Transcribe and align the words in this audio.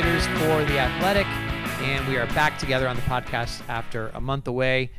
Writers 0.00 0.26
for 0.28 0.64
The 0.64 0.78
Athletic, 0.78 1.26
and 1.26 2.08
we 2.08 2.16
are 2.16 2.24
back 2.28 2.58
together 2.58 2.88
on 2.88 2.96
the 2.96 3.02
podcast 3.02 3.60
after 3.68 4.08
a 4.14 4.20
month 4.20 4.48
away. 4.48 4.92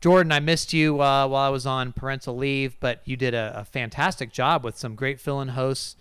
Jordan, 0.00 0.32
I 0.32 0.40
missed 0.40 0.72
you 0.72 0.94
uh, 0.94 1.28
while 1.28 1.46
I 1.46 1.50
was 1.50 1.66
on 1.66 1.92
parental 1.92 2.34
leave, 2.34 2.80
but 2.80 3.02
you 3.04 3.18
did 3.18 3.34
a, 3.34 3.52
a 3.54 3.66
fantastic 3.66 4.32
job 4.32 4.64
with 4.64 4.78
some 4.78 4.94
great 4.94 5.20
fill-in 5.20 5.48
hosts. 5.48 5.96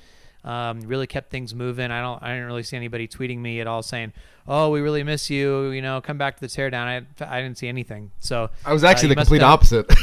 Um, 0.45 0.79
really 0.81 1.05
kept 1.05 1.31
things 1.31 1.53
moving. 1.53 1.91
I 1.91 1.99
don't. 1.99 2.23
I 2.23 2.29
didn't 2.29 2.45
really 2.45 2.63
see 2.63 2.77
anybody 2.77 3.09
tweeting 3.09 3.39
me 3.39 3.59
at 3.59 3.67
all 3.67 3.83
saying, 3.83 4.13
"Oh, 4.47 4.69
we 4.69 4.79
really 4.79 5.03
miss 5.03 5.29
you." 5.29 5.71
You 5.71 5.81
know, 5.81 5.99
come 5.99 6.17
back 6.17 6.35
to 6.35 6.41
the 6.41 6.47
teardown. 6.47 6.85
I, 6.85 7.01
I 7.25 7.41
didn't 7.41 7.57
see 7.57 7.67
anything. 7.67 8.11
So 8.19 8.51
I 8.63 8.71
was 8.71 8.85
uh, 8.85 8.87
actually 8.87 9.09
you 9.09 9.15
the 9.15 9.21
complete 9.21 9.43
opposite. 9.43 9.85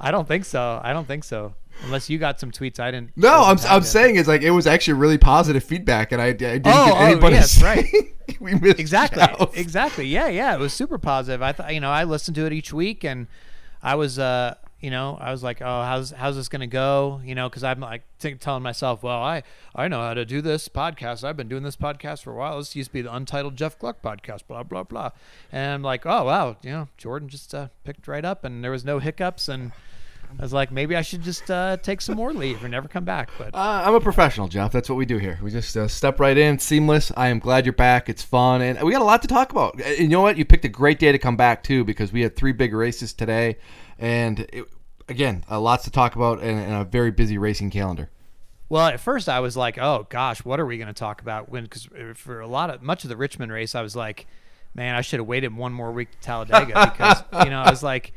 I 0.00 0.12
don't 0.12 0.28
think 0.28 0.44
so. 0.44 0.80
I 0.84 0.92
don't 0.92 1.08
think 1.08 1.24
so. 1.24 1.54
Unless 1.84 2.08
you 2.10 2.18
got 2.18 2.40
some 2.40 2.50
tweets 2.50 2.80
I 2.80 2.90
didn't. 2.90 3.12
no, 3.16 3.42
I'm, 3.44 3.58
I'm 3.68 3.82
saying 3.82 4.16
it's 4.16 4.28
like 4.28 4.42
it 4.42 4.50
was 4.50 4.66
actually 4.66 4.94
really 4.94 5.18
positive 5.18 5.62
feedback, 5.62 6.10
and 6.12 6.20
I, 6.20 6.26
I 6.28 6.32
didn't 6.32 6.66
Oh, 6.66 6.86
get 6.86 6.94
oh, 6.94 7.04
anybody 7.04 7.34
yes, 7.36 7.62
right. 7.62 7.86
we 8.40 8.54
missed 8.54 8.80
exactly 8.80 9.22
exactly. 9.54 10.06
Yeah 10.06 10.28
yeah 10.28 10.54
it 10.54 10.58
was 10.60 10.72
super 10.72 10.98
positive. 10.98 11.42
I 11.42 11.52
thought 11.52 11.72
you 11.72 11.80
know 11.80 11.90
i 11.90 12.04
listened 12.04 12.34
to 12.36 12.46
it 12.46 12.52
each 12.52 12.72
week 12.72 13.04
and 13.04 13.26
i 13.82 13.94
was 13.94 14.18
uh 14.18 14.54
you 14.80 14.90
know 14.90 15.16
i 15.20 15.30
was 15.30 15.42
like 15.44 15.62
oh 15.62 15.82
how's 15.82 16.10
how's 16.10 16.34
this 16.36 16.48
gonna 16.48 16.66
go? 16.66 17.20
You 17.24 17.34
know 17.36 17.48
because 17.48 17.62
i'm 17.62 17.78
like 17.80 18.02
t- 18.18 18.34
telling 18.34 18.62
myself 18.64 19.02
well 19.02 19.22
i 19.22 19.42
i 19.74 19.86
know 19.86 20.00
how 20.00 20.12
to 20.14 20.24
do 20.24 20.40
this 20.42 20.68
podcast. 20.68 21.22
I've 21.24 21.36
been 21.36 21.48
doing 21.48 21.62
this 21.62 21.76
podcast 21.76 22.22
for 22.24 22.32
a 22.32 22.36
while. 22.36 22.58
This 22.58 22.74
used 22.74 22.88
to 22.90 22.92
be 22.94 23.02
the 23.02 23.14
untitled 23.14 23.56
jeff 23.56 23.78
gluck 23.78 24.02
podcast 24.02 24.40
blah 24.48 24.64
blah 24.64 24.82
blah. 24.82 25.10
And 25.52 25.72
i'm 25.74 25.82
like 25.82 26.04
oh 26.04 26.24
wow 26.24 26.56
you 26.62 26.70
know 26.70 26.88
jordan 26.98 27.28
just 27.28 27.54
uh, 27.54 27.68
picked 27.84 28.08
right 28.08 28.24
up 28.24 28.44
and 28.44 28.64
there 28.64 28.72
was 28.72 28.84
no 28.84 28.98
hiccups 28.98 29.48
and 29.48 29.70
I 30.38 30.42
was 30.42 30.52
like, 30.52 30.70
maybe 30.70 30.94
I 30.96 31.02
should 31.02 31.22
just 31.22 31.50
uh, 31.50 31.76
take 31.78 32.00
some 32.00 32.16
more 32.16 32.32
leave 32.32 32.62
and 32.62 32.70
never 32.70 32.88
come 32.88 33.04
back. 33.04 33.30
But 33.38 33.54
Uh, 33.54 33.82
I'm 33.86 33.94
a 33.94 34.00
professional, 34.00 34.48
Jeff. 34.48 34.70
That's 34.72 34.88
what 34.88 34.96
we 34.96 35.06
do 35.06 35.18
here. 35.18 35.38
We 35.42 35.50
just 35.50 35.76
uh, 35.76 35.88
step 35.88 36.20
right 36.20 36.36
in, 36.36 36.58
seamless. 36.58 37.10
I 37.16 37.28
am 37.28 37.38
glad 37.38 37.64
you're 37.64 37.72
back. 37.72 38.08
It's 38.08 38.22
fun, 38.22 38.60
and 38.60 38.80
we 38.82 38.92
got 38.92 39.02
a 39.02 39.04
lot 39.04 39.22
to 39.22 39.28
talk 39.28 39.50
about. 39.50 39.80
And 39.80 39.98
you 39.98 40.08
know 40.08 40.20
what? 40.20 40.36
You 40.36 40.44
picked 40.44 40.64
a 40.64 40.68
great 40.68 40.98
day 40.98 41.12
to 41.12 41.18
come 41.18 41.36
back 41.36 41.62
too, 41.62 41.84
because 41.84 42.12
we 42.12 42.20
had 42.22 42.36
three 42.36 42.52
big 42.52 42.74
races 42.74 43.12
today, 43.12 43.56
and 43.98 44.40
it, 44.52 44.64
again, 45.08 45.44
uh, 45.50 45.58
lots 45.60 45.84
to 45.84 45.90
talk 45.90 46.16
about, 46.16 46.40
and, 46.40 46.58
and 46.58 46.74
a 46.74 46.84
very 46.84 47.10
busy 47.10 47.38
racing 47.38 47.70
calendar. 47.70 48.10
Well, 48.68 48.86
at 48.86 48.98
first 49.00 49.28
I 49.28 49.40
was 49.40 49.56
like, 49.56 49.78
"Oh 49.78 50.06
gosh, 50.10 50.44
what 50.44 50.58
are 50.58 50.66
we 50.66 50.76
going 50.76 50.88
to 50.88 50.92
talk 50.92 51.22
about?" 51.22 51.48
When 51.48 51.62
because 51.62 51.88
for 52.14 52.40
a 52.40 52.48
lot 52.48 52.68
of 52.68 52.82
much 52.82 53.04
of 53.04 53.10
the 53.10 53.16
Richmond 53.16 53.52
race, 53.52 53.76
I 53.76 53.80
was 53.82 53.94
like, 53.94 54.26
"Man, 54.74 54.96
I 54.96 55.02
should 55.02 55.20
have 55.20 55.26
waited 55.26 55.56
one 55.56 55.72
more 55.72 55.92
week 55.92 56.10
to 56.10 56.18
Talladega 56.18 56.92
because 56.92 57.22
you 57.44 57.50
know 57.50 57.62
I 57.62 57.70
was 57.70 57.84
like, 57.84 58.12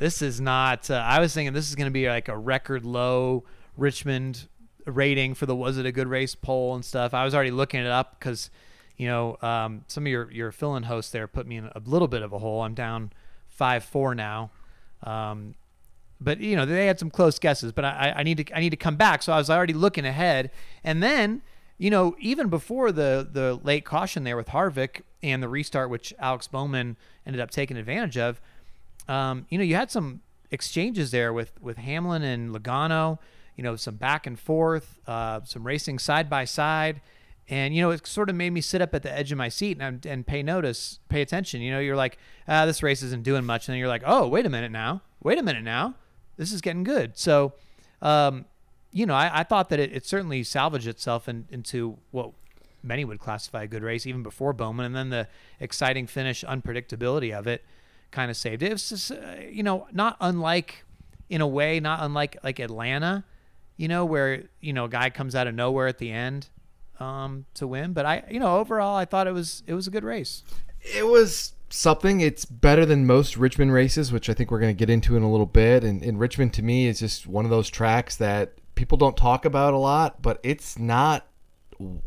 this 0.00 0.22
is 0.22 0.40
not." 0.40 0.90
Uh, 0.90 0.94
I 0.94 1.20
was 1.20 1.34
thinking 1.34 1.52
this 1.52 1.68
is 1.68 1.74
going 1.74 1.86
to 1.86 1.92
be 1.92 2.08
like 2.08 2.28
a 2.28 2.36
record 2.36 2.84
low 2.84 3.44
Richmond 3.76 4.48
rating 4.86 5.34
for 5.34 5.46
the 5.46 5.54
was 5.54 5.78
it 5.78 5.86
a 5.86 5.92
good 5.92 6.08
race 6.08 6.34
poll 6.34 6.74
and 6.74 6.84
stuff. 6.84 7.14
I 7.14 7.24
was 7.24 7.34
already 7.34 7.50
looking 7.50 7.80
it 7.80 7.86
up 7.86 8.18
because 8.18 8.50
you 8.96 9.06
know 9.06 9.36
um, 9.42 9.84
some 9.88 10.04
of 10.04 10.08
your 10.08 10.30
your 10.30 10.52
fill-in 10.52 10.84
hosts 10.84 11.12
there 11.12 11.26
put 11.26 11.46
me 11.46 11.56
in 11.56 11.66
a 11.66 11.82
little 11.84 12.08
bit 12.08 12.22
of 12.22 12.32
a 12.32 12.38
hole. 12.38 12.62
I'm 12.62 12.74
down 12.74 13.12
five 13.46 13.84
four 13.84 14.14
now. 14.14 14.50
Um, 15.02 15.54
but 16.20 16.40
you 16.40 16.56
know 16.56 16.66
they 16.66 16.86
had 16.86 16.98
some 16.98 17.10
close 17.10 17.38
guesses. 17.38 17.72
But 17.72 17.84
I, 17.84 18.14
I 18.16 18.22
need 18.22 18.46
to 18.46 18.56
I 18.56 18.60
need 18.60 18.70
to 18.70 18.76
come 18.76 18.96
back. 18.96 19.22
So 19.22 19.32
I 19.32 19.36
was 19.36 19.50
already 19.50 19.72
looking 19.72 20.04
ahead, 20.04 20.50
and 20.84 21.02
then 21.02 21.42
you 21.78 21.90
know 21.90 22.16
even 22.18 22.48
before 22.48 22.92
the 22.92 23.28
the 23.30 23.58
late 23.62 23.84
caution 23.84 24.24
there 24.24 24.36
with 24.36 24.48
Harvick 24.48 25.02
and 25.22 25.42
the 25.42 25.48
restart, 25.48 25.90
which 25.90 26.14
Alex 26.18 26.48
Bowman 26.48 26.96
ended 27.26 27.40
up 27.40 27.50
taking 27.50 27.76
advantage 27.76 28.18
of. 28.18 28.40
Um, 29.10 29.46
you 29.48 29.58
know 29.58 29.64
you 29.64 29.74
had 29.74 29.90
some 29.90 30.20
exchanges 30.50 31.10
there 31.10 31.32
with 31.32 31.60
with 31.60 31.76
Hamlin 31.76 32.22
and 32.22 32.54
Logano. 32.54 33.18
You 33.56 33.64
know 33.64 33.76
some 33.76 33.96
back 33.96 34.26
and 34.26 34.38
forth, 34.38 34.98
uh, 35.06 35.40
some 35.44 35.66
racing 35.66 35.98
side 35.98 36.30
by 36.30 36.44
side. 36.44 37.00
And 37.48 37.74
you 37.74 37.82
know, 37.82 37.90
it 37.90 38.06
sort 38.06 38.30
of 38.30 38.36
made 38.36 38.50
me 38.50 38.60
sit 38.60 38.80
up 38.80 38.94
at 38.94 39.02
the 39.02 39.12
edge 39.12 39.32
of 39.32 39.38
my 39.38 39.48
seat 39.48 39.76
and, 39.80 40.06
and 40.06 40.24
pay 40.24 40.40
notice, 40.40 41.00
pay 41.08 41.20
attention. 41.20 41.60
You 41.60 41.72
know, 41.72 41.80
you're 41.80 41.96
like, 41.96 42.16
ah, 42.46 42.64
this 42.64 42.80
race 42.80 43.02
isn't 43.02 43.24
doing 43.24 43.44
much, 43.44 43.66
and 43.66 43.72
then 43.72 43.80
you're 43.80 43.88
like, 43.88 44.04
oh, 44.06 44.28
wait 44.28 44.46
a 44.46 44.48
minute 44.48 44.70
now, 44.70 45.02
wait 45.20 45.36
a 45.36 45.42
minute 45.42 45.64
now, 45.64 45.96
this 46.36 46.52
is 46.52 46.60
getting 46.60 46.84
good. 46.84 47.18
So, 47.18 47.54
um, 48.02 48.44
you 48.92 49.04
know, 49.04 49.14
I, 49.14 49.40
I 49.40 49.42
thought 49.42 49.68
that 49.70 49.80
it, 49.80 49.92
it 49.92 50.06
certainly 50.06 50.44
salvaged 50.44 50.86
itself 50.86 51.28
in, 51.28 51.46
into 51.50 51.98
what 52.12 52.30
many 52.84 53.04
would 53.04 53.18
classify 53.18 53.64
a 53.64 53.66
good 53.66 53.82
race 53.82 54.06
even 54.06 54.22
before 54.22 54.52
Bowman, 54.52 54.86
and 54.86 54.94
then 54.94 55.10
the 55.10 55.26
exciting 55.58 56.06
finish, 56.06 56.44
unpredictability 56.44 57.36
of 57.36 57.48
it, 57.48 57.64
kind 58.10 58.30
of 58.30 58.36
saved 58.36 58.62
it. 58.62 58.70
It 58.70 58.72
was 58.72 58.88
just, 58.88 59.12
uh, 59.12 59.16
you 59.50 59.62
know, 59.62 59.86
not 59.92 60.16
unlike, 60.20 60.84
in 61.28 61.40
a 61.40 61.46
way, 61.46 61.80
not 61.80 62.00
unlike 62.02 62.36
like 62.42 62.58
Atlanta, 62.58 63.24
you 63.76 63.88
know, 63.88 64.04
where 64.04 64.44
you 64.60 64.72
know 64.72 64.84
a 64.84 64.88
guy 64.88 65.10
comes 65.10 65.34
out 65.34 65.46
of 65.46 65.54
nowhere 65.54 65.86
at 65.86 65.98
the 65.98 66.10
end 66.10 66.48
um, 67.00 67.46
to 67.54 67.66
win. 67.66 67.92
But 67.92 68.06
I, 68.06 68.24
you 68.30 68.38
know, 68.38 68.58
overall, 68.58 68.96
I 68.96 69.04
thought 69.04 69.26
it 69.26 69.32
was 69.32 69.62
it 69.66 69.74
was 69.74 69.86
a 69.86 69.90
good 69.90 70.04
race. 70.04 70.42
It 70.80 71.06
was 71.06 71.54
something. 71.70 72.20
It's 72.20 72.44
better 72.44 72.84
than 72.84 73.06
most 73.06 73.36
Richmond 73.36 73.72
races, 73.72 74.12
which 74.12 74.28
I 74.28 74.34
think 74.34 74.50
we're 74.50 74.60
going 74.60 74.74
to 74.74 74.78
get 74.78 74.90
into 74.90 75.16
in 75.16 75.22
a 75.22 75.30
little 75.30 75.46
bit. 75.46 75.84
And, 75.84 76.02
and 76.02 76.18
Richmond, 76.18 76.52
to 76.54 76.62
me, 76.62 76.86
is 76.86 76.98
just 77.00 77.26
one 77.26 77.44
of 77.44 77.50
those 77.50 77.70
tracks 77.70 78.16
that 78.16 78.52
people 78.74 78.98
don't 78.98 79.16
talk 79.16 79.44
about 79.44 79.74
a 79.74 79.78
lot, 79.78 80.22
but 80.22 80.40
it's 80.42 80.78
not. 80.78 81.26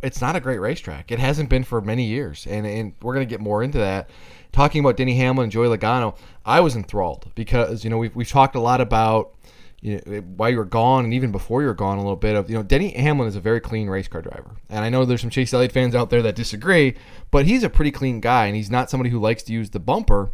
It's 0.03 0.21
not 0.21 0.35
a 0.35 0.39
great 0.39 0.59
racetrack. 0.59 1.11
It 1.11 1.17
hasn't 1.17 1.49
been 1.49 1.63
for 1.63 1.81
many 1.81 2.03
years, 2.03 2.45
and 2.47 2.67
and 2.67 2.93
we're 3.01 3.15
going 3.15 3.27
to 3.27 3.29
get 3.29 3.41
more 3.41 3.63
into 3.63 3.79
that. 3.79 4.11
Talking 4.53 4.79
about 4.79 4.95
Denny 4.95 5.15
Hamlin 5.17 5.45
and 5.45 5.51
Joey 5.51 5.67
Logano, 5.67 6.15
I 6.45 6.61
was 6.61 6.75
enthralled 6.75 7.29
because 7.35 7.83
you 7.83 7.89
know 7.89 7.97
we've 7.97 8.15
we've 8.15 8.29
talked 8.29 8.55
a 8.55 8.61
lot 8.61 8.79
about 8.79 9.33
you 9.81 10.01
know, 10.05 10.21
while 10.37 10.49
you 10.49 10.57
were 10.57 10.63
gone 10.63 11.03
and 11.03 11.13
even 11.13 11.33
before 11.33 11.61
you 11.61 11.67
were 11.67 11.73
gone 11.73 11.97
a 11.97 12.01
little 12.01 12.15
bit 12.15 12.35
of 12.35 12.49
you 12.49 12.55
know 12.55 12.63
Denny 12.63 12.91
Hamlin 12.91 13.27
is 13.27 13.35
a 13.35 13.41
very 13.41 13.59
clean 13.59 13.89
race 13.89 14.07
car 14.07 14.21
driver. 14.21 14.55
And 14.69 14.85
I 14.85 14.89
know 14.89 15.03
there's 15.03 15.19
some 15.19 15.29
Chase 15.29 15.53
Elliott 15.53 15.73
fans 15.73 15.93
out 15.93 16.09
there 16.09 16.21
that 16.21 16.35
disagree 16.35 16.95
but 17.31 17.45
he's 17.45 17.63
a 17.63 17.69
pretty 17.69 17.91
clean 17.91 18.21
guy 18.21 18.45
and 18.45 18.55
he's 18.55 18.71
not 18.71 18.89
somebody 18.89 19.09
who 19.09 19.19
likes 19.19 19.43
to 19.43 19.53
use 19.53 19.71
the 19.71 19.79
bumper. 19.79 20.31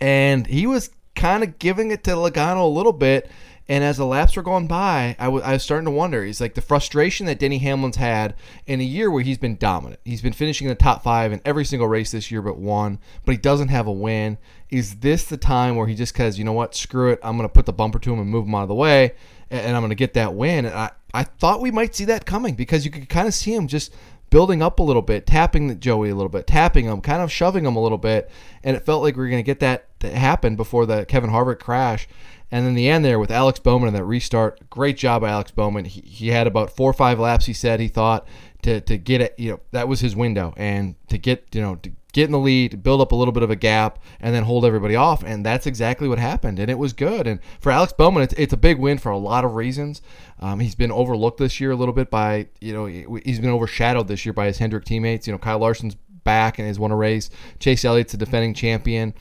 And 0.00 0.46
he 0.46 0.66
was 0.66 0.90
kind 1.14 1.42
of 1.42 1.58
giving 1.58 1.90
it 1.90 2.04
to 2.04 2.10
Logano 2.10 2.62
a 2.62 2.68
little 2.68 2.92
bit 2.92 3.30
and 3.68 3.84
as 3.84 3.98
the 3.98 4.06
laps 4.06 4.34
were 4.34 4.42
going 4.42 4.66
by, 4.66 5.14
I 5.18 5.28
was 5.28 5.62
starting 5.62 5.84
to 5.84 5.90
wonder. 5.90 6.24
He's 6.24 6.40
like 6.40 6.54
the 6.54 6.62
frustration 6.62 7.26
that 7.26 7.38
Denny 7.38 7.58
Hamlin's 7.58 7.96
had 7.96 8.34
in 8.66 8.80
a 8.80 8.84
year 8.84 9.10
where 9.10 9.22
he's 9.22 9.36
been 9.36 9.56
dominant. 9.56 10.00
He's 10.06 10.22
been 10.22 10.32
finishing 10.32 10.66
in 10.66 10.70
the 10.70 10.74
top 10.74 11.02
five 11.02 11.32
in 11.32 11.42
every 11.44 11.66
single 11.66 11.86
race 11.86 12.10
this 12.10 12.30
year 12.30 12.40
but 12.40 12.56
one, 12.56 12.98
but 13.26 13.32
he 13.32 13.38
doesn't 13.38 13.68
have 13.68 13.86
a 13.86 13.92
win. 13.92 14.38
Is 14.70 14.96
this 15.00 15.24
the 15.24 15.36
time 15.36 15.76
where 15.76 15.86
he 15.86 15.94
just 15.94 16.16
says, 16.16 16.38
you 16.38 16.44
know 16.44 16.52
what, 16.54 16.74
screw 16.74 17.10
it, 17.10 17.20
I'm 17.22 17.36
going 17.36 17.48
to 17.48 17.52
put 17.52 17.66
the 17.66 17.72
bumper 17.74 17.98
to 17.98 18.12
him 18.12 18.20
and 18.20 18.30
move 18.30 18.46
him 18.46 18.54
out 18.54 18.62
of 18.62 18.68
the 18.68 18.74
way, 18.74 19.12
and, 19.50 19.60
and 19.60 19.76
I'm 19.76 19.82
going 19.82 19.90
to 19.90 19.96
get 19.96 20.14
that 20.14 20.34
win? 20.34 20.64
And 20.64 20.74
I, 20.74 20.90
I 21.12 21.24
thought 21.24 21.60
we 21.60 21.70
might 21.70 21.94
see 21.94 22.06
that 22.06 22.24
coming 22.24 22.54
because 22.54 22.86
you 22.86 22.90
could 22.90 23.08
kind 23.10 23.28
of 23.28 23.34
see 23.34 23.54
him 23.54 23.66
just 23.66 23.92
building 24.30 24.62
up 24.62 24.78
a 24.78 24.82
little 24.82 25.02
bit, 25.02 25.26
tapping 25.26 25.78
Joey 25.80 26.10
a 26.10 26.14
little 26.14 26.28
bit, 26.28 26.46
tapping 26.46 26.86
him, 26.86 27.00
kind 27.00 27.22
of 27.22 27.32
shoving 27.32 27.64
him 27.64 27.76
a 27.76 27.82
little 27.82 27.98
bit, 27.98 28.30
and 28.62 28.76
it 28.76 28.84
felt 28.84 29.02
like 29.02 29.16
we 29.16 29.22
were 29.22 29.28
going 29.28 29.42
to 29.42 29.46
get 29.46 29.60
that 29.60 29.88
to 30.00 30.14
happen 30.14 30.56
before 30.56 30.86
the 30.86 31.04
Kevin 31.06 31.30
Harvick 31.30 31.58
crash. 31.60 32.08
And 32.50 32.66
in 32.66 32.74
the 32.74 32.88
end, 32.88 33.04
there 33.04 33.18
with 33.18 33.30
Alex 33.30 33.58
Bowman 33.58 33.88
and 33.88 33.96
that 33.96 34.04
restart, 34.04 34.70
great 34.70 34.96
job 34.96 35.22
by 35.22 35.30
Alex 35.30 35.50
Bowman. 35.50 35.84
He, 35.84 36.00
he 36.00 36.28
had 36.28 36.46
about 36.46 36.74
four 36.74 36.90
or 36.90 36.94
five 36.94 37.18
laps. 37.18 37.46
He 37.46 37.52
said 37.52 37.78
he 37.78 37.88
thought 37.88 38.26
to, 38.62 38.80
to 38.82 38.96
get 38.96 39.20
it, 39.20 39.34
you 39.38 39.52
know, 39.52 39.60
that 39.72 39.88
was 39.88 40.00
his 40.00 40.16
window, 40.16 40.54
and 40.56 40.94
to 41.08 41.18
get 41.18 41.46
you 41.52 41.60
know 41.60 41.76
to 41.76 41.92
get 42.12 42.24
in 42.24 42.32
the 42.32 42.38
lead, 42.38 42.82
build 42.82 43.00
up 43.00 43.12
a 43.12 43.14
little 43.14 43.32
bit 43.32 43.42
of 43.42 43.50
a 43.50 43.56
gap, 43.56 43.98
and 44.20 44.34
then 44.34 44.42
hold 44.42 44.64
everybody 44.64 44.96
off. 44.96 45.22
And 45.22 45.44
that's 45.44 45.66
exactly 45.66 46.08
what 46.08 46.18
happened, 46.18 46.58
and 46.58 46.70
it 46.70 46.78
was 46.78 46.92
good. 46.92 47.26
And 47.26 47.40
for 47.60 47.70
Alex 47.70 47.92
Bowman, 47.92 48.22
it's, 48.22 48.34
it's 48.34 48.52
a 48.52 48.56
big 48.56 48.78
win 48.78 48.98
for 48.98 49.10
a 49.10 49.18
lot 49.18 49.44
of 49.44 49.54
reasons. 49.54 50.00
Um, 50.40 50.60
he's 50.60 50.74
been 50.74 50.90
overlooked 50.90 51.38
this 51.38 51.60
year 51.60 51.70
a 51.70 51.76
little 51.76 51.94
bit 51.94 52.10
by 52.10 52.48
you 52.60 52.72
know 52.72 52.86
he's 52.86 53.40
been 53.40 53.50
overshadowed 53.50 54.08
this 54.08 54.24
year 54.24 54.32
by 54.32 54.46
his 54.46 54.58
Hendrick 54.58 54.84
teammates. 54.84 55.26
You 55.26 55.32
know, 55.32 55.38
Kyle 55.38 55.58
Larson's 55.58 55.96
back 56.24 56.58
and 56.58 56.66
has 56.66 56.78
won 56.78 56.90
a 56.90 56.96
race. 56.96 57.30
Chase 57.58 57.84
Elliott's 57.84 58.14
a 58.14 58.16
defending 58.16 58.54
champion. 58.54 59.14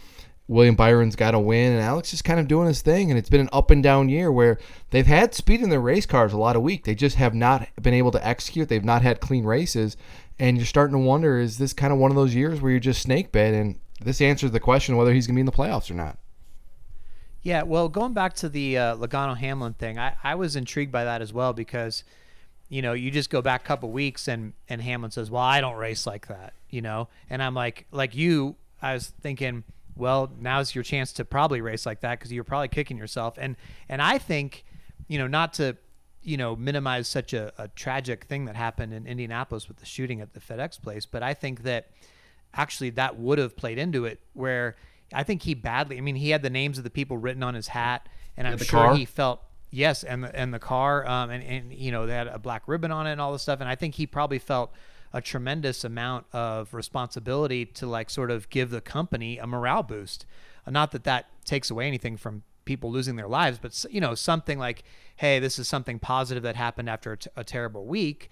William 0.47 0.75
Byron's 0.75 1.17
got 1.17 1.33
a 1.33 1.39
win, 1.39 1.73
and 1.73 1.81
Alex 1.81 2.13
is 2.13 2.21
kind 2.21 2.39
of 2.39 2.47
doing 2.47 2.67
his 2.67 2.81
thing. 2.81 3.11
And 3.11 3.19
it's 3.19 3.29
been 3.29 3.41
an 3.41 3.49
up 3.51 3.69
and 3.69 3.83
down 3.83 4.07
year 4.07 4.31
where 4.31 4.57
they've 4.91 5.05
had 5.05 5.33
speed 5.33 5.61
in 5.61 5.69
their 5.69 5.81
race 5.81 6.05
cars 6.05 6.31
a 6.31 6.37
lot 6.37 6.55
of 6.55 6.61
week. 6.61 6.85
They 6.85 6.95
just 6.95 7.17
have 7.17 7.35
not 7.35 7.67
been 7.81 7.93
able 7.93 8.11
to 8.11 8.25
execute. 8.25 8.69
They've 8.69 8.83
not 8.83 9.01
had 9.01 9.19
clean 9.19 9.43
races, 9.43 9.97
and 10.39 10.57
you're 10.57 10.65
starting 10.65 10.93
to 10.93 10.99
wonder: 10.99 11.39
is 11.39 11.57
this 11.57 11.73
kind 11.73 11.91
of 11.91 11.99
one 11.99 12.11
of 12.11 12.15
those 12.15 12.33
years 12.33 12.61
where 12.61 12.71
you're 12.71 12.79
just 12.79 13.01
snake 13.01 13.31
bit? 13.31 13.53
And 13.53 13.79
this 14.01 14.21
answers 14.21 14.51
the 14.51 14.59
question 14.59 14.95
whether 14.95 15.13
he's 15.13 15.27
going 15.27 15.35
to 15.35 15.37
be 15.37 15.41
in 15.41 15.45
the 15.45 15.51
playoffs 15.51 15.91
or 15.91 15.95
not. 15.95 16.17
Yeah, 17.41 17.63
well, 17.63 17.87
going 17.89 18.13
back 18.13 18.33
to 18.35 18.49
the 18.49 18.77
uh, 18.77 18.95
Logano 18.95 19.37
Hamlin 19.37 19.73
thing, 19.73 19.97
I, 19.97 20.15
I 20.23 20.35
was 20.35 20.55
intrigued 20.55 20.91
by 20.91 21.05
that 21.05 21.21
as 21.21 21.31
well 21.31 21.53
because, 21.53 22.03
you 22.67 22.81
know, 22.81 22.93
you 22.93 23.09
just 23.09 23.29
go 23.29 23.41
back 23.41 23.63
a 23.63 23.67
couple 23.67 23.89
weeks 23.89 24.27
and 24.27 24.53
and 24.69 24.81
Hamlin 24.81 25.11
says, 25.11 25.29
"Well, 25.29 25.43
I 25.43 25.59
don't 25.59 25.75
race 25.75 26.07
like 26.07 26.27
that," 26.27 26.53
you 26.69 26.81
know, 26.81 27.09
and 27.29 27.43
I'm 27.43 27.53
like, 27.53 27.85
like 27.91 28.15
you, 28.15 28.55
I 28.81 28.93
was 28.93 29.07
thinking 29.21 29.63
well, 29.97 30.31
now's 30.39 30.73
your 30.73 30.83
chance 30.83 31.11
to 31.13 31.25
probably 31.25 31.61
race 31.61 31.85
like 31.85 32.01
that 32.01 32.19
because 32.19 32.31
you're 32.31 32.43
probably 32.43 32.67
kicking 32.67 32.97
yourself. 32.97 33.35
And 33.37 33.55
and 33.89 34.01
I 34.01 34.17
think, 34.17 34.65
you 35.07 35.17
know, 35.17 35.27
not 35.27 35.53
to, 35.53 35.77
you 36.21 36.37
know, 36.37 36.55
minimize 36.55 37.07
such 37.07 37.33
a, 37.33 37.51
a 37.57 37.67
tragic 37.69 38.25
thing 38.25 38.45
that 38.45 38.55
happened 38.55 38.93
in 38.93 39.07
Indianapolis 39.07 39.67
with 39.67 39.77
the 39.77 39.85
shooting 39.85 40.21
at 40.21 40.33
the 40.33 40.39
FedEx 40.39 40.81
place, 40.81 41.05
but 41.05 41.23
I 41.23 41.33
think 41.33 41.63
that 41.63 41.89
actually 42.53 42.91
that 42.91 43.17
would 43.17 43.37
have 43.37 43.55
played 43.55 43.77
into 43.77 44.05
it 44.05 44.19
where 44.33 44.75
I 45.13 45.23
think 45.23 45.43
he 45.43 45.53
badly. 45.53 45.97
I 45.97 46.01
mean, 46.01 46.15
he 46.15 46.31
had 46.31 46.41
the 46.41 46.49
names 46.49 46.77
of 46.77 46.83
the 46.83 46.89
people 46.89 47.17
written 47.17 47.43
on 47.43 47.53
his 47.53 47.67
hat, 47.67 48.07
and 48.35 48.47
I'm 48.47 48.57
sure 48.57 48.79
car? 48.85 48.95
he 48.95 49.05
felt 49.05 49.41
yes, 49.69 50.03
and 50.03 50.23
the, 50.23 50.35
and 50.35 50.53
the 50.53 50.59
car, 50.59 51.07
um, 51.07 51.29
and 51.29 51.43
and 51.43 51.73
you 51.73 51.91
know 51.91 52.05
they 52.05 52.13
had 52.13 52.27
a 52.27 52.39
black 52.39 52.63
ribbon 52.67 52.91
on 52.91 53.07
it 53.07 53.13
and 53.13 53.21
all 53.21 53.31
this 53.31 53.41
stuff, 53.41 53.59
and 53.59 53.69
I 53.69 53.75
think 53.75 53.95
he 53.95 54.05
probably 54.05 54.39
felt 54.39 54.71
a 55.13 55.21
tremendous 55.21 55.83
amount 55.83 56.25
of 56.33 56.73
responsibility 56.73 57.65
to 57.65 57.87
like 57.87 58.09
sort 58.09 58.31
of 58.31 58.49
give 58.49 58.69
the 58.69 58.81
company 58.81 59.37
a 59.37 59.47
morale 59.47 59.83
boost. 59.83 60.25
Uh, 60.65 60.71
not 60.71 60.91
that 60.91 61.03
that 61.03 61.27
takes 61.45 61.69
away 61.69 61.87
anything 61.87 62.17
from 62.17 62.43
people 62.65 62.91
losing 62.91 63.15
their 63.15 63.27
lives, 63.27 63.57
but 63.61 63.85
you 63.89 64.01
know 64.01 64.15
something 64.15 64.59
like, 64.59 64.83
hey, 65.17 65.39
this 65.39 65.57
is 65.57 65.67
something 65.67 65.99
positive 65.99 66.43
that 66.43 66.55
happened 66.55 66.89
after 66.89 67.13
a, 67.13 67.17
t- 67.17 67.29
a 67.35 67.43
terrible 67.43 67.85
week. 67.85 68.29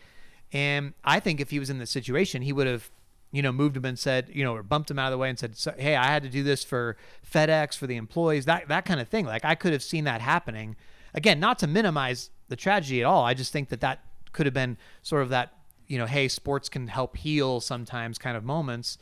And 0.52 0.94
I 1.04 1.20
think 1.20 1.40
if 1.40 1.50
he 1.50 1.60
was 1.60 1.70
in 1.70 1.80
this 1.80 1.92
situation, 1.92 2.42
he 2.42 2.54
would 2.54 2.68
have 2.68 2.92
you 3.36 3.42
know, 3.42 3.52
moved 3.52 3.76
him 3.76 3.84
and 3.84 4.00
said, 4.00 4.30
you 4.32 4.46
know, 4.46 4.56
or 4.56 4.64
bumped 4.64 4.90
him 4.90 4.98
out 4.98 5.08
of 5.08 5.12
the 5.12 5.18
way 5.18 5.28
and 5.28 5.38
said, 5.38 5.58
"Hey, 5.78 5.98
I 5.98 6.06
had 6.06 6.24
to 6.24 6.30
do 6.30 6.42
this 6.42 6.64
for 6.64 6.96
FedEx 7.30 7.78
for 7.78 7.86
the 7.86 7.98
employees." 7.98 8.46
That 8.46 8.70
that 8.70 8.86
kind 8.86 9.02
of 9.02 9.10
thing. 9.10 9.26
Like 9.26 9.44
I 9.44 9.56
could 9.56 9.74
have 9.74 9.84
seen 9.84 10.06
that 10.06 10.22
happening. 10.22 10.78
Again, 11.14 11.38
not 11.38 11.60
to 11.60 11.68
minimize 11.68 12.30
the 12.48 12.56
tragedy 12.56 13.02
at 13.02 13.06
all. 13.06 13.26
I 13.26 13.34
just 13.34 13.52
think 13.52 13.68
that 13.70 13.82
that 13.82 14.00
could 14.32 14.46
have 14.46 14.54
been 14.54 14.78
sort 15.02 15.22
of 15.22 15.30
that 15.30 15.54
you 15.88 15.98
know, 15.98 16.06
hey, 16.06 16.28
sports 16.28 16.70
can 16.70 16.88
help 16.88 17.18
heal 17.18 17.60
sometimes 17.60 18.18
kind 18.18 18.38
of 18.38 18.44
moments. 18.44 18.98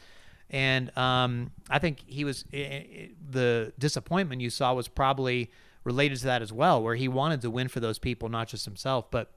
And 0.49 0.95
um, 0.97 1.51
I 1.69 1.79
think 1.79 2.03
he 2.05 2.23
was 2.23 2.45
it, 2.51 2.57
it, 2.57 3.31
the 3.31 3.73
disappointment 3.79 4.41
you 4.41 4.49
saw 4.49 4.73
was 4.73 4.87
probably 4.87 5.51
related 5.83 6.19
to 6.19 6.25
that 6.25 6.41
as 6.41 6.53
well, 6.53 6.81
where 6.81 6.95
he 6.95 7.07
wanted 7.07 7.41
to 7.41 7.49
win 7.49 7.67
for 7.67 7.79
those 7.79 7.99
people, 7.99 8.29
not 8.29 8.47
just 8.47 8.65
himself. 8.65 9.09
But 9.09 9.31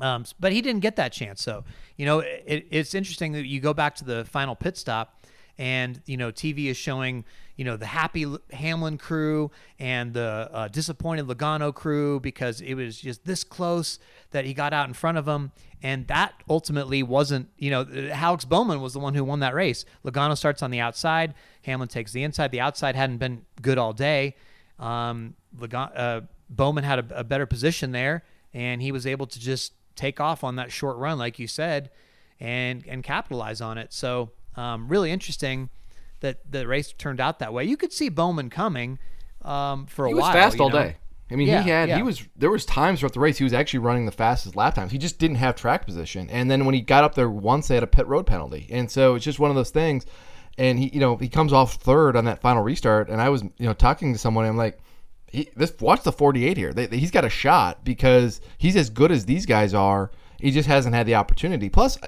um, 0.00 0.24
but 0.38 0.52
he 0.52 0.60
didn't 0.60 0.80
get 0.80 0.96
that 0.96 1.12
chance. 1.12 1.42
So 1.42 1.64
you 1.96 2.06
know, 2.06 2.20
it, 2.20 2.66
it's 2.70 2.94
interesting 2.94 3.32
that 3.32 3.46
you 3.46 3.60
go 3.60 3.74
back 3.74 3.96
to 3.96 4.04
the 4.04 4.24
final 4.24 4.54
pit 4.54 4.76
stop, 4.76 5.15
and 5.58 6.00
you 6.06 6.16
know, 6.16 6.30
TV 6.30 6.66
is 6.66 6.76
showing 6.76 7.24
you 7.56 7.64
know 7.64 7.76
the 7.76 7.86
happy 7.86 8.26
Hamlin 8.52 8.98
crew 8.98 9.50
and 9.78 10.12
the 10.12 10.50
uh, 10.52 10.68
disappointed 10.68 11.26
Logano 11.26 11.74
crew 11.74 12.20
because 12.20 12.60
it 12.60 12.74
was 12.74 13.00
just 13.00 13.24
this 13.24 13.44
close 13.44 13.98
that 14.30 14.44
he 14.44 14.52
got 14.52 14.72
out 14.72 14.86
in 14.88 14.94
front 14.94 15.16
of 15.18 15.24
them, 15.24 15.52
and 15.82 16.06
that 16.08 16.34
ultimately 16.48 17.02
wasn't 17.02 17.48
you 17.56 17.70
know 17.70 17.86
Alex 18.12 18.44
Bowman 18.44 18.80
was 18.80 18.92
the 18.92 18.98
one 19.00 19.14
who 19.14 19.24
won 19.24 19.40
that 19.40 19.54
race. 19.54 19.84
Logano 20.04 20.36
starts 20.36 20.62
on 20.62 20.70
the 20.70 20.80
outside, 20.80 21.34
Hamlin 21.62 21.88
takes 21.88 22.12
the 22.12 22.22
inside. 22.22 22.50
The 22.50 22.60
outside 22.60 22.94
hadn't 22.94 23.18
been 23.18 23.44
good 23.62 23.78
all 23.78 23.92
day. 23.92 24.36
Um, 24.78 25.34
Logano, 25.58 25.92
uh, 25.96 26.20
Bowman 26.50 26.84
had 26.84 26.98
a, 26.98 27.20
a 27.20 27.24
better 27.24 27.46
position 27.46 27.92
there, 27.92 28.24
and 28.52 28.82
he 28.82 28.92
was 28.92 29.06
able 29.06 29.26
to 29.26 29.40
just 29.40 29.72
take 29.94 30.20
off 30.20 30.44
on 30.44 30.56
that 30.56 30.70
short 30.70 30.98
run, 30.98 31.18
like 31.18 31.38
you 31.38 31.46
said, 31.46 31.90
and 32.38 32.84
and 32.86 33.02
capitalize 33.02 33.62
on 33.62 33.78
it. 33.78 33.94
So 33.94 34.32
um, 34.56 34.88
really 34.88 35.10
interesting 35.10 35.70
that 36.20 36.50
the 36.50 36.66
race 36.66 36.92
turned 36.92 37.20
out 37.20 37.38
that 37.38 37.52
way. 37.52 37.64
You 37.64 37.76
could 37.76 37.92
see 37.92 38.08
Bowman 38.08 38.50
coming 38.50 38.98
um, 39.42 39.86
for 39.86 40.06
a 40.06 40.08
he 40.08 40.14
while. 40.14 40.30
He 40.30 40.36
was 40.36 40.44
fast 40.44 40.60
all 40.60 40.70
know? 40.70 40.78
day. 40.78 40.96
I 41.30 41.34
mean, 41.34 41.48
yeah, 41.48 41.62
he 41.62 41.70
had 41.70 41.88
yeah. 41.88 41.96
he 41.96 42.02
was 42.02 42.22
there 42.36 42.50
was 42.50 42.64
times 42.64 43.00
throughout 43.00 43.14
the 43.14 43.20
race 43.20 43.36
he 43.36 43.44
was 43.44 43.52
actually 43.52 43.80
running 43.80 44.06
the 44.06 44.12
fastest 44.12 44.54
lap 44.54 44.74
times. 44.74 44.92
He 44.92 44.98
just 44.98 45.18
didn't 45.18 45.36
have 45.36 45.56
track 45.56 45.84
position, 45.84 46.30
and 46.30 46.50
then 46.50 46.64
when 46.64 46.74
he 46.74 46.80
got 46.80 47.02
up 47.02 47.14
there 47.14 47.28
once, 47.28 47.68
they 47.68 47.74
had 47.74 47.82
a 47.82 47.88
pit 47.88 48.06
road 48.06 48.26
penalty, 48.26 48.68
and 48.70 48.90
so 48.90 49.16
it's 49.16 49.24
just 49.24 49.38
one 49.38 49.50
of 49.50 49.56
those 49.56 49.70
things. 49.70 50.06
And 50.58 50.78
he, 50.78 50.88
you 50.88 51.00
know, 51.00 51.16
he 51.16 51.28
comes 51.28 51.52
off 51.52 51.74
third 51.74 52.16
on 52.16 52.24
that 52.26 52.40
final 52.40 52.62
restart, 52.62 53.10
and 53.10 53.20
I 53.20 53.28
was, 53.28 53.42
you 53.42 53.66
know, 53.66 53.74
talking 53.74 54.12
to 54.12 54.18
someone, 54.18 54.44
and 54.44 54.52
I'm 54.52 54.56
like, 54.56 54.78
he, 55.26 55.50
this 55.54 55.74
watch 55.80 56.02
the 56.02 56.12
48 56.12 56.56
here. 56.56 56.72
They, 56.72 56.86
he's 56.96 57.10
got 57.10 57.26
a 57.26 57.28
shot 57.28 57.84
because 57.84 58.40
he's 58.56 58.76
as 58.76 58.88
good 58.88 59.12
as 59.12 59.26
these 59.26 59.44
guys 59.44 59.74
are. 59.74 60.10
He 60.40 60.50
just 60.50 60.68
hasn't 60.68 60.94
had 60.94 61.06
the 61.06 61.16
opportunity. 61.16 61.68
Plus, 61.68 61.98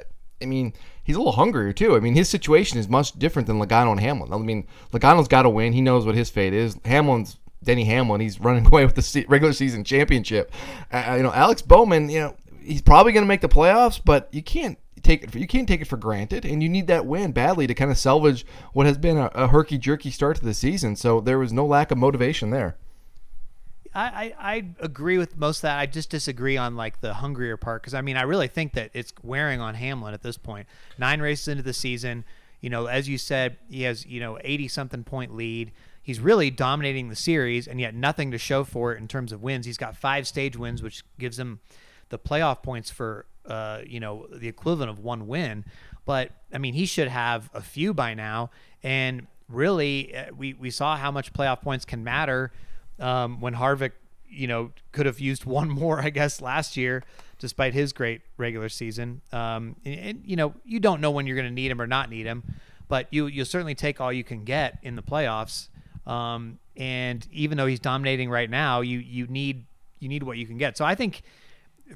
I 0.40 0.46
mean, 0.46 0.72
he's 1.08 1.16
a 1.16 1.18
little 1.18 1.32
hungrier 1.32 1.72
too. 1.72 1.96
I 1.96 2.00
mean, 2.00 2.14
his 2.14 2.28
situation 2.28 2.78
is 2.78 2.86
much 2.86 3.18
different 3.18 3.48
than 3.48 3.58
Logano 3.58 3.92
and 3.92 4.00
Hamlin. 4.00 4.30
I 4.30 4.36
mean, 4.36 4.66
Logano's 4.92 5.26
got 5.26 5.42
to 5.42 5.48
win. 5.48 5.72
He 5.72 5.80
knows 5.80 6.04
what 6.04 6.14
his 6.14 6.28
fate 6.28 6.52
is. 6.52 6.76
Hamlin's 6.84 7.38
Denny 7.64 7.84
Hamlin. 7.84 8.20
He's 8.20 8.38
running 8.38 8.66
away 8.70 8.84
with 8.84 8.94
the 8.94 9.24
regular 9.26 9.54
season 9.54 9.84
championship. 9.84 10.52
Uh, 10.92 11.14
you 11.16 11.22
know, 11.22 11.32
Alex 11.32 11.62
Bowman. 11.62 12.10
You 12.10 12.20
know, 12.20 12.36
he's 12.60 12.82
probably 12.82 13.12
going 13.12 13.24
to 13.24 13.28
make 13.28 13.40
the 13.40 13.48
playoffs, 13.48 13.98
but 14.04 14.28
you 14.32 14.42
can't 14.42 14.78
take 15.02 15.22
it. 15.22 15.30
For, 15.30 15.38
you 15.38 15.46
can't 15.46 15.66
take 15.66 15.80
it 15.80 15.86
for 15.86 15.96
granted, 15.96 16.44
and 16.44 16.62
you 16.62 16.68
need 16.68 16.88
that 16.88 17.06
win 17.06 17.32
badly 17.32 17.66
to 17.66 17.74
kind 17.74 17.90
of 17.90 17.96
salvage 17.96 18.44
what 18.74 18.84
has 18.84 18.98
been 18.98 19.16
a, 19.16 19.30
a 19.34 19.48
herky 19.48 19.78
jerky 19.78 20.10
start 20.10 20.36
to 20.36 20.44
the 20.44 20.52
season. 20.52 20.94
So 20.94 21.22
there 21.22 21.38
was 21.38 21.54
no 21.54 21.64
lack 21.64 21.90
of 21.90 21.96
motivation 21.96 22.50
there. 22.50 22.76
I, 23.94 24.34
I, 24.38 24.64
agree 24.80 25.18
with 25.18 25.36
most 25.36 25.58
of 25.58 25.62
that. 25.62 25.78
I 25.78 25.86
just 25.86 26.10
disagree 26.10 26.56
on 26.56 26.76
like 26.76 27.00
the 27.00 27.14
hungrier 27.14 27.56
part 27.56 27.82
because 27.82 27.94
I 27.94 28.00
mean 28.00 28.16
I 28.16 28.22
really 28.22 28.48
think 28.48 28.74
that 28.74 28.90
it's 28.94 29.12
wearing 29.22 29.60
on 29.60 29.74
Hamlin 29.74 30.14
at 30.14 30.22
this 30.22 30.36
point. 30.36 30.66
Nine 30.98 31.20
races 31.20 31.48
into 31.48 31.62
the 31.62 31.72
season, 31.72 32.24
you 32.60 32.70
know, 32.70 32.86
as 32.86 33.08
you 33.08 33.18
said, 33.18 33.56
he 33.70 33.82
has 33.82 34.06
you 34.06 34.20
know 34.20 34.38
eighty 34.42 34.68
something 34.68 35.04
point 35.04 35.34
lead. 35.34 35.72
He's 36.02 36.20
really 36.20 36.50
dominating 36.50 37.08
the 37.08 37.16
series, 37.16 37.68
and 37.68 37.80
yet 37.80 37.94
nothing 37.94 38.30
to 38.30 38.38
show 38.38 38.64
for 38.64 38.94
it 38.94 38.98
in 38.98 39.08
terms 39.08 39.30
of 39.30 39.42
wins. 39.42 39.66
He's 39.66 39.76
got 39.76 39.96
five 39.96 40.26
stage 40.26 40.56
wins, 40.56 40.82
which 40.82 41.02
gives 41.18 41.38
him 41.38 41.60
the 42.08 42.18
playoff 42.18 42.62
points 42.62 42.90
for 42.90 43.26
uh, 43.46 43.80
you 43.86 44.00
know 44.00 44.26
the 44.32 44.48
equivalent 44.48 44.90
of 44.90 44.98
one 44.98 45.26
win. 45.26 45.64
But 46.04 46.32
I 46.52 46.58
mean, 46.58 46.74
he 46.74 46.86
should 46.86 47.08
have 47.08 47.50
a 47.52 47.60
few 47.60 47.92
by 47.92 48.14
now. 48.14 48.50
And 48.82 49.26
really, 49.48 50.16
uh, 50.16 50.26
we 50.36 50.54
we 50.54 50.70
saw 50.70 50.96
how 50.96 51.10
much 51.10 51.32
playoff 51.32 51.60
points 51.62 51.84
can 51.84 52.02
matter 52.04 52.52
um, 53.00 53.40
when 53.40 53.54
Harvick, 53.54 53.92
you 54.28 54.46
know, 54.46 54.72
could 54.92 55.06
have 55.06 55.20
used 55.20 55.44
one 55.58 55.68
more, 55.68 56.00
I 56.00 56.10
guess, 56.10 56.40
last 56.40 56.76
year, 56.76 57.02
despite 57.38 57.74
his 57.74 57.92
great 57.92 58.22
regular 58.36 58.68
season. 58.68 59.20
Um, 59.32 59.76
and, 59.84 60.00
and, 60.00 60.22
you 60.24 60.36
know, 60.36 60.54
you 60.64 60.80
don't 60.80 61.00
know 61.00 61.10
when 61.10 61.26
you're 61.26 61.36
going 61.36 61.48
to 61.48 61.54
need 61.54 61.70
him 61.70 61.80
or 61.80 61.86
not 61.86 62.10
need 62.10 62.26
him, 62.26 62.42
but 62.88 63.06
you 63.10 63.26
you'll 63.26 63.44
certainly 63.44 63.74
take 63.74 64.00
all 64.00 64.12
you 64.12 64.24
can 64.24 64.44
get 64.44 64.78
in 64.82 64.96
the 64.96 65.02
playoffs. 65.02 65.68
Um, 66.06 66.58
and 66.76 67.26
even 67.32 67.58
though 67.58 67.66
he's 67.66 67.80
dominating 67.80 68.30
right 68.30 68.48
now, 68.48 68.80
you 68.80 68.98
you 68.98 69.26
need 69.26 69.66
you 69.98 70.08
need 70.08 70.22
what 70.22 70.38
you 70.38 70.46
can 70.46 70.58
get. 70.58 70.76
So 70.76 70.84
I 70.84 70.94
think 70.94 71.22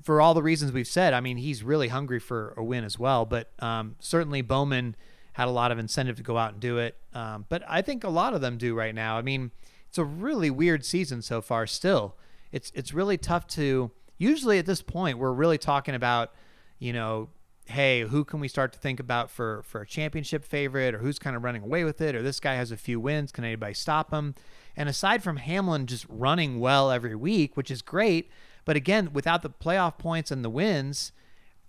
for 0.03 0.21
all 0.21 0.35
the 0.35 0.43
reasons 0.43 0.73
we've 0.73 0.87
said, 0.87 1.13
I 1.13 1.21
mean, 1.21 1.37
he's 1.37 1.63
really 1.63 1.89
hungry 1.89 2.19
for 2.19 2.55
a 2.57 2.65
win 2.65 2.85
as 2.85 2.99
well. 2.99 3.25
But 3.25 3.51
um, 3.59 3.97
certainly 4.01 4.43
Bowman 4.43 4.97
had 5.35 5.49
a 5.49 5.51
lot 5.51 5.73
of 5.73 5.79
incentive 5.79 6.17
to 6.17 6.23
go 6.23 6.37
out 6.37 6.53
and 6.53 6.61
do 6.61 6.79
it. 6.79 6.97
Um, 7.15 7.47
but 7.49 7.63
I 7.69 7.83
think 7.83 8.05
a 8.05 8.11
lot 8.11 8.35
of 8.35 8.41
them 8.41 8.59
do 8.59 8.75
right 8.75 8.95
now. 8.95 9.17
I 9.19 9.23
mean, 9.23 9.51
it's 9.93 9.99
a 9.99 10.05
really 10.07 10.49
weird 10.49 10.87
season 10.87 11.21
so 11.21 11.43
far. 11.43 11.67
Still, 11.67 12.17
it's 12.51 12.73
it's 12.75 12.95
really 12.95 13.19
tough 13.19 13.47
to. 13.49 13.91
Usually 14.17 14.59
at 14.59 14.65
this 14.65 14.81
point, 14.81 15.19
we're 15.19 15.33
really 15.33 15.59
talking 15.59 15.95
about, 15.95 16.33
you 16.79 16.95
know, 16.95 17.29
hey, 17.67 18.01
who 18.01 18.25
can 18.25 18.41
we 18.41 18.49
start 18.49 18.73
to 18.73 18.79
think 18.79 19.01
about 19.01 19.31
for 19.31 19.63
for 19.65 19.83
a 19.83 19.87
championship 19.87 20.47
favorite, 20.47 20.95
or 20.95 20.99
who's 20.99 21.19
kind 21.19 21.37
of 21.37 21.45
running 21.45 21.63
away 21.63 21.85
with 21.85 22.01
it, 22.01 22.15
or 22.15 22.23
this 22.23 22.41
guy 22.41 22.55
has 22.55 22.73
a 22.73 22.79
few 22.79 22.99
wins, 23.01 23.33
can 23.33 23.45
anybody 23.45 23.75
stop 23.75 24.11
him? 24.11 24.35
And 24.79 24.89
aside 24.89 25.23
from 25.23 25.37
Hamlin 25.37 25.87
just 25.87 26.07
running 26.09 26.59
well 26.59 26.91
every 26.91 27.15
week, 27.15 27.55
which 27.55 27.71
is 27.71 27.83
great, 27.83 28.31
but 28.65 28.77
again, 28.77 29.11
without 29.13 29.43
the 29.43 29.51
playoff 29.51 29.99
points 29.99 30.31
and 30.31 30.43
the 30.43 30.49
wins, 30.49 31.13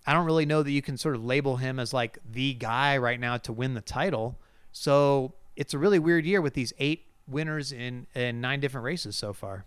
I 0.06 0.14
don't 0.14 0.24
really 0.24 0.46
know 0.46 0.62
that 0.62 0.70
you 0.70 0.80
can 0.80 0.96
sort 0.96 1.14
of 1.14 1.22
label 1.22 1.58
him 1.58 1.78
as 1.78 1.92
like 1.92 2.16
the 2.24 2.54
guy 2.54 2.96
right 2.96 3.20
now 3.20 3.36
to 3.36 3.52
win 3.52 3.74
the 3.74 3.82
title. 3.82 4.40
So 4.72 5.34
it's 5.56 5.74
a 5.74 5.78
really 5.78 5.98
weird 5.98 6.24
year 6.24 6.40
with 6.40 6.54
these 6.54 6.72
eight 6.78 7.10
winners 7.28 7.72
in, 7.72 8.06
in 8.14 8.40
nine 8.40 8.60
different 8.60 8.84
races 8.84 9.16
so 9.16 9.32
far. 9.32 9.64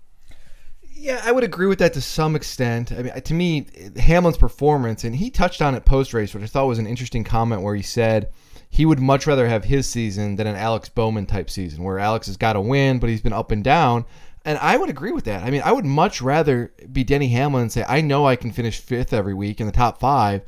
Yeah, 1.00 1.22
I 1.24 1.32
would 1.32 1.44
agree 1.44 1.68
with 1.68 1.80
that 1.80 1.94
to 1.94 2.02
some 2.02 2.36
extent. 2.36 2.92
I 2.92 3.04
mean, 3.04 3.22
to 3.22 3.34
me, 3.34 3.68
Hamlin's 3.98 4.38
performance, 4.38 5.04
and 5.04 5.16
he 5.16 5.30
touched 5.30 5.62
on 5.62 5.76
it 5.76 5.86
post 5.86 6.14
race, 6.14 6.34
which 6.34 6.44
I 6.44 6.48
thought 6.48 6.66
was 6.68 6.80
an 6.80 6.88
interesting 6.88 7.24
comment 7.24 7.62
where 7.62 7.76
he 7.76 7.84
said 7.84 8.32
he 8.70 8.86
would 8.86 9.00
much 9.00 9.28
rather 9.28 9.48
have 9.48 9.64
his 9.64 9.88
season 9.88 10.36
than 10.36 10.48
an 10.48 10.56
Alex 10.56 10.90
Bowman 10.90 11.26
type 11.26 11.50
season, 11.50 11.84
where 11.84 12.00
Alex 12.00 12.28
has 12.28 12.38
got 12.38 12.56
a 12.56 12.62
win, 12.62 13.00
but 13.00 13.10
he's 13.10 13.22
been 13.22 13.34
up 13.34 13.52
and 13.52 13.64
down. 13.64 14.06
And 14.44 14.58
I 14.60 14.78
would 14.78 14.90
agree 14.90 15.12
with 15.12 15.26
that. 15.26 15.44
I 15.44 15.52
mean, 15.52 15.62
I 15.64 15.72
would 15.72 15.86
much 15.86 16.22
rather 16.22 16.74
be 16.92 17.04
Denny 17.04 17.28
Hamlin 17.30 17.64
and 17.64 17.72
say, 17.72 17.86
I 17.88 18.02
know 18.02 18.26
I 18.26 18.36
can 18.36 18.52
finish 18.52 18.80
fifth 18.80 19.14
every 19.14 19.34
week 19.34 19.60
in 19.60 19.68
the 19.68 19.74
top 19.74 20.00
five, 20.00 20.42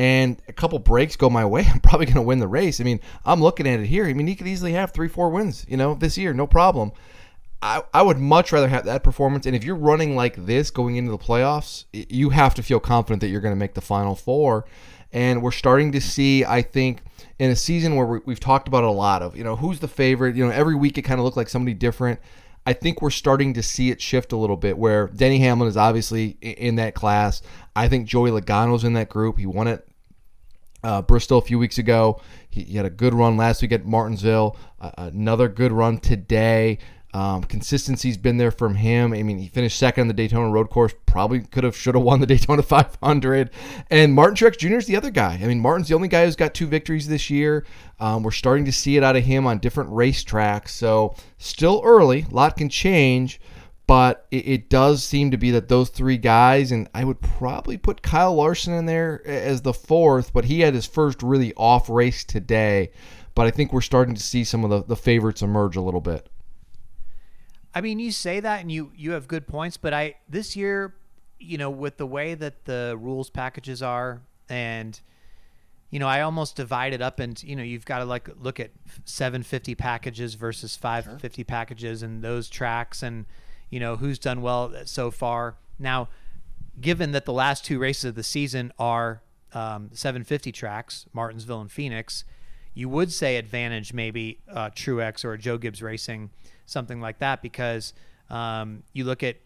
and 0.00 0.40
a 0.48 0.52
couple 0.54 0.78
breaks 0.78 1.14
go 1.14 1.28
my 1.28 1.44
way, 1.44 1.66
I'm 1.70 1.80
probably 1.80 2.06
going 2.06 2.14
to 2.16 2.22
win 2.22 2.38
the 2.38 2.48
race. 2.48 2.80
I 2.80 2.84
mean, 2.84 3.00
I'm 3.22 3.42
looking 3.42 3.68
at 3.68 3.80
it 3.80 3.86
here. 3.86 4.06
I 4.06 4.14
mean, 4.14 4.26
he 4.26 4.34
could 4.34 4.46
easily 4.46 4.72
have 4.72 4.92
three, 4.92 5.08
four 5.08 5.28
wins, 5.28 5.66
you 5.68 5.76
know, 5.76 5.94
this 5.94 6.16
year, 6.16 6.32
no 6.32 6.46
problem. 6.46 6.92
I, 7.60 7.82
I 7.92 8.00
would 8.00 8.16
much 8.16 8.50
rather 8.50 8.68
have 8.68 8.86
that 8.86 9.04
performance. 9.04 9.44
And 9.44 9.54
if 9.54 9.62
you're 9.62 9.76
running 9.76 10.16
like 10.16 10.46
this 10.46 10.70
going 10.70 10.96
into 10.96 11.10
the 11.10 11.18
playoffs, 11.18 11.84
you 11.92 12.30
have 12.30 12.54
to 12.54 12.62
feel 12.62 12.80
confident 12.80 13.20
that 13.20 13.28
you're 13.28 13.42
going 13.42 13.52
to 13.52 13.58
make 13.58 13.74
the 13.74 13.82
final 13.82 14.14
four. 14.14 14.64
And 15.12 15.42
we're 15.42 15.50
starting 15.50 15.92
to 15.92 16.00
see, 16.00 16.46
I 16.46 16.62
think, 16.62 17.02
in 17.38 17.50
a 17.50 17.56
season 17.56 17.94
where 17.94 18.22
we, 18.24 18.32
have 18.32 18.40
talked 18.40 18.68
about 18.68 18.84
a 18.84 18.90
lot 18.90 19.20
of, 19.20 19.36
you 19.36 19.44
know, 19.44 19.56
who's 19.56 19.80
the 19.80 19.88
favorite. 19.88 20.34
You 20.34 20.46
know, 20.46 20.50
every 20.50 20.76
week 20.76 20.96
it 20.96 21.02
kind 21.02 21.20
of 21.20 21.24
looked 21.26 21.36
like 21.36 21.50
somebody 21.50 21.74
different. 21.74 22.20
I 22.64 22.72
think 22.72 23.02
we're 23.02 23.10
starting 23.10 23.52
to 23.54 23.62
see 23.62 23.90
it 23.90 24.00
shift 24.00 24.32
a 24.32 24.36
little 24.36 24.56
bit 24.56 24.78
where 24.78 25.08
Denny 25.08 25.40
Hamlin 25.40 25.68
is 25.68 25.76
obviously 25.76 26.38
in 26.40 26.76
that 26.76 26.94
class. 26.94 27.42
I 27.76 27.88
think 27.88 28.06
Joey 28.06 28.30
Logano's 28.30 28.84
in 28.84 28.94
that 28.94 29.10
group. 29.10 29.36
He 29.36 29.44
won 29.44 29.66
it 29.66 29.86
uh, 30.82 31.02
Bristol 31.02 31.38
a 31.38 31.42
few 31.42 31.58
weeks 31.58 31.78
ago. 31.78 32.20
He, 32.48 32.62
he, 32.62 32.76
had 32.76 32.86
a 32.86 32.90
good 32.90 33.14
run 33.14 33.36
last 33.36 33.62
week 33.62 33.72
at 33.72 33.84
Martinsville. 33.84 34.56
Uh, 34.80 34.90
another 34.96 35.48
good 35.48 35.72
run 35.72 35.98
today. 35.98 36.78
Um, 37.12 37.42
consistency's 37.42 38.16
been 38.16 38.36
there 38.36 38.52
from 38.52 38.76
him. 38.76 39.12
I 39.12 39.22
mean, 39.22 39.38
he 39.38 39.48
finished 39.48 39.78
second 39.78 40.02
on 40.02 40.08
the 40.08 40.14
Daytona 40.14 40.48
Road 40.48 40.70
Course. 40.70 40.94
Probably 41.06 41.40
could 41.40 41.64
have, 41.64 41.76
should 41.76 41.96
have 41.96 42.04
won 42.04 42.20
the 42.20 42.26
Daytona 42.28 42.62
500. 42.62 43.50
And 43.90 44.14
Martin 44.14 44.36
Truex 44.36 44.58
Jr. 44.58 44.76
is 44.76 44.86
the 44.86 44.96
other 44.96 45.10
guy. 45.10 45.38
I 45.42 45.46
mean, 45.46 45.58
Martin's 45.58 45.88
the 45.88 45.94
only 45.94 46.08
guy 46.08 46.24
who's 46.24 46.36
got 46.36 46.54
two 46.54 46.66
victories 46.66 47.08
this 47.08 47.28
year. 47.28 47.66
Um, 47.98 48.22
we're 48.22 48.30
starting 48.30 48.64
to 48.66 48.72
see 48.72 48.96
it 48.96 49.02
out 49.02 49.16
of 49.16 49.24
him 49.24 49.46
on 49.46 49.58
different 49.58 49.90
racetracks. 49.90 50.68
So 50.68 51.16
still 51.38 51.82
early. 51.84 52.26
A 52.30 52.34
lot 52.34 52.56
can 52.56 52.68
change. 52.68 53.40
But 53.90 54.28
it, 54.30 54.46
it 54.46 54.68
does 54.70 55.02
seem 55.02 55.32
to 55.32 55.36
be 55.36 55.50
that 55.50 55.66
those 55.66 55.88
three 55.88 56.16
guys, 56.16 56.70
and 56.70 56.88
I 56.94 57.02
would 57.02 57.20
probably 57.20 57.76
put 57.76 58.02
Kyle 58.02 58.32
Larson 58.32 58.72
in 58.72 58.86
there 58.86 59.20
as 59.26 59.62
the 59.62 59.72
fourth, 59.74 60.32
but 60.32 60.44
he 60.44 60.60
had 60.60 60.74
his 60.74 60.86
first 60.86 61.24
really 61.24 61.52
off 61.54 61.90
race 61.90 62.22
today. 62.22 62.92
But 63.34 63.48
I 63.48 63.50
think 63.50 63.72
we're 63.72 63.80
starting 63.80 64.14
to 64.14 64.22
see 64.22 64.44
some 64.44 64.62
of 64.62 64.70
the, 64.70 64.84
the 64.84 64.94
favorites 64.94 65.42
emerge 65.42 65.74
a 65.74 65.80
little 65.80 66.00
bit. 66.00 66.28
I 67.74 67.80
mean, 67.80 67.98
you 67.98 68.12
say 68.12 68.38
that 68.38 68.60
and 68.60 68.70
you 68.70 68.92
you 68.94 69.10
have 69.10 69.26
good 69.26 69.48
points, 69.48 69.76
but 69.76 69.92
I 69.92 70.14
this 70.28 70.54
year, 70.54 70.94
you 71.40 71.58
know, 71.58 71.70
with 71.70 71.96
the 71.96 72.06
way 72.06 72.34
that 72.34 72.66
the 72.66 72.96
rules 72.96 73.28
packages 73.28 73.82
are, 73.82 74.22
and 74.48 75.00
you 75.90 75.98
know, 75.98 76.06
I 76.06 76.20
almost 76.20 76.54
divide 76.54 76.92
it 76.92 77.02
up, 77.02 77.18
and 77.18 77.42
you 77.42 77.56
know, 77.56 77.64
you've 77.64 77.86
got 77.86 77.98
to 77.98 78.04
like 78.04 78.28
look 78.40 78.60
at 78.60 78.70
750 79.04 79.74
packages 79.74 80.34
versus 80.34 80.76
550 80.76 81.40
sure. 81.40 81.44
packages, 81.44 82.04
and 82.04 82.22
those 82.22 82.48
tracks, 82.48 83.02
and 83.02 83.26
you 83.70 83.80
know, 83.80 83.96
who's 83.96 84.18
done 84.18 84.42
well 84.42 84.72
so 84.84 85.10
far. 85.10 85.56
Now, 85.78 86.08
given 86.80 87.12
that 87.12 87.24
the 87.24 87.32
last 87.32 87.64
two 87.64 87.78
races 87.78 88.04
of 88.06 88.14
the 88.14 88.22
season 88.22 88.72
are 88.78 89.22
um, 89.52 89.90
750 89.92 90.52
tracks, 90.52 91.06
Martinsville 91.12 91.60
and 91.60 91.70
Phoenix, 91.70 92.24
you 92.74 92.88
would 92.88 93.12
say 93.12 93.36
advantage 93.36 93.92
maybe 93.92 94.40
uh, 94.50 94.70
Truex 94.70 95.24
or 95.24 95.36
Joe 95.36 95.58
Gibbs 95.58 95.82
Racing 95.82 96.30
something 96.66 97.00
like 97.00 97.18
that 97.18 97.42
because 97.42 97.92
um, 98.30 98.82
you 98.92 99.04
look 99.04 99.22
at 99.22 99.36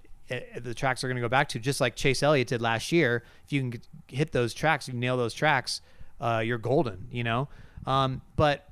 the 0.59 0.75
tracks 0.75 1.05
are 1.05 1.09
going 1.09 1.17
to 1.17 1.23
go 1.23 1.29
back 1.29 1.49
to 1.51 1.59
just 1.59 1.81
like 1.81 1.97
Chase 1.97 2.23
Elliott 2.23 2.49
did 2.49 2.63
last 2.63 2.93
year. 2.93 3.25
If 3.45 3.53
you 3.53 3.61
can 3.61 3.81
hit 4.09 4.33
those 4.33 4.55
tracks, 4.55 4.89
you 4.89 4.95
nail 4.95 5.17
those 5.17 5.35
tracks, 5.35 5.81
uh, 6.21 6.43
you're 6.45 6.59
golden, 6.59 7.09
you 7.11 7.25
know. 7.25 7.49
Um, 7.87 8.23
but 8.37 8.69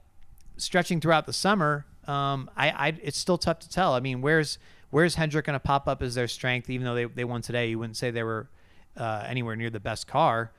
stretching 0.56 1.00
throughout 1.00 1.26
the 1.26 1.32
summer, 1.32 1.84
um, 2.06 2.50
I, 2.56 2.70
I, 2.70 2.88
it's 3.02 3.18
still 3.18 3.38
tough 3.38 3.58
to 3.60 3.68
tell. 3.68 3.92
I 3.92 4.00
mean, 4.00 4.22
where's 4.22 4.58
where's 4.92 5.16
Hendrick 5.16 5.46
going 5.46 5.54
to 5.54 5.60
pop 5.60 5.88
up 5.88 6.02
as 6.02 6.14
their 6.14 6.28
strength? 6.28 6.70
Even 6.70 6.84
though 6.84 6.94
they, 6.94 7.06
they 7.06 7.24
won 7.24 7.42
today, 7.42 7.70
you 7.70 7.78
wouldn't 7.78 7.96
say 7.96 8.12
they 8.12 8.22
were 8.22 8.48
uh, 8.96 9.24
anywhere 9.26 9.56
near 9.56 9.70
the 9.70 9.80
best 9.80 10.06
car. 10.06 10.52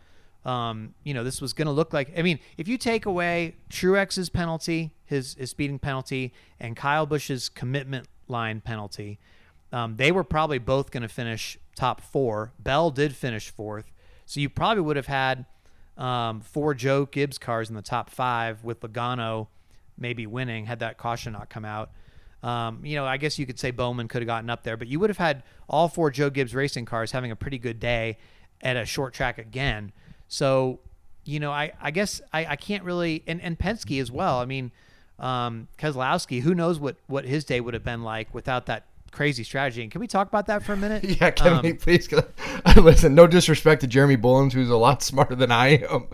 Um, 0.43 0.95
you 1.03 1.13
know, 1.13 1.23
this 1.23 1.39
was 1.39 1.53
going 1.53 1.67
to 1.67 1.71
look 1.71 1.93
like. 1.93 2.11
I 2.17 2.21
mean, 2.21 2.39
if 2.57 2.67
you 2.67 2.77
take 2.77 3.05
away 3.05 3.55
Truex's 3.69 4.29
penalty, 4.29 4.93
his 5.05 5.35
his 5.35 5.51
speeding 5.51 5.79
penalty, 5.79 6.33
and 6.59 6.75
Kyle 6.75 7.05
Busch's 7.05 7.47
commitment 7.47 8.07
line 8.27 8.59
penalty, 8.59 9.19
um, 9.71 9.95
they 9.95 10.11
were 10.11 10.23
probably 10.25 10.57
both 10.57 10.91
going 10.91 11.03
to 11.03 11.07
finish 11.09 11.57
top 11.75 12.01
four. 12.01 12.51
Bell 12.59 12.91
did 12.91 13.15
finish 13.15 13.49
fourth, 13.49 13.93
so 14.25 14.41
you 14.41 14.49
probably 14.49 14.81
would 14.81 14.97
have 14.97 15.07
had 15.07 15.45
um, 15.95 16.41
four 16.41 16.73
Joe 16.73 17.05
Gibbs 17.05 17.37
cars 17.37 17.69
in 17.69 17.75
the 17.75 17.81
top 17.81 18.09
five 18.09 18.63
with 18.65 18.81
Logano 18.81 19.47
maybe 19.97 20.25
winning 20.25 20.65
had 20.65 20.79
that 20.79 20.97
caution 20.97 21.33
not 21.33 21.49
come 21.49 21.63
out. 21.63 21.91
Um, 22.43 22.81
you 22.83 22.97
know, 22.97 23.05
I 23.05 23.17
guess 23.17 23.39
you 23.39 23.45
could 23.45 23.57
say 23.57 23.71
Bowman 23.71 24.09
could 24.09 24.21
have 24.21 24.27
gotten 24.27 24.49
up 24.49 24.63
there, 24.63 24.75
but 24.75 24.87
you 24.87 24.99
would 24.99 25.09
have 25.09 25.17
had 25.17 25.43
all 25.69 25.87
four 25.87 26.11
Joe 26.11 26.29
Gibbs 26.29 26.53
racing 26.53 26.85
cars 26.85 27.11
having 27.11 27.31
a 27.31 27.35
pretty 27.35 27.57
good 27.57 27.79
day 27.79 28.17
at 28.61 28.75
a 28.75 28.85
short 28.85 29.13
track 29.13 29.37
again. 29.37 29.93
So, 30.27 30.79
you 31.23 31.39
know, 31.39 31.51
I, 31.51 31.71
I 31.81 31.91
guess 31.91 32.21
I, 32.33 32.45
I 32.45 32.55
can't 32.57 32.83
really, 32.83 33.23
and, 33.27 33.41
and 33.41 33.57
Penske 33.57 34.01
as 34.01 34.11
well. 34.11 34.39
I 34.39 34.45
mean, 34.45 34.71
um, 35.19 35.69
Keselowski, 35.77 36.41
who 36.41 36.53
knows 36.53 36.79
what, 36.79 36.97
what 37.07 37.23
his 37.23 37.45
day 37.45 37.61
would 37.61 37.73
have 37.73 37.83
been 37.83 38.03
like 38.03 38.33
without 38.33 38.65
that 38.65 38.83
crazy 39.13 39.43
strategy. 39.43 39.81
And 39.83 39.91
can 39.91 40.01
we 40.01 40.07
talk 40.07 40.27
about 40.27 40.47
that 40.47 40.63
for 40.63 40.73
a 40.73 40.77
minute? 40.77 41.03
yeah, 41.21 41.31
can 41.31 41.53
um, 41.53 41.61
we 41.61 41.73
please? 41.73 42.09
Listen, 42.75 43.15
no 43.15 43.27
disrespect 43.27 43.81
to 43.81 43.87
Jeremy 43.87 44.17
Bullins, 44.17 44.53
who's 44.53 44.69
a 44.69 44.75
lot 44.75 45.01
smarter 45.03 45.35
than 45.35 45.51
I 45.51 45.85
am. 45.89 46.07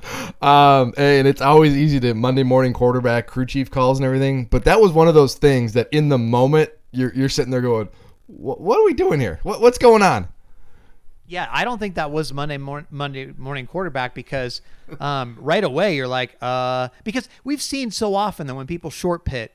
Um, 0.48 0.94
and 0.98 1.28
it's 1.28 1.42
always 1.42 1.76
easy 1.76 2.00
to 2.02 2.14
Monday 2.14 2.44
morning 2.44 2.74
quarterback, 2.74 3.26
crew 3.26 3.46
chief 3.46 3.72
calls 3.72 3.98
and 3.98 4.06
everything. 4.06 4.46
But 4.46 4.66
that 4.66 4.80
was 4.80 4.92
one 4.92 5.08
of 5.08 5.16
those 5.16 5.36
things 5.36 5.74
that 5.74 5.88
in 5.92 6.10
the 6.10 6.20
moment 6.20 6.70
you're, 6.92 7.14
you're 7.14 7.30
sitting 7.30 7.52
there 7.52 7.62
going, 7.62 7.90
what, 8.28 8.78
are 8.78 8.86
we 8.86 8.94
doing 8.94 9.20
here? 9.20 9.40
What, 9.44 9.62
what's 9.62 9.78
going 9.78 10.04
on? 10.04 10.28
Yeah, 11.26 11.48
I 11.52 11.64
don't 11.64 11.78
think 11.78 11.96
that 11.96 12.10
was 12.10 12.34
Monday 12.34 12.58
mor- 12.58 12.88
Monday 12.90 13.32
morning 13.38 13.68
quarterback 13.68 14.16
because 14.16 14.62
um, 15.00 15.38
right 15.40 15.64
away 15.64 15.96
you're 15.96 16.08
like, 16.08 16.36
uh, 16.42 16.90
because 17.04 17.30
we've 17.44 17.62
seen 17.62 17.92
so 17.92 18.16
often 18.16 18.48
that 18.48 18.56
when 18.56 18.66
people 18.66 18.90
short 18.90 19.26
pit, 19.26 19.54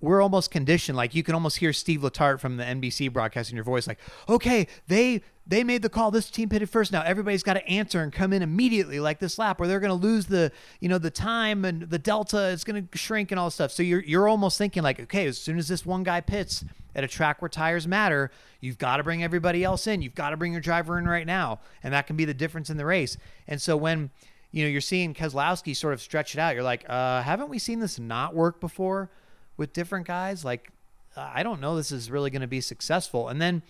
we're 0.00 0.22
almost 0.22 0.50
conditioned. 0.50 0.96
Like 0.96 1.14
you 1.14 1.22
can 1.22 1.34
almost 1.34 1.58
hear 1.58 1.72
Steve 1.72 2.00
Letarte 2.00 2.40
from 2.40 2.56
the 2.56 2.64
NBC 2.64 3.12
broadcast 3.12 3.50
in 3.50 3.56
your 3.56 3.64
voice, 3.64 3.86
like, 3.86 3.98
okay, 4.28 4.66
they 4.86 5.22
they 5.46 5.62
made 5.62 5.82
the 5.82 5.88
call. 5.88 6.10
This 6.10 6.30
team 6.30 6.48
pitted 6.48 6.70
first. 6.70 6.92
Now 6.92 7.02
everybody's 7.02 7.42
got 7.42 7.54
to 7.54 7.66
answer 7.66 8.02
and 8.02 8.12
come 8.12 8.32
in 8.32 8.42
immediately, 8.42 8.98
like 8.98 9.18
this 9.18 9.38
lap, 9.38 9.60
or 9.60 9.66
they're 9.66 9.80
going 9.80 9.90
to 9.90 10.06
lose 10.06 10.26
the 10.26 10.52
you 10.80 10.88
know 10.88 10.98
the 10.98 11.10
time 11.10 11.64
and 11.64 11.82
the 11.82 11.98
delta. 11.98 12.50
It's 12.50 12.64
going 12.64 12.88
to 12.88 12.98
shrink 12.98 13.30
and 13.30 13.38
all 13.38 13.46
this 13.46 13.54
stuff. 13.54 13.72
So 13.72 13.82
you're 13.82 14.02
you're 14.02 14.28
almost 14.28 14.58
thinking 14.58 14.82
like, 14.82 15.00
okay, 15.00 15.26
as 15.26 15.38
soon 15.38 15.58
as 15.58 15.68
this 15.68 15.84
one 15.84 16.02
guy 16.02 16.20
pits 16.20 16.64
at 16.94 17.04
a 17.04 17.08
track 17.08 17.42
where 17.42 17.48
tires 17.48 17.88
matter, 17.88 18.30
you've 18.60 18.78
got 18.78 18.98
to 18.98 19.02
bring 19.02 19.22
everybody 19.22 19.64
else 19.64 19.86
in. 19.86 20.00
You've 20.00 20.14
got 20.14 20.30
to 20.30 20.36
bring 20.36 20.52
your 20.52 20.60
driver 20.60 20.98
in 20.98 21.06
right 21.06 21.26
now, 21.26 21.60
and 21.82 21.92
that 21.92 22.06
can 22.06 22.16
be 22.16 22.24
the 22.24 22.34
difference 22.34 22.70
in 22.70 22.76
the 22.76 22.86
race. 22.86 23.16
And 23.48 23.60
so 23.60 23.76
when 23.76 24.10
you 24.50 24.64
know 24.64 24.70
you're 24.70 24.80
seeing 24.80 25.14
Keselowski 25.14 25.76
sort 25.76 25.92
of 25.94 26.00
stretch 26.00 26.34
it 26.34 26.38
out, 26.38 26.54
you're 26.54 26.64
like, 26.64 26.84
uh, 26.88 27.22
haven't 27.22 27.48
we 27.48 27.58
seen 27.58 27.80
this 27.80 27.98
not 27.98 28.34
work 28.34 28.60
before? 28.60 29.10
With 29.56 29.72
different 29.72 30.06
guys. 30.06 30.44
Like, 30.44 30.70
I 31.16 31.42
don't 31.42 31.60
know 31.60 31.76
this 31.76 31.92
is 31.92 32.10
really 32.10 32.30
going 32.30 32.42
to 32.42 32.48
be 32.48 32.60
successful. 32.60 33.28
And 33.28 33.40
then 33.40 33.62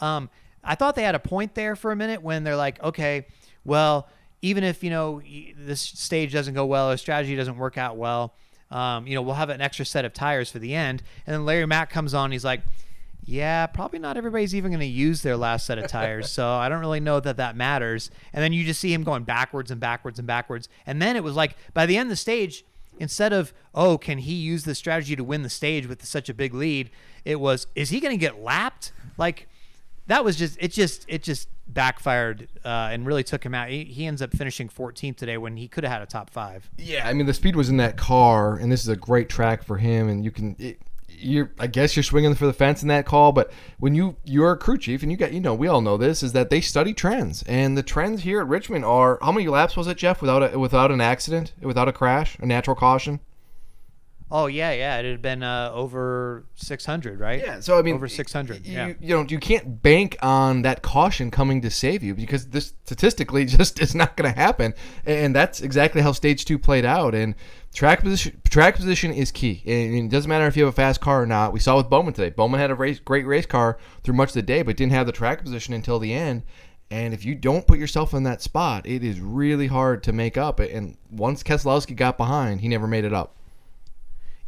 um, 0.00 0.30
I 0.62 0.74
thought 0.74 0.94
they 0.94 1.02
had 1.02 1.14
a 1.14 1.20
point 1.20 1.54
there 1.54 1.74
for 1.76 1.90
a 1.90 1.96
minute 1.96 2.22
when 2.22 2.44
they're 2.44 2.56
like, 2.56 2.82
okay, 2.82 3.26
well, 3.64 4.08
even 4.40 4.64
if, 4.64 4.82
you 4.82 4.90
know, 4.90 5.22
this 5.56 5.80
stage 5.80 6.32
doesn't 6.32 6.54
go 6.54 6.66
well 6.66 6.90
or 6.90 6.96
strategy 6.96 7.36
doesn't 7.36 7.56
work 7.56 7.78
out 7.78 7.96
well, 7.96 8.34
um, 8.70 9.06
you 9.06 9.14
know, 9.14 9.22
we'll 9.22 9.34
have 9.34 9.50
an 9.50 9.60
extra 9.60 9.84
set 9.84 10.04
of 10.04 10.12
tires 10.12 10.50
for 10.50 10.58
the 10.58 10.74
end. 10.74 11.02
And 11.26 11.34
then 11.34 11.44
Larry 11.44 11.66
Mac 11.66 11.90
comes 11.90 12.14
on. 12.14 12.32
He's 12.32 12.44
like, 12.44 12.62
yeah, 13.24 13.66
probably 13.66 13.98
not 13.98 14.16
everybody's 14.16 14.54
even 14.54 14.72
going 14.72 14.80
to 14.80 14.86
use 14.86 15.22
their 15.22 15.36
last 15.36 15.66
set 15.66 15.78
of 15.78 15.86
tires. 15.86 16.30
so 16.30 16.48
I 16.48 16.68
don't 16.68 16.80
really 16.80 17.00
know 17.00 17.20
that 17.20 17.36
that 17.36 17.54
matters. 17.54 18.10
And 18.32 18.42
then 18.42 18.52
you 18.52 18.64
just 18.64 18.80
see 18.80 18.92
him 18.92 19.04
going 19.04 19.24
backwards 19.24 19.70
and 19.70 19.80
backwards 19.80 20.18
and 20.18 20.26
backwards. 20.26 20.68
And 20.86 21.00
then 21.00 21.16
it 21.16 21.22
was 21.22 21.36
like 21.36 21.56
by 21.74 21.86
the 21.86 21.96
end 21.96 22.08
of 22.08 22.10
the 22.10 22.16
stage, 22.16 22.64
instead 22.98 23.32
of 23.32 23.52
oh 23.74 23.98
can 23.98 24.18
he 24.18 24.34
use 24.34 24.64
the 24.64 24.74
strategy 24.74 25.16
to 25.16 25.24
win 25.24 25.42
the 25.42 25.50
stage 25.50 25.86
with 25.86 26.04
such 26.04 26.28
a 26.28 26.34
big 26.34 26.54
lead 26.54 26.90
it 27.24 27.40
was 27.40 27.66
is 27.74 27.90
he 27.90 28.00
going 28.00 28.12
to 28.12 28.20
get 28.20 28.40
lapped? 28.40 28.92
Like 29.18 29.48
that 30.06 30.24
was 30.24 30.36
just 30.36 30.58
it 30.60 30.72
just 30.72 31.04
it 31.08 31.22
just 31.22 31.48
backfired 31.68 32.48
uh, 32.64 32.88
and 32.90 33.06
really 33.06 33.22
took 33.22 33.44
him 33.44 33.54
out. 33.54 33.68
He, 33.68 33.84
he 33.84 34.06
ends 34.06 34.20
up 34.20 34.36
finishing 34.36 34.68
14th 34.68 35.16
today 35.16 35.38
when 35.38 35.56
he 35.56 35.68
could 35.68 35.84
have 35.84 35.92
had 35.92 36.02
a 36.02 36.06
top 36.06 36.30
five. 36.30 36.68
Yeah 36.78 37.08
i 37.08 37.12
mean 37.12 37.26
the 37.26 37.34
speed 37.34 37.56
was 37.56 37.68
in 37.68 37.76
that 37.78 37.96
car 37.96 38.56
and 38.56 38.70
this 38.70 38.82
is 38.82 38.88
a 38.88 38.96
great 38.96 39.28
track 39.28 39.62
for 39.62 39.78
him 39.78 40.08
and 40.08 40.24
you 40.24 40.30
can 40.30 40.56
it, 40.58 40.80
you're 41.22 41.52
I 41.58 41.66
guess 41.66 41.96
you're 41.96 42.02
swinging 42.02 42.34
for 42.34 42.46
the 42.46 42.52
fence 42.52 42.82
in 42.82 42.88
that 42.88 43.06
call, 43.06 43.32
but 43.32 43.52
when 43.78 43.94
you 43.94 44.16
you're 44.24 44.52
a 44.52 44.56
crew 44.56 44.78
chief 44.78 45.02
and 45.02 45.10
you 45.10 45.16
got 45.16 45.32
you 45.32 45.40
know 45.40 45.54
we 45.54 45.68
all 45.68 45.80
know 45.80 45.96
this 45.96 46.22
is 46.22 46.32
that 46.32 46.50
they 46.50 46.60
study 46.60 46.92
trends 46.92 47.42
and 47.44 47.76
the 47.76 47.82
trends 47.82 48.22
here 48.22 48.40
at 48.40 48.46
Richmond 48.48 48.84
are 48.84 49.18
how 49.22 49.32
many 49.32 49.48
laps 49.48 49.76
was 49.76 49.86
it 49.86 49.96
Jeff 49.96 50.20
without 50.20 50.54
a, 50.54 50.58
without 50.58 50.90
an 50.90 51.00
accident 51.00 51.52
without 51.60 51.88
a 51.88 51.92
crash 51.92 52.36
a 52.40 52.46
natural 52.46 52.76
caution. 52.76 53.20
Oh 54.34 54.46
yeah, 54.46 54.72
yeah. 54.72 54.96
It 54.96 55.04
had 55.04 55.20
been 55.20 55.42
uh, 55.42 55.70
over 55.74 56.46
600, 56.54 57.20
right? 57.20 57.38
Yeah. 57.38 57.60
So 57.60 57.78
I 57.78 57.82
mean, 57.82 57.94
over 57.94 58.08
600. 58.08 58.66
You, 58.66 58.72
yeah. 58.72 58.92
You 58.98 59.16
know, 59.16 59.26
you 59.28 59.38
can't 59.38 59.82
bank 59.82 60.16
on 60.22 60.62
that 60.62 60.80
caution 60.80 61.30
coming 61.30 61.60
to 61.60 61.70
save 61.70 62.02
you 62.02 62.14
because 62.14 62.46
this 62.48 62.72
statistically 62.84 63.44
just 63.58 63.78
is 63.78 63.94
not 63.94 64.16
going 64.16 64.32
to 64.32 64.40
happen, 64.40 64.72
and 65.04 65.36
that's 65.36 65.60
exactly 65.60 66.00
how 66.00 66.12
stage 66.12 66.46
two 66.46 66.58
played 66.58 66.86
out. 66.86 67.14
And 67.14 67.34
track 67.72 68.02
position, 68.02 68.40
track 68.48 68.76
position 68.76 69.12
is 69.12 69.30
key, 69.30 69.62
and 69.66 69.94
it 69.94 70.10
doesn't 70.10 70.28
matter 70.28 70.46
if 70.46 70.56
you 70.56 70.64
have 70.64 70.72
a 70.72 70.76
fast 70.76 71.00
car 71.00 71.22
or 71.22 71.26
not. 71.26 71.52
We 71.52 71.60
saw 71.60 71.76
with 71.76 71.88
Bowman 71.88 72.14
today. 72.14 72.30
Bowman 72.30 72.60
had 72.60 72.70
a 72.70 72.74
race, 72.74 72.98
great 72.98 73.26
race 73.26 73.46
car 73.46 73.78
through 74.02 74.14
much 74.14 74.30
of 74.30 74.34
the 74.34 74.42
day, 74.42 74.62
but 74.62 74.76
didn't 74.76 74.92
have 74.92 75.06
the 75.06 75.12
track 75.12 75.42
position 75.42 75.74
until 75.74 75.98
the 75.98 76.12
end. 76.12 76.42
And 76.90 77.14
if 77.14 77.24
you 77.24 77.34
don't 77.34 77.66
put 77.66 77.78
yourself 77.78 78.12
in 78.12 78.24
that 78.24 78.42
spot, 78.42 78.86
it 78.86 79.02
is 79.02 79.18
really 79.18 79.66
hard 79.66 80.02
to 80.02 80.12
make 80.12 80.36
up. 80.36 80.60
And 80.60 80.98
once 81.10 81.42
Keselowski 81.42 81.96
got 81.96 82.18
behind, 82.18 82.60
he 82.60 82.68
never 82.68 82.86
made 82.86 83.04
it 83.04 83.14
up. 83.14 83.34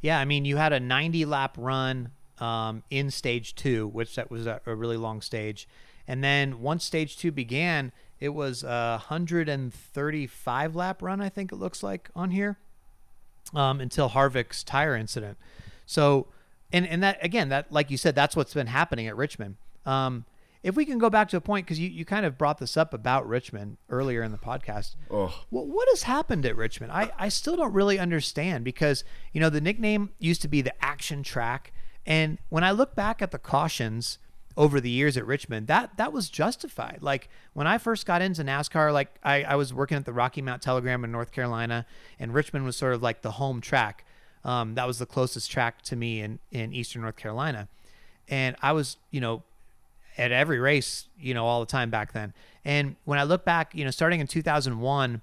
Yeah, 0.02 0.18
I 0.18 0.26
mean, 0.26 0.44
you 0.44 0.58
had 0.58 0.74
a 0.74 0.80
90 0.80 1.24
lap 1.24 1.56
run 1.58 2.10
um, 2.38 2.82
in 2.90 3.10
stage 3.10 3.54
two, 3.54 3.88
which 3.88 4.16
that 4.16 4.30
was 4.30 4.46
a, 4.46 4.60
a, 4.66 4.74
really 4.74 4.98
long 4.98 5.22
stage, 5.22 5.66
and 6.06 6.22
then 6.22 6.60
once 6.60 6.84
stage 6.84 7.16
two 7.16 7.32
began, 7.32 7.92
it 8.20 8.30
was 8.30 8.62
a 8.62 9.00
135 9.08 10.76
lap 10.76 11.00
run, 11.00 11.20
I 11.22 11.28
think 11.28 11.52
it 11.52 11.56
looks 11.56 11.82
like 11.82 12.10
on 12.14 12.32
here, 12.32 12.58
um, 13.54 13.80
until 13.80 14.10
Harvick's 14.10 14.62
tire 14.62 14.96
incident. 14.96 15.38
So, 15.86 16.28
and 16.72 16.86
and 16.86 17.02
that 17.02 17.18
again, 17.22 17.48
that 17.50 17.70
like 17.70 17.90
you 17.90 17.96
said, 17.96 18.14
that's 18.14 18.36
what's 18.36 18.54
been 18.54 18.68
happening 18.68 19.06
at 19.06 19.16
Richmond. 19.16 19.56
Um, 19.84 20.24
if 20.64 20.74
we 20.74 20.86
can 20.86 20.98
go 20.98 21.10
back 21.10 21.28
to 21.28 21.36
a 21.36 21.42
point 21.42 21.66
because 21.66 21.78
you, 21.78 21.90
you 21.90 22.06
kind 22.06 22.24
of 22.24 22.38
brought 22.38 22.56
this 22.56 22.74
up 22.76 22.94
about 22.94 23.28
Richmond 23.28 23.76
earlier 23.90 24.22
in 24.22 24.32
the 24.32 24.38
podcast. 24.38 24.96
Oh. 25.10 25.42
Well, 25.50 25.66
what 25.66 25.86
has 25.90 26.04
happened 26.04 26.46
at 26.46 26.56
Richmond? 26.56 26.90
I, 26.90 27.10
I 27.18 27.28
still 27.28 27.54
don't 27.54 27.74
really 27.74 27.98
understand 27.98 28.64
because, 28.64 29.04
you 29.34 29.42
know, 29.42 29.50
the 29.50 29.60
nickname 29.60 30.12
used 30.18 30.40
to 30.40 30.48
be 30.48 30.62
the 30.62 30.72
action 30.82 31.22
track. 31.22 31.74
And 32.06 32.38
when 32.48 32.64
I 32.64 32.70
look 32.70 32.94
back 32.94 33.20
at 33.20 33.30
the 33.30 33.38
cautions 33.38 34.18
over 34.56 34.80
the 34.80 34.90
years 34.90 35.16
at 35.16 35.26
Richmond, 35.26 35.66
that 35.66 35.96
that 35.96 36.12
was 36.12 36.28
justified. 36.30 36.98
Like 37.00 37.28
when 37.52 37.66
I 37.66 37.78
first 37.78 38.06
got 38.06 38.22
into 38.22 38.42
NASCAR, 38.42 38.92
like 38.92 39.14
I, 39.22 39.42
I 39.42 39.54
was 39.56 39.74
working 39.74 39.96
at 39.96 40.04
the 40.04 40.12
Rocky 40.12 40.42
Mount 40.42 40.62
Telegram 40.62 41.04
in 41.04 41.10
North 41.10 41.32
Carolina, 41.32 41.86
and 42.18 42.32
Richmond 42.32 42.64
was 42.64 42.76
sort 42.76 42.94
of 42.94 43.02
like 43.02 43.22
the 43.22 43.32
home 43.32 43.60
track. 43.60 44.04
Um, 44.44 44.74
that 44.74 44.86
was 44.86 44.98
the 44.98 45.06
closest 45.06 45.50
track 45.50 45.82
to 45.82 45.96
me 45.96 46.20
in, 46.20 46.38
in 46.50 46.72
Eastern 46.74 47.02
North 47.02 47.16
Carolina. 47.16 47.68
And 48.28 48.56
I 48.62 48.72
was, 48.72 48.98
you 49.10 49.20
know, 49.20 49.42
at 50.18 50.32
every 50.32 50.58
race, 50.58 51.06
you 51.18 51.34
know, 51.34 51.46
all 51.46 51.60
the 51.60 51.66
time 51.66 51.90
back 51.90 52.12
then. 52.12 52.34
And 52.64 52.96
when 53.04 53.18
I 53.18 53.24
look 53.24 53.44
back, 53.44 53.74
you 53.74 53.84
know, 53.84 53.90
starting 53.90 54.20
in 54.20 54.26
2001, 54.26 55.22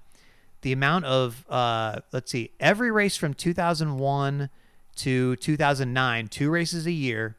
the 0.62 0.72
amount 0.72 1.04
of 1.04 1.44
uh, 1.48 2.00
let's 2.12 2.30
see, 2.30 2.50
every 2.60 2.90
race 2.90 3.16
from 3.16 3.34
2001 3.34 4.50
to 4.96 5.36
2009, 5.36 6.28
two 6.28 6.50
races 6.50 6.86
a 6.86 6.92
year, 6.92 7.36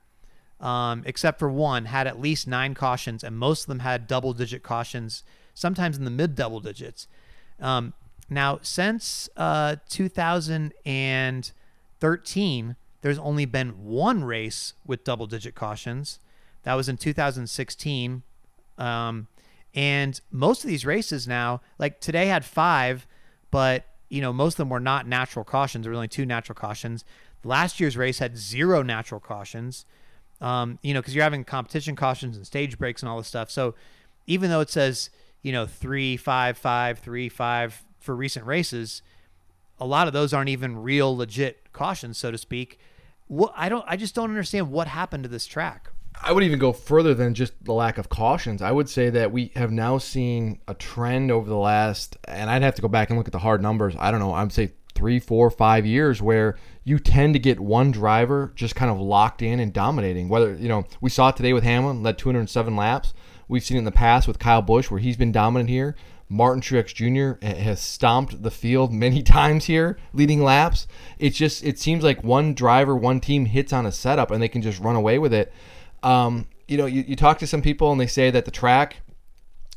um, 0.63 1.03
except 1.05 1.37
for 1.39 1.49
one, 1.49 1.85
had 1.85 2.07
at 2.07 2.19
least 2.19 2.47
nine 2.47 2.73
cautions, 2.73 3.23
and 3.23 3.37
most 3.37 3.61
of 3.63 3.67
them 3.67 3.79
had 3.79 4.07
double-digit 4.07 4.63
cautions, 4.63 5.23
sometimes 5.53 5.97
in 5.97 6.05
the 6.05 6.09
mid 6.09 6.35
double 6.35 6.61
digits. 6.61 7.07
Um, 7.59 7.91
now, 8.29 8.59
since 8.61 9.27
uh, 9.35 9.75
2013, 9.89 12.75
there's 13.01 13.19
only 13.19 13.45
been 13.45 13.69
one 13.83 14.23
race 14.23 14.73
with 14.85 15.03
double-digit 15.03 15.53
cautions 15.53 16.19
that 16.63 16.75
was 16.75 16.87
in 16.87 16.95
2016. 16.95 18.23
Um, 18.77 19.27
and 19.75 20.21
most 20.31 20.63
of 20.63 20.69
these 20.69 20.85
races 20.85 21.27
now, 21.27 21.59
like 21.77 21.99
today 21.99 22.27
had 22.27 22.45
five, 22.45 23.05
but 23.51 23.83
you 24.07 24.21
know 24.21 24.31
most 24.31 24.53
of 24.53 24.57
them 24.57 24.69
were 24.69 24.79
not 24.79 25.07
natural 25.07 25.43
cautions. 25.43 25.83
There 25.83 25.91
were 25.91 25.97
only 25.97 26.07
two 26.07 26.25
natural 26.25 26.55
cautions. 26.55 27.03
Last 27.43 27.81
year's 27.81 27.97
race 27.97 28.19
had 28.19 28.37
zero 28.37 28.81
natural 28.81 29.19
cautions. 29.19 29.85
Um, 30.43 30.77
you 30.81 30.93
know, 30.93 30.99
because 30.99 31.15
you're 31.15 31.23
having 31.23 31.45
competition 31.45 31.95
cautions 31.95 32.35
and 32.35 32.45
stage 32.45 32.77
breaks 32.77 33.01
and 33.01 33.09
all 33.09 33.17
this 33.17 33.27
stuff. 33.27 33.49
So 33.49 33.75
even 34.27 34.49
though 34.49 34.59
it 34.59 34.69
says 34.69 35.09
you 35.41 35.51
know 35.51 35.65
three, 35.65 36.17
five, 36.17 36.57
five, 36.57 36.99
three, 36.99 37.29
five 37.29 37.83
for 37.99 38.15
recent 38.15 38.45
races, 38.45 39.01
a 39.79 39.85
lot 39.85 40.07
of 40.07 40.13
those 40.13 40.33
aren't 40.33 40.49
even 40.49 40.77
real 40.77 41.15
legit 41.15 41.71
cautions, 41.73 42.17
so 42.17 42.31
to 42.31 42.37
speak. 42.37 42.79
What 43.27 43.53
I 43.55 43.69
don't, 43.69 43.85
I 43.87 43.95
just 43.95 44.15
don't 44.15 44.29
understand 44.29 44.71
what 44.71 44.87
happened 44.87 45.23
to 45.23 45.29
this 45.29 45.45
track. 45.45 45.89
I 46.21 46.31
would 46.31 46.43
even 46.43 46.59
go 46.59 46.73
further 46.73 47.13
than 47.13 47.33
just 47.33 47.53
the 47.63 47.73
lack 47.73 47.97
of 47.97 48.09
cautions. 48.09 48.61
I 48.61 48.71
would 48.71 48.87
say 48.87 49.09
that 49.09 49.31
we 49.31 49.51
have 49.55 49.71
now 49.71 49.97
seen 49.97 50.59
a 50.67 50.73
trend 50.73 51.31
over 51.31 51.49
the 51.49 51.57
last, 51.57 52.17
and 52.27 52.49
I'd 52.49 52.61
have 52.61 52.75
to 52.75 52.81
go 52.81 52.87
back 52.87 53.09
and 53.09 53.17
look 53.17 53.27
at 53.27 53.33
the 53.33 53.39
hard 53.39 53.61
numbers. 53.61 53.95
I 53.97 54.11
don't 54.11 54.19
know. 54.19 54.33
I'd 54.33 54.51
say 54.51 54.73
three, 54.93 55.19
four, 55.19 55.49
five 55.49 55.85
years 55.85 56.21
where 56.21 56.57
you 56.83 56.99
tend 56.99 57.33
to 57.33 57.39
get 57.39 57.59
one 57.59 57.91
driver 57.91 58.51
just 58.55 58.75
kind 58.75 58.91
of 58.91 58.99
locked 58.99 59.41
in 59.41 59.59
and 59.59 59.71
dominating. 59.71 60.27
Whether, 60.29 60.53
you 60.55 60.67
know, 60.67 60.85
we 61.01 61.09
saw 61.09 61.29
it 61.29 61.37
today 61.37 61.53
with 61.53 61.63
Hamlin, 61.63 62.03
led 62.03 62.17
207 62.17 62.75
laps. 62.75 63.13
We've 63.47 63.63
seen 63.63 63.77
it 63.77 63.79
in 63.79 63.85
the 63.85 63.91
past 63.91 64.27
with 64.27 64.39
Kyle 64.39 64.61
Busch 64.61 64.91
where 64.91 64.99
he's 64.99 65.17
been 65.17 65.31
dominant 65.31 65.69
here. 65.69 65.95
Martin 66.29 66.61
Truex 66.61 66.93
Jr. 66.93 67.45
has 67.45 67.79
stomped 67.79 68.41
the 68.41 68.51
field 68.51 68.91
many 68.93 69.23
times 69.23 69.65
here, 69.65 69.97
leading 70.13 70.43
laps. 70.43 70.87
It's 71.19 71.37
just, 71.37 71.63
it 71.63 71.79
seems 71.79 72.03
like 72.03 72.23
one 72.23 72.53
driver, 72.53 72.95
one 72.95 73.19
team 73.19 73.45
hits 73.45 73.71
on 73.71 73.85
a 73.85 73.91
setup 73.91 74.31
and 74.31 74.41
they 74.41 74.49
can 74.49 74.61
just 74.61 74.79
run 74.79 74.95
away 74.95 75.19
with 75.19 75.33
it. 75.33 75.53
Um, 76.01 76.47
you 76.67 76.77
know, 76.77 76.85
you, 76.85 77.03
you 77.07 77.15
talk 77.15 77.39
to 77.39 77.47
some 77.47 77.61
people 77.61 77.91
and 77.91 78.01
they 78.01 78.07
say 78.07 78.29
that 78.31 78.45
the 78.45 78.51
track, 78.51 78.97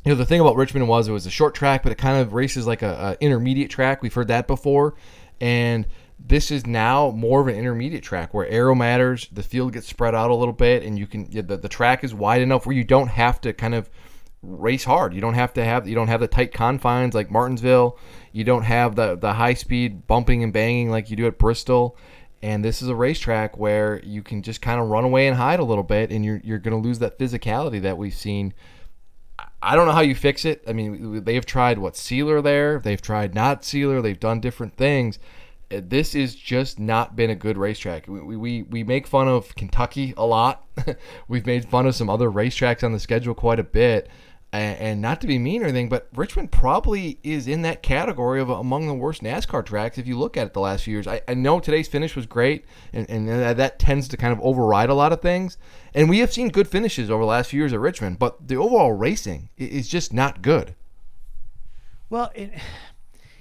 you 0.05 0.11
know, 0.11 0.17
the 0.17 0.27
thing 0.27 0.41
about 0.41 0.57
Richmond 0.57 0.89
was 0.89 1.09
it 1.09 1.13
was 1.13 1.27
a 1.27 1.31
short 1.31 1.55
track, 1.55 1.83
but 1.83 1.93
it 1.93 1.99
kind 1.99 2.21
of 2.21 2.33
races 2.33 2.67
like 2.67 2.83
a, 2.83 3.19
a 3.21 3.25
intermediate 3.25 3.71
track. 3.71 4.03
We've 4.03 4.15
heard 4.15 4.29
that 4.29 4.47
before, 4.47 4.95
and 5.41 5.85
this 6.19 6.51
is 6.51 6.67
now 6.67 7.11
more 7.11 7.41
of 7.41 7.49
an 7.49 7.57
intermediate 7.57 8.03
track 8.03 8.33
where 8.33 8.47
aero 8.49 8.75
matters. 8.75 9.29
The 9.31 9.43
field 9.43 9.73
gets 9.75 9.87
spread 9.87 10.15
out 10.15 10.31
a 10.31 10.35
little 10.35 10.55
bit, 10.55 10.83
and 10.83 10.99
you 10.99 11.07
can 11.07 11.29
the, 11.31 11.57
the 11.57 11.69
track 11.69 12.03
is 12.03 12.15
wide 12.15 12.43
enough 12.43 12.67
where 12.67 12.75
you 12.75 12.85
don't 12.85 13.09
have 13.09 13.41
to 13.43 13.53
kind 13.53 13.75
of 13.75 13.91
race 14.43 14.85
hard. 14.85 15.15
You 15.15 15.21
don't 15.21 15.35
have 15.35 15.53
to 15.55 15.65
have 15.65 15.87
you 15.87 15.95
don't 15.95 16.09
have 16.09 16.21
the 16.21 16.29
tight 16.29 16.53
confines 16.53 17.15
like 17.15 17.31
Martinsville. 17.31 17.99
You 18.33 18.45
don't 18.45 18.63
have 18.63 18.97
the 18.97 19.17
the 19.17 19.35
high 19.35 19.55
speed 19.55 20.07
bumping 20.07 20.43
and 20.43 20.53
banging 20.53 20.91
like 20.91 21.11
you 21.11 21.17
do 21.17 21.27
at 21.27 21.39
Bristol. 21.39 21.97
And 22.43 22.65
this 22.65 22.83
is 22.83 22.89
a 22.89 22.95
racetrack 22.95 23.57
where 23.57 24.01
you 24.05 24.23
can 24.23 24.43
just 24.43 24.61
kind 24.61 24.81
of 24.81 24.89
run 24.89 25.05
away 25.05 25.27
and 25.27 25.37
hide 25.37 25.59
a 25.59 25.65
little 25.65 25.85
bit, 25.85 26.11
and 26.11 26.25
you're 26.25 26.41
you're 26.43 26.59
going 26.59 26.81
to 26.81 26.87
lose 26.87 26.99
that 27.01 27.19
physicality 27.19 27.81
that 27.83 27.99
we've 27.99 28.15
seen. 28.15 28.55
I 29.63 29.75
don't 29.75 29.87
know 29.87 29.93
how 29.93 30.01
you 30.01 30.15
fix 30.15 30.45
it. 30.45 30.63
I 30.67 30.73
mean, 30.73 31.25
they 31.25 31.35
have 31.35 31.47
tried 31.47 31.79
what 31.79 31.97
sealer 31.97 32.41
there. 32.41 32.79
They've 32.79 33.01
tried 33.01 33.35
not 33.35 33.65
sealer. 33.65 34.01
They've 34.01 34.19
done 34.19 34.41
different 34.41 34.77
things. 34.77 35.19
Uh, 35.71 35.81
this 35.83 36.15
is 36.15 36.35
just 36.35 36.79
not 36.79 37.17
been 37.17 37.31
a 37.31 37.35
good 37.35 37.59
racetrack. 37.59 38.07
We, 38.07 38.37
we, 38.37 38.63
we 38.63 38.85
make 38.85 39.07
fun 39.07 39.29
of 39.29 39.55
Kentucky 39.55 40.15
a 40.17 40.25
lot. 40.25 40.65
We've 41.29 41.47
made 41.47 41.69
fun 41.69 41.87
of 41.87 41.95
some 41.95 42.09
other 42.09 42.31
racetracks 42.31 42.85
on 42.85 42.93
the 42.93 43.01
schedule 43.01 43.35
quite 43.35 43.59
a 43.59 43.65
bit 43.65 44.09
and, 44.53 44.79
and 44.79 45.03
not 45.03 45.21
to 45.21 45.27
be 45.27 45.39
mean 45.39 45.63
or 45.63 45.67
anything, 45.67 45.89
but 45.89 46.09
Richmond 46.15 46.53
probably 46.53 47.19
is 47.23 47.49
in 47.49 47.63
that 47.63 47.83
category 47.83 48.41
of 48.41 48.49
among 48.49 48.87
the 48.87 48.95
worst 48.95 49.23
NASCAR 49.23 49.65
tracks 49.65 49.99
if 49.99 50.07
you 50.07 50.19
look 50.19 50.37
at 50.37 50.47
it 50.47 50.53
the 50.55 50.61
last 50.61 50.85
few 50.85 50.95
years. 50.95 51.07
I, 51.07 51.21
I 51.29 51.35
know 51.35 51.61
today's 51.61 51.89
finish 51.89 52.17
was 52.17 52.27
great, 52.27 52.65
and, 52.93 53.09
and 53.11 53.29
that 53.29 53.79
tends 53.79 54.09
to 54.09 54.17
kind 54.17 54.33
of 54.33 54.41
override 54.41 54.89
a 54.89 54.95
lot 54.95 55.13
of 55.13 55.21
things. 55.21 55.59
And 55.95 56.09
we 56.09 56.21
have 56.21 56.33
seen 56.33 56.49
good 56.49 56.69
finishes 56.69 57.11
over 57.11 57.23
the 57.23 57.29
last 57.29 57.51
few 57.51 57.61
years 57.61 57.73
at 57.73 57.81
Richmond, 57.81 58.19
but 58.19 58.49
the 58.49 58.57
overall 58.57 58.93
racing 58.93 59.51
is 59.57 59.89
just 59.89 60.13
not 60.13 60.43
good. 60.43 60.75
Well, 62.09 62.31
it, 62.35 62.53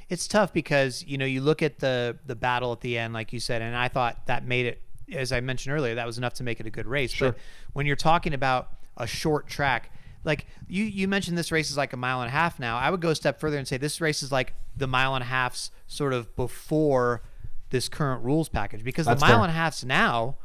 it's 0.09 0.27
tough 0.27 0.53
because 0.53 1.03
you 1.03 1.17
know 1.17 1.25
you 1.25 1.41
look 1.41 1.61
at 1.61 1.79
the 1.79 2.17
the 2.25 2.35
battle 2.35 2.71
at 2.71 2.81
the 2.81 2.97
end, 2.97 3.13
like 3.13 3.33
you 3.33 3.39
said, 3.39 3.61
and 3.61 3.75
I 3.75 3.87
thought 3.87 4.27
that 4.27 4.45
made 4.45 4.65
it. 4.65 4.81
As 5.13 5.31
I 5.31 5.39
mentioned 5.39 5.75
earlier, 5.75 5.95
that 5.95 6.05
was 6.07 6.17
enough 6.17 6.33
to 6.35 6.43
make 6.43 6.59
it 6.59 6.65
a 6.65 6.71
good 6.71 6.87
race. 6.87 7.11
Sure. 7.11 7.31
But 7.31 7.39
when 7.73 7.85
you're 7.85 7.95
talking 7.95 8.33
about 8.33 8.69
a 8.97 9.05
short 9.05 9.47
track, 9.47 9.91
like 10.23 10.47
you 10.67 10.83
you 10.83 11.07
mentioned 11.07 11.37
this 11.37 11.51
race 11.51 11.69
is 11.69 11.77
like 11.77 11.93
a 11.93 11.97
mile 11.97 12.21
and 12.21 12.27
a 12.27 12.31
half 12.31 12.59
now. 12.59 12.77
I 12.77 12.89
would 12.89 13.01
go 13.01 13.09
a 13.09 13.15
step 13.15 13.39
further 13.39 13.57
and 13.57 13.67
say 13.67 13.77
this 13.77 14.01
race 14.01 14.23
is 14.23 14.31
like 14.31 14.53
the 14.75 14.87
mile 14.87 15.13
and 15.15 15.23
a 15.23 15.27
half's 15.27 15.69
sort 15.87 16.13
of 16.13 16.35
before 16.35 17.21
this 17.69 17.87
current 17.89 18.23
rules 18.23 18.49
package 18.49 18.83
because 18.83 19.05
That's 19.05 19.19
the 19.21 19.27
mile 19.27 19.37
fair. 19.37 19.43
and 19.43 19.51
a 19.51 19.53
half's 19.53 19.83
now 19.83 20.37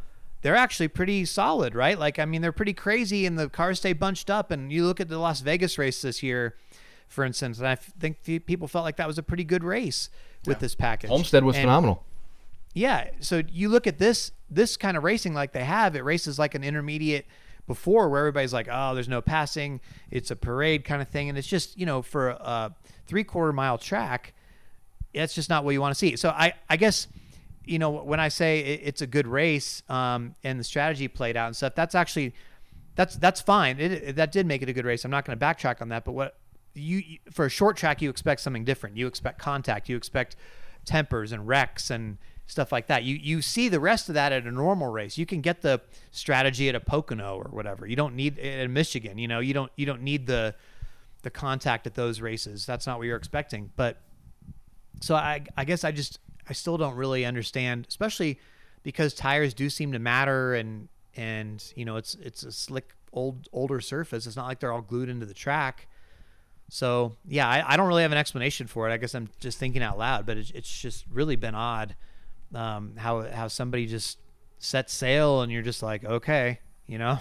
they're 0.42 0.56
actually 0.56 0.88
pretty 0.88 1.26
solid, 1.26 1.74
right? 1.74 1.98
Like 1.98 2.18
I 2.18 2.24
mean 2.24 2.40
they're 2.42 2.52
pretty 2.52 2.72
crazy 2.72 3.26
and 3.26 3.38
the 3.38 3.48
cars 3.48 3.78
stay 3.78 3.92
bunched 3.92 4.30
up 4.30 4.50
and 4.50 4.72
you 4.72 4.86
look 4.86 5.00
at 5.00 5.08
the 5.08 5.18
Las 5.18 5.40
Vegas 5.40 5.76
race 5.78 6.00
this 6.02 6.22
year 6.22 6.56
for 7.10 7.24
instance, 7.24 7.58
and 7.58 7.66
I 7.66 7.74
think 7.74 8.22
people 8.46 8.68
felt 8.68 8.84
like 8.84 8.96
that 8.96 9.08
was 9.08 9.18
a 9.18 9.22
pretty 9.22 9.42
good 9.42 9.64
race 9.64 10.10
with 10.46 10.56
yeah. 10.56 10.60
this 10.60 10.74
package. 10.76 11.10
Homestead 11.10 11.44
was 11.44 11.56
and, 11.56 11.64
phenomenal. 11.64 12.04
Yeah, 12.72 13.10
so 13.18 13.42
you 13.50 13.68
look 13.68 13.88
at 13.88 13.98
this 13.98 14.30
this 14.48 14.76
kind 14.76 14.96
of 14.96 15.02
racing 15.02 15.34
like 15.34 15.52
they 15.52 15.64
have, 15.64 15.96
it 15.96 16.04
races 16.04 16.38
like 16.38 16.54
an 16.54 16.62
intermediate 16.62 17.26
before 17.66 18.08
where 18.08 18.20
everybody's 18.20 18.52
like, 18.52 18.68
oh, 18.70 18.94
there's 18.94 19.08
no 19.08 19.20
passing, 19.20 19.80
it's 20.10 20.30
a 20.30 20.36
parade 20.36 20.84
kind 20.84 21.02
of 21.02 21.08
thing, 21.08 21.28
and 21.28 21.36
it's 21.36 21.48
just 21.48 21.76
you 21.76 21.84
know 21.84 22.00
for 22.00 22.28
a 22.28 22.72
three 23.08 23.24
quarter 23.24 23.52
mile 23.52 23.76
track, 23.76 24.32
that's 25.12 25.34
just 25.34 25.50
not 25.50 25.64
what 25.64 25.72
you 25.72 25.80
want 25.80 25.92
to 25.92 25.98
see. 25.98 26.14
So 26.14 26.28
I 26.28 26.52
I 26.68 26.76
guess 26.76 27.08
you 27.64 27.80
know 27.80 27.90
when 27.90 28.20
I 28.20 28.28
say 28.28 28.60
it's 28.60 29.02
a 29.02 29.06
good 29.06 29.26
race 29.26 29.82
um, 29.88 30.36
and 30.44 30.60
the 30.60 30.64
strategy 30.64 31.08
played 31.08 31.36
out 31.36 31.48
and 31.48 31.56
stuff, 31.56 31.74
that's 31.74 31.96
actually 31.96 32.34
that's 32.94 33.16
that's 33.16 33.40
fine. 33.40 33.80
It, 33.80 33.92
it, 33.92 34.16
that 34.16 34.30
did 34.30 34.46
make 34.46 34.62
it 34.62 34.68
a 34.68 34.72
good 34.72 34.84
race. 34.84 35.04
I'm 35.04 35.10
not 35.10 35.24
going 35.24 35.36
to 35.36 35.44
backtrack 35.44 35.82
on 35.82 35.88
that, 35.88 36.04
but 36.04 36.12
what 36.12 36.36
you 36.74 37.18
for 37.30 37.46
a 37.46 37.50
short 37.50 37.76
track 37.76 38.00
you 38.00 38.10
expect 38.10 38.40
something 38.40 38.64
different. 38.64 38.96
You 38.96 39.06
expect 39.06 39.38
contact. 39.38 39.88
You 39.88 39.96
expect 39.96 40.36
tempers 40.84 41.32
and 41.32 41.46
wrecks 41.46 41.90
and 41.90 42.18
stuff 42.46 42.72
like 42.72 42.88
that. 42.88 43.04
You 43.04 43.16
you 43.16 43.42
see 43.42 43.68
the 43.68 43.80
rest 43.80 44.08
of 44.08 44.14
that 44.14 44.32
at 44.32 44.46
a 44.46 44.50
normal 44.50 44.88
race. 44.88 45.16
You 45.16 45.26
can 45.26 45.40
get 45.40 45.62
the 45.62 45.80
strategy 46.10 46.68
at 46.68 46.74
a 46.74 46.80
Pocono 46.80 47.36
or 47.36 47.50
whatever. 47.50 47.86
You 47.86 47.96
don't 47.96 48.14
need 48.14 48.38
in 48.38 48.72
Michigan. 48.72 49.18
You 49.18 49.28
know, 49.28 49.40
you 49.40 49.54
don't 49.54 49.70
you 49.76 49.86
don't 49.86 50.02
need 50.02 50.26
the 50.26 50.54
the 51.22 51.30
contact 51.30 51.86
at 51.86 51.94
those 51.94 52.20
races. 52.20 52.66
That's 52.66 52.86
not 52.86 52.98
what 52.98 53.06
you're 53.06 53.16
expecting. 53.16 53.70
But 53.76 53.98
so 55.00 55.14
I 55.14 55.44
I 55.56 55.64
guess 55.64 55.84
I 55.84 55.92
just 55.92 56.18
I 56.48 56.52
still 56.52 56.76
don't 56.76 56.96
really 56.96 57.24
understand, 57.24 57.86
especially 57.88 58.38
because 58.82 59.14
tires 59.14 59.54
do 59.54 59.70
seem 59.70 59.92
to 59.92 59.98
matter 59.98 60.54
and 60.54 60.88
and 61.16 61.72
you 61.76 61.84
know 61.84 61.96
it's 61.96 62.14
it's 62.16 62.42
a 62.42 62.52
slick 62.52 62.94
old 63.12 63.48
older 63.52 63.80
surface. 63.80 64.26
It's 64.26 64.36
not 64.36 64.46
like 64.46 64.60
they're 64.60 64.72
all 64.72 64.82
glued 64.82 65.08
into 65.08 65.26
the 65.26 65.34
track. 65.34 65.88
So 66.70 67.16
yeah, 67.26 67.48
I, 67.48 67.74
I 67.74 67.76
don't 67.76 67.88
really 67.88 68.02
have 68.02 68.12
an 68.12 68.18
explanation 68.18 68.66
for 68.66 68.88
it. 68.88 68.92
I 68.92 68.96
guess 68.96 69.14
I'm 69.14 69.28
just 69.40 69.58
thinking 69.58 69.82
out 69.82 69.98
loud, 69.98 70.24
but 70.24 70.38
it's, 70.38 70.50
it's 70.52 70.80
just 70.80 71.04
really 71.10 71.36
been 71.36 71.54
odd 71.54 71.94
um, 72.54 72.94
how 72.96 73.22
how 73.30 73.48
somebody 73.48 73.86
just 73.86 74.18
sets 74.58 74.92
sail 74.92 75.42
and 75.42 75.52
you're 75.52 75.62
just 75.62 75.82
like, 75.82 76.04
okay, 76.04 76.60
you 76.86 76.98
know. 76.98 77.18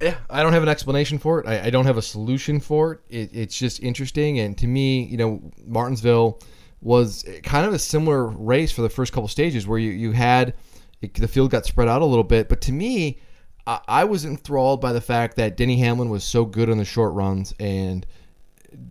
Yeah, 0.00 0.16
I 0.30 0.42
don't 0.42 0.52
have 0.52 0.62
an 0.62 0.68
explanation 0.68 1.18
for 1.18 1.40
it. 1.40 1.46
I, 1.46 1.66
I 1.66 1.70
don't 1.70 1.86
have 1.86 1.96
a 1.96 2.02
solution 2.02 2.60
for 2.60 2.92
it. 2.92 3.00
it. 3.08 3.30
It's 3.32 3.58
just 3.58 3.82
interesting, 3.82 4.38
and 4.38 4.56
to 4.58 4.66
me, 4.66 5.04
you 5.04 5.16
know, 5.16 5.42
Martinsville 5.66 6.40
was 6.80 7.24
kind 7.42 7.66
of 7.66 7.74
a 7.74 7.78
similar 7.78 8.26
race 8.26 8.70
for 8.70 8.82
the 8.82 8.88
first 8.88 9.12
couple 9.12 9.26
stages 9.28 9.66
where 9.66 9.78
you 9.78 9.90
you 9.90 10.12
had 10.12 10.54
it, 11.02 11.14
the 11.14 11.26
field 11.26 11.50
got 11.50 11.66
spread 11.66 11.88
out 11.88 12.02
a 12.02 12.04
little 12.04 12.24
bit, 12.24 12.48
but 12.48 12.60
to 12.62 12.72
me, 12.72 13.18
I, 13.66 13.80
I 13.88 14.04
was 14.04 14.24
enthralled 14.24 14.80
by 14.80 14.92
the 14.92 15.00
fact 15.00 15.36
that 15.36 15.56
Denny 15.56 15.78
Hamlin 15.78 16.10
was 16.10 16.24
so 16.24 16.44
good 16.44 16.70
on 16.70 16.78
the 16.78 16.84
short 16.84 17.12
runs 17.14 17.52
and 17.58 18.06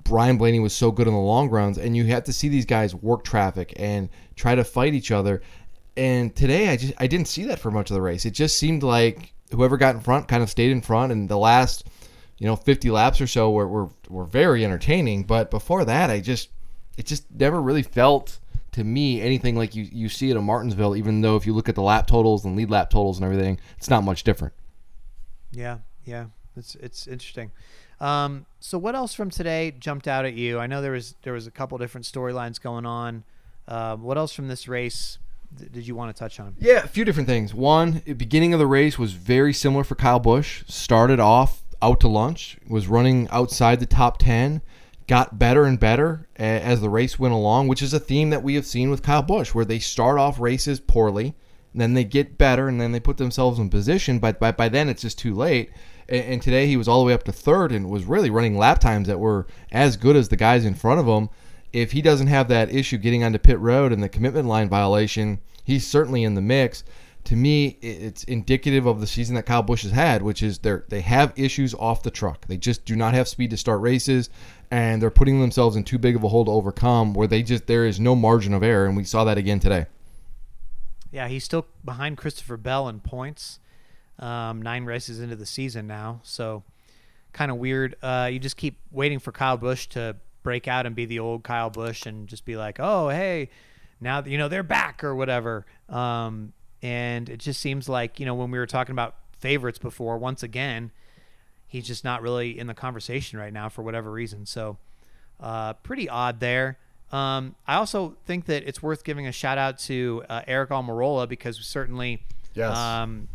Ryan 0.10 0.38
Blaney 0.38 0.60
was 0.60 0.74
so 0.74 0.92
good 0.92 1.08
in 1.08 1.14
the 1.14 1.20
long 1.20 1.50
runs, 1.50 1.78
and 1.78 1.96
you 1.96 2.06
had 2.06 2.26
to 2.26 2.34
see 2.34 2.50
these 2.50 2.66
guys 2.66 2.96
work 2.96 3.24
traffic 3.24 3.74
and 3.78 4.10
try 4.36 4.56
to 4.56 4.64
fight 4.64 4.94
each 4.94 5.12
other. 5.12 5.42
And 5.96 6.36
today, 6.36 6.70
I 6.70 6.78
just 6.78 6.94
I 6.98 7.08
didn't 7.08 7.28
see 7.28 7.46
that 7.46 7.60
for 7.60 7.72
much 7.72 7.90
of 7.90 7.96
the 7.96 8.02
race. 8.02 8.26
It 8.26 8.32
just 8.32 8.58
seemed 8.58 8.84
like 8.84 9.34
whoever 9.52 9.78
got 9.78 9.96
in 9.96 10.02
front 10.02 10.28
kind 10.28 10.44
of 10.44 10.50
stayed 10.50 10.72
in 10.72 10.82
front, 10.82 11.12
and 11.12 11.28
the 11.30 11.38
last 11.38 11.88
you 12.38 12.46
know 12.46 12.56
50 12.56 12.90
laps 12.92 13.20
or 13.20 13.28
so 13.28 13.52
were 13.52 13.68
were, 13.68 13.90
were 14.10 14.26
very 14.26 14.64
entertaining. 14.64 15.24
But 15.24 15.50
before 15.50 15.86
that, 15.86 16.10
I 16.10 16.20
just 16.20 16.50
it 16.98 17.06
just 17.06 17.26
never 17.32 17.62
really 17.62 17.84
felt 17.84 18.40
to 18.74 18.84
me 18.84 19.22
anything 19.22 19.56
like 19.56 19.76
you 19.76 19.88
you 19.92 20.10
see 20.10 20.30
at 20.32 20.38
a 20.38 20.42
Martinsville. 20.42 20.96
Even 20.96 21.22
though 21.22 21.36
if 21.36 21.46
you 21.46 21.54
look 21.54 21.70
at 21.70 21.76
the 21.76 21.82
lap 21.82 22.08
totals 22.08 22.46
and 22.46 22.56
lead 22.56 22.70
lap 22.70 22.90
totals 22.90 23.18
and 23.18 23.26
everything, 23.26 23.60
it's 23.78 23.90
not 23.90 24.04
much 24.04 24.24
different. 24.24 24.54
Yeah, 25.52 25.80
yeah, 26.06 26.28
it's 26.56 26.76
it's 26.76 27.08
interesting. 27.08 27.52
Um, 28.00 28.46
so 28.60 28.78
what 28.78 28.96
else 28.96 29.14
from 29.14 29.30
today 29.30 29.74
jumped 29.80 30.08
out 30.08 30.26
at 30.26 30.34
you? 30.34 30.60
I 30.60 30.68
know 30.68 30.82
there 30.82 30.92
was 30.92 31.16
there 31.24 31.34
was 31.34 31.48
a 31.48 31.52
couple 31.52 31.78
different 31.78 32.06
storylines 32.06 32.62
going 32.62 32.86
on. 32.86 33.24
Uh, 33.68 33.96
what 33.96 34.18
else 34.18 34.34
from 34.34 34.48
this 34.48 34.68
race 34.68 35.18
th- 35.58 35.72
did 35.72 35.88
you 35.88 35.96
want 35.96 36.16
to 36.16 36.20
touch 36.20 36.40
on? 36.40 36.56
Yeah, 36.60 36.84
a 36.84 36.88
few 36.88 37.06
different 37.06 37.28
things. 37.28 37.54
One, 37.54 38.02
the 38.06 38.14
beginning 38.14 38.54
of 38.54 38.60
the 38.60 38.68
race 38.68 38.98
was 38.98 39.14
very 39.14 39.54
similar 39.54 39.84
for 39.84 39.96
Kyle 39.96 40.20
Busch. 40.20 40.64
Started 40.68 41.20
off 41.20 41.64
out 41.82 42.00
to 42.02 42.08
lunch, 42.08 42.58
was 42.68 42.88
running 42.88 43.28
outside 43.30 43.80
the 43.80 43.86
top 43.86 44.18
10, 44.18 44.62
got 45.08 45.38
better 45.38 45.66
and 45.66 45.80
better 45.80 46.28
as 46.36 46.82
the 46.82 46.90
race 46.90 47.20
went 47.20 47.34
along, 47.34 47.68
which 47.68 47.82
is 47.82 47.94
a 47.94 48.00
theme 48.00 48.30
that 48.30 48.44
we 48.44 48.56
have 48.56 48.66
seen 48.66 48.90
with 48.90 49.04
Kyle 49.04 49.22
Busch, 49.22 49.54
where 49.54 49.66
they 49.66 49.80
start 49.80 50.18
off 50.18 50.40
races 50.40 50.80
poorly, 50.80 51.36
then 51.74 51.94
they 51.94 52.04
get 52.04 52.38
better, 52.38 52.68
and 52.68 52.82
then 52.82 52.92
they 52.92 53.00
put 53.00 53.18
themselves 53.18 53.60
in 53.60 53.70
position, 53.70 54.20
but 54.20 54.40
by, 54.40 54.52
by 54.52 54.68
then 54.70 54.90
it's 54.90 55.04
just 55.04 55.20
too 55.20 55.34
late. 55.36 55.70
And, 56.10 56.26
and 56.26 56.42
today 56.42 56.68
he 56.68 56.78
was 56.78 56.88
all 56.88 57.00
the 57.00 57.08
way 57.08 57.14
up 57.14 57.24
to 57.24 57.32
third 57.32 57.72
and 57.72 57.90
was 57.90 58.06
really 58.06 58.30
running 58.30 58.58
lap 58.58 58.80
times 58.80 59.08
that 59.08 59.20
were 59.20 59.48
as 59.72 59.98
good 59.98 60.16
as 60.16 60.30
the 60.30 60.36
guys 60.36 60.66
in 60.66 60.76
front 60.76 61.00
of 61.00 61.08
him. 61.08 61.30
If 61.74 61.92
he 61.92 62.02
doesn't 62.02 62.28
have 62.28 62.48
that 62.48 62.74
issue 62.74 62.98
getting 62.98 63.24
onto 63.24 63.38
pit 63.38 63.60
road 63.60 63.92
and 63.92 64.02
the 64.02 64.10
commitment 64.10 64.48
line 64.48 64.70
violation, 64.70 65.40
he's 65.64 65.86
certainly 65.86 66.24
in 66.24 66.34
the 66.34 66.42
mix. 66.42 66.84
To 67.26 67.36
me, 67.36 67.78
it's 67.82 68.24
indicative 68.24 68.86
of 68.86 69.02
the 69.02 69.08
season 69.08 69.36
that 69.36 69.46
Kyle 69.46 69.62
Busch 69.62 69.84
has 69.84 69.92
had, 69.92 70.22
which 70.22 70.42
is 70.42 70.60
they 70.60 70.78
they 70.88 71.02
have 71.02 71.34
issues 71.36 71.74
off 71.74 72.02
the 72.02 72.10
truck. 72.10 72.48
They 72.48 72.56
just 72.56 72.86
do 72.86 72.96
not 72.96 73.14
have 73.14 73.28
speed 73.28 73.50
to 73.50 73.58
start 73.58 73.82
races, 73.82 74.30
and 74.72 75.02
they're 75.02 75.12
putting 75.12 75.42
themselves 75.42 75.76
in 75.76 75.84
too 75.84 75.98
big 75.98 76.16
of 76.16 76.24
a 76.24 76.30
hole 76.30 76.46
to 76.46 76.52
overcome. 76.52 77.14
Where 77.14 77.28
they 77.28 77.44
just 77.44 77.68
there 77.68 77.86
is 77.86 78.00
no 78.00 78.16
margin 78.16 78.54
of 78.54 78.64
error, 78.64 78.86
and 78.86 78.96
we 78.96 79.04
saw 79.04 79.26
that 79.26 79.38
again 79.38 79.60
today. 79.60 79.88
Yeah, 81.12 81.28
he's 81.28 81.44
still 81.44 81.68
behind 81.84 82.18
Christopher 82.18 82.56
Bell 82.56 82.88
in 82.88 83.02
points 83.02 83.60
um, 84.20 84.62
nine 84.62 84.86
races 84.86 85.20
into 85.20 85.36
the 85.36 85.46
season 85.46 85.88
now. 85.88 86.22
So 86.24 86.64
kind 87.34 87.52
of 87.52 87.58
weird. 87.58 87.96
Uh, 88.02 88.30
you 88.32 88.40
just 88.40 88.58
keep 88.58 88.78
waiting 88.92 89.20
for 89.20 89.32
Kyle 89.32 89.58
Busch 89.58 89.88
to 89.88 90.16
break 90.44 90.68
out 90.68 90.86
and 90.86 90.96
be 90.96 91.06
the 91.06 91.20
old 91.20 91.44
Kyle 91.44 91.70
Busch 91.70 92.06
and 92.06 92.28
just 92.28 92.46
be 92.46 92.56
like, 92.56 92.78
oh, 92.80 93.10
hey, 93.10 93.50
now 94.00 94.24
you 94.24 94.38
know 94.38 94.48
they're 94.48 94.64
back 94.64 95.04
or 95.04 95.16
whatever. 95.16 95.66
Um, 95.90 96.54
and 96.82 97.30
it 97.30 97.40
just 97.40 97.60
seems 97.60 97.90
like 97.90 98.20
you 98.20 98.26
know 98.26 98.36
when 98.36 98.52
we 98.52 98.58
were 98.58 98.68
talking 98.68 98.94
about 98.94 99.16
favorites 99.40 99.80
before, 99.80 100.18
once 100.18 100.44
again, 100.44 100.92
he's 101.68 101.86
just 101.86 102.04
not 102.04 102.22
really 102.22 102.58
in 102.58 102.68
the 102.68 102.74
conversation 102.74 103.40
right 103.40 103.54
now 103.54 103.70
for 103.70 103.82
whatever 103.82 104.12
reason. 104.12 104.46
So 104.46 104.78
uh, 105.40 105.74
pretty 105.74 106.10
odd 106.10 106.40
there. 106.40 106.78
Um, 107.12 107.56
I 107.66 107.76
also 107.76 108.18
think 108.26 108.46
that 108.46 108.68
it's 108.68 108.84
worth 108.84 109.04
giving 109.04 109.28
a 109.28 109.32
shout 109.32 109.58
out 109.58 109.80
to 109.80 110.24
uh, 110.28 110.42
Aric 110.42 110.68
Almirola 110.70 111.28
because 111.28 111.58
certainly 111.58 112.24
yes. 112.54 112.76
um, 112.76 113.30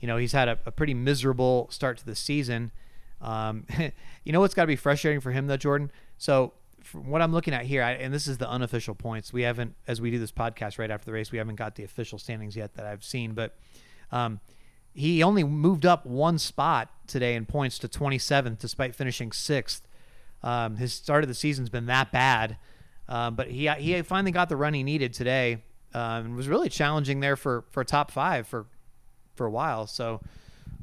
you 0.00 0.08
know, 0.08 0.16
he's 0.16 0.32
had 0.32 0.48
a, 0.48 0.58
a 0.66 0.70
pretty 0.72 0.94
miserable 0.94 1.68
start 1.70 1.98
to 1.98 2.06
the 2.06 2.14
season. 2.14 2.72
Um, 3.20 3.66
you 4.24 4.32
know 4.32 4.40
what's 4.40 4.54
got 4.54 4.62
to 4.62 4.68
be 4.68 4.76
frustrating 4.76 5.20
for 5.20 5.30
him 5.30 5.46
though, 5.46 5.56
Jordan? 5.56 5.90
So 6.18 6.52
from 6.82 7.10
what 7.10 7.22
I'm 7.22 7.32
looking 7.32 7.54
at 7.54 7.66
here, 7.66 7.82
I, 7.82 7.92
and 7.92 8.12
this 8.12 8.26
is 8.26 8.38
the 8.38 8.48
unofficial 8.48 8.94
points. 8.94 9.32
We 9.32 9.42
haven't, 9.42 9.74
as 9.86 10.00
we 10.00 10.10
do 10.10 10.18
this 10.18 10.32
podcast 10.32 10.78
right 10.78 10.90
after 10.90 11.06
the 11.06 11.12
race, 11.12 11.30
we 11.30 11.38
haven't 11.38 11.56
got 11.56 11.74
the 11.74 11.84
official 11.84 12.18
standings 12.18 12.56
yet 12.56 12.74
that 12.74 12.86
I've 12.86 13.04
seen, 13.04 13.32
but 13.34 13.56
um, 14.12 14.40
he 14.92 15.22
only 15.22 15.44
moved 15.44 15.86
up 15.86 16.04
one 16.06 16.38
spot 16.38 16.90
today 17.06 17.34
in 17.34 17.46
points 17.46 17.78
to 17.80 17.88
27th, 17.88 18.58
despite 18.58 18.94
finishing 18.94 19.32
sixth. 19.32 19.86
Um, 20.42 20.76
his 20.76 20.92
start 20.92 21.22
of 21.22 21.28
the 21.28 21.34
season's 21.34 21.68
been 21.68 21.86
that 21.86 22.10
bad, 22.10 22.56
uh, 23.08 23.30
but 23.30 23.48
he 23.48 23.68
he 23.68 24.00
finally 24.02 24.32
got 24.32 24.48
the 24.48 24.56
run 24.56 24.72
he 24.72 24.82
needed 24.82 25.12
today, 25.12 25.62
uh, 25.94 26.22
and 26.24 26.34
was 26.34 26.48
really 26.48 26.70
challenging 26.70 27.20
there 27.20 27.36
for 27.36 27.64
for 27.70 27.84
top 27.84 28.10
five 28.10 28.46
for 28.46 28.66
for 29.40 29.46
a 29.46 29.50
while. 29.50 29.86
So 29.86 30.20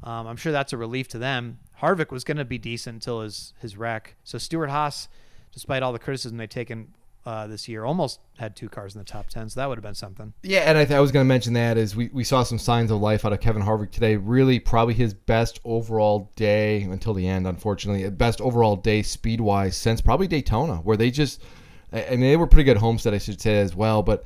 um, 0.02 0.26
I'm 0.26 0.36
sure 0.36 0.50
that's 0.50 0.72
a 0.72 0.76
relief 0.76 1.06
to 1.10 1.18
them. 1.18 1.60
Harvick 1.80 2.10
was 2.10 2.24
going 2.24 2.38
to 2.38 2.44
be 2.44 2.58
decent 2.58 2.94
until 2.94 3.20
his 3.20 3.54
his 3.60 3.76
wreck. 3.76 4.16
So 4.24 4.36
Stewart-Haas, 4.36 5.06
despite 5.52 5.84
all 5.84 5.92
the 5.92 6.00
criticism 6.00 6.38
they've 6.38 6.48
taken 6.48 6.92
uh, 7.24 7.46
this 7.46 7.68
year, 7.68 7.84
almost 7.84 8.18
had 8.36 8.56
two 8.56 8.68
cars 8.68 8.96
in 8.96 8.98
the 8.98 9.04
top 9.04 9.28
ten. 9.28 9.48
So 9.48 9.60
that 9.60 9.68
would 9.68 9.78
have 9.78 9.84
been 9.84 9.94
something. 9.94 10.32
Yeah, 10.42 10.62
and 10.62 10.76
I, 10.76 10.84
th- 10.84 10.96
I 10.96 10.98
was 10.98 11.12
going 11.12 11.24
to 11.24 11.28
mention 11.28 11.52
that 11.52 11.78
is 11.78 11.94
we, 11.94 12.10
we 12.12 12.24
saw 12.24 12.42
some 12.42 12.58
signs 12.58 12.90
of 12.90 13.00
life 13.00 13.24
out 13.24 13.32
of 13.32 13.38
Kevin 13.40 13.62
Harvick 13.62 13.92
today. 13.92 14.16
Really, 14.16 14.58
probably 14.58 14.94
his 14.94 15.14
best 15.14 15.60
overall 15.64 16.32
day 16.34 16.82
until 16.82 17.14
the 17.14 17.28
end. 17.28 17.46
Unfortunately, 17.46 18.10
best 18.10 18.40
overall 18.40 18.74
day 18.74 19.02
speed 19.02 19.40
wise 19.40 19.76
since 19.76 20.00
probably 20.00 20.26
Daytona, 20.26 20.78
where 20.78 20.96
they 20.96 21.12
just 21.12 21.40
I 21.92 22.10
mean 22.10 22.22
they 22.22 22.36
were 22.36 22.48
pretty 22.48 22.64
good 22.64 22.78
Homestead, 22.78 23.14
I 23.14 23.18
should 23.18 23.40
say 23.40 23.60
as 23.60 23.76
well, 23.76 24.02
but 24.02 24.24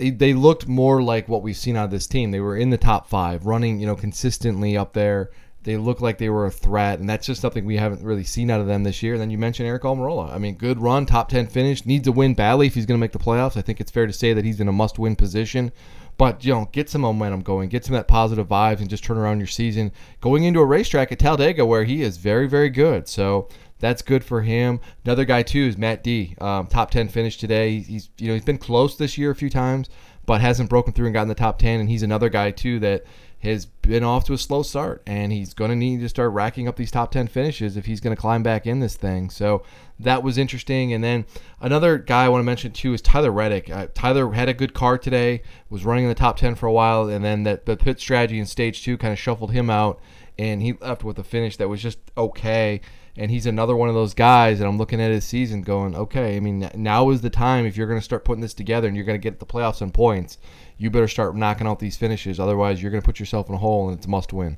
they, 0.00 0.10
they 0.10 0.32
looked 0.32 0.66
more 0.66 1.02
like 1.02 1.28
what 1.28 1.42
we've 1.42 1.56
seen 1.56 1.76
out 1.76 1.84
of 1.84 1.90
this 1.90 2.06
team. 2.06 2.30
They 2.30 2.40
were 2.40 2.56
in 2.56 2.70
the 2.70 2.78
top 2.78 3.06
five, 3.08 3.44
running 3.44 3.78
you 3.78 3.86
know 3.86 3.96
consistently 3.96 4.76
up 4.76 4.94
there. 4.94 5.30
They 5.62 5.76
looked 5.76 6.00
like 6.00 6.16
they 6.16 6.30
were 6.30 6.46
a 6.46 6.50
threat, 6.50 7.00
and 7.00 7.08
that's 7.08 7.26
just 7.26 7.42
something 7.42 7.66
we 7.66 7.76
haven't 7.76 8.02
really 8.02 8.24
seen 8.24 8.50
out 8.50 8.62
of 8.62 8.66
them 8.66 8.82
this 8.82 9.02
year. 9.02 9.12
And 9.12 9.20
then 9.20 9.30
you 9.30 9.36
mentioned 9.36 9.68
Aric 9.68 9.80
Almirola. 9.80 10.32
I 10.32 10.38
mean, 10.38 10.54
good 10.54 10.80
run, 10.80 11.04
top 11.04 11.28
ten 11.28 11.46
finish, 11.46 11.84
needs 11.84 12.04
to 12.04 12.12
win 12.12 12.32
badly 12.32 12.66
if 12.66 12.74
he's 12.74 12.86
going 12.86 12.98
to 12.98 13.00
make 13.00 13.12
the 13.12 13.18
playoffs. 13.18 13.58
I 13.58 13.60
think 13.60 13.78
it's 13.78 13.90
fair 13.90 14.06
to 14.06 14.12
say 14.12 14.32
that 14.32 14.44
he's 14.44 14.60
in 14.60 14.68
a 14.68 14.72
must-win 14.72 15.16
position. 15.16 15.70
But 16.16 16.44
you 16.46 16.54
know, 16.54 16.70
get 16.72 16.88
some 16.88 17.02
momentum 17.02 17.42
going, 17.42 17.68
get 17.68 17.84
some 17.84 17.94
that 17.94 18.08
positive 18.08 18.48
vibes, 18.48 18.80
and 18.80 18.88
just 18.88 19.04
turn 19.04 19.18
around 19.18 19.38
your 19.38 19.46
season. 19.46 19.92
Going 20.22 20.44
into 20.44 20.60
a 20.60 20.66
racetrack 20.66 21.12
at 21.12 21.18
Talladega 21.18 21.66
where 21.66 21.84
he 21.84 22.00
is 22.00 22.16
very, 22.16 22.48
very 22.48 22.70
good. 22.70 23.06
So 23.06 23.48
that's 23.80 24.02
good 24.02 24.22
for 24.22 24.42
him. 24.42 24.80
Another 25.04 25.24
guy 25.24 25.42
too 25.42 25.66
is 25.66 25.76
Matt 25.76 26.04
D. 26.04 26.36
Um, 26.40 26.68
top 26.68 26.90
ten 26.90 27.08
finish 27.08 27.36
today. 27.36 27.80
He's 27.80 28.10
you 28.18 28.28
know 28.28 28.34
he's 28.34 28.44
been 28.44 28.58
close 28.58 28.96
this 28.96 29.18
year 29.18 29.30
a 29.30 29.34
few 29.34 29.50
times, 29.50 29.88
but 30.26 30.40
hasn't 30.40 30.70
broken 30.70 30.92
through 30.92 31.06
and 31.06 31.14
gotten 31.14 31.28
the 31.28 31.34
top 31.34 31.58
ten. 31.58 31.80
And 31.80 31.88
he's 31.88 32.02
another 32.02 32.28
guy 32.28 32.52
too 32.52 32.78
that 32.80 33.04
has 33.40 33.64
been 33.64 34.04
off 34.04 34.24
to 34.26 34.34
a 34.34 34.38
slow 34.38 34.62
start, 34.62 35.02
and 35.06 35.32
he's 35.32 35.54
going 35.54 35.70
to 35.70 35.76
need 35.76 36.00
to 36.00 36.08
start 36.10 36.30
racking 36.32 36.68
up 36.68 36.76
these 36.76 36.90
top 36.90 37.10
ten 37.10 37.26
finishes 37.26 37.74
if 37.74 37.86
he's 37.86 38.00
going 38.00 38.14
to 38.14 38.20
climb 38.20 38.42
back 38.42 38.66
in 38.66 38.80
this 38.80 38.96
thing. 38.96 39.30
So 39.30 39.62
that 39.98 40.22
was 40.22 40.36
interesting. 40.36 40.92
And 40.92 41.02
then 41.02 41.24
another 41.58 41.96
guy 41.96 42.26
I 42.26 42.28
want 42.28 42.40
to 42.40 42.46
mention 42.46 42.72
too 42.72 42.92
is 42.92 43.00
Tyler 43.00 43.30
Reddick. 43.32 43.70
Uh, 43.70 43.86
Tyler 43.94 44.30
had 44.32 44.50
a 44.50 44.54
good 44.54 44.74
car 44.74 44.98
today, 44.98 45.42
was 45.70 45.86
running 45.86 46.04
in 46.04 46.10
the 46.10 46.14
top 46.14 46.36
ten 46.36 46.54
for 46.54 46.66
a 46.66 46.72
while, 46.72 47.08
and 47.08 47.24
then 47.24 47.44
that 47.44 47.64
the 47.64 47.78
pit 47.78 47.98
strategy 47.98 48.38
in 48.38 48.44
stage 48.44 48.84
two 48.84 48.98
kind 48.98 49.12
of 49.12 49.18
shuffled 49.18 49.52
him 49.52 49.70
out, 49.70 50.00
and 50.38 50.60
he 50.60 50.74
left 50.74 51.02
with 51.02 51.18
a 51.18 51.24
finish 51.24 51.56
that 51.56 51.68
was 51.68 51.80
just 51.80 51.98
okay 52.18 52.82
and 53.20 53.30
he's 53.30 53.44
another 53.44 53.76
one 53.76 53.90
of 53.90 53.94
those 53.94 54.14
guys. 54.14 54.60
And 54.60 54.68
I'm 54.68 54.78
looking 54.78 54.98
at 54.98 55.10
his 55.10 55.26
season, 55.26 55.60
going, 55.60 55.94
okay. 55.94 56.38
I 56.38 56.40
mean, 56.40 56.70
now 56.74 57.10
is 57.10 57.20
the 57.20 57.28
time 57.28 57.66
if 57.66 57.76
you're 57.76 57.86
going 57.86 58.00
to 58.00 58.04
start 58.04 58.24
putting 58.24 58.40
this 58.40 58.54
together 58.54 58.88
and 58.88 58.96
you're 58.96 59.04
going 59.04 59.20
to 59.20 59.22
get 59.22 59.38
the 59.38 59.46
playoffs 59.46 59.82
in 59.82 59.92
points. 59.92 60.38
You 60.78 60.90
better 60.90 61.06
start 61.06 61.36
knocking 61.36 61.66
out 61.66 61.80
these 61.80 61.98
finishes, 61.98 62.40
otherwise 62.40 62.80
you're 62.80 62.90
going 62.90 63.02
to 63.02 63.04
put 63.04 63.20
yourself 63.20 63.50
in 63.50 63.54
a 63.54 63.58
hole, 63.58 63.90
and 63.90 63.98
it's 63.98 64.06
a 64.06 64.08
must 64.08 64.32
win. 64.32 64.56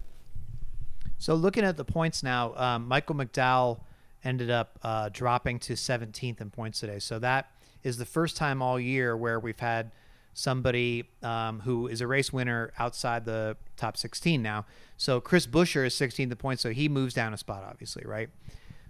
So 1.19 1.35
looking 1.35 1.65
at 1.65 1.77
the 1.77 1.85
points 1.85 2.23
now, 2.23 2.55
um, 2.55 2.87
Michael 2.87 3.17
McDowell 3.17 3.81
ended 4.23 4.49
up 4.49 4.79
uh, 4.85 5.09
dropping 5.13 5.59
to 5.59 5.73
17th 5.73 6.41
in 6.41 6.51
points 6.51 6.79
today. 6.79 7.01
So 7.01 7.19
that 7.19 7.51
is 7.83 7.99
the 7.99 8.07
first 8.07 8.37
time 8.37 8.63
all 8.63 8.79
year 8.79 9.17
where 9.17 9.41
we've 9.41 9.59
had 9.59 9.91
somebody 10.35 11.05
um, 11.23 11.61
who 11.61 11.89
is 11.89 12.01
a 12.01 12.07
race 12.07 12.33
winner 12.33 12.73
outside 12.79 13.25
the 13.25 13.57
top 13.77 13.97
16 13.97 14.43
now. 14.43 14.65
So 14.97 15.21
Chris 15.21 15.47
Buescher 15.47 15.87
is 15.87 15.95
16th 15.95 16.31
in 16.31 16.37
points, 16.37 16.63
so 16.63 16.71
he 16.71 16.89
moves 16.89 17.15
down 17.15 17.35
a 17.35 17.37
spot, 17.37 17.65
obviously, 17.69 18.05
right? 18.07 18.29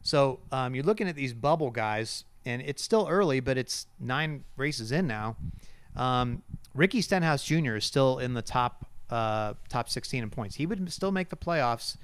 So 0.02 0.40
um, 0.50 0.74
you're 0.74 0.84
looking 0.84 1.08
at 1.08 1.16
these 1.16 1.32
bubble 1.32 1.70
guys, 1.70 2.24
and 2.44 2.62
it's 2.62 2.82
still 2.82 3.06
early, 3.08 3.40
but 3.40 3.56
it's 3.56 3.86
nine 4.00 4.44
races 4.56 4.92
in 4.92 5.06
now. 5.06 5.36
Um, 5.96 6.42
Ricky 6.74 7.02
Stenhouse 7.02 7.44
Jr. 7.44 7.76
is 7.76 7.84
still 7.84 8.18
in 8.18 8.34
the 8.34 8.42
top 8.42 8.86
uh, 9.10 9.54
top 9.68 9.90
16 9.90 10.22
in 10.22 10.30
points. 10.30 10.56
He 10.56 10.64
would 10.64 10.90
still 10.90 11.12
make 11.12 11.28
the 11.28 11.36
playoffs 11.36 11.96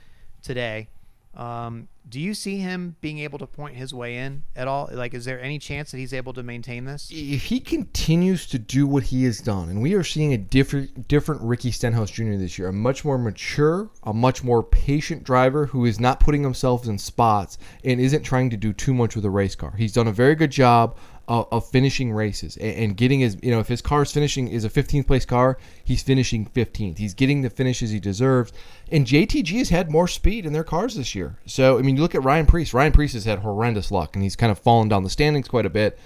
today. 0.42 0.88
Um, 1.35 1.88
do 2.09 2.19
you 2.19 2.35
see 2.35 2.59
him 2.59 2.97
being 3.01 3.19
able 3.19 3.38
to 3.38 3.47
point 3.47 3.77
his 3.77 3.93
way 3.93 4.17
in 4.17 4.43
at 4.57 4.67
all? 4.67 4.88
Like, 4.91 5.14
is 5.14 5.25
there 5.25 5.41
any 5.41 5.59
chance 5.59 5.91
that 5.91 5.99
he's 5.99 6.14
able 6.14 6.33
to 6.33 6.43
maintain 6.43 6.85
this? 6.85 7.09
if 7.12 7.45
he 7.45 7.61
continues 7.61 8.47
to 8.47 8.59
do 8.59 8.87
what 8.87 9.05
he 9.05 9.25
has 9.25 9.38
done, 9.38 9.69
and 9.69 9.83
we 9.83 9.95
are 9.95 10.03
seeing 10.03 10.33
a 10.33 10.38
different 10.38 11.07
different 11.07 11.43
Ricky 11.43 11.71
Stenhouse 11.71 12.11
Jr. 12.11 12.37
this 12.37 12.59
year, 12.59 12.69
a 12.69 12.73
much 12.73 13.05
more 13.05 13.19
mature, 13.19 13.91
a 14.05 14.14
much 14.14 14.43
more 14.43 14.62
patient 14.62 15.23
driver 15.23 15.67
who 15.67 15.85
is 15.85 16.01
not 16.01 16.19
putting 16.21 16.43
himself 16.43 16.87
in 16.87 16.99
spots 16.99 17.59
and 17.85 18.01
isn't 18.01 18.23
trying 18.23 18.51
to 18.51 18.57
do 18.57 18.73
too 18.73 18.95
much 18.95 19.14
with 19.14 19.25
a 19.25 19.31
race 19.31 19.55
car. 19.55 19.75
He's 19.77 19.93
done 19.93 20.09
a 20.09 20.12
very 20.12 20.35
good 20.35 20.51
job 20.51 20.97
of, 21.29 21.47
of 21.53 21.69
finishing 21.69 22.12
races 22.12 22.57
and, 22.57 22.75
and 22.75 22.97
getting 22.97 23.21
his, 23.21 23.37
you 23.43 23.53
know, 23.53 23.61
if 23.61 23.69
his 23.69 23.81
car 23.81 24.03
is 24.03 24.11
finishing 24.11 24.49
is 24.49 24.64
a 24.64 24.71
15th 24.71 25.07
place 25.07 25.25
car, 25.25 25.59
he's 25.85 26.03
finishing 26.03 26.47
15th. 26.47 26.99
He's 26.99 27.14
getting 27.14 27.43
the 27.43 27.51
finishes 27.51 27.91
he 27.91 28.01
deserves. 28.01 28.53
And 28.91 29.07
JTG 29.07 29.59
has 29.59 29.69
had 29.69 29.91
more 29.91 30.09
speed 30.09 30.47
in 30.47 30.53
their 30.53 30.64
cars 30.64 30.97
this 30.97 31.14
year. 31.14 31.38
So 31.47 31.79
I 31.79 31.83
mean, 31.83 31.97
you 31.97 32.03
look 32.03 32.17
at 32.17 32.25
Ryan 32.25 32.47
Preece. 32.47 32.75
Ryan 32.75 32.93
Preece 32.93 33.12
has 33.12 33.25
had 33.25 33.38
horrendous 33.41 33.91
luck, 33.93 34.17
and 34.17 34.23
he's 34.23 34.37
kind 34.37 34.51
of 34.51 34.59
fallen 34.59 34.88
down 34.88 35.05
the 35.05 35.11
standings 35.11 35.47
quite 35.47 35.67
a 35.67 35.71
bit 35.71 35.99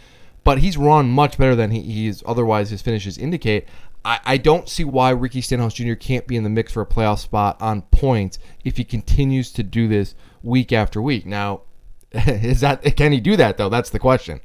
but 0.45 0.59
he's 0.59 0.77
run 0.77 1.09
much 1.09 1.39
better 1.39 1.55
than 1.55 1.71
he, 1.71 1.81
he's 1.83 2.23
otherwise 2.27 2.71
his 2.71 2.83
finishes 2.83 3.19
indicate. 3.19 3.67
I, 4.05 4.21
I 4.25 4.37
don't 4.37 4.69
see 4.69 4.85
why 4.85 5.11
Ricky 5.11 5.41
Stenhouse 5.41 5.75
Jr. 5.75 5.95
can't 5.95 6.27
be 6.27 6.37
in 6.37 6.43
the 6.43 6.51
mix 6.51 6.73
for 6.73 6.83
a 6.83 6.87
playoff 6.87 7.21
spot 7.21 7.61
on 7.61 7.83
points 7.83 8.39
if 8.65 8.77
he 8.77 8.85
continues 8.85 9.53
to 9.53 9.63
do 9.63 9.87
this 9.87 10.15
week 10.43 10.73
after 10.73 11.01
week. 11.01 11.27
Now, 11.27 11.63
is 12.13 12.61
that 12.61 12.97
can 12.97 13.13
he 13.13 13.21
do 13.21 13.37
that 13.37 13.57
though? 13.57 13.69
That's 13.69 13.91
the 13.91 13.99
question. 13.99 14.41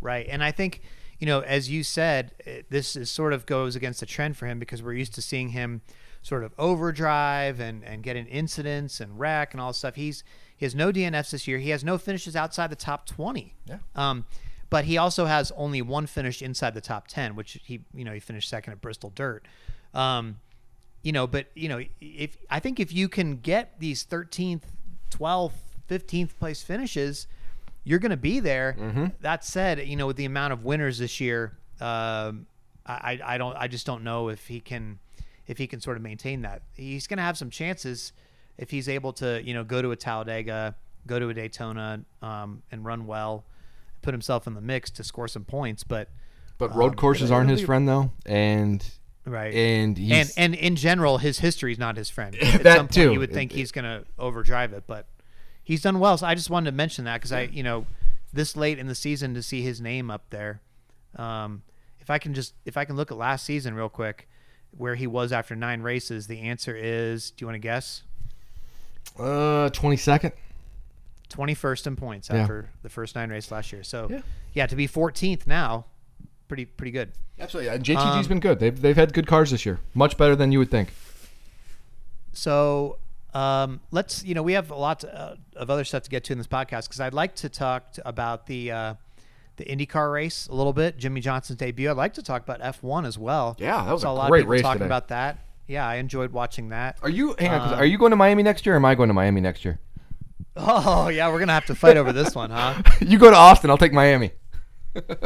Right. 0.00 0.26
And 0.28 0.42
I 0.44 0.52
think, 0.52 0.80
you 1.18 1.26
know, 1.26 1.40
as 1.40 1.70
you 1.70 1.82
said, 1.82 2.32
it- 2.44 2.70
this 2.70 2.94
is 2.96 3.10
sort 3.10 3.32
of 3.32 3.46
goes 3.46 3.74
against 3.76 4.00
the 4.00 4.06
trend 4.06 4.36
for 4.36 4.46
him 4.46 4.58
because 4.58 4.82
we're 4.82 4.92
used 4.94 5.14
to 5.14 5.22
seeing 5.22 5.50
him 5.50 5.82
sort 6.22 6.44
of 6.44 6.52
overdrive 6.58 7.60
and, 7.60 7.84
and 7.84 8.02
get 8.02 8.16
in 8.16 8.26
incidents 8.26 9.00
and 9.00 9.18
wreck 9.18 9.54
and 9.54 9.60
all 9.60 9.70
this 9.70 9.78
stuff. 9.78 9.94
He's 9.94 10.24
he 10.56 10.64
has 10.64 10.74
no 10.74 10.90
DNFs 10.92 11.30
this 11.30 11.46
year. 11.46 11.58
He 11.58 11.70
has 11.70 11.84
no 11.84 11.98
finishes 11.98 12.34
outside 12.34 12.68
the 12.70 12.76
top 12.76 13.06
20. 13.06 13.54
Yeah. 13.66 13.78
Um, 13.94 14.24
but 14.70 14.84
he 14.84 14.98
also 14.98 15.26
has 15.26 15.52
only 15.56 15.80
one 15.80 16.06
finish 16.06 16.42
inside 16.42 16.74
the 16.74 16.80
top 16.80 17.06
10, 17.08 17.36
which 17.36 17.58
he, 17.64 17.84
you 17.94 18.04
know, 18.04 18.12
he 18.12 18.20
finished 18.20 18.48
second 18.48 18.72
at 18.72 18.80
Bristol 18.80 19.10
Dirt. 19.14 19.46
Um, 19.94 20.40
you 21.02 21.12
know, 21.12 21.26
but 21.28 21.46
you 21.54 21.68
know, 21.68 21.80
if 22.00 22.36
I 22.50 22.58
think 22.60 22.80
if 22.80 22.92
you 22.92 23.08
can 23.08 23.36
get 23.36 23.78
these 23.78 24.04
13th, 24.04 24.62
12th, 25.10 25.52
15th 25.88 26.36
place 26.38 26.62
finishes, 26.62 27.26
you're 27.84 27.98
going 27.98 28.10
to 28.10 28.16
be 28.16 28.40
there. 28.40 28.76
Mm-hmm. 28.78 29.06
That 29.20 29.44
said, 29.44 29.86
you 29.86 29.96
know, 29.96 30.06
with 30.06 30.16
the 30.16 30.24
amount 30.24 30.52
of 30.52 30.64
winners 30.64 30.98
this 30.98 31.20
year, 31.20 31.56
um, 31.80 32.46
I, 32.86 33.20
I 33.24 33.38
don't, 33.38 33.56
I 33.56 33.68
just 33.68 33.86
don't 33.86 34.02
know 34.04 34.28
if 34.28 34.46
he 34.46 34.60
can, 34.60 34.98
if 35.46 35.58
he 35.58 35.66
can 35.66 35.80
sort 35.80 35.96
of 35.96 36.02
maintain 36.02 36.42
that. 36.42 36.62
He's 36.74 37.06
going 37.06 37.18
to 37.18 37.22
have 37.22 37.36
some 37.38 37.50
chances 37.50 38.12
if 38.56 38.70
he's 38.70 38.88
able 38.88 39.12
to, 39.14 39.42
you 39.44 39.54
know, 39.54 39.64
go 39.64 39.80
to 39.82 39.90
a 39.92 39.96
Talladega, 39.96 40.74
go 41.06 41.18
to 41.18 41.28
a 41.28 41.34
Daytona, 41.34 42.00
um, 42.22 42.62
and 42.72 42.84
run 42.84 43.06
well, 43.06 43.44
put 44.02 44.12
himself 44.14 44.46
in 44.46 44.54
the 44.54 44.60
mix 44.60 44.90
to 44.92 45.04
score 45.04 45.28
some 45.28 45.44
points. 45.44 45.84
But 45.84 46.08
But 46.58 46.74
road 46.74 46.90
Um, 46.92 46.94
courses 46.96 47.30
aren't 47.30 47.50
his 47.50 47.60
be- 47.60 47.66
friend 47.66 47.88
though, 47.88 48.10
and 48.26 48.84
right, 49.24 49.54
and 49.54 49.96
and 49.98 50.32
and 50.36 50.54
in 50.54 50.74
general, 50.76 51.18
his 51.18 51.38
history 51.38 51.72
is 51.72 51.78
not 51.78 51.96
his 51.96 52.10
friend. 52.10 52.34
At 52.42 52.62
That 52.64 52.76
some 52.76 52.86
point, 52.86 52.92
too. 52.94 53.12
you 53.12 53.18
would 53.20 53.32
think 53.32 53.52
he's 53.52 53.70
going 53.72 53.84
to 53.84 54.04
overdrive 54.18 54.72
it, 54.72 54.84
but 54.86 55.06
he's 55.68 55.82
done 55.82 55.98
well. 55.98 56.16
So 56.16 56.26
I 56.26 56.34
just 56.34 56.48
wanted 56.48 56.70
to 56.70 56.76
mention 56.76 57.04
that 57.04 57.18
because 57.18 57.30
I, 57.30 57.42
you 57.42 57.62
know, 57.62 57.84
this 58.32 58.56
late 58.56 58.78
in 58.78 58.86
the 58.86 58.94
season 58.94 59.34
to 59.34 59.42
see 59.42 59.60
his 59.60 59.80
name 59.80 60.10
up 60.10 60.24
there. 60.30 60.60
Um, 61.16 61.62
if 62.00 62.08
I 62.10 62.18
can 62.18 62.32
just 62.32 62.54
if 62.64 62.76
I 62.78 62.84
can 62.86 62.96
look 62.96 63.12
at 63.12 63.18
last 63.18 63.44
season 63.44 63.74
real 63.74 63.88
quick, 63.90 64.26
where 64.76 64.94
he 64.94 65.06
was 65.06 65.30
after 65.30 65.54
nine 65.54 65.82
races, 65.82 66.26
the 66.26 66.40
answer 66.40 66.74
is. 66.74 67.30
Do 67.32 67.42
you 67.42 67.46
want 67.46 67.54
to 67.56 67.60
guess? 67.60 68.02
uh 69.18 69.68
twenty 69.70 69.96
second. 69.98 70.32
Twenty 71.28 71.54
first 71.54 71.86
in 71.86 71.96
points 71.96 72.30
Yeah. 72.32 72.38
after 72.42 72.70
the 72.82 72.88
first 72.88 73.14
nine 73.14 73.28
race 73.30 73.50
last 73.50 73.70
year. 73.72 73.82
So 73.82 74.08
Yeah. 74.10 74.20
yeah, 74.54 74.66
to 74.66 74.74
be 74.76 74.86
fourteenth 74.86 75.46
now, 75.46 75.84
pretty 76.48 76.64
pretty 76.64 76.90
good. 76.92 77.12
Absolutely, 77.38 77.70
and 77.74 77.84
JTG's 77.84 78.24
Um, 78.26 78.28
been 78.28 78.40
good. 78.40 78.58
They've 78.58 78.80
they've 78.80 78.96
had 78.96 79.12
good 79.12 79.26
cars 79.26 79.50
this 79.50 79.66
year, 79.66 79.78
much 79.94 80.16
better 80.16 80.34
than 80.34 80.50
you 80.52 80.58
would 80.58 80.70
think. 80.70 80.92
So 82.32 82.98
um, 83.34 83.80
let's, 83.90 84.24
you 84.24 84.34
know, 84.34 84.42
we 84.42 84.54
have 84.54 84.70
a 84.70 84.74
lot 84.76 85.00
to, 85.00 85.14
uh, 85.14 85.36
of 85.56 85.70
other 85.70 85.84
stuff 85.84 86.02
to 86.04 86.10
get 86.10 86.24
to 86.24 86.32
in 86.32 86.38
this 86.38 86.46
podcast 86.46 86.84
because 86.84 87.00
I'd 87.00 87.14
like 87.14 87.34
to 87.36 87.48
talk 87.48 87.92
t- 87.92 88.02
about 88.04 88.46
the 88.46 88.70
uh, 88.72 88.94
the 89.56 89.64
IndyCar 89.64 90.12
race 90.12 90.46
a 90.46 90.54
little 90.54 90.72
bit, 90.72 90.96
Jimmie 90.98 91.20
Johnson's 91.20 91.58
debut. 91.58 91.90
I'd 91.90 91.96
like 91.96 92.14
to 92.14 92.22
talk 92.22 92.42
about 92.42 92.60
F1 92.60 93.06
as 93.06 93.18
well. 93.18 93.56
Yeah, 93.58 93.84
that 93.84 93.92
was 93.92 94.04
a 94.04 94.08
a 94.08 94.10
lot 94.10 94.30
great 94.30 94.40
of 94.40 94.44
people 94.44 94.52
race 94.52 94.62
talking 94.62 94.78
today. 94.78 94.86
about 94.86 95.08
that. 95.08 95.38
Yeah, 95.66 95.86
I 95.86 95.96
enjoyed 95.96 96.32
watching 96.32 96.70
that. 96.70 96.98
Are 97.02 97.10
you 97.10 97.34
hang 97.38 97.50
on? 97.50 97.74
Uh, 97.74 97.76
are 97.76 97.84
you 97.86 97.98
going 97.98 98.10
to 98.10 98.16
Miami 98.16 98.42
next 98.42 98.64
year, 98.64 98.74
or 98.74 98.76
am 98.76 98.84
I 98.84 98.94
going 98.94 99.08
to 99.08 99.14
Miami 99.14 99.40
next 99.40 99.64
year? 99.64 99.78
Oh 100.60 101.08
yeah, 101.08 101.30
we're 101.30 101.38
gonna 101.38 101.52
have 101.52 101.66
to 101.66 101.74
fight 101.76 101.96
over 101.96 102.12
this 102.12 102.34
one, 102.34 102.50
huh? 102.50 102.82
you 103.00 103.16
go 103.18 103.30
to 103.30 103.36
Austin. 103.36 103.70
I'll 103.70 103.78
take 103.78 103.92
Miami. 103.92 104.32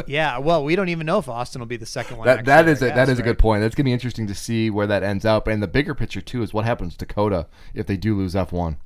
Yeah. 0.06 0.38
Well, 0.38 0.64
we 0.64 0.76
don't 0.76 0.88
even 0.88 1.06
know 1.06 1.18
if 1.18 1.28
Austin 1.28 1.60
will 1.60 1.66
be 1.66 1.76
the 1.76 1.86
second 1.86 2.18
one. 2.18 2.26
That 2.26 2.44
that 2.44 2.68
is 2.68 2.82
a, 2.82 2.86
that 2.86 2.94
guess, 2.94 3.08
is 3.10 3.18
a 3.18 3.22
good 3.22 3.38
point. 3.38 3.62
That's 3.62 3.74
gonna 3.74 3.84
be 3.84 3.92
interesting 3.92 4.26
to 4.26 4.34
see 4.34 4.70
where 4.70 4.86
that 4.86 5.02
ends 5.02 5.24
up. 5.24 5.46
And 5.46 5.62
the 5.62 5.68
bigger 5.68 5.94
picture 5.94 6.20
too 6.20 6.42
is 6.42 6.52
what 6.52 6.64
happens 6.64 6.96
to 6.96 7.06
COTA 7.06 7.46
if 7.74 7.86
they 7.86 7.96
do 7.96 8.16
lose 8.16 8.36
F 8.36 8.52
one. 8.52 8.76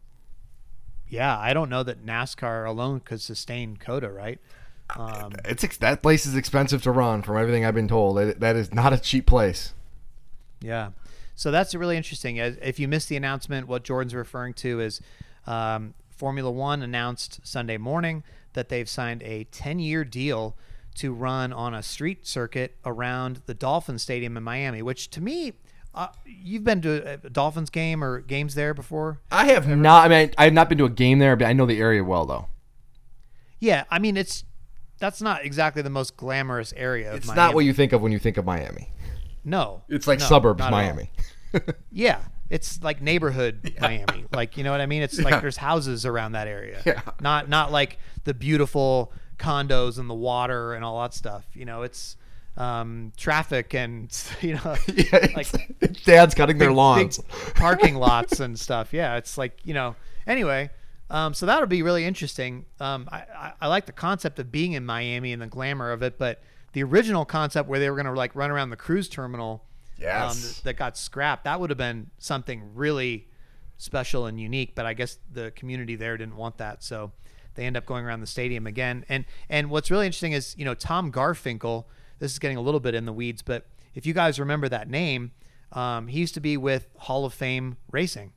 Yeah, 1.09 1.39
I 1.39 1.55
don't 1.55 1.71
know 1.71 1.83
that 1.83 2.05
NASCAR 2.05 2.67
alone 2.67 3.01
could 3.01 3.21
sustain 3.21 3.77
COTA, 3.77 4.11
right? 4.11 4.41
Um, 4.97 5.33
It's 5.45 5.65
ex- 5.65 5.77
that 5.79 6.03
place 6.03 6.27
is 6.27 6.37
expensive 6.37 6.83
to 6.83 6.91
run, 6.91 7.23
from 7.23 7.37
everything 7.37 7.65
I've 7.65 7.75
been 7.75 7.89
told. 7.89 8.19
It, 8.19 8.41
that 8.41 8.57
is 8.57 8.73
not 8.73 8.93
a 8.93 8.99
cheap 8.99 9.27
place. 9.27 9.73
Yeah. 10.61 10.91
So 11.35 11.51
that's 11.51 11.75
really 11.75 11.97
interesting. 11.97 12.37
If 12.37 12.79
you 12.79 12.89
missed 12.89 13.09
the 13.09 13.17
announcement, 13.17 13.69
what 13.69 13.85
Jordan's 13.85 14.15
referring 14.15 14.55
to 14.55 14.81
is 14.81 15.01
um, 15.47 15.95
Formula 16.09 16.51
One 16.51 16.83
announced 16.83 17.41
Sunday 17.45 17.77
morning 17.77 18.25
that 18.57 18.69
they've 18.69 18.89
signed 18.89 19.23
a 19.23 19.45
10 19.45 19.79
year 19.79 20.05
deal 20.05 20.57
to 20.97 21.13
run 21.13 21.53
on 21.53 21.73
a 21.75 21.83
street 21.83 22.27
circuit 22.27 22.75
around 22.85 23.43
the 23.47 23.55
Dolphin 23.55 23.99
Stadium 23.99 24.37
in 24.37 24.43
Miami, 24.43 24.83
which 24.83 25.09
to 25.11 25.21
me, 25.21 25.53
uh, 25.95 26.09
you've 26.27 26.65
been 26.65 26.83
to 26.83 27.13
a 27.25 27.31
Dolphins 27.31 27.71
game 27.71 28.03
or 28.03 28.21
games 28.21 28.55
there 28.55 28.75
before? 28.75 29.21
I 29.31 29.47
have 29.53 29.69
not. 29.69 30.05
I 30.05 30.09
mean, 30.09 30.35
I 30.37 30.45
have 30.45 30.53
not 30.53 30.69
been 30.69 30.79
to 30.79 30.85
a 30.87 30.91
game 30.91 31.19
there, 31.21 31.37
but 31.37 31.45
I 31.47 31.53
know 31.53 31.65
the 31.67 31.79
area 31.81 32.03
well, 32.03 32.27
though. 32.27 32.49
Yeah. 33.61 33.85
I 33.91 33.99
mean, 33.99 34.17
it's 34.17 34.45
that's 34.99 35.21
not 35.23 35.45
exactly 35.45 35.83
the 35.83 35.91
most 35.91 36.17
glamorous 36.17 36.73
area 36.77 37.11
of 37.11 37.17
It's 37.19 37.27
Miami. 37.29 37.37
not 37.41 37.55
what 37.55 37.65
you 37.67 37.73
think 37.75 37.93
of 37.93 38.01
when 38.03 38.13
you 38.13 38.19
think 38.19 38.37
of 38.39 38.45
Miami. 38.45 38.91
No. 39.45 39.83
It's 39.89 40.07
like 40.07 40.19
No, 40.21 40.27
suburbs 40.27 40.59
not 40.59 40.69
at 40.69 40.73
all. 40.73 40.81
Miami. 40.81 41.11
Yeah, 41.91 42.21
it's 42.51 42.83
like 42.83 43.01
neighborhood 43.03 43.75
Miami. 43.81 44.25
Like 44.33 44.57
you 44.57 44.65
know 44.65 44.71
what 44.71 44.81
I 44.81 44.87
mean? 44.87 45.03
It's 45.03 45.19
Yeah. 45.19 45.25
like 45.25 45.41
there's 45.41 45.57
houses 45.57 46.07
around 46.07 46.33
that 46.33 46.47
area. 46.49 46.83
Yeah. 46.85 47.01
Not 47.21 47.49
not 47.49 47.73
like 47.73 47.99
the 48.25 48.35
beautiful 48.35 49.13
condos 49.39 49.99
and 49.99 50.09
the 50.09 50.15
water 50.15 50.75
and 50.75 50.85
all 50.85 51.01
that 51.03 51.13
stuff. 51.15 51.45
You 51.55 51.65
know, 51.65 51.83
it's 51.83 52.17
um, 52.57 53.13
traffic 53.17 53.75
and 53.75 54.11
you 54.41 54.55
know 54.55 54.77
yeah, 54.95 55.27
like 55.37 55.49
dads 56.05 56.35
cutting 56.35 56.59
their 56.59 56.73
lawns. 56.73 57.19
parking 57.55 57.97
lots 57.97 58.41
and 58.41 58.59
stuff. 58.59 58.93
Yeah, 58.93 59.17
it's 59.17 59.37
like 59.37 59.59
you 59.65 59.75
know. 59.75 59.95
Anyway, 60.27 60.71
um, 61.11 61.35
so 61.35 61.47
that'll 61.47 61.69
be 61.69 61.83
really 61.83 62.05
interesting. 62.05 62.65
Um, 62.81 63.09
I, 63.13 63.19
I, 63.19 63.53
I 63.61 63.67
like 63.69 63.87
the 63.87 63.93
concept 63.93 64.39
of 64.41 64.51
being 64.51 64.73
in 64.73 64.85
Miami 64.87 65.33
and 65.33 65.41
the 65.41 65.47
glamour 65.47 65.93
of 65.93 66.03
it, 66.03 66.19
but 66.19 66.43
the 66.73 66.83
original 66.83 67.25
concept 67.25 67.69
where 67.69 67.79
they 67.79 67.89
were 67.91 67.97
going 67.97 68.07
to 68.07 68.13
like 68.13 68.35
run 68.35 68.51
around 68.51 68.71
the 68.71 68.77
cruise 68.77 69.09
terminal, 69.09 69.63
Yes. 69.99 70.59
um, 70.59 70.63
that 70.65 70.77
got 70.77 70.97
scrapped, 70.97 71.45
that 71.45 71.61
would 71.61 71.71
have 71.71 71.79
been 71.79 72.11
something 72.19 72.75
really 72.75 73.29
special 73.77 74.27
and 74.27 74.41
unique. 74.41 74.75
But 74.75 74.87
I 74.87 74.95
guess 74.95 75.19
the 75.33 75.51
community 75.53 75.97
there 75.97 76.17
didn't 76.17 76.37
want 76.37 76.59
that, 76.59 76.83
so 76.83 77.13
they 77.55 77.65
end 77.65 77.77
up 77.77 77.87
going 77.87 78.05
around 78.05 78.21
the 78.21 78.27
stadium 78.27 78.67
again. 78.67 79.05
And 79.09 79.25
and 79.49 79.71
what's 79.71 79.91
really 79.91 80.07
interesting 80.07 80.33
is 80.33 80.55
you 80.59 80.65
know 80.65 80.75
Tom 80.75 81.11
Garfinkel. 81.11 81.85
This 82.19 82.33
is 82.33 82.39
getting 82.39 82.57
a 82.57 82.63
little 82.63 82.81
bit 82.81 82.95
in 82.95 83.05
the 83.05 83.13
weeds, 83.13 83.43
but 83.43 83.67
if 83.95 84.07
you 84.07 84.15
guys 84.15 84.41
remember 84.41 84.69
that 84.71 84.89
name, 84.89 85.33
um, 85.73 86.09
he 86.09 86.19
used 86.19 86.35
to 86.35 86.41
be 86.41 86.57
with 86.57 86.89
Hall 86.97 87.27
of 87.27 87.35
Fame 87.35 87.77
Racing, 87.91 88.33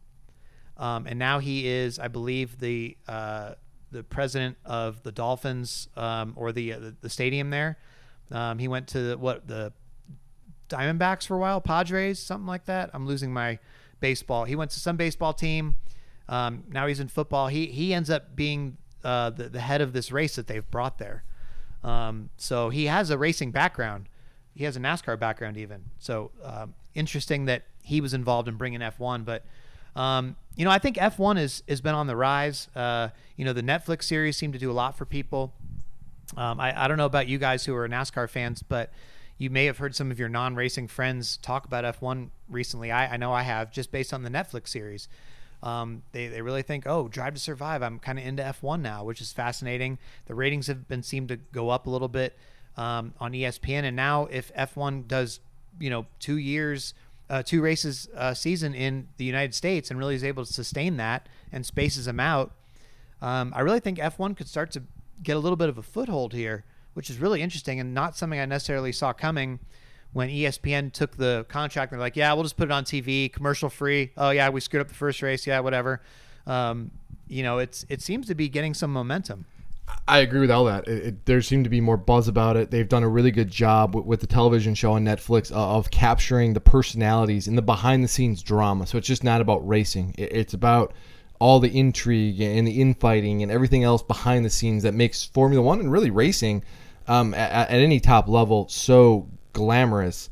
um, 0.75 1.07
and 1.07 1.17
now 1.17 1.39
he 1.39 1.67
is, 1.67 1.97
I 1.99 2.09
believe, 2.09 2.59
the 2.59 2.97
uh, 3.07 3.53
the 3.91 4.03
president 4.03 4.57
of 4.65 5.03
the 5.03 5.11
Dolphins 5.11 5.87
um, 5.95 6.33
or 6.35 6.51
the, 6.51 6.73
uh, 6.73 6.79
the 6.79 6.95
the 7.01 7.09
stadium 7.09 7.49
there. 7.49 7.77
Um, 8.31 8.59
he 8.59 8.67
went 8.67 8.87
to 8.89 9.15
what 9.15 9.47
the 9.47 9.73
Diamondbacks 10.69 11.25
for 11.25 11.35
a 11.35 11.39
while, 11.39 11.59
Padres, 11.61 12.19
something 12.19 12.47
like 12.47 12.65
that. 12.65 12.89
I'm 12.93 13.05
losing 13.05 13.33
my 13.33 13.59
baseball. 13.99 14.45
He 14.45 14.55
went 14.55 14.71
to 14.71 14.79
some 14.79 14.95
baseball 14.95 15.33
team. 15.33 15.75
Um, 16.27 16.63
now 16.69 16.87
he's 16.87 16.99
in 16.99 17.07
football. 17.07 17.47
He 17.47 17.67
he 17.67 17.93
ends 17.93 18.09
up 18.09 18.35
being 18.35 18.77
uh, 19.03 19.31
the 19.31 19.49
the 19.49 19.59
head 19.59 19.81
of 19.81 19.93
this 19.93 20.11
race 20.11 20.35
that 20.35 20.47
they've 20.47 20.69
brought 20.69 20.99
there. 20.99 21.23
Um, 21.83 22.29
so 22.37 22.69
he 22.69 22.85
has 22.85 23.09
a 23.09 23.17
racing 23.17 23.51
background. 23.51 24.09
He 24.53 24.65
has 24.65 24.75
a 24.75 24.79
NASCAR 24.79 25.17
background 25.17 25.57
even. 25.57 25.85
So 25.97 26.31
um, 26.43 26.75
interesting 26.93 27.45
that 27.45 27.63
he 27.81 28.01
was 28.01 28.13
involved 28.13 28.47
in 28.47 28.55
bringing 28.55 28.81
F1. 28.81 29.25
But 29.25 29.43
um, 29.95 30.35
you 30.55 30.65
know, 30.65 30.71
I 30.71 30.79
think 30.79 30.97
F1 30.97 31.39
is 31.39 31.63
has 31.67 31.81
been 31.81 31.95
on 31.95 32.07
the 32.07 32.15
rise. 32.15 32.67
Uh, 32.75 33.09
you 33.35 33.45
know, 33.45 33.53
the 33.53 33.63
Netflix 33.63 34.03
series 34.03 34.37
seemed 34.37 34.53
to 34.53 34.59
do 34.59 34.69
a 34.69 34.73
lot 34.73 34.97
for 34.97 35.05
people. 35.05 35.53
Um, 36.37 36.59
I, 36.59 36.85
I 36.85 36.87
don't 36.87 36.97
know 36.97 37.07
about 37.07 37.27
you 37.27 37.39
guys 37.39 37.65
who 37.65 37.75
are 37.75 37.87
NASCAR 37.89 38.29
fans, 38.29 38.61
but 38.61 38.91
you 39.39 39.49
may 39.49 39.65
have 39.65 39.77
heard 39.77 39.95
some 39.95 40.11
of 40.11 40.19
your 40.19 40.29
non-racing 40.29 40.87
friends 40.89 41.37
talk 41.37 41.65
about 41.65 41.85
F1 41.99 42.29
recently. 42.49 42.91
I, 42.91 43.13
I 43.13 43.17
know 43.17 43.31
I 43.31 43.41
have, 43.43 43.71
just 43.71 43.89
based 43.89 44.13
on 44.13 44.21
the 44.21 44.29
Netflix 44.29 44.67
series. 44.67 45.07
Um, 45.63 46.03
they, 46.11 46.27
they 46.27 46.41
really 46.41 46.61
think, 46.61 46.85
oh, 46.85 47.07
Drive 47.07 47.33
to 47.35 47.39
Survive. 47.39 47.81
I'm 47.81 47.99
kind 47.99 48.19
of 48.19 48.25
into 48.25 48.43
F1 48.43 48.81
now, 48.81 49.05
which 49.05 49.21
is 49.21 49.31
fascinating. 49.31 49.97
The 50.25 50.35
ratings 50.35 50.67
have 50.67 50.89
been 50.89 51.03
seemed 51.03 51.29
to 51.29 51.37
go 51.37 51.69
up 51.69 51.87
a 51.87 51.89
little 51.89 52.09
bit 52.09 52.37
um, 52.75 53.13
on 53.19 53.31
ESPN, 53.31 53.83
and 53.83 53.95
now 53.95 54.25
if 54.25 54.53
F1 54.53 55.07
does, 55.07 55.39
you 55.79 55.89
know, 55.89 56.05
two 56.19 56.37
years, 56.37 56.93
uh, 57.29 57.41
two 57.41 57.61
races 57.61 58.09
a 58.13 58.35
season 58.35 58.75
in 58.75 59.07
the 59.15 59.25
United 59.25 59.55
States, 59.55 59.89
and 59.89 59.97
really 59.97 60.15
is 60.15 60.23
able 60.23 60.45
to 60.45 60.51
sustain 60.51 60.97
that 60.97 61.29
and 61.51 61.65
spaces 61.65 62.05
them 62.05 62.19
out, 62.19 62.51
um, 63.21 63.53
I 63.55 63.61
really 63.61 63.79
think 63.79 63.99
F1 63.99 64.35
could 64.35 64.49
start 64.49 64.71
to 64.71 64.83
get 65.23 65.35
a 65.37 65.39
little 65.39 65.57
bit 65.57 65.69
of 65.69 65.77
a 65.77 65.83
foothold 65.83 66.33
here, 66.33 66.65
which 66.99 67.09
is 67.09 67.17
really 67.17 67.41
interesting 67.41 67.79
and 67.79 67.93
not 67.93 68.17
something 68.17 68.41
I 68.41 68.45
necessarily 68.45 68.91
saw 68.91 69.13
coming 69.13 69.59
when 70.11 70.27
ESPN 70.27 70.91
took 70.91 71.15
the 71.15 71.45
contract. 71.47 71.91
They're 71.91 71.99
like, 71.99 72.17
yeah, 72.17 72.33
we'll 72.33 72.43
just 72.43 72.57
put 72.57 72.65
it 72.65 72.73
on 72.73 72.83
TV, 72.83 73.31
commercial 73.31 73.69
free. 73.69 74.11
Oh 74.17 74.31
yeah, 74.31 74.49
we 74.49 74.59
screwed 74.59 74.81
up 74.81 74.89
the 74.89 74.93
first 74.93 75.21
race. 75.21 75.47
Yeah, 75.47 75.61
whatever. 75.61 76.01
Um, 76.45 76.91
you 77.29 77.41
know, 77.41 77.59
it's 77.59 77.85
it 77.87 78.01
seems 78.01 78.27
to 78.27 78.35
be 78.35 78.49
getting 78.49 78.73
some 78.73 78.91
momentum. 78.91 79.45
I 80.09 80.19
agree 80.19 80.41
with 80.41 80.51
all 80.51 80.65
that. 80.65 80.89
It, 80.89 81.05
it, 81.05 81.25
there 81.25 81.41
seemed 81.41 81.63
to 81.63 81.69
be 81.69 81.79
more 81.79 81.95
buzz 81.95 82.27
about 82.27 82.57
it. 82.57 82.69
They've 82.69 82.89
done 82.89 83.03
a 83.03 83.07
really 83.07 83.31
good 83.31 83.49
job 83.49 83.95
with, 83.95 84.03
with 84.03 84.19
the 84.19 84.27
television 84.27 84.75
show 84.75 84.91
on 84.91 85.05
Netflix 85.05 85.53
uh, 85.53 85.55
of 85.55 85.91
capturing 85.91 86.51
the 86.51 86.59
personalities 86.59 87.47
and 87.47 87.57
the 87.57 87.61
behind 87.61 88.03
the 88.03 88.09
scenes 88.09 88.43
drama. 88.43 88.85
So 88.85 88.97
it's 88.97 89.07
just 89.07 89.23
not 89.23 89.39
about 89.39 89.65
racing. 89.65 90.15
It, 90.17 90.33
it's 90.33 90.53
about 90.53 90.93
all 91.39 91.61
the 91.61 91.79
intrigue 91.79 92.41
and 92.41 92.67
the 92.67 92.81
infighting 92.81 93.41
and 93.41 93.49
everything 93.49 93.85
else 93.85 94.03
behind 94.03 94.43
the 94.43 94.49
scenes 94.49 94.83
that 94.83 94.93
makes 94.93 95.23
Formula 95.23 95.63
One 95.63 95.79
and 95.79 95.89
really 95.89 96.11
racing 96.11 96.61
um, 97.09 97.33
at, 97.33 97.69
at 97.69 97.79
any 97.79 97.99
top 97.99 98.29
level 98.29 98.69
so 98.69 99.27
glamorous 99.51 100.29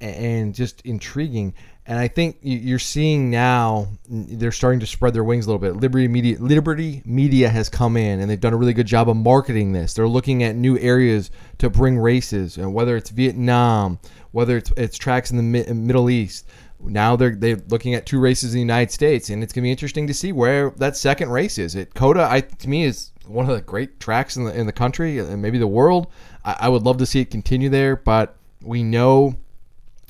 and 0.00 0.54
just 0.54 0.82
intriguing. 0.82 1.54
And 1.86 1.98
I 1.98 2.06
think 2.08 2.36
you're 2.42 2.78
seeing 2.78 3.30
now 3.30 3.88
they're 4.10 4.52
starting 4.52 4.80
to 4.80 4.86
spread 4.86 5.14
their 5.14 5.24
wings 5.24 5.46
a 5.46 5.48
little 5.48 5.58
bit. 5.58 5.80
Liberty 5.80 6.06
Media, 6.06 6.36
Liberty 6.38 7.02
Media 7.06 7.48
has 7.48 7.70
come 7.70 7.96
in 7.96 8.20
and 8.20 8.28
they've 8.28 8.38
done 8.38 8.52
a 8.52 8.58
really 8.58 8.74
good 8.74 8.86
job 8.86 9.08
of 9.08 9.16
marketing 9.16 9.72
this. 9.72 9.94
They're 9.94 10.08
looking 10.08 10.42
at 10.42 10.54
new 10.54 10.76
areas 10.78 11.30
to 11.58 11.70
bring 11.70 11.98
races, 11.98 12.58
and 12.58 12.74
whether 12.74 12.96
it's 12.96 13.08
Vietnam, 13.08 13.98
whether 14.32 14.58
it's, 14.58 14.70
it's 14.76 14.98
tracks 14.98 15.30
in 15.30 15.38
the 15.38 15.72
Middle 15.72 16.10
East. 16.10 16.46
Now 16.80 17.16
they're 17.16 17.34
they're 17.34 17.60
looking 17.68 17.94
at 17.94 18.06
two 18.06 18.20
races 18.20 18.52
in 18.52 18.58
the 18.58 18.60
United 18.60 18.92
States, 18.92 19.30
and 19.30 19.42
it's 19.42 19.52
gonna 19.52 19.64
be 19.64 19.70
interesting 19.70 20.06
to 20.08 20.14
see 20.14 20.30
where 20.30 20.70
that 20.76 20.96
second 20.96 21.30
race 21.30 21.58
is. 21.58 21.74
It 21.74 21.94
COTA, 21.94 22.28
I 22.30 22.40
to 22.42 22.68
me, 22.68 22.84
is 22.84 23.12
one 23.28 23.48
of 23.48 23.54
the 23.54 23.62
great 23.62 24.00
tracks 24.00 24.36
in 24.36 24.44
the 24.44 24.58
in 24.58 24.66
the 24.66 24.72
country 24.72 25.18
and 25.18 25.40
maybe 25.42 25.58
the 25.58 25.66
world. 25.66 26.08
I, 26.44 26.56
I 26.60 26.68
would 26.68 26.82
love 26.82 26.98
to 26.98 27.06
see 27.06 27.20
it 27.20 27.30
continue 27.30 27.68
there, 27.68 27.96
but 27.96 28.36
we 28.62 28.82
know 28.82 29.36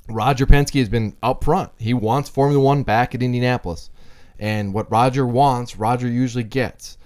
Roger 0.08 0.46
Penske 0.46 0.78
has 0.78 0.88
been 0.88 1.16
up 1.22 1.44
front. 1.44 1.70
He 1.78 1.94
wants 1.94 2.30
Formula 2.30 2.62
One 2.62 2.82
back 2.82 3.14
at 3.14 3.22
Indianapolis. 3.22 3.90
And 4.38 4.72
what 4.72 4.90
Roger 4.90 5.26
wants, 5.26 5.76
Roger 5.76 6.08
usually 6.08 6.44
gets. 6.44 6.96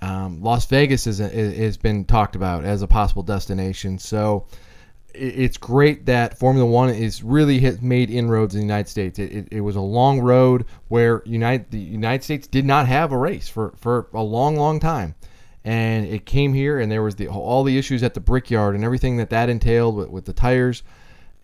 Um, 0.00 0.40
Las 0.42 0.64
Vegas 0.66 1.06
is, 1.06 1.18
has 1.18 1.76
been 1.76 2.04
talked 2.04 2.36
about 2.36 2.64
as 2.64 2.82
a 2.82 2.86
possible 2.86 3.24
destination. 3.24 3.98
So 3.98 4.46
it's 5.12 5.56
great 5.56 6.06
that 6.06 6.38
Formula 6.38 6.64
One 6.64 6.90
is 6.90 7.22
really 7.22 7.58
hit, 7.58 7.82
made 7.82 8.10
inroads 8.10 8.54
in 8.54 8.60
the 8.60 8.66
United 8.66 8.88
States. 8.88 9.18
It, 9.18 9.32
it, 9.32 9.48
it, 9.50 9.60
was 9.60 9.74
a 9.74 9.80
long 9.80 10.20
road 10.20 10.66
where 10.86 11.22
United 11.26 11.70
the 11.72 11.80
United 11.80 12.22
States 12.22 12.46
did 12.46 12.64
not 12.64 12.86
have 12.86 13.10
a 13.10 13.18
race 13.18 13.48
for, 13.48 13.74
for 13.76 14.08
a 14.14 14.22
long, 14.22 14.56
long 14.56 14.78
time 14.78 15.16
and 15.64 16.06
it 16.06 16.24
came 16.24 16.52
here 16.54 16.80
and 16.80 16.90
there 16.90 17.02
was 17.02 17.16
the 17.16 17.28
all 17.28 17.64
the 17.64 17.78
issues 17.78 18.02
at 18.02 18.14
the 18.14 18.20
brickyard 18.20 18.74
and 18.74 18.84
everything 18.84 19.16
that 19.16 19.30
that 19.30 19.48
entailed 19.48 19.96
with, 19.96 20.08
with 20.10 20.24
the 20.24 20.32
tires. 20.32 20.82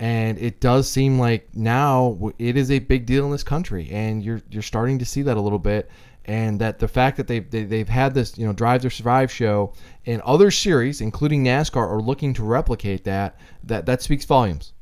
And 0.01 0.39
it 0.39 0.61
does 0.61 0.91
seem 0.91 1.19
like 1.19 1.49
now 1.55 2.33
it 2.39 2.57
is 2.57 2.71
a 2.71 2.81
big 2.81 3.07
deal 3.07 3.25
in 3.25 3.31
this 3.31 3.45
country 3.45 3.89
and 3.91 4.23
you're 4.23 4.43
you're 4.51 4.63
starting 4.63 4.99
to 4.99 5.05
see 5.05 5.23
that 5.23 5.37
a 5.37 5.41
little 5.41 5.59
bit. 5.59 5.91
And 6.27 6.59
that 6.61 6.79
the 6.79 6.89
fact 6.89 7.19
that 7.19 7.27
they've 7.27 7.49
they, 7.51 7.61
have 7.61 7.69
they 7.69 7.79
have 7.79 7.89
had 7.89 8.15
this 8.15 8.39
you 8.39 8.47
know 8.47 8.53
drive 8.53 8.83
to 8.83 8.91
survive 8.91 9.31
show 9.31 9.75
and 10.07 10.23
other 10.23 10.51
series 10.51 11.01
including 11.01 11.45
nascar 11.45 11.87
are 11.87 12.01
looking 12.01 12.33
to 12.35 12.45
replicate 12.45 13.05
that 13.05 13.39
that 13.65 13.87
that 13.87 14.03
speaks 14.03 14.25
volumes. 14.25 14.73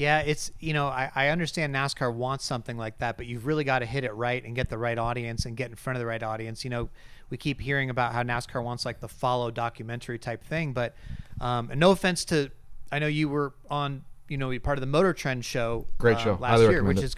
Yeah, 0.00 0.20
it's 0.20 0.50
you 0.60 0.72
know 0.72 0.86
I, 0.86 1.12
I 1.14 1.28
understand 1.28 1.74
NASCAR 1.74 2.14
wants 2.14 2.46
something 2.46 2.78
like 2.78 2.96
that, 2.98 3.18
but 3.18 3.26
you've 3.26 3.44
really 3.44 3.64
got 3.64 3.80
to 3.80 3.86
hit 3.86 4.02
it 4.02 4.14
right 4.14 4.42
and 4.42 4.56
get 4.56 4.70
the 4.70 4.78
right 4.78 4.96
audience 4.96 5.44
and 5.44 5.54
get 5.54 5.68
in 5.68 5.76
front 5.76 5.98
of 5.98 6.00
the 6.00 6.06
right 6.06 6.22
audience. 6.22 6.64
You 6.64 6.70
know, 6.70 6.88
we 7.30 7.36
keep 7.36 7.60
hearing 7.60 7.90
about 7.90 8.12
how 8.12 8.22
NASCAR 8.22 8.62
wants 8.62 8.84
like 8.84 9.00
the 9.00 9.08
follow 9.08 9.50
documentary 9.50 10.18
type 10.18 10.44
thing, 10.44 10.72
but 10.72 10.94
um, 11.40 11.70
and 11.70 11.80
no 11.80 11.92
offense 11.92 12.24
to, 12.26 12.50
I 12.92 12.98
know 12.98 13.06
you 13.06 13.28
were 13.28 13.54
on 13.70 14.04
you 14.28 14.36
know 14.36 14.56
part 14.58 14.78
of 14.78 14.80
the 14.80 14.86
Motor 14.86 15.12
Trend 15.12 15.44
show, 15.44 15.86
great 15.98 16.16
uh, 16.18 16.24
show 16.24 16.38
last 16.40 16.60
year, 16.60 16.82
which 16.82 16.98
it. 16.98 17.04
is 17.04 17.16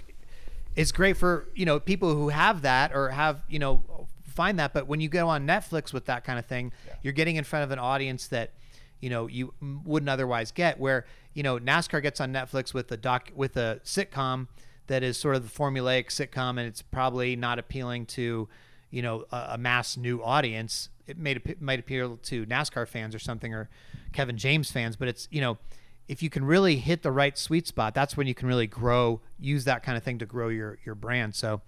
is 0.76 0.92
great 0.92 1.16
for 1.16 1.48
you 1.54 1.66
know 1.66 1.80
people 1.80 2.14
who 2.14 2.28
have 2.28 2.62
that 2.62 2.94
or 2.94 3.10
have 3.10 3.42
you 3.48 3.58
know 3.58 4.08
find 4.32 4.58
that, 4.58 4.72
but 4.72 4.86
when 4.86 5.00
you 5.00 5.08
go 5.08 5.28
on 5.28 5.46
Netflix 5.46 5.92
with 5.92 6.06
that 6.06 6.24
kind 6.24 6.38
of 6.38 6.46
thing, 6.46 6.72
yeah. 6.86 6.94
you're 7.02 7.12
getting 7.12 7.36
in 7.36 7.44
front 7.44 7.64
of 7.64 7.70
an 7.70 7.78
audience 7.78 8.28
that 8.28 8.52
you 9.00 9.10
know 9.10 9.26
you 9.26 9.52
wouldn't 9.84 10.08
otherwise 10.08 10.50
get 10.50 10.78
where 10.78 11.04
you 11.34 11.42
know 11.42 11.58
NASCAR 11.58 12.02
gets 12.02 12.20
on 12.20 12.32
Netflix 12.32 12.74
with 12.74 12.90
a 12.92 12.96
doc 12.96 13.30
with 13.34 13.56
a 13.56 13.80
sitcom 13.84 14.48
that 14.88 15.02
is 15.02 15.16
sort 15.16 15.36
of 15.36 15.42
the 15.42 15.58
formulaic 15.58 16.06
sitcom, 16.06 16.50
and 16.50 16.60
it's 16.60 16.82
probably 16.82 17.36
not 17.36 17.58
appealing 17.58 18.06
to 18.06 18.48
you 18.92 19.02
know 19.02 19.24
a, 19.32 19.46
a 19.54 19.58
mass 19.58 19.96
new 19.96 20.22
audience. 20.22 20.88
It 21.08 21.18
may 21.18 21.36
might 21.58 21.80
appeal 21.80 22.18
to 22.18 22.46
NASCAR 22.46 22.86
fans 22.86 23.14
or 23.14 23.18
something 23.18 23.52
or 23.52 23.68
Kevin 24.12 24.38
James 24.38 24.70
fans, 24.70 24.94
but 24.94 25.08
it's 25.08 25.26
you 25.32 25.40
know 25.40 25.58
if 26.06 26.22
you 26.22 26.30
can 26.30 26.44
really 26.44 26.76
hit 26.76 27.02
the 27.02 27.10
right 27.10 27.36
sweet 27.36 27.66
spot, 27.66 27.94
that's 27.94 28.16
when 28.16 28.26
you 28.26 28.34
can 28.34 28.46
really 28.46 28.66
grow. 28.66 29.20
Use 29.40 29.64
that 29.64 29.82
kind 29.82 29.96
of 29.96 30.04
thing 30.04 30.18
to 30.18 30.26
grow 30.26 30.48
your 30.48 30.78
your 30.84 30.94
brand. 30.94 31.34
So, 31.34 31.62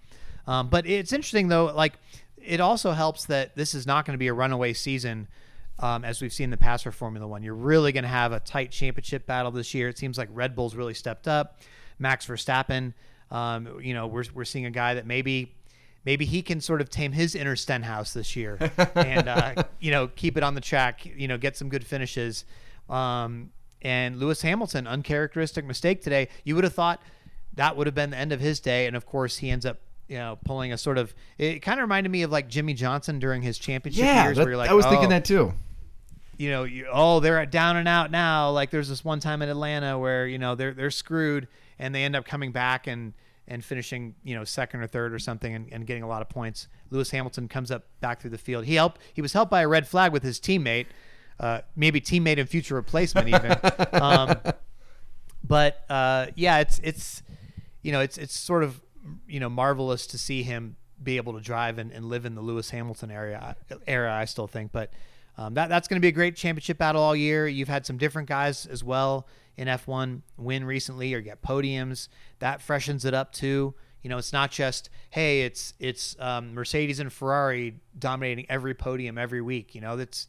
um, 0.47 0.69
but 0.69 0.85
it's 0.85 1.11
interesting 1.11 1.49
though. 1.49 1.65
Like 1.65 1.93
it 2.37 2.61
also 2.61 2.91
helps 2.91 3.25
that 3.25 3.55
this 3.55 3.73
is 3.73 3.85
not 3.85 4.05
going 4.05 4.13
to 4.13 4.19
be 4.19 4.27
a 4.27 4.33
runaway 4.33 4.73
season 4.73 5.27
um, 5.79 6.05
as 6.05 6.21
we've 6.21 6.33
seen 6.33 6.45
in 6.45 6.49
the 6.51 6.57
past 6.57 6.83
for 6.83 6.91
Formula 6.91 7.27
One. 7.27 7.43
You're 7.43 7.55
really 7.55 7.91
going 7.91 8.03
to 8.03 8.09
have 8.09 8.31
a 8.31 8.39
tight 8.39 8.71
championship 8.71 9.25
battle 9.25 9.51
this 9.51 9.73
year. 9.73 9.89
It 9.89 9.97
seems 9.97 10.17
like 10.17 10.29
Red 10.31 10.55
Bull's 10.55 10.75
really 10.75 10.93
stepped 10.93 11.27
up. 11.27 11.59
Max 11.97 12.27
Verstappen, 12.27 12.93
um, 13.31 13.79
you 13.81 13.93
know, 13.93 14.07
we're, 14.07 14.25
we're 14.33 14.45
seeing 14.45 14.65
a 14.65 14.71
guy 14.71 14.95
that 14.95 15.07
maybe 15.07 15.54
maybe 16.05 16.25
he 16.25 16.41
can 16.41 16.61
sort 16.61 16.81
of 16.81 16.89
tame 16.89 17.11
his 17.11 17.35
inner 17.35 17.55
Stenhouse 17.55 18.13
this 18.13 18.35
year 18.35 18.57
and 18.95 19.27
uh, 19.27 19.63
you 19.79 19.91
know 19.91 20.07
keep 20.07 20.37
it 20.37 20.43
on 20.43 20.55
the 20.55 20.61
track. 20.61 21.05
You 21.05 21.27
know, 21.27 21.37
get 21.37 21.57
some 21.57 21.69
good 21.69 21.85
finishes. 21.85 22.45
Um, 22.89 23.51
and 23.81 24.17
Lewis 24.17 24.41
Hamilton, 24.41 24.87
uncharacteristic 24.87 25.65
mistake 25.65 26.01
today. 26.01 26.29
You 26.43 26.55
would 26.55 26.63
have 26.63 26.73
thought 26.73 27.01
that 27.53 27.77
would 27.77 27.87
have 27.87 27.95
been 27.95 28.09
the 28.09 28.17
end 28.17 28.31
of 28.31 28.39
his 28.39 28.59
day, 28.59 28.87
and 28.87 28.95
of 28.95 29.05
course 29.05 29.37
he 29.37 29.49
ends 29.49 29.65
up 29.65 29.79
you 30.07 30.17
know, 30.17 30.37
pulling 30.45 30.71
a 30.71 30.77
sort 30.77 30.99
of. 30.99 31.15
It 31.37 31.59
kind 31.61 31.79
of 31.79 31.83
reminded 31.83 32.11
me 32.11 32.21
of 32.21 32.31
like 32.31 32.47
Jimmie 32.47 32.75
Johnson 32.75 33.17
during 33.17 33.41
his 33.41 33.57
championship 33.57 34.03
yeah, 34.05 34.25
years, 34.25 34.37
that, 34.37 34.43
where 34.43 34.51
you're 34.51 34.57
like, 34.57 34.69
I 34.69 34.73
was 34.73 34.85
oh, 34.85 34.89
thinking 34.91 35.09
that 35.09 35.25
too 35.25 35.53
you 36.37 36.49
know, 36.49 36.63
you, 36.63 36.87
oh, 36.91 37.19
they're 37.19 37.45
down 37.45 37.77
and 37.77 37.87
out 37.87 38.11
now. 38.11 38.51
Like 38.51 38.69
there's 38.69 38.89
this 38.89 39.05
one 39.05 39.19
time 39.19 39.41
in 39.41 39.49
Atlanta 39.49 39.97
where 39.97 40.27
you 40.27 40.37
know 40.37 40.55
they're 40.55 40.73
they're 40.73 40.91
screwed 40.91 41.47
and 41.79 41.93
they 41.93 42.03
end 42.03 42.15
up 42.15 42.25
coming 42.25 42.51
back 42.51 42.87
and 42.87 43.13
and 43.47 43.63
finishing 43.63 44.15
you 44.23 44.35
know 44.35 44.43
second 44.43 44.81
or 44.81 44.87
third 44.87 45.13
or 45.13 45.19
something 45.19 45.53
and, 45.53 45.71
and 45.71 45.85
getting 45.85 46.03
a 46.03 46.07
lot 46.07 46.21
of 46.21 46.29
points. 46.29 46.67
Lewis 46.89 47.11
Hamilton 47.11 47.47
comes 47.47 47.71
up 47.71 47.85
back 48.01 48.21
through 48.21 48.31
the 48.31 48.37
field. 48.37 48.65
He 48.65 48.75
helped. 48.75 49.01
He 49.13 49.21
was 49.21 49.33
helped 49.33 49.51
by 49.51 49.61
a 49.61 49.67
red 49.67 49.87
flag 49.87 50.11
with 50.11 50.23
his 50.23 50.39
teammate, 50.39 50.87
uh, 51.39 51.61
maybe 51.75 52.01
teammate 52.01 52.39
and 52.39 52.49
future 52.49 52.75
replacement 52.75 53.27
even. 53.27 53.57
um, 53.93 54.37
but 55.43 55.85
uh, 55.89 56.27
yeah, 56.35 56.59
it's 56.59 56.79
it's 56.83 57.23
you 57.81 57.91
know 57.91 58.01
it's 58.01 58.17
it's 58.17 58.37
sort 58.37 58.63
of 58.63 58.81
you 59.27 59.39
know 59.39 59.49
marvelous 59.49 60.07
to 60.07 60.17
see 60.17 60.43
him 60.43 60.75
be 61.03 61.17
able 61.17 61.33
to 61.33 61.41
drive 61.41 61.77
and, 61.77 61.91
and 61.91 62.05
live 62.05 62.25
in 62.25 62.35
the 62.35 62.41
Lewis 62.41 62.69
Hamilton 62.71 63.11
area 63.11 63.55
era. 63.85 64.13
I 64.13 64.25
still 64.25 64.47
think, 64.47 64.71
but 64.71 64.91
um, 65.37 65.53
that 65.53 65.69
that's 65.69 65.87
going 65.87 65.97
to 65.97 66.01
be 66.01 66.07
a 66.07 66.13
great 66.13 66.35
championship 66.35 66.77
battle 66.77 67.01
all 67.01 67.15
year. 67.15 67.47
You've 67.47 67.67
had 67.67 67.85
some 67.85 67.97
different 67.97 68.27
guys 68.27 68.65
as 68.65 68.83
well 68.83 69.27
in 69.57 69.67
F1 69.67 70.21
win 70.37 70.65
recently 70.65 71.13
or 71.13 71.21
get 71.21 71.41
podiums. 71.41 72.07
That 72.39 72.61
freshens 72.61 73.05
it 73.05 73.13
up 73.13 73.31
too. 73.31 73.73
You 74.01 74.09
know, 74.09 74.17
it's 74.17 74.33
not 74.33 74.51
just 74.51 74.89
hey, 75.09 75.41
it's 75.41 75.73
it's 75.79 76.15
um, 76.19 76.53
Mercedes 76.53 76.99
and 76.99 77.11
Ferrari 77.11 77.79
dominating 77.97 78.45
every 78.49 78.73
podium 78.73 79.17
every 79.17 79.41
week. 79.41 79.73
You 79.73 79.81
know, 79.81 79.95
that's 79.95 80.27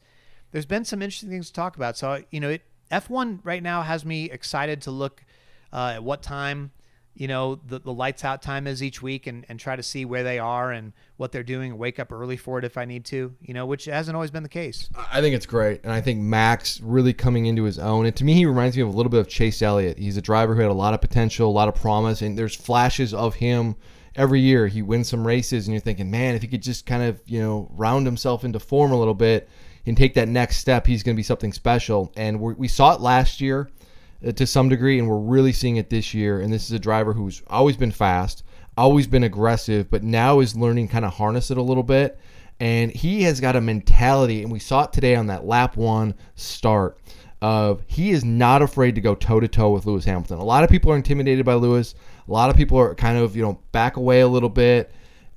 there's 0.53 0.67
been 0.67 0.85
some 0.85 1.03
interesting 1.03 1.31
things 1.31 1.49
to 1.49 1.53
talk 1.53 1.77
about. 1.77 1.97
So 1.97 2.23
you 2.31 2.41
know, 2.41 2.51
it, 2.51 2.63
F1 2.91 3.41
right 3.43 3.63
now 3.63 3.83
has 3.83 4.05
me 4.05 4.31
excited 4.31 4.83
to 4.83 4.91
look 4.91 5.25
uh, 5.73 5.93
at 5.97 6.05
what 6.05 6.23
time 6.23 6.71
you 7.17 7.27
know 7.27 7.57
the, 7.67 7.79
the 7.79 7.93
lights 7.93 8.25
out 8.25 8.43
time 8.43 8.67
is 8.67 8.83
each 8.83 9.01
week 9.01 9.27
and, 9.27 9.45
and 9.49 9.59
try 9.59 9.75
to 9.75 9.83
see 9.83 10.05
where 10.05 10.23
they 10.23 10.39
are 10.39 10.71
and 10.71 10.93
what 11.17 11.33
they're 11.33 11.43
doing 11.43 11.73
and 11.73 11.81
wake 11.81 11.99
up 11.99 12.13
early 12.13 12.37
for 12.37 12.59
it 12.59 12.65
if 12.65 12.77
i 12.77 12.85
need 12.85 13.05
to 13.05 13.35
you 13.41 13.55
know 13.55 13.65
which 13.65 13.87
hasn't 13.87 14.15
always 14.15 14.31
been 14.31 14.43
the 14.43 14.49
case. 14.49 14.89
I 15.13 15.21
think 15.21 15.35
it's 15.35 15.47
great. 15.47 15.83
And 15.83 15.93
i 15.93 16.01
think 16.01 16.21
max 16.21 16.81
really 16.81 17.13
coming 17.13 17.47
into 17.47 17.65
his 17.65 17.79
own 17.79 18.07
and 18.07 18.15
to 18.17 18.25
me 18.25 18.35
he 18.35 18.47
reminds 18.47 18.77
me 18.77 18.83
of 18.83 18.89
a 18.89 18.93
little 18.93 19.11
bit 19.11 19.21
of 19.21 19.29
chase 19.29 19.63
elliott. 19.63 19.99
He's 19.99 20.17
a 20.17 20.23
driver 20.23 20.55
who 20.55 20.61
had 20.61 20.71
a 20.71 20.75
lot 20.75 20.95
of 20.95 21.01
potential 21.01 21.49
a 21.49 21.51
lot 21.51 21.69
of 21.69 21.75
promise 21.75 22.23
and 22.23 22.39
there's 22.39 22.55
flashes 22.55 23.15
of 23.15 23.35
him 23.35 23.77
every 24.15 24.41
year. 24.41 24.67
He 24.67 24.83
wins 24.83 25.09
some 25.09 25.27
races 25.27 25.67
and 25.67 25.75
you're 25.75 25.81
thinking 25.81 26.11
man 26.11 26.35
if 26.35 26.43
he 26.43 26.49
could 26.49 26.63
just 26.63 26.87
kind 26.87 27.03
of 27.03 27.21
you 27.27 27.41
know 27.41 27.69
round 27.73 28.07
himself 28.07 28.45
into 28.45 28.61
form 28.61 28.93
a 28.93 28.99
little 28.99 29.15
bit 29.15 29.49
and 29.87 29.97
take 29.97 30.15
that 30.15 30.29
next 30.29 30.57
step 30.57 30.87
he's 30.87 31.03
going 31.03 31.15
to 31.15 31.19
be 31.19 31.23
something 31.23 31.53
special. 31.53 32.13
And 32.17 32.41
we 32.41 32.69
saw 32.69 32.95
it 32.95 33.01
last 33.01 33.41
year 33.41 33.71
Uh, 34.27 34.33
to 34.33 34.47
some 34.47 34.69
degree, 34.69 34.99
and 34.99 35.09
we're 35.09 35.19
really 35.19 35.53
seeing 35.53 35.77
it 35.77 35.91
this 35.91 36.13
year. 36.15 36.41
And 36.41 36.53
this 36.53 36.65
is 36.65 36.73
a 36.73 36.79
driver 36.79 37.13
who's 37.13 37.43
always 37.47 37.77
been 37.77 37.93
fast, 37.93 38.43
always 38.77 39.07
been 39.07 39.25
aggressive, 39.25 39.91
but 39.91 40.03
now 40.03 40.41
is 40.41 40.57
learning 40.57 40.89
kind 40.89 41.05
of 41.05 41.15
harness 41.15 41.51
it 41.51 41.59
a 41.59 41.63
little 41.63 41.83
bit. 41.83 42.19
And 42.59 42.91
he 42.91 43.23
has 43.25 43.41
got 43.41 43.57
a 43.57 43.61
mentality, 43.61 44.43
and 44.43 44.51
we 44.51 44.59
saw 44.59 44.85
it 44.85 44.93
today 44.93 45.15
on 45.15 45.27
that 45.27 45.45
lap 45.45 45.77
one 45.77 46.15
start 46.35 46.99
of 47.43 47.83
he 47.87 48.11
is 48.11 48.25
not 48.25 48.63
afraid 48.63 48.95
to 48.95 49.01
go 49.01 49.15
toe 49.15 49.41
to 49.41 49.49
toe 49.49 49.71
with 49.71 49.85
Lewis 49.85 50.07
Hamilton. 50.07 50.39
A 50.39 50.45
lot 50.45 50.65
of 50.65 50.71
people 50.71 50.91
are 50.91 50.97
intimidated 50.97 51.45
by 51.45 51.55
Lewis. 51.55 51.95
A 52.27 52.33
lot 52.33 52.49
of 52.49 52.57
people 52.57 52.79
are 52.79 52.95
kind 52.95 53.19
of, 53.19 53.37
you 53.37 53.43
know, 53.43 53.61
back 53.73 53.97
away 53.97 54.21
a 54.21 54.29
little 54.29 54.49
bit. 54.49 54.91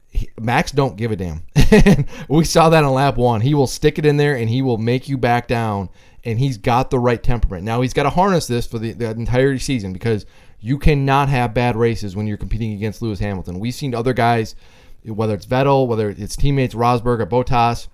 He, 0.07 0.29
Max 0.39 0.71
don't 0.71 0.95
give 0.95 1.11
a 1.11 1.15
damn. 1.15 1.43
we 2.29 2.45
saw 2.45 2.69
that 2.69 2.83
on 2.83 2.93
lap 2.93 3.17
one. 3.17 3.41
He 3.41 3.53
will 3.53 3.67
stick 3.67 3.99
it 3.99 4.05
in 4.05 4.17
there 4.17 4.35
and 4.35 4.49
he 4.49 4.61
will 4.61 4.77
make 4.77 5.09
you 5.09 5.17
back 5.17 5.47
down. 5.47 5.89
And 6.23 6.39
he's 6.39 6.57
got 6.57 6.89
the 6.89 6.99
right 6.99 7.21
temperament. 7.21 7.63
Now 7.63 7.81
he's 7.81 7.93
got 7.93 8.03
to 8.03 8.09
harness 8.09 8.47
this 8.47 8.67
for 8.67 8.77
the, 8.79 8.91
the 8.93 9.11
entire 9.11 9.57
season 9.57 9.93
because 9.93 10.25
you 10.59 10.77
cannot 10.77 11.29
have 11.29 11.53
bad 11.53 11.75
races 11.75 12.15
when 12.15 12.27
you're 12.27 12.37
competing 12.37 12.73
against 12.73 13.01
Lewis 13.01 13.19
Hamilton. 13.19 13.59
We've 13.59 13.73
seen 13.73 13.95
other 13.95 14.13
guys, 14.13 14.55
whether 15.05 15.33
it's 15.33 15.45
Vettel, 15.45 15.87
whether 15.87 16.09
it's 16.09 16.35
teammates 16.35 16.75
Rosberg 16.75 17.21
or 17.21 17.25
Bottas, 17.25 17.87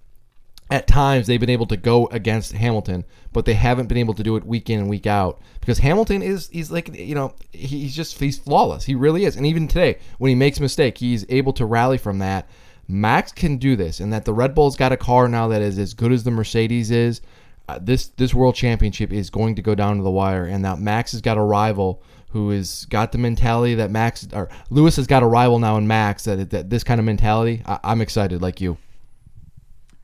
at 0.72 0.88
times 0.88 1.28
they've 1.28 1.40
been 1.40 1.50
able 1.50 1.68
to 1.68 1.78
go 1.78 2.08
against 2.08 2.54
Hamilton, 2.54 3.06
but 3.32 3.46
they 3.46 3.54
haven't 3.54 3.88
been 3.88 3.98
able 3.98 4.16
to 4.16 4.24
do 4.24 4.36
it 4.36 4.46
week 4.46 4.70
in 4.70 4.80
and 4.80 4.90
week 4.90 5.06
out 5.06 5.40
because 5.60 5.78
Hamilton 5.78 6.24
is 6.24 6.50
he's 6.50 6.72
like 6.72 6.96
you 6.98 7.14
know 7.14 7.36
he's 7.52 7.96
just 7.96 8.20
he's 8.20 8.40
flawless. 8.40 8.86
He 8.86 8.96
really 8.96 9.26
is, 9.26 9.36
and 9.36 9.46
even 9.46 9.68
today 9.68 10.00
when 10.18 10.30
he 10.30 10.36
makes 10.36 10.58
a 10.58 10.64
mistake, 10.64 10.98
he's 10.98 11.26
able 11.30 11.54
to 11.54 11.66
rally 11.66 11.98
from 11.98 12.20
that. 12.20 12.50
Max 12.88 13.32
can 13.32 13.58
do 13.58 13.76
this, 13.76 14.00
and 14.00 14.12
that 14.14 14.26
the 14.26 14.34
Red 14.34 14.56
Bull's 14.56 14.76
got 14.76 14.92
a 14.92 14.98
car 14.98 15.28
now 15.28 15.48
that 15.48 15.62
is 15.62 15.78
as 15.78 15.94
good 15.94 16.12
as 16.12 16.24
the 16.24 16.32
Mercedes 16.32 16.92
is. 16.92 17.22
Uh, 17.68 17.80
this 17.82 18.08
this 18.10 18.34
World 18.34 18.56
Championship 18.56 19.12
is 19.12 19.30
going 19.30 19.56
to 19.56 19.62
go 19.62 19.74
down 19.74 19.98
to 19.98 20.04
the 20.04 20.12
wire, 20.12 20.46
and 20.46 20.62
now 20.62 20.76
Max 20.76 21.14
has 21.14 21.22
got 21.22 21.38
a 21.38 21.42
rival 21.42 22.02
who 22.30 22.50
has 22.50 22.86
got 22.86 23.12
the 23.12 23.18
mentality 23.18 23.76
that 23.76 23.90
Max 23.90 24.28
or 24.34 24.50
Lewis 24.70 24.98
has 24.98 25.08
got 25.08 25.24
a 25.24 25.26
rival 25.26 25.58
now 25.58 25.78
in 25.78 25.88
Max 25.88 26.26
that, 26.26 26.50
that 26.52 26.70
this 26.70 26.84
kind 26.84 27.00
of 27.00 27.06
mentality. 27.06 27.64
I, 27.66 27.80
I'm 27.84 28.02
excited, 28.02 28.42
like 28.42 28.62
you. 28.62 28.78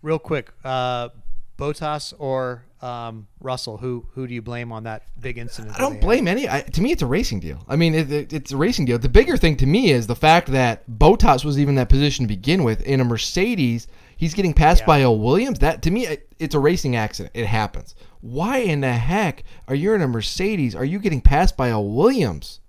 Real 0.02 0.18
quick, 0.18 0.52
uh, 0.64 1.10
Bottas 1.58 2.14
or 2.18 2.64
um, 2.82 3.28
Russell? 3.40 3.78
Who 3.78 4.08
who 4.14 4.28
do 4.28 4.34
you 4.34 4.42
blame 4.42 4.72
on 4.72 4.84
that 4.84 5.04
big 5.20 5.38
incident? 5.38 5.76
I 5.76 5.80
don't 5.80 6.02
blame 6.02 6.28
any. 6.28 6.50
I, 6.50 6.62
to 6.62 6.82
me, 6.82 6.92
it's 6.92 7.02
a 7.02 7.08
racing 7.08 7.40
deal. 7.40 7.64
I 7.68 7.76
mean, 7.76 7.94
it, 7.94 8.12
it, 8.12 8.34
it's 8.34 8.52
a 8.52 8.58
racing 8.58 8.86
deal. 8.86 8.98
The 8.98 9.10
bigger 9.10 9.38
thing 9.38 9.58
to 9.58 9.66
me 9.66 9.92
is 9.92 10.08
the 10.08 10.16
fact 10.16 10.48
that 10.52 10.90
Bottas 10.90 11.46
was 11.46 11.60
even 11.60 11.76
that 11.76 11.90
position 11.90 12.24
to 12.24 12.28
begin 12.28 12.64
with 12.64 12.82
in 12.82 13.00
a 13.00 13.06
Mercedes. 13.06 13.88
He's 14.22 14.36
getting 14.36 14.54
passed 14.54 14.82
Yeah. 14.82 14.86
by 14.86 14.98
a 15.00 15.12
Williams. 15.12 15.58
That 15.60 15.82
to 15.82 15.90
me, 15.90 16.06
it, 16.06 16.28
it's 16.38 16.54
a 16.54 16.60
racing 16.60 16.96
accident. 16.96 17.32
It 17.36 17.48
happens. 17.48 17.96
Why 18.22 18.58
in 18.60 18.82
the 18.82 18.94
heck 18.94 19.44
are 19.68 19.74
you 19.74 19.94
in 19.96 20.02
a 20.04 20.08
Mercedes? 20.08 20.76
Are 20.76 20.86
you 20.86 21.00
getting 21.00 21.22
passed 21.22 21.58
by 21.58 21.70
a 21.70 21.82
Williams? 21.82 22.60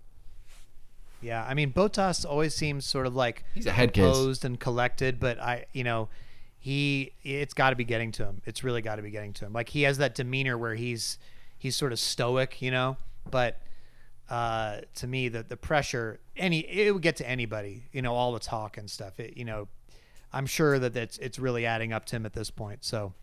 Yeah, 1.20 1.44
I 1.46 1.52
mean 1.52 1.70
Bottas 1.72 2.24
always 2.24 2.54
seems 2.54 2.86
sort 2.86 3.06
of 3.06 3.14
like 3.14 3.44
He's 3.54 3.66
a 3.66 3.70
head 3.72 3.92
case. 3.92 4.02
composed 4.04 4.44
and 4.46 4.58
collected, 4.58 5.20
but 5.20 5.38
I, 5.38 5.66
you 5.74 5.84
know, 5.84 6.08
he 6.58 7.12
it's 7.22 7.52
got 7.52 7.70
to 7.70 7.76
be 7.76 7.84
getting 7.84 8.12
to 8.12 8.24
him. 8.24 8.40
It's 8.46 8.64
really 8.64 8.80
got 8.80 8.96
to 8.96 9.02
be 9.02 9.10
getting 9.10 9.34
to 9.34 9.44
him. 9.46 9.52
Like 9.52 9.68
he 9.68 9.82
has 9.82 9.98
that 9.98 10.14
demeanor 10.14 10.56
where 10.56 10.74
he's 10.74 11.18
he's 11.58 11.76
sort 11.76 11.92
of 11.92 11.98
stoic, 11.98 12.62
you 12.62 12.70
know, 12.70 12.96
but 13.30 13.60
uh, 14.30 14.80
to 14.94 15.06
me 15.06 15.28
the 15.28 15.42
the 15.42 15.56
pressure 15.58 16.18
any 16.36 16.60
it 16.60 16.92
would 16.94 17.02
get 17.02 17.16
to 17.16 17.28
anybody, 17.28 17.82
you 17.92 18.00
know, 18.00 18.14
all 18.14 18.32
the 18.32 18.40
talk 18.40 18.78
and 18.78 18.90
stuff. 18.90 19.20
It, 19.20 19.36
you 19.36 19.44
know, 19.44 19.68
I'm 20.32 20.46
sure 20.46 20.78
that 20.78 20.96
it's 20.96 21.18
it's 21.18 21.38
really 21.38 21.66
adding 21.66 21.92
up 21.92 22.06
to 22.06 22.16
him 22.16 22.26
at 22.26 22.32
this 22.32 22.50
point. 22.50 22.84
So. 22.84 23.14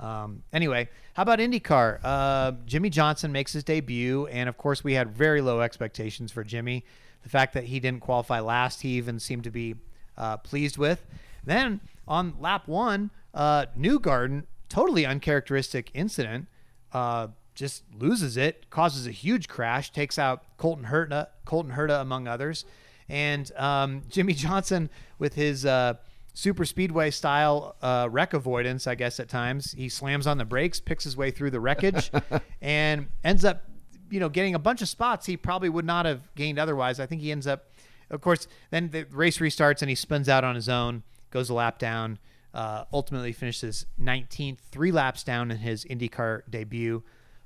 Um, 0.00 0.44
anyway, 0.52 0.88
how 1.14 1.24
about 1.24 1.40
IndyCar? 1.40 1.98
Uh, 2.04 2.52
Jimmie 2.66 2.88
Johnson 2.88 3.32
makes 3.32 3.52
his 3.52 3.64
debut, 3.64 4.28
and 4.28 4.48
of 4.48 4.56
course, 4.56 4.84
we 4.84 4.92
had 4.92 5.10
very 5.10 5.40
low 5.40 5.60
expectations 5.60 6.30
for 6.30 6.44
Jimmie. 6.44 6.84
The 7.24 7.28
fact 7.28 7.52
that 7.54 7.64
he 7.64 7.80
didn't 7.80 8.02
qualify 8.02 8.38
last, 8.38 8.82
he 8.82 8.90
even 8.90 9.18
seemed 9.18 9.42
to 9.42 9.50
be 9.50 9.74
uh, 10.16 10.36
pleased 10.36 10.78
with. 10.78 11.04
Then 11.44 11.80
on 12.06 12.34
lap 12.38 12.68
one, 12.68 13.10
uh, 13.34 13.66
Newgarden, 13.76 14.44
totally 14.68 15.04
uncharacteristic 15.04 15.90
incident, 15.94 16.46
uh, 16.92 17.28
just 17.54 17.82
loses 17.98 18.36
it, 18.36 18.70
causes 18.70 19.06
a 19.06 19.10
huge 19.10 19.48
crash, 19.48 19.90
takes 19.90 20.18
out 20.18 20.44
Colton 20.58 20.84
Herta, 20.84 21.28
Colton 21.44 21.72
Herta 21.72 22.00
among 22.00 22.28
others, 22.28 22.64
and 23.08 23.50
um, 23.56 24.02
Jimmie 24.08 24.34
Johnson 24.34 24.90
with 25.18 25.34
his 25.34 25.66
uh, 25.66 25.94
super 26.34 26.64
speedway 26.64 27.10
style 27.10 27.76
uh, 27.82 28.08
wreck 28.10 28.32
avoidance, 28.32 28.86
I 28.86 28.94
guess 28.94 29.18
at 29.20 29.28
times 29.28 29.72
he 29.72 29.88
slams 29.88 30.26
on 30.26 30.38
the 30.38 30.44
brakes, 30.44 30.80
picks 30.80 31.04
his 31.04 31.16
way 31.16 31.30
through 31.30 31.50
the 31.50 31.60
wreckage, 31.60 32.10
and 32.62 33.08
ends 33.24 33.44
up, 33.44 33.64
you 34.10 34.20
know, 34.20 34.28
getting 34.28 34.54
a 34.54 34.58
bunch 34.58 34.80
of 34.82 34.88
spots 34.88 35.26
he 35.26 35.36
probably 35.36 35.68
would 35.68 35.84
not 35.84 36.06
have 36.06 36.34
gained 36.34 36.58
otherwise. 36.58 37.00
I 37.00 37.06
think 37.06 37.22
he 37.22 37.32
ends 37.32 37.46
up, 37.46 37.72
of 38.10 38.20
course, 38.20 38.46
then 38.70 38.90
the 38.90 39.04
race 39.10 39.38
restarts 39.38 39.82
and 39.82 39.88
he 39.88 39.94
spins 39.94 40.28
out 40.28 40.44
on 40.44 40.54
his 40.54 40.68
own, 40.68 41.02
goes 41.30 41.50
a 41.50 41.54
lap 41.54 41.78
down, 41.78 42.18
uh, 42.54 42.84
ultimately 42.92 43.32
finishes 43.32 43.86
19th, 44.00 44.58
three 44.70 44.92
laps 44.92 45.24
down 45.24 45.50
in 45.50 45.58
his 45.58 45.84
IndyCar 45.84 46.42
debut. 46.48 47.02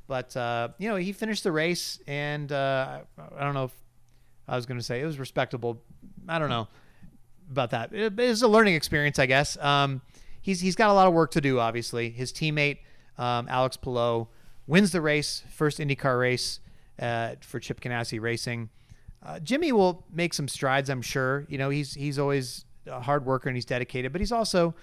But 0.06 0.36
uh, 0.36 0.68
you 0.78 0.88
know, 0.88 0.96
he 0.96 1.12
finished 1.12 1.44
the 1.44 1.52
race, 1.52 1.98
and 2.06 2.52
uh, 2.52 3.00
I 3.34 3.42
don't 3.42 3.54
know 3.54 3.64
if 3.64 3.74
I 4.46 4.56
was 4.56 4.66
going 4.66 4.78
to 4.78 4.84
say 4.84 5.00
it 5.00 5.06
was 5.06 5.18
respectable. 5.18 5.82
I 6.28 6.38
don't 6.38 6.50
know 6.50 6.68
about 7.52 7.70
that. 7.70 7.92
It, 7.92 8.18
it's 8.18 8.42
a 8.42 8.48
learning 8.48 8.74
experience, 8.74 9.18
I 9.18 9.26
guess. 9.26 9.56
Um, 9.58 10.02
he's 10.40 10.60
he's 10.60 10.74
got 10.74 10.90
a 10.90 10.92
lot 10.92 11.06
of 11.06 11.14
work 11.14 11.30
to 11.32 11.40
do. 11.40 11.60
Obviously, 11.60 12.10
his 12.10 12.32
teammate 12.32 12.78
um, 13.18 13.46
Alex 13.48 13.76
Palou 13.76 14.28
wins 14.66 14.92
the 14.92 15.00
race, 15.00 15.42
first 15.50 15.78
IndyCar 15.78 16.18
race 16.18 16.60
uh, 16.98 17.36
for 17.40 17.60
Chip 17.60 17.80
Ganassi 17.80 18.20
Racing. 18.20 18.70
Uh, 19.24 19.38
Jimmie 19.38 19.72
will 19.72 20.04
make 20.12 20.34
some 20.34 20.48
strides, 20.48 20.90
I'm 20.90 21.02
sure. 21.02 21.46
You 21.48 21.58
know, 21.58 21.70
he's 21.70 21.94
he's 21.94 22.18
always 22.18 22.64
a 22.86 23.00
hard 23.00 23.24
worker 23.24 23.48
and 23.48 23.56
he's 23.56 23.64
dedicated, 23.64 24.12
but 24.12 24.20
he's 24.20 24.32
also, 24.32 24.74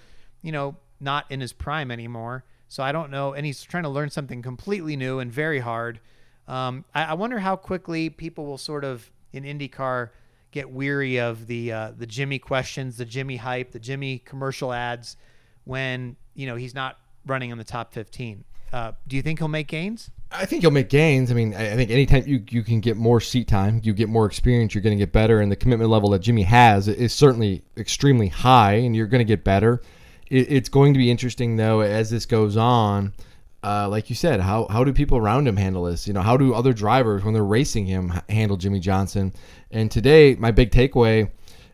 you 0.42 0.52
know, 0.52 0.76
not 1.00 1.26
in 1.30 1.40
his 1.40 1.52
prime 1.52 1.90
anymore. 1.90 2.44
So 2.68 2.82
I 2.82 2.92
don't 2.92 3.10
know, 3.10 3.34
and 3.34 3.44
he's 3.44 3.62
trying 3.62 3.82
to 3.82 3.88
learn 3.88 4.10
something 4.10 4.42
completely 4.42 4.96
new 4.96 5.18
and 5.18 5.30
very 5.30 5.58
hard. 5.58 6.00
Um, 6.46 6.84
I, 6.94 7.04
I 7.04 7.14
wonder 7.14 7.40
how 7.40 7.56
quickly 7.56 8.10
people 8.10 8.46
will 8.46 8.58
sort 8.58 8.84
of 8.84 9.10
in 9.32 9.44
IndyCar 9.44 10.10
get 10.50 10.70
weary 10.70 11.18
of 11.18 11.46
the 11.46 11.72
uh, 11.72 11.92
the 11.96 12.06
Jimmie 12.06 12.38
questions, 12.38 12.96
the 12.96 13.04
Jimmie 13.04 13.36
hype, 13.36 13.72
the 13.72 13.78
Jimmie 13.78 14.18
commercial 14.18 14.72
ads 14.72 15.16
when 15.64 16.16
you 16.34 16.46
know 16.46 16.56
he's 16.56 16.74
not 16.74 16.98
running 17.26 17.50
in 17.50 17.58
the 17.58 17.64
top 17.64 17.92
15. 17.92 18.44
Uh, 18.72 18.92
do 19.08 19.16
you 19.16 19.22
think 19.22 19.38
he'll 19.40 19.48
make 19.48 19.66
gains? 19.66 20.10
I 20.32 20.46
think 20.46 20.62
he'll 20.62 20.70
make 20.70 20.88
gains. 20.88 21.30
I 21.30 21.34
mean, 21.34 21.54
I 21.54 21.74
think 21.74 21.90
anytime 21.90 22.22
you, 22.26 22.44
you 22.48 22.62
can 22.62 22.80
get 22.80 22.96
more 22.96 23.20
seat 23.20 23.48
time, 23.48 23.80
you 23.82 23.92
get 23.92 24.08
more 24.08 24.26
experience, 24.26 24.74
you're 24.74 24.82
going 24.82 24.96
to 24.96 25.02
get 25.02 25.12
better. 25.12 25.40
And 25.40 25.50
the 25.50 25.56
commitment 25.56 25.90
level 25.90 26.10
that 26.10 26.20
Jimmie 26.20 26.44
has 26.44 26.86
is 26.86 27.12
certainly 27.12 27.62
extremely 27.76 28.28
high, 28.28 28.74
and 28.74 28.94
you're 28.94 29.08
going 29.08 29.20
to 29.20 29.24
get 29.24 29.42
better. 29.42 29.82
It, 30.28 30.52
it's 30.52 30.68
going 30.68 30.92
to 30.94 30.98
be 30.98 31.10
interesting, 31.10 31.56
though, 31.56 31.80
as 31.80 32.10
this 32.10 32.26
goes 32.26 32.56
on. 32.56 33.12
Uh, 33.62 33.88
like 33.88 34.08
you 34.08 34.16
said, 34.16 34.40
how, 34.40 34.66
how 34.70 34.84
do 34.84 34.92
people 34.92 35.18
around 35.18 35.46
him 35.46 35.56
handle 35.56 35.84
this? 35.84 36.06
You 36.06 36.14
know, 36.14 36.22
how 36.22 36.36
do 36.36 36.54
other 36.54 36.72
drivers, 36.72 37.22
when 37.22 37.34
they're 37.34 37.44
racing 37.44 37.86
him, 37.86 38.12
handle 38.28 38.56
Jimmie 38.56 38.80
Johnson? 38.80 39.34
And 39.70 39.90
today, 39.90 40.34
my 40.36 40.50
big 40.50 40.70
takeaway, 40.70 41.30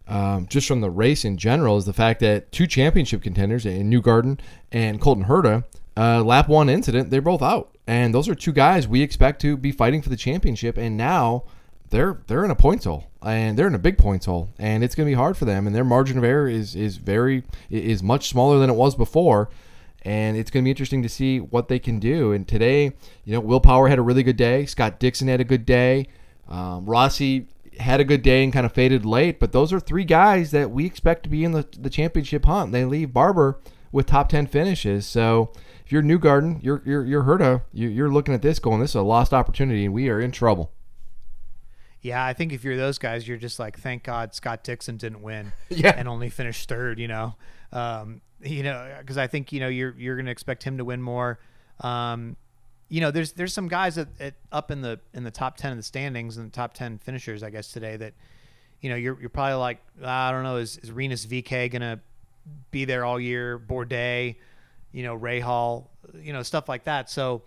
um, 0.09 0.47
just 0.49 0.66
from 0.66 0.80
the 0.80 0.91
race 0.91 1.24
in 1.24 1.37
general, 1.37 1.76
is 1.76 1.84
the 1.84 1.93
fact 1.93 2.20
that 2.20 2.51
two 2.51 2.66
championship 2.66 3.22
contenders 3.22 3.66
in 3.66 3.89
Newgarden 3.89 4.41
and 4.72 5.01
Colton 5.01 5.26
Herta, 5.26 5.64
uh, 5.97 6.22
lap 6.24 6.49
one 6.49 6.68
incident, 6.68 7.11
they're 7.11 7.22
both 7.22 7.43
out, 7.43 7.76
and 7.87 8.12
those 8.12 8.28
are 8.28 8.34
two 8.34 8.53
guys 8.53 8.89
we 8.89 9.01
expect 9.01 9.41
to 9.43 9.57
be 9.57 9.70
fighting 9.70 10.03
for 10.03 10.09
the 10.09 10.16
championship. 10.16 10.76
And 10.76 10.97
now 10.97 11.45
they're 11.91 12.20
they're 12.26 12.45
in 12.45 12.51
a 12.51 12.57
points 12.57 12.84
hole, 12.84 13.07
and 13.22 13.57
they're 13.57 13.68
in 13.68 13.74
a 13.74 13.78
big 13.78 13.97
points 13.97 14.26
hole, 14.26 14.51
and 14.59 14.82
it's 14.82 14.95
going 14.95 15.07
to 15.07 15.11
be 15.11 15.16
hard 15.16 15.37
for 15.37 15.45
them. 15.45 15.66
And 15.66 15.74
their 15.74 15.84
margin 15.84 16.18
of 16.18 16.24
error 16.24 16.49
is 16.49 16.74
is 16.74 16.97
very 16.97 17.45
is 17.70 18.03
much 18.03 18.28
smaller 18.28 18.59
than 18.59 18.70
it 18.70 18.74
was 18.74 18.95
before. 18.95 19.49
And 20.07 20.36
it's 20.36 20.52
going 20.52 20.62
to 20.62 20.64
be 20.64 20.70
interesting 20.70 21.02
to 21.02 21.09
see 21.09 21.40
what 21.40 21.66
they 21.66 21.80
can 21.80 21.98
do. 21.98 22.30
And 22.30 22.46
today, 22.46 22.92
you 23.24 23.32
know, 23.32 23.40
Will 23.40 23.59
Power 23.61 23.88
had 23.88 23.98
a 23.98 24.02
really 24.02 24.22
good 24.22 24.36
day. 24.36 24.64
Scott 24.64 25.00
Dixon 25.00 25.26
had 25.26 25.40
a 25.40 25.44
good 25.44 25.66
day. 25.66 26.07
Um, 26.48 26.86
Rossi 26.86 27.48
had 27.80 27.98
a 27.98 28.04
good 28.04 28.22
day 28.22 28.44
and 28.44 28.52
kind 28.52 28.64
of 28.64 28.70
faded 28.72 29.04
late. 29.04 29.40
But 29.40 29.50
those 29.50 29.72
are 29.72 29.80
three 29.80 30.04
guys 30.04 30.52
that 30.52 30.70
we 30.70 30.86
expect 30.86 31.24
to 31.24 31.28
be 31.28 31.42
in 31.42 31.50
the, 31.50 31.66
the 31.76 31.90
championship 31.90 32.44
hunt. 32.44 32.70
They 32.70 32.84
leave 32.84 33.12
Barber 33.12 33.59
with 33.90 34.07
top 34.07 34.28
10 34.28 34.46
finishes. 34.46 35.07
So 35.07 35.50
if 35.84 35.90
you're 35.90 36.02
Newgarden, 36.04 36.62
you're, 36.62 36.82
you're, 36.86 37.04
you're 37.04 37.24
Herta, 37.24 37.62
you- 37.72 37.88
you're 37.88 38.09
looking 38.12 38.32
at 38.32 38.42
this 38.42 38.61
going, 38.61 38.80
this 38.80 38.90
is 38.90 38.94
a 38.96 39.02
lost 39.02 39.34
opportunity, 39.34 39.84
and 39.86 39.92
we 39.92 40.09
are 40.09 40.20
in 40.20 40.30
trouble. 40.30 40.70
Yeah, 42.00 42.24
I 42.24 42.32
think 42.32 42.52
if 42.52 42.62
you're 42.62 42.76
those 42.76 42.98
guys, 42.98 43.26
you're 43.26 43.36
just 43.38 43.59
like, 43.59 43.78
thank 43.80 44.04
God 44.04 44.34
Scott 44.34 44.62
Dixon 44.62 44.96
didn't 44.98 45.22
win 45.22 45.52
Yeah. 45.68 45.94
and 45.96 46.07
only 46.07 46.30
finished 46.30 46.68
third. 46.68 47.00
You 47.00 47.09
know, 47.09 47.34
um, 47.72 48.20
you 48.43 48.62
know, 48.62 48.95
because 49.01 49.18
I 49.18 49.26
think 49.26 49.53
you 49.53 49.61
know 49.61 49.68
you're 49.68 49.95
you're 49.97 50.16
going 50.16 50.26
to 50.26 50.32
expect 50.32 50.62
him 50.62 50.78
to 50.78 50.84
win 50.84 51.03
more. 51.03 51.39
Um, 51.80 52.37
you 52.89 53.01
know, 53.01 53.11
there's 53.11 53.32
there's 53.32 53.53
some 53.53 53.68
guys 53.68 53.97
that, 53.97 54.09
at 54.20 54.34
up 54.53 54.70
in 54.70 54.80
the 54.80 55.01
in 55.12 55.24
the 55.24 55.30
top 55.30 55.57
ten 55.57 55.72
of 55.72 55.76
the 55.76 55.82
standings 55.82 56.37
and 56.37 56.47
the 56.47 56.55
top 56.55 56.74
ten 56.74 56.99
finishers, 56.99 57.43
I 57.43 57.51
guess 57.51 57.72
today 57.72 57.97
that, 57.97 58.14
you 58.80 58.91
know, 58.91 58.97
you're 58.97 59.18
you're 59.20 59.28
probably 59.30 59.55
like, 59.55 59.80
I 60.03 60.30
don't 60.30 60.45
know, 60.45 60.57
is 60.57 60.78
is 60.78 60.93
Rinus 60.93 61.26
VeeKay 61.26 61.70
gonna 61.70 62.01
be 62.70 62.84
there 62.84 63.05
all 63.05 63.18
year? 63.18 63.59
Bourdais, 63.59 64.37
you 64.93 65.03
know, 65.03 65.18
Rahal, 65.18 65.89
you 66.20 66.32
know, 66.32 66.43
stuff 66.43 66.68
like 66.68 66.84
that. 66.84 67.11
So, 67.11 67.43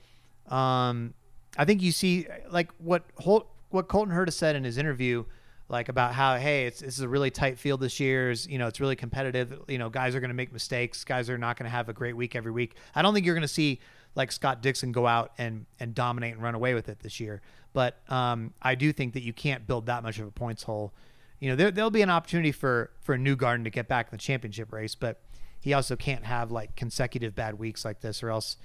um, 0.50 1.14
I 1.58 1.66
think 1.66 1.82
you 1.82 1.92
see 1.92 2.28
like 2.52 2.72
what 2.78 3.06
Holt, 3.18 3.48
what 3.70 3.88
Colton 3.88 4.14
Herta 4.14 4.34
said 4.34 4.56
in 4.56 4.66
his 4.66 4.78
interview, 4.78 5.24
like 5.70 5.88
about 5.88 6.14
how 6.14 6.36
hey, 6.36 6.66
it's 6.66 6.82
this 6.82 6.96
is 6.96 7.02
a 7.02 7.08
really 7.08 7.30
tight 7.30 7.60
field 7.60 7.80
this 7.80 8.00
year. 8.00 8.32
Is 8.32 8.48
you 8.48 8.58
know 8.58 8.68
it's 8.68 8.80
really 8.80 8.96
competitive. 8.96 9.62
You 9.68 9.78
know, 9.78 9.90
guys 9.90 10.16
are 10.16 10.20
going 10.20 10.32
to 10.32 10.36
make 10.36 10.52
mistakes. 10.52 11.04
Guys 11.04 11.30
are 11.30 11.38
not 11.38 11.58
going 11.58 11.66
to 11.66 11.70
have 11.70 11.88
a 11.88 11.94
great 11.94 12.18
week 12.18 12.36
every 12.36 12.52
week. 12.52 12.76
I 12.96 13.02
don't 13.02 13.14
think 13.14 13.26
you're 13.26 13.36
going 13.36 13.42
to 13.44 13.48
see 13.48 13.80
like 14.16 14.32
Scott 14.32 14.62
Dixon 14.62 14.92
go 14.92 15.06
out 15.06 15.32
and 15.38 15.68
and 15.80 15.94
dominate 15.94 16.34
and 16.34 16.42
run 16.42 16.56
away 16.56 16.74
with 16.74 16.90
it 16.90 17.00
this 17.00 17.20
year. 17.20 17.42
But 17.72 18.00
um, 18.12 18.54
I 18.62 18.74
do 18.76 18.92
think 18.92 19.14
that 19.14 19.22
you 19.22 19.32
can't 19.32 19.68
build 19.68 19.86
that 19.86 20.02
much 20.02 20.18
of 20.20 20.28
a 20.28 20.32
points 20.32 20.64
hole. 20.64 20.94
You 21.40 21.50
know, 21.50 21.56
there, 21.56 21.72
there'll 21.72 21.92
be 21.92 22.02
an 22.02 22.10
opportunity 22.10 22.52
for 22.52 22.90
for 23.02 23.16
Newgarden 23.16 23.64
to 23.64 23.70
get 23.70 23.88
back 23.88 24.08
in 24.08 24.12
the 24.12 24.22
championship 24.22 24.74
race, 24.74 24.96
but 24.96 25.22
he 25.60 25.74
also 25.74 25.96
can't 25.96 26.26
have 26.26 26.52
like 26.52 26.76
consecutive 26.76 27.36
bad 27.36 27.60
weeks 27.60 27.86
like 27.86 28.02
this, 28.02 28.24
or 28.24 28.32
else 28.32 28.58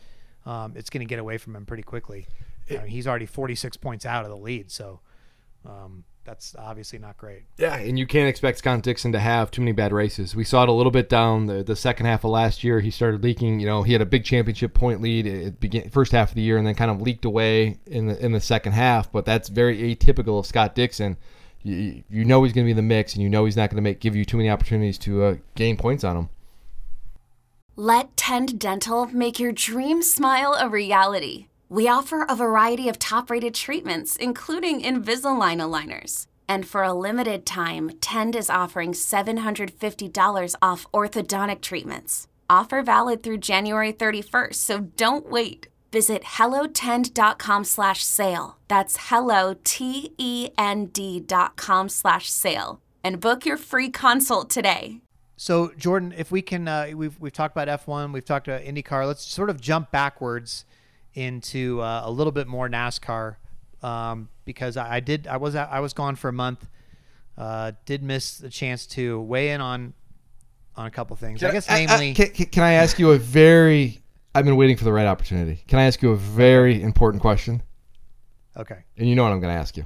um, 0.47 0.73
it's 0.75 0.89
going 0.89 1.07
to 1.07 1.09
get 1.09 1.19
away 1.19 1.37
from 1.37 1.55
him 1.55 1.67
pretty 1.67 1.83
quickly. 1.83 2.27
I 2.71 2.79
mean, 2.79 2.87
he's 2.87 3.07
already 3.07 3.27
46 3.27 3.77
points 3.77 4.07
out 4.07 4.25
of 4.25 4.31
the 4.31 4.37
lead, 4.39 4.71
so 4.71 5.01
um, 5.67 6.05
that's 6.25 6.57
obviously 6.59 6.99
not 6.99 7.17
great. 7.19 7.43
Yeah, 7.59 7.77
and 7.77 7.99
you 7.99 8.07
can't 8.07 8.29
expect 8.29 8.59
Scott 8.59 8.83
Dixon 8.83 9.13
to 9.13 9.21
have 9.21 9.51
too 9.51 9.61
many 9.61 9.73
bad 9.73 9.93
races. 9.93 10.35
We 10.35 10.45
saw 10.45 10.63
it 10.63 10.69
a 10.69 10.73
little 10.73 10.91
bit 10.91 11.09
down 11.09 11.47
the, 11.47 11.63
the 11.63 11.77
second 11.77 12.07
half 12.07 12.25
of 12.25 12.31
last 12.31 12.65
year. 12.65 12.81
He 12.81 12.91
started 12.91 13.23
leaking. 13.23 13.61
You 13.61 13.67
know, 13.67 13.83
he 13.83 13.93
had 13.93 14.03
a 14.03 14.07
big 14.07 14.25
championship 14.25 14.75
point 14.75 15.01
lead 15.01 15.27
at 15.27 15.61
begin 15.61 15.91
first 15.91 16.13
half 16.13 16.31
of 16.31 16.35
the 16.35 16.43
year, 16.43 16.57
and 16.57 16.67
then 16.67 16.75
kind 16.75 16.91
of 16.91 17.01
leaked 17.01 17.25
away 17.25 17.79
in 17.87 18.07
the 18.07 18.25
in 18.25 18.33
the 18.33 18.41
second 18.41 18.73
half. 18.73 19.13
But 19.13 19.25
that's 19.25 19.49
very 19.49 19.95
atypical 19.95 20.39
of 20.39 20.47
Scott 20.47 20.75
Dixon. 20.75 21.17
You, 21.63 22.03
you 22.09 22.25
know 22.25 22.43
he's 22.43 22.53
going 22.53 22.65
to 22.65 22.67
be 22.67 22.73
in 22.73 22.77
the 22.77 22.83
mix, 22.83 23.15
and 23.15 23.23
you 23.23 23.29
know 23.29 23.45
he's 23.45 23.57
not 23.57 23.71
going 23.71 23.77
to 23.77 23.83
make 23.83 24.01
give 24.01 24.17
you 24.17 24.25
too 24.25 24.39
many 24.39 24.51
opportunities 24.51 24.99
to 24.99 25.25
uh, 25.25 25.35
gain 25.55 25.77
points 25.77 26.05
on 26.05 26.17
him. 26.17 26.29
Let 27.77 28.17
Tend 28.17 28.59
Dental 28.59 29.07
make 29.07 29.41
your 29.41 29.53
dream 29.53 30.01
smile 30.01 30.57
a 30.59 30.69
reality. 30.69 31.49
We 31.69 31.89
offer 31.89 32.25
a 32.29 32.37
variety 32.37 32.89
of 32.89 32.99
top 32.99 33.31
rated 33.31 33.55
treatments, 33.55 34.17
including 34.17 34.83
Invisalign 34.83 35.61
aligners. 35.61 36.27
And 36.47 36.67
for 36.67 36.83
a 36.83 36.93
limited 36.93 37.47
time, 37.47 37.93
Tend 38.01 38.37
is 38.37 38.51
offering 38.51 38.93
$750 38.93 40.55
off 40.61 40.87
orthodontic 40.93 41.63
treatments. 41.63 42.27
Offer 42.51 42.83
valid 42.83 43.23
through 43.23 43.39
January 43.39 43.95
31st, 43.95 44.55
so 44.55 44.81
don't 44.81 45.31
wait. 45.31 45.69
Visit 45.91 46.23
hellotend.com 46.25 47.65
slash 47.65 48.05
sale. 48.05 48.59
That's 48.69 49.09
hello, 49.09 49.55
T-E-N-D 49.65 51.21
dot 51.21 51.57
com 51.57 51.89
slash 51.89 52.29
sale. 52.31 52.81
And 53.03 53.21
book 53.21 53.47
your 53.47 53.57
free 53.57 53.89
consult 53.89 54.51
today. 54.51 55.01
So 55.37 55.73
Jordan, 55.79 56.13
if 56.17 56.31
we 56.31 56.43
can, 56.43 56.69
uh, 56.69 56.91
we've 56.95 57.19
we've 57.21 57.33
talked 57.33 57.57
about 57.57 57.69
F1, 57.87 58.13
we've 58.13 58.25
talked 58.25 58.49
about 58.49 58.63
IndyCar. 58.63 59.07
Let's 59.07 59.25
sort 59.25 59.51
of 59.51 59.61
jump 59.61 59.91
backwards 59.91 60.65
into 61.15 61.81
uh, 61.81 62.03
a 62.05 62.11
little 62.11 62.33
bit 62.33 62.47
more 62.47 62.69
NASCAR 62.69 63.37
um, 63.83 64.29
because 64.45 64.77
I, 64.77 64.97
I, 64.97 65.01
did 65.01 65.27
I 65.27 65.37
was 65.37 65.55
I 65.55 65.81
was 65.81 65.93
gone 65.93 66.17
for 66.17 66.29
a 66.29 66.33
month. 66.33 66.67
Uh, 67.37 67.73
did 67.85 68.03
miss 68.03 68.39
the 68.39 68.49
chance 68.49 68.87
to 68.87 69.21
weigh 69.21 69.51
in 69.51 69.61
on 69.61 69.95
on 70.77 70.87
a 70.87 70.91
couple 70.91 71.17
things. 71.17 71.41
Can 71.41 71.51
I 71.51 71.53
guess 71.53 71.71
I, 71.71 71.87
namely, 71.87 72.15
can, 72.15 72.29
can 72.47 72.63
I 72.63 72.73
ask 72.75 72.99
you 72.99 73.13
a 73.13 73.19
very? 73.19 74.03
I've 74.35 74.45
been 74.45 74.57
waiting 74.57 74.77
for 74.77 74.85
the 74.85 74.93
right 74.93 75.07
opportunity. 75.07 75.63
Can 75.69 75.79
I 75.79 75.85
ask 75.85 76.03
you 76.03 76.11
a 76.11 76.17
very 76.17 76.83
important 76.83 77.21
question? 77.21 77.63
Okay. 78.57 78.85
And 78.97 79.09
you 79.09 79.15
know 79.15 79.23
what 79.23 79.33
I'm 79.33 79.41
going 79.41 79.55
to 79.55 79.61
ask 79.61 79.77
you. 79.77 79.85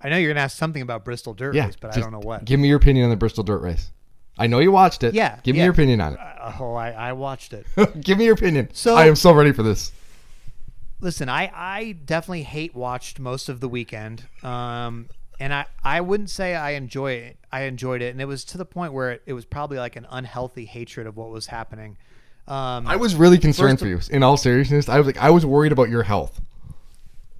I 0.00 0.08
know 0.08 0.16
you're 0.16 0.28
going 0.28 0.36
to 0.36 0.42
ask 0.42 0.56
something 0.56 0.82
about 0.82 1.04
Bristol 1.04 1.34
Dirt 1.34 1.54
yeah, 1.54 1.66
Race, 1.66 1.76
but 1.80 1.96
I 1.96 2.00
don't 2.00 2.12
know 2.12 2.20
what. 2.20 2.44
Give 2.44 2.60
me 2.60 2.68
your 2.68 2.76
opinion 2.76 3.04
on 3.04 3.10
the 3.10 3.16
Bristol 3.16 3.42
Dirt 3.42 3.60
Race. 3.60 3.90
I 4.38 4.46
know 4.46 4.60
you 4.60 4.72
watched 4.72 5.02
it. 5.02 5.14
Yeah. 5.14 5.38
Give 5.42 5.56
yeah. 5.56 5.62
me 5.62 5.64
your 5.64 5.72
opinion 5.72 6.00
on 6.00 6.14
it. 6.14 6.20
Uh, 6.20 6.52
oh, 6.60 6.74
I, 6.74 6.90
I 6.90 7.12
watched 7.12 7.52
it. 7.52 7.66
Give 8.00 8.18
me 8.18 8.24
your 8.24 8.34
opinion. 8.34 8.68
So 8.72 8.94
I 8.94 9.06
am 9.06 9.16
so 9.16 9.32
ready 9.32 9.52
for 9.52 9.62
this. 9.62 9.92
Listen, 11.00 11.28
I, 11.28 11.50
I 11.54 11.92
definitely 12.04 12.42
hate 12.42 12.74
watched 12.74 13.18
most 13.18 13.48
of 13.48 13.60
the 13.60 13.68
weekend. 13.68 14.24
Um, 14.42 15.08
and 15.40 15.54
I, 15.54 15.66
I 15.84 16.00
wouldn't 16.00 16.30
say 16.30 16.54
I 16.54 16.72
enjoy 16.72 17.12
it. 17.12 17.36
I 17.52 17.62
enjoyed 17.62 18.02
it, 18.02 18.10
and 18.10 18.20
it 18.20 18.26
was 18.26 18.44
to 18.46 18.58
the 18.58 18.64
point 18.64 18.92
where 18.92 19.12
it, 19.12 19.22
it 19.26 19.32
was 19.32 19.44
probably 19.44 19.78
like 19.78 19.96
an 19.96 20.06
unhealthy 20.10 20.64
hatred 20.64 21.06
of 21.06 21.16
what 21.16 21.30
was 21.30 21.46
happening. 21.46 21.96
Um, 22.46 22.86
I 22.86 22.96
was 22.96 23.14
really 23.14 23.38
concerned 23.38 23.78
for 23.78 23.86
you. 23.86 24.00
In 24.10 24.22
all 24.22 24.36
seriousness, 24.36 24.88
I 24.88 24.98
was 24.98 25.06
like, 25.06 25.18
I 25.18 25.30
was 25.30 25.44
worried 25.46 25.70
about 25.70 25.90
your 25.90 26.02
health. 26.02 26.40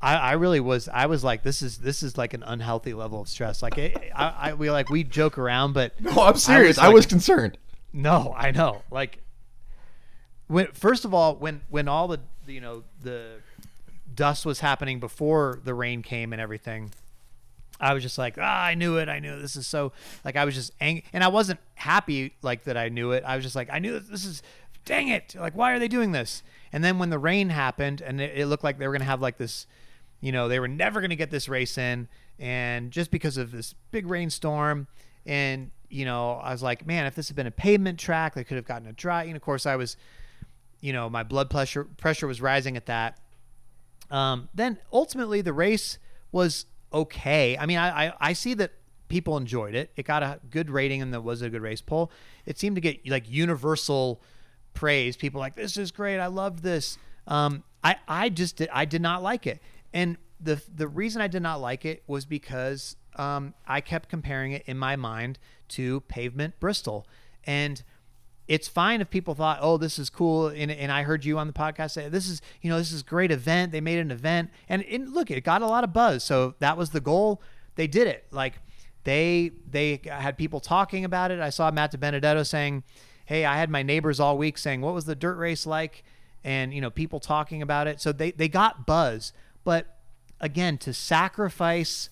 I, 0.01 0.17
I 0.17 0.33
really 0.33 0.61
was. 0.61 0.89
I 0.89 1.07
was 1.07 1.25
like, 1.25 1.43
this 1.43 1.61
is 1.61 1.79
this 1.79 2.03
is 2.03 2.17
like 2.17 2.33
an 2.35 2.45
unhealthy 2.45 2.95
level 2.95 3.21
of 3.21 3.29
stress. 3.29 3.63
Like, 3.63 3.79
it, 3.79 3.97
I, 4.15 4.51
I 4.51 4.55
we 4.55 4.71
like 4.71 4.91
we 4.91 5.03
joke 5.05 5.39
around, 5.39 5.73
but 5.73 6.01
no, 6.01 6.13
I'm 6.23 6.37
serious. 6.37 6.79
I 6.79 6.83
was, 6.83 6.87
like, 6.87 6.91
I 6.91 6.95
was 6.95 7.07
concerned. 7.07 7.59
No, 7.93 8.35
I 8.37 8.53
know. 8.53 8.83
Like, 8.91 9.19
when 10.47 10.69
first 10.69 11.05
of 11.05 11.13
all, 11.13 11.35
when 11.37 11.63
when 11.69 11.89
all 11.89 12.07
the 12.09 12.21
you 12.47 12.61
know 12.61 12.85
the 13.03 13.41
dust 14.15 14.47
was 14.47 14.61
happening 14.61 15.01
before 15.01 15.61
the 15.65 15.75
rain 15.75 16.03
came 16.03 16.33
and 16.33 16.41
everything, 16.41 16.93
I 17.81 17.93
was 17.93 18.03
just 18.05 18.19
like, 18.19 18.37
ah, 18.39 18.65
I 18.65 18.75
knew 18.75 18.99
it. 18.99 19.09
I 19.09 19.19
knew 19.19 19.35
it. 19.35 19.41
this 19.41 19.57
is 19.57 19.67
so 19.67 19.93
like 20.25 20.37
I 20.37 20.45
was 20.45 20.55
just 20.55 20.73
angry, 20.81 21.05
and 21.13 21.25
I 21.25 21.29
wasn't 21.29 21.59
happy 21.75 22.35
like 22.43 22.65
that. 22.65 22.77
I 22.77 22.89
knew 22.89 23.13
it. 23.13 23.25
I 23.27 23.35
was 23.35 23.45
just 23.45 23.57
like, 23.57 23.69
I 23.73 23.81
knew 23.81 23.99
this 23.99 24.25
is, 24.25 24.43
dang 24.85 25.09
it. 25.09 25.35
Like, 25.39 25.57
why 25.57 25.73
are 25.73 25.81
they 25.81 25.89
doing 25.89 26.13
this? 26.13 26.45
And 26.73 26.85
then 26.85 26.99
when 26.99 27.11
the 27.11 27.19
rain 27.19 27.49
happened, 27.49 28.01
and 28.01 28.21
it, 28.21 28.39
it 28.39 28.47
looked 28.47 28.63
like 28.63 28.79
they 28.79 28.87
were 28.87 28.93
gonna 28.93 29.05
have 29.05 29.21
like 29.21 29.39
this 29.39 29.67
you 30.21 30.33
know, 30.33 30.49
they 30.49 30.61
were 30.61 30.69
never 30.69 31.01
going 31.01 31.11
to 31.11 31.17
get 31.17 31.31
this 31.31 31.49
race 31.49 31.79
in. 31.79 32.09
And 32.39 32.91
just 32.91 33.11
because 33.11 33.37
of 33.37 33.51
this 33.51 33.75
big 33.91 34.07
rainstorm, 34.07 34.87
and, 35.27 35.71
you 35.89 36.05
know, 36.05 36.41
I 36.43 36.53
was 36.53 36.63
like, 36.63 36.87
man, 36.87 37.07
if 37.07 37.15
this 37.15 37.29
had 37.29 37.37
been 37.37 37.47
a 37.47 37.53
pavement 37.53 37.99
track, 37.99 38.35
they 38.35 38.45
could 38.45 38.57
have 38.57 38.67
gotten 38.67 38.89
a 38.89 38.93
dry. 38.93 39.25
And 39.25 39.37
of 39.37 39.43
course, 39.43 39.67
I 39.67 39.77
was, 39.77 39.97
you 40.81 40.93
know, 40.93 41.11
my 41.11 41.23
blood 41.23 41.51
pressure 41.51 41.85
pressure 41.85 42.27
was 42.27 42.41
rising 42.41 42.77
at 42.77 42.87
that. 42.87 43.19
Um, 44.11 44.49
then 44.55 44.79
ultimately, 44.93 45.41
the 45.41 45.53
race 45.53 45.99
was 46.33 46.67
okay. 46.93 47.59
I 47.59 47.67
mean, 47.67 47.79
I, 47.79 48.07
I, 48.07 48.13
I 48.21 48.33
see 48.33 48.55
that 48.55 48.73
people 49.09 49.37
enjoyed 49.37 49.75
it. 49.75 49.91
It 49.97 50.05
got 50.05 50.23
a 50.23 50.41
good 50.51 50.71
rating 50.71 51.03
and 51.03 51.13
there 51.13 51.21
was 51.21 51.43
a 51.43 51.51
good 51.51 51.63
race 51.63 51.81
poll. 51.81 52.11
It 52.47 52.59
seemed 52.59 52.77
to 52.77 52.81
get 52.81 53.07
like 53.09 53.29
universal 53.29 54.23
praise. 54.75 55.17
People 55.17 55.41
like 55.41 55.57
this 55.57 55.77
is 55.77 55.91
great. 55.91 56.19
I 56.19 56.27
love 56.27 56.63
this. 56.63 56.99
Um, 57.27 57.65
I 57.83 57.97
I 58.07 58.29
just 58.29 58.57
did, 58.57 58.69
I 58.73 58.85
did 58.85 59.03
not 59.03 59.23
like 59.23 59.47
it. 59.47 59.61
And 59.93 60.17
the 60.41 60.63
the 60.73 60.89
reason 60.89 61.21
I 61.23 61.29
did 61.29 61.43
not 61.43 61.61
like 61.61 61.85
it 61.85 62.03
was 62.07 62.25
because 62.25 62.97
um, 63.17 63.55
I 63.67 63.81
kept 63.81 64.09
comparing 64.09 64.53
it 64.53 64.63
in 64.67 64.79
my 64.79 64.97
mind 64.97 65.39
to 65.71 66.01
Pavement 66.03 66.59
Bristol, 66.61 67.07
and 67.45 67.83
it's 68.49 68.67
fine 68.67 69.01
if 69.01 69.11
people 69.11 69.35
thought, 69.35 69.59
"Oh, 69.61 69.77
this 69.77 69.99
is 69.99 70.09
cool," 70.09 70.49
and, 70.49 70.71
and 70.71 70.91
I 70.91 71.03
heard 71.03 71.25
you 71.25 71.39
on 71.39 71.47
the 71.47 71.53
podcast 71.53 71.93
say, 71.93 72.09
"This 72.09 72.29
is 72.29 72.41
you 72.63 72.71
know 72.71 72.79
this 72.79 72.93
is 72.93 73.03
great 73.03 73.31
event." 73.31 73.73
They 73.73 73.81
made 73.81 73.99
an 73.99 74.11
event, 74.11 74.51
and, 74.69 74.83
and 74.85 75.13
look, 75.13 75.31
it 75.31 75.45
got 75.45 75.61
a 75.61 75.67
lot 75.67 75.85
of 75.85 75.93
buzz. 75.93 76.25
So 76.25 76.55
that 76.59 76.77
was 76.77 76.91
the 76.91 77.01
goal. 77.01 77.43
They 77.77 77.87
did 77.87 78.07
it. 78.09 78.27
Like 78.31 78.55
they 79.05 79.53
they 79.71 80.01
had 80.07 80.39
people 80.39 80.61
talking 80.61 81.05
about 81.05 81.31
it. 81.31 81.41
I 81.41 81.51
saw 81.51 81.71
Matt 81.71 81.93
DiBenedetto 81.93 82.47
saying, 82.47 82.85
"Hey, 83.27 83.45
I 83.45 83.59
had 83.59 83.69
my 83.69 83.83
neighbors 83.83 84.19
all 84.19 84.39
week 84.39 84.57
saying, 84.57 84.81
what 84.81 84.95
was 84.95 85.05
the 85.05 85.15
dirt 85.15 85.37
race 85.37 85.67
like?" 85.67 86.03
And 86.43 86.73
you 86.73 86.81
know 86.81 86.91
people 86.91 87.21
talking 87.21 87.61
about 87.61 87.87
it. 87.87 88.01
So 88.01 88.13
they 88.13 88.31
they 88.31 88.49
got 88.49 88.87
buzz. 88.87 89.33
But 89.69 89.99
again, 90.41 90.79
to 90.79 90.95
sacrifice 90.95 92.09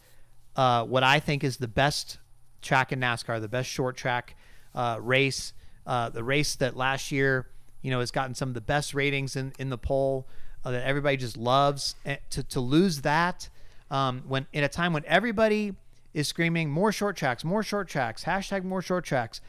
uh, 0.57 0.85
what 0.85 1.03
I 1.03 1.21
think 1.21 1.43
is 1.43 1.57
the 1.57 1.67
best 1.67 2.19
track 2.61 2.93
in 2.93 3.01
NASCAR, 3.01 3.41
the 3.41 3.49
best 3.49 3.71
short 3.71 3.97
track 3.97 4.37
uh, 4.75 4.99
race, 5.01 5.55
uh, 5.87 6.11
the 6.11 6.23
race 6.23 6.57
that 6.57 6.77
last 6.77 7.11
year, 7.11 7.47
you 7.81 7.91
know, 7.91 8.01
has 8.01 8.11
gotten 8.11 8.35
some 8.35 8.51
of 8.51 8.55
the 8.55 8.61
best 8.61 8.93
ratings 8.93 9.37
in, 9.37 9.55
in 9.59 9.71
the 9.71 9.79
poll 9.79 10.27
uh, 10.67 10.73
that 10.73 10.87
everybody 10.87 11.17
just 11.17 11.39
loves. 11.39 11.95
And 12.05 12.19
to, 12.29 12.43
to 12.43 12.61
lose 12.61 13.01
that 13.01 13.49
um, 13.91 14.25
when 14.29 14.47
in 14.53 14.63
a 14.63 14.69
time 14.69 14.93
when 14.93 15.05
everybody 15.07 15.73
is 16.13 16.29
screaming 16.29 16.71
more 16.71 16.93
short 16.93 17.17
tracks, 17.17 17.43
more 17.43 17.63
short 17.63 17.89
tracks, 17.89 18.25
hashtag 18.25 18.65
more 18.65 18.83
short 18.83 19.07
tracks, 19.07 19.41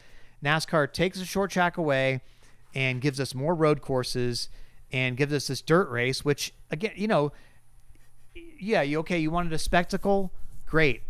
NASCAR 0.42 0.90
takes 0.90 1.20
a 1.20 1.26
short 1.26 1.50
track 1.50 1.76
away 1.76 2.22
and 2.74 3.02
gives 3.02 3.20
us 3.20 3.34
more 3.34 3.54
road 3.54 3.82
courses 3.82 4.48
and 4.90 5.18
gives 5.18 5.34
us 5.34 5.48
this 5.48 5.60
dirt 5.60 5.90
race, 5.90 6.24
which 6.24 6.54
again, 6.70 6.92
you 6.96 7.06
know, 7.06 7.32
yeah, 8.58 8.82
you 8.82 8.98
okay? 9.00 9.18
You 9.18 9.30
wanted 9.30 9.52
a 9.52 9.58
spectacle, 9.58 10.32
great. 10.66 11.02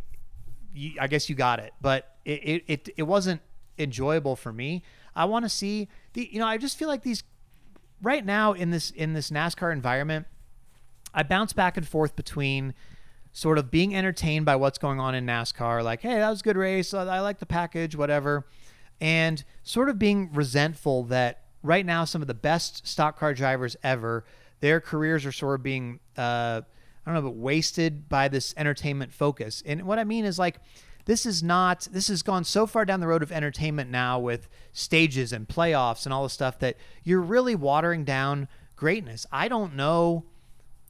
You, 0.74 0.92
I 1.00 1.06
guess 1.06 1.28
you 1.28 1.34
got 1.34 1.58
it, 1.58 1.72
but 1.80 2.16
it, 2.24 2.40
it 2.44 2.64
it 2.66 2.88
it 2.98 3.02
wasn't 3.04 3.40
enjoyable 3.78 4.36
for 4.36 4.52
me. 4.52 4.82
I 5.14 5.24
want 5.24 5.44
to 5.44 5.48
see 5.48 5.88
the 6.12 6.28
you 6.30 6.38
know 6.38 6.46
I 6.46 6.58
just 6.58 6.76
feel 6.76 6.88
like 6.88 7.02
these 7.02 7.22
right 8.02 8.24
now 8.24 8.52
in 8.52 8.70
this 8.70 8.90
in 8.90 9.12
this 9.14 9.30
NASCAR 9.30 9.72
environment, 9.72 10.26
I 11.14 11.22
bounce 11.22 11.52
back 11.52 11.76
and 11.76 11.86
forth 11.86 12.16
between 12.16 12.74
sort 13.32 13.58
of 13.58 13.70
being 13.70 13.94
entertained 13.94 14.44
by 14.46 14.56
what's 14.56 14.78
going 14.78 15.00
on 15.00 15.14
in 15.14 15.26
NASCAR, 15.26 15.82
like 15.82 16.02
hey 16.02 16.16
that 16.16 16.30
was 16.30 16.40
a 16.40 16.44
good 16.44 16.56
race, 16.56 16.92
I 16.94 17.20
like 17.20 17.38
the 17.38 17.46
package, 17.46 17.96
whatever, 17.96 18.46
and 19.00 19.42
sort 19.62 19.88
of 19.88 19.98
being 19.98 20.30
resentful 20.32 21.04
that 21.04 21.42
right 21.62 21.84
now 21.84 22.04
some 22.04 22.22
of 22.22 22.28
the 22.28 22.34
best 22.34 22.86
stock 22.86 23.18
car 23.18 23.34
drivers 23.34 23.76
ever, 23.82 24.24
their 24.60 24.80
careers 24.80 25.26
are 25.26 25.32
sort 25.32 25.58
of 25.58 25.62
being 25.62 26.00
uh, 26.16 26.62
I 27.08 27.14
don't 27.14 27.24
know, 27.24 27.30
but 27.30 27.38
wasted 27.38 28.06
by 28.08 28.28
this 28.28 28.52
entertainment 28.58 29.14
focus. 29.14 29.62
And 29.64 29.84
what 29.84 29.98
I 29.98 30.04
mean 30.04 30.26
is 30.26 30.38
like, 30.38 30.60
this 31.06 31.24
is 31.24 31.42
not, 31.42 31.88
this 31.90 32.08
has 32.08 32.22
gone 32.22 32.44
so 32.44 32.66
far 32.66 32.84
down 32.84 33.00
the 33.00 33.06
road 33.06 33.22
of 33.22 33.32
entertainment 33.32 33.90
now 33.90 34.18
with 34.18 34.46
stages 34.74 35.32
and 35.32 35.48
playoffs 35.48 36.04
and 36.04 36.12
all 36.12 36.22
the 36.22 36.28
stuff 36.28 36.58
that 36.58 36.76
you're 37.02 37.22
really 37.22 37.54
watering 37.54 38.04
down 38.04 38.46
greatness. 38.76 39.24
I 39.32 39.48
don't 39.48 39.74
know 39.74 40.26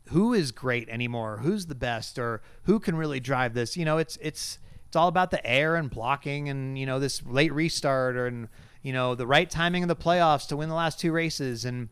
who 0.08 0.34
is 0.34 0.50
great 0.50 0.88
anymore, 0.88 1.38
who's 1.38 1.66
the 1.66 1.76
best, 1.76 2.18
or 2.18 2.42
who 2.64 2.80
can 2.80 2.96
really 2.96 3.20
drive 3.20 3.54
this. 3.54 3.76
You 3.76 3.84
know, 3.84 3.98
it's 3.98 4.18
it's 4.20 4.58
it's 4.88 4.96
all 4.96 5.06
about 5.06 5.30
the 5.30 5.46
air 5.46 5.76
and 5.76 5.88
blocking, 5.88 6.48
and 6.48 6.76
you 6.76 6.84
know 6.84 6.98
this 6.98 7.22
late 7.24 7.52
restart, 7.52 8.16
or 8.16 8.26
and 8.26 8.48
you 8.82 8.92
know 8.92 9.14
the 9.14 9.26
right 9.26 9.48
timing 9.48 9.84
of 9.84 9.88
the 9.88 9.94
playoffs 9.94 10.48
to 10.48 10.56
win 10.56 10.68
the 10.68 10.74
last 10.74 10.98
two 10.98 11.12
races, 11.12 11.64
and 11.64 11.90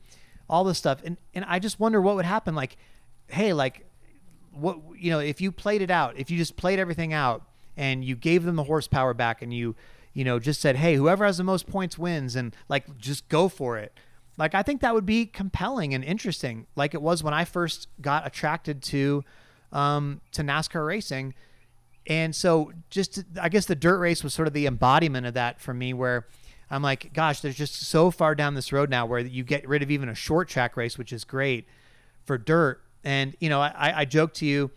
all 0.49 0.65
this 0.65 0.79
stuff. 0.79 1.01
And 1.05 1.17
and 1.33 1.45
I 1.47 1.59
just 1.59 1.79
wonder 1.79 2.01
what 2.01 2.17
would 2.17 2.25
happen. 2.25 2.57
Like, 2.57 2.77
hey, 3.29 3.53
like 3.53 3.87
what 4.57 4.79
you 4.99 5.11
know 5.11 5.19
if 5.19 5.41
you 5.41 5.53
played 5.53 5.83
it 5.83 5.91
out, 5.91 6.17
if 6.17 6.31
you 6.31 6.39
just 6.39 6.57
played 6.57 6.79
everything 6.79 7.13
out, 7.13 7.43
and 7.77 8.05
you 8.05 8.17
gave 8.17 8.45
them 8.45 8.57
the 8.57 8.65
horsepower 8.65 9.15
back, 9.15 9.43
and 9.43 9.53
you 9.53 9.75
you 10.13 10.25
know 10.25 10.39
just 10.39 10.61
said, 10.61 10.77
hey, 10.77 10.95
whoever 10.95 11.25
has 11.25 11.39
the 11.39 11.45
most 11.45 11.67
points 11.67 11.99
wins, 11.99 12.37
and 12.37 12.55
like 12.69 12.99
just 12.99 13.29
go 13.29 13.49
for 13.49 13.79
it 13.79 13.93
like 14.39 14.55
I 14.55 14.63
think 14.63 14.81
that 14.83 14.95
would 14.95 15.07
be 15.07 15.27
compelling 15.27 15.95
and 15.95 16.05
interesting, 16.05 16.67
like 16.77 16.95
it 16.95 17.01
was 17.01 17.23
when 17.23 17.35
I 17.35 17.45
first 17.45 17.89
got 18.01 18.27
attracted 18.27 18.83
to 18.85 19.25
um, 19.73 20.21
to 20.33 20.43
NASCAR 20.43 20.87
racing. 20.87 21.35
And 22.07 22.37
so, 22.37 22.73
just 22.91 23.25
I 23.41 23.49
guess 23.49 23.67
the 23.67 23.75
dirt 23.75 23.99
race 23.99 24.23
was 24.23 24.35
sort 24.35 24.47
of 24.47 24.55
the 24.55 24.67
embodiment 24.67 25.27
of 25.27 25.35
that 25.35 25.61
for 25.61 25.75
me, 25.75 25.93
where 25.93 26.27
I'm 26.71 26.83
like, 26.83 27.13
gosh, 27.13 27.41
there's 27.41 27.57
just 27.57 27.81
so 27.81 28.11
far 28.11 28.35
down 28.35 28.55
this 28.55 28.73
road 28.73 28.91
now 28.91 29.07
where 29.07 29.21
you 29.21 29.43
get 29.43 29.67
rid 29.67 29.83
of 29.83 29.91
even 29.91 30.09
a 30.09 30.15
short 30.15 30.49
track 30.49 30.77
race, 30.77 30.99
which 30.99 31.13
is 31.13 31.25
great 31.25 31.67
for 32.25 32.37
dirt. 32.37 32.83
And 33.07 33.35
you 33.41 33.49
know, 33.49 33.61
I, 33.63 34.01
I 34.01 34.05
joke 34.05 34.35
to 34.35 34.47
you, 34.47 34.71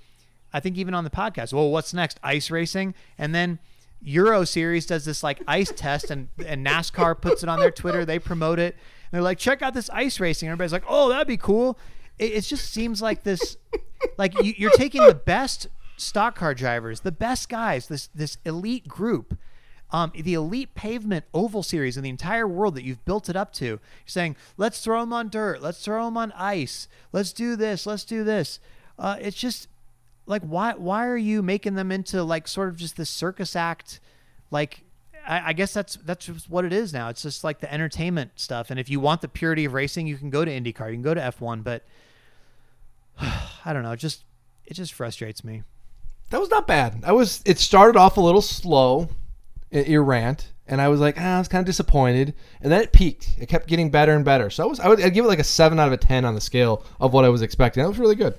I 0.53 0.61
think 0.61 0.77
even 0.77 0.93
on 0.93 1.03
the 1.03 1.09
podcast, 1.09 1.51
well, 1.51 1.69
what's 1.69 1.93
next? 1.93 2.19
Ice 2.23 2.49
racing, 2.49 2.93
and 3.17 3.35
then 3.35 3.59
Euro 4.01 4.45
Series 4.45 4.85
does 4.85 5.03
this 5.03 5.23
like 5.23 5.41
ice 5.47 5.73
test, 5.75 6.11
and 6.11 6.29
and 6.45 6.65
NASCAR 6.65 7.19
puts 7.19 7.43
it 7.43 7.49
on 7.49 7.59
their 7.59 7.71
Twitter. 7.71 8.05
They 8.05 8.19
promote 8.19 8.59
it 8.59 8.75
they're 9.11 9.21
like, 9.21 9.37
check 9.39 9.61
out 9.61 9.73
this 9.73 9.89
ice 9.89 10.19
racing. 10.19 10.49
Everybody's 10.49 10.73
like, 10.73 10.83
oh, 10.87 11.09
that'd 11.09 11.27
be 11.27 11.37
cool. 11.37 11.79
It, 12.17 12.33
it 12.33 12.41
just 12.41 12.71
seems 12.71 13.01
like 13.01 13.23
this, 13.23 13.57
like 14.17 14.39
you, 14.43 14.53
you're 14.57 14.71
taking 14.71 15.05
the 15.05 15.15
best 15.15 15.67
stock 15.97 16.35
car 16.35 16.53
drivers, 16.53 17.01
the 17.01 17.11
best 17.11 17.49
guys, 17.49 17.87
this 17.87 18.07
this 18.13 18.37
elite 18.45 18.87
group, 18.87 19.37
um, 19.91 20.11
the 20.15 20.33
elite 20.33 20.75
pavement 20.75 21.25
oval 21.33 21.63
series 21.63 21.97
in 21.97 22.03
the 22.03 22.09
entire 22.09 22.47
world 22.47 22.75
that 22.75 22.83
you've 22.83 23.03
built 23.05 23.29
it 23.29 23.35
up 23.35 23.51
to. 23.53 23.65
You're 23.65 23.79
saying, 24.05 24.35
let's 24.57 24.83
throw 24.83 24.99
them 25.01 25.13
on 25.13 25.29
dirt, 25.29 25.61
let's 25.61 25.83
throw 25.83 26.05
them 26.05 26.17
on 26.17 26.31
ice, 26.33 26.87
let's 27.11 27.33
do 27.33 27.55
this, 27.55 27.85
let's 27.85 28.03
do 28.03 28.23
this. 28.23 28.59
Uh, 28.97 29.17
it's 29.19 29.37
just 29.37 29.67
like 30.25 30.43
why 30.43 30.73
why 30.75 31.07
are 31.07 31.17
you 31.17 31.41
making 31.41 31.73
them 31.73 31.91
into 31.91 32.23
like 32.23 32.47
sort 32.47 32.69
of 32.69 32.77
just 32.77 32.97
this 32.97 33.09
circus 33.09 33.55
act, 33.55 33.99
like 34.51 34.81
I, 35.27 35.49
I, 35.49 35.53
guess 35.53 35.73
that's 35.73 35.95
that's 35.95 36.25
just 36.25 36.49
what 36.49 36.65
it 36.65 36.73
is 36.73 36.93
now. 36.93 37.09
It's 37.09 37.23
just 37.23 37.43
like 37.43 37.59
the 37.59 37.73
entertainment 37.73 38.31
stuff. 38.35 38.69
And 38.69 38.79
if 38.79 38.89
you 38.89 38.99
want 38.99 39.21
the 39.21 39.27
purity 39.27 39.65
of 39.65 39.73
racing, 39.73 40.05
you 40.05 40.17
can 40.17 40.29
go 40.29 40.45
to 40.45 40.51
IndyCar, 40.51 40.87
you 40.87 40.93
can 40.93 41.01
go 41.01 41.13
to 41.13 41.21
F1. 41.21 41.63
But 41.63 41.83
I 43.19 43.73
don't 43.73 43.83
know. 43.83 43.91
It 43.91 43.97
just 43.97 44.23
it 44.65 44.75
just 44.75 44.93
frustrates 44.93 45.43
me. 45.43 45.63
That 46.29 46.39
was 46.39 46.49
not 46.49 46.67
bad. 46.67 47.03
I 47.03 47.11
was. 47.11 47.41
It 47.45 47.57
started 47.57 47.97
off 47.97 48.17
a 48.17 48.21
little 48.21 48.41
slow, 48.41 49.09
your 49.71 50.03
rant, 50.03 50.51
and 50.67 50.81
I 50.81 50.87
was 50.87 50.99
like, 50.99 51.15
ah, 51.19 51.35
I 51.35 51.39
was 51.39 51.47
kind 51.47 51.61
of 51.61 51.65
disappointed. 51.65 52.33
And 52.61 52.71
then 52.71 52.81
it 52.81 52.91
peaked. 52.91 53.35
It 53.39 53.47
kept 53.47 53.67
getting 53.67 53.89
better 53.89 54.13
and 54.13 54.23
better. 54.23 54.49
So 54.49 54.63
I 54.63 54.67
was. 54.67 54.79
I 54.79 54.87
would 54.87 55.01
I'd 55.01 55.13
give 55.13 55.25
it 55.25 55.27
like 55.27 55.39
a 55.39 55.43
seven 55.43 55.79
out 55.79 55.87
of 55.87 55.93
a 55.93 55.97
ten 55.97 56.25
on 56.25 56.35
the 56.35 56.41
scale 56.41 56.83
of 56.99 57.13
what 57.13 57.25
I 57.25 57.29
was 57.29 57.41
expecting. 57.41 57.83
That 57.83 57.89
was 57.89 57.99
really 57.99 58.15
good. 58.15 58.37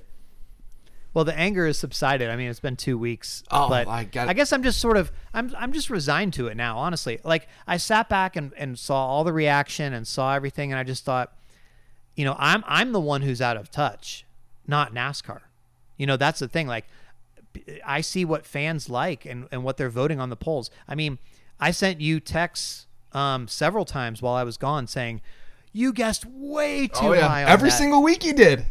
Well, 1.13 1.25
the 1.25 1.37
anger 1.37 1.67
has 1.67 1.77
subsided. 1.77 2.31
I 2.31 2.37
mean, 2.37 2.49
it's 2.49 2.61
been 2.61 2.77
two 2.77 2.97
weeks. 2.97 3.43
Oh, 3.51 3.69
but 3.69 3.89
I. 3.89 4.09
I 4.15 4.33
guess 4.33 4.53
I'm 4.53 4.63
just 4.63 4.81
sort 4.81 4.97
of 4.97 5.11
I'm 5.35 5.53
I'm 5.59 5.73
just 5.73 5.91
resigned 5.91 6.35
to 6.35 6.47
it 6.47 6.57
now. 6.57 6.79
Honestly, 6.79 7.19
like 7.25 7.49
I 7.67 7.79
sat 7.79 8.09
back 8.09 8.37
and, 8.37 8.53
and 8.57 8.79
saw 8.79 9.07
all 9.07 9.25
the 9.25 9.33
reaction 9.33 9.93
and 9.93 10.07
saw 10.07 10.35
everything, 10.35 10.73
and 10.73 10.79
I 10.79 10.85
just 10.85 11.05
thought, 11.05 11.33
you 12.15 12.25
know, 12.25 12.37
I'm 12.39 12.63
I'm 12.67 12.93
the 12.93 13.01
one 13.01 13.23
who's 13.23 13.41
out 13.41 13.57
of 13.57 13.71
touch, 13.71 14.25
not 14.69 14.95
NASCAR. 14.95 15.41
You 15.97 16.07
know, 16.07 16.17
that's 16.17 16.39
the 16.39 16.49
thing. 16.49 16.67
Like, 16.67 16.87
I 17.85 18.01
see 18.01 18.25
what 18.25 18.47
fans 18.47 18.89
like 18.89 19.25
and 19.25 19.49
and 19.51 19.65
what 19.65 19.77
they're 19.77 19.91
voting 19.91 20.21
on 20.21 20.31
the 20.31 20.37
polls. 20.37 20.71
I 20.89 20.95
mean, 20.95 21.19
I 21.59 21.71
sent 21.71 22.01
you 22.01 22.21
texts 22.21 22.87
um, 23.13 23.49
several 23.49 23.85
times 23.85 24.23
while 24.23 24.35
I 24.35 24.45
was 24.45 24.57
gone 24.57 24.87
saying, 24.87 25.21
you 25.73 25.93
guessed 25.93 26.25
way 26.27 26.87
too 26.87 27.07
oh, 27.07 27.13
yeah. 27.13 27.29
high. 27.29 27.45
Every 27.45 27.71
that. 27.71 27.77
single 27.77 28.03
week 28.03 28.25
you 28.25 28.33
did 28.33 28.67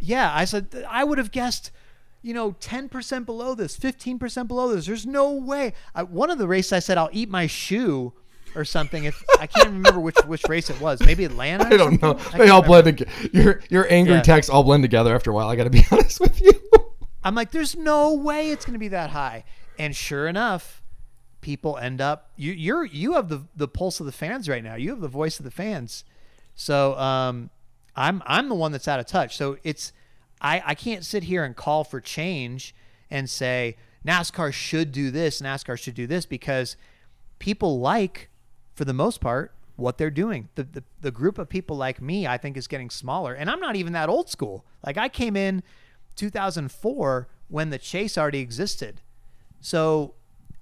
yeah, 0.00 0.32
I 0.34 0.44
said 0.44 0.86
I 0.88 1.04
would 1.04 1.18
have 1.18 1.30
guessed, 1.30 1.70
you 2.22 2.34
know, 2.34 2.54
ten 2.60 2.88
percent 2.88 3.26
below 3.26 3.54
this, 3.54 3.76
fifteen 3.76 4.18
percent 4.18 4.48
below 4.48 4.74
this. 4.74 4.86
There's 4.86 5.06
no 5.06 5.32
way. 5.32 5.74
I, 5.94 6.02
one 6.02 6.30
of 6.30 6.38
the 6.38 6.48
races 6.48 6.72
I 6.72 6.78
said 6.78 6.98
I'll 6.98 7.10
eat 7.12 7.28
my 7.28 7.46
shoe 7.46 8.12
or 8.54 8.64
something. 8.64 9.04
If 9.04 9.22
I 9.38 9.46
can't 9.46 9.70
remember 9.70 10.00
which 10.00 10.16
which 10.26 10.44
race 10.48 10.70
it 10.70 10.80
was, 10.80 11.00
maybe 11.00 11.24
Atlanta. 11.24 11.66
I 11.72 11.76
don't 11.76 12.00
know. 12.00 12.18
I 12.32 12.38
they 12.38 12.48
all 12.48 12.62
blend 12.62 12.84
together. 12.84 13.10
Your 13.32 13.60
your 13.68 13.92
angry 13.92 14.14
yeah. 14.14 14.22
texts 14.22 14.50
all 14.50 14.62
blend 14.62 14.82
together 14.82 15.14
after 15.14 15.30
a 15.30 15.34
while. 15.34 15.48
I 15.48 15.56
got 15.56 15.64
to 15.64 15.70
be 15.70 15.84
honest 15.90 16.20
with 16.20 16.40
you. 16.40 16.52
I'm 17.22 17.34
like, 17.34 17.50
there's 17.50 17.76
no 17.76 18.14
way 18.14 18.50
it's 18.50 18.64
going 18.64 18.74
to 18.74 18.78
be 18.78 18.88
that 18.88 19.10
high, 19.10 19.44
and 19.78 19.94
sure 19.94 20.28
enough, 20.28 20.82
people 21.40 21.76
end 21.76 22.00
up. 22.00 22.30
You 22.36 22.52
you're 22.52 22.84
you 22.84 23.14
have 23.14 23.28
the 23.28 23.44
the 23.56 23.68
pulse 23.68 24.00
of 24.00 24.06
the 24.06 24.12
fans 24.12 24.48
right 24.48 24.62
now. 24.62 24.76
You 24.76 24.90
have 24.90 25.00
the 25.00 25.08
voice 25.08 25.38
of 25.38 25.44
the 25.44 25.50
fans. 25.50 26.04
So 26.54 26.96
um, 26.98 27.50
I'm 27.96 28.22
I'm 28.26 28.48
the 28.48 28.54
one 28.54 28.72
that's 28.72 28.88
out 28.88 29.00
of 29.00 29.06
touch. 29.06 29.36
So 29.36 29.58
it's 29.64 29.92
I 30.40 30.62
I 30.64 30.74
can't 30.74 31.04
sit 31.04 31.24
here 31.24 31.44
and 31.44 31.56
call 31.56 31.84
for 31.84 32.00
change 32.00 32.74
and 33.10 33.28
say 33.28 33.76
NASCAR 34.06 34.52
should 34.52 34.92
do 34.92 35.10
this, 35.10 35.40
NASCAR 35.40 35.78
should 35.78 35.94
do 35.94 36.06
this 36.06 36.26
because 36.26 36.76
people 37.38 37.80
like 37.80 38.28
for 38.74 38.84
the 38.84 38.92
most 38.92 39.20
part 39.20 39.52
what 39.76 39.98
they're 39.98 40.10
doing. 40.10 40.48
The, 40.54 40.64
the 40.64 40.84
the 41.00 41.10
group 41.10 41.38
of 41.38 41.48
people 41.48 41.76
like 41.76 42.00
me, 42.00 42.26
I 42.26 42.38
think, 42.38 42.56
is 42.56 42.66
getting 42.66 42.90
smaller. 42.90 43.34
And 43.34 43.50
I'm 43.50 43.60
not 43.60 43.76
even 43.76 43.92
that 43.92 44.08
old 44.08 44.28
school. 44.28 44.64
Like 44.84 44.96
I 44.96 45.08
came 45.08 45.36
in 45.36 45.62
2004 46.18 47.28
when 47.48 47.70
the 47.70 47.78
chase 47.78 48.18
already 48.18 48.40
existed. 48.40 49.00
So, 49.60 50.14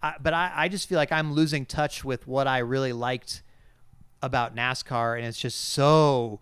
I, 0.03 0.15
but 0.21 0.33
I, 0.33 0.53
I 0.55 0.69
just 0.69 0.89
feel 0.89 0.97
like 0.97 1.13
I'm 1.13 1.33
losing 1.33 1.67
touch 1.67 2.05
with 2.05 2.27
what 2.27 2.47
I 2.47 2.59
really 2.59 2.93
liked 2.93 3.43
about 4.23 4.55
NASCAR, 4.55 5.17
and 5.17 5.27
it's 5.27 5.39
just 5.39 5.61
so 5.61 6.41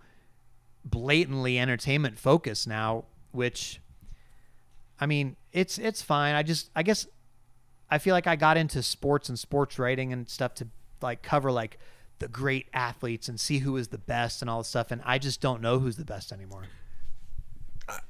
blatantly 0.85 1.59
entertainment 1.59 2.19
focused 2.19 2.69
now, 2.69 3.05
which 3.33 3.81
I 5.01 5.07
mean, 5.07 5.37
it's 5.53 5.79
it's 5.79 6.03
fine. 6.03 6.35
I 6.35 6.43
just 6.43 6.71
I 6.77 6.83
guess 6.83 7.07
I 7.91 7.99
feel 7.99 8.15
like 8.15 8.27
I 8.27 8.37
got 8.37 8.57
into 8.57 8.83
sports 8.83 9.29
and 9.29 9.39
sports 9.39 9.79
writing 9.79 10.13
and 10.13 10.29
stuff 10.29 10.55
to 10.57 10.69
like 11.01 11.23
cover 11.23 11.51
like 11.51 11.79
the 12.19 12.29
great 12.29 12.69
athletes 12.73 13.29
and 13.29 13.39
see 13.39 13.59
who 13.59 13.77
is 13.77 13.89
the 13.89 13.99
best 13.99 14.41
and 14.41 14.49
all 14.49 14.59
this 14.59 14.69
stuff 14.69 14.91
and 14.91 15.03
I 15.05 15.19
just 15.19 15.41
don't 15.41 15.61
know 15.61 15.79
who's 15.79 15.97
the 15.97 16.05
best 16.05 16.33
anymore. 16.33 16.63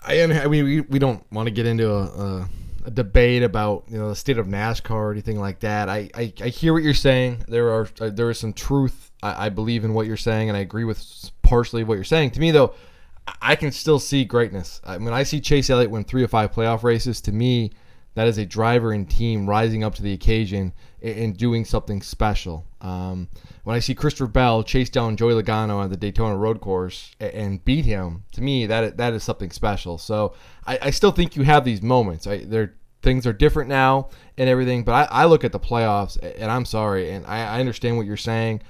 I, 0.02 0.22
I 0.22 0.46
mean 0.46 0.64
we, 0.64 0.80
we 0.82 0.98
don't 0.98 1.24
want 1.32 1.46
to 1.46 1.50
get 1.50 1.66
into 1.66 1.90
a, 1.90 2.02
a, 2.02 2.48
a, 2.86 2.90
debate 2.90 3.42
about 3.42 3.84
you 3.88 3.98
know 3.98 4.08
the 4.08 4.16
state 4.16 4.38
of 4.38 4.46
NASCAR 4.46 4.90
or 4.90 5.12
anything 5.12 5.38
like 5.40 5.60
that. 5.60 5.88
I, 5.88 6.08
I, 6.14 6.32
I 6.40 6.48
hear 6.48 6.72
what 6.72 6.82
you're 6.82 6.94
saying. 6.94 7.44
There 7.48 7.70
are 7.70 7.88
uh, 8.00 8.10
there 8.10 8.30
is 8.30 8.38
some 8.38 8.52
truth 8.52 9.10
I, 9.22 9.46
I 9.46 9.48
believe 9.48 9.84
in 9.84 9.94
what 9.94 10.06
you're 10.06 10.16
saying, 10.16 10.48
and 10.48 10.56
I 10.56 10.60
agree 10.60 10.84
with 10.84 11.30
partially 11.42 11.84
what 11.84 11.94
you're 11.94 12.04
saying. 12.04 12.32
To 12.32 12.40
me, 12.40 12.50
though, 12.50 12.74
I 13.40 13.56
can 13.56 13.72
still 13.72 13.98
see 13.98 14.24
greatness. 14.24 14.80
I 14.84 14.98
mean, 14.98 15.12
I 15.12 15.22
see 15.22 15.40
Chase 15.40 15.70
Elliott 15.70 15.90
win 15.90 16.04
three 16.04 16.22
or 16.22 16.28
five 16.28 16.52
playoff 16.52 16.82
races. 16.82 17.20
To 17.22 17.32
me, 17.32 17.72
that 18.14 18.28
is 18.28 18.38
a 18.38 18.46
driver 18.46 18.92
and 18.92 19.08
team 19.08 19.48
rising 19.48 19.82
up 19.82 19.94
to 19.96 20.02
the 20.02 20.12
occasion 20.12 20.72
and 21.05 21.36
doing 21.36 21.64
something 21.64 22.00
special. 22.00 22.66
Um, 22.80 23.28
when 23.64 23.76
I 23.76 23.78
see 23.78 23.94
Christopher 23.94 24.26
Bell 24.26 24.62
chase 24.62 24.88
down 24.90 25.16
Joey 25.16 25.34
Logano 25.34 25.76
on 25.76 25.90
the 25.90 25.96
Daytona 25.96 26.36
Road 26.36 26.61
Course 26.61 27.14
and 27.20 27.64
beat 27.64 27.84
him, 27.84 28.24
to 28.32 28.42
me 28.42 28.66
that 28.66 28.96
that 28.96 29.12
is 29.12 29.22
something 29.22 29.50
special. 29.50 29.98
So 29.98 30.34
I, 30.66 30.78
I 30.82 30.90
still 30.90 31.12
think 31.12 31.36
you 31.36 31.42
have 31.42 31.64
these 31.64 31.82
moments. 31.82 32.26
I, 32.26 32.44
they're 32.44 32.74
things 33.02 33.26
are 33.26 33.34
different 33.34 33.68
now 33.68 34.09
and 34.38 34.48
everything, 34.48 34.82
but 34.82 34.92
I, 35.12 35.22
I 35.22 35.24
look 35.26 35.44
at 35.44 35.52
the 35.52 35.61
playoffs 35.61 36.18
and 36.38 36.50
I'm 36.50 36.64
sorry, 36.64 37.11
and 37.11 37.26
I, 37.26 37.57
I 37.57 37.61
understand 37.61 37.98
what 37.98 38.07
you're 38.07 38.16
saying. 38.16 38.62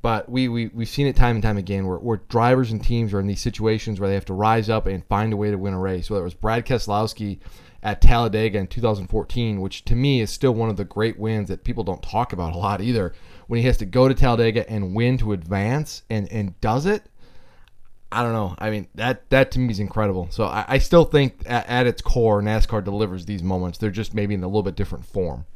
But 0.00 0.28
we, 0.28 0.48
we, 0.48 0.68
we've 0.68 0.88
seen 0.88 1.06
it 1.06 1.16
time 1.16 1.36
and 1.36 1.42
time 1.42 1.56
again 1.56 1.86
where, 1.86 1.96
where 1.96 2.18
drivers 2.28 2.72
and 2.72 2.82
teams 2.82 3.14
are 3.14 3.20
in 3.20 3.26
these 3.26 3.40
situations 3.40 3.98
where 3.98 4.08
they 4.08 4.14
have 4.14 4.26
to 4.26 4.34
rise 4.34 4.68
up 4.68 4.86
and 4.86 5.02
find 5.06 5.32
a 5.32 5.36
way 5.36 5.50
to 5.50 5.56
win 5.56 5.72
a 5.72 5.78
race. 5.78 6.10
Whether 6.10 6.20
it 6.20 6.24
was 6.24 6.34
Brad 6.34 6.66
Keselowski 6.66 7.38
at 7.84 8.00
Talladega 8.00 8.58
in 8.58 8.66
2014, 8.66 9.60
which 9.60 9.84
to 9.84 9.94
me 9.94 10.20
is 10.20 10.30
still 10.30 10.52
one 10.52 10.70
of 10.70 10.76
the 10.76 10.84
great 10.84 11.18
wins 11.18 11.48
that 11.48 11.62
people 11.62 11.84
don't 11.84 12.02
talk 12.02 12.32
about 12.32 12.54
a 12.54 12.58
lot 12.58 12.80
either. 12.80 13.12
When 13.46 13.60
he 13.60 13.66
has 13.66 13.76
to 13.78 13.86
go 13.86 14.08
to 14.08 14.14
Talladega 14.14 14.68
and 14.68 14.94
win 14.94 15.18
to 15.18 15.32
advance 15.32 16.02
and, 16.10 16.30
and 16.32 16.58
does 16.60 16.86
it, 16.86 17.04
I 18.10 18.22
don't 18.22 18.32
know. 18.32 18.54
I 18.58 18.70
mean, 18.70 18.88
that 18.94 19.28
that 19.30 19.50
to 19.52 19.58
me 19.58 19.70
is 19.70 19.80
incredible. 19.80 20.28
So 20.30 20.44
I, 20.44 20.64
I 20.66 20.78
still 20.78 21.04
think 21.04 21.42
at, 21.46 21.68
at, 21.68 21.86
its 21.86 22.00
core, 22.00 22.40
NASCAR 22.40 22.82
delivers 22.82 23.26
these 23.26 23.42
moments. 23.42 23.78
They're 23.78 23.90
just 23.90 24.14
maybe 24.14 24.34
in 24.34 24.42
a 24.42 24.46
little 24.46 24.62
bit 24.62 24.76
different 24.76 25.04
form. 25.04 25.46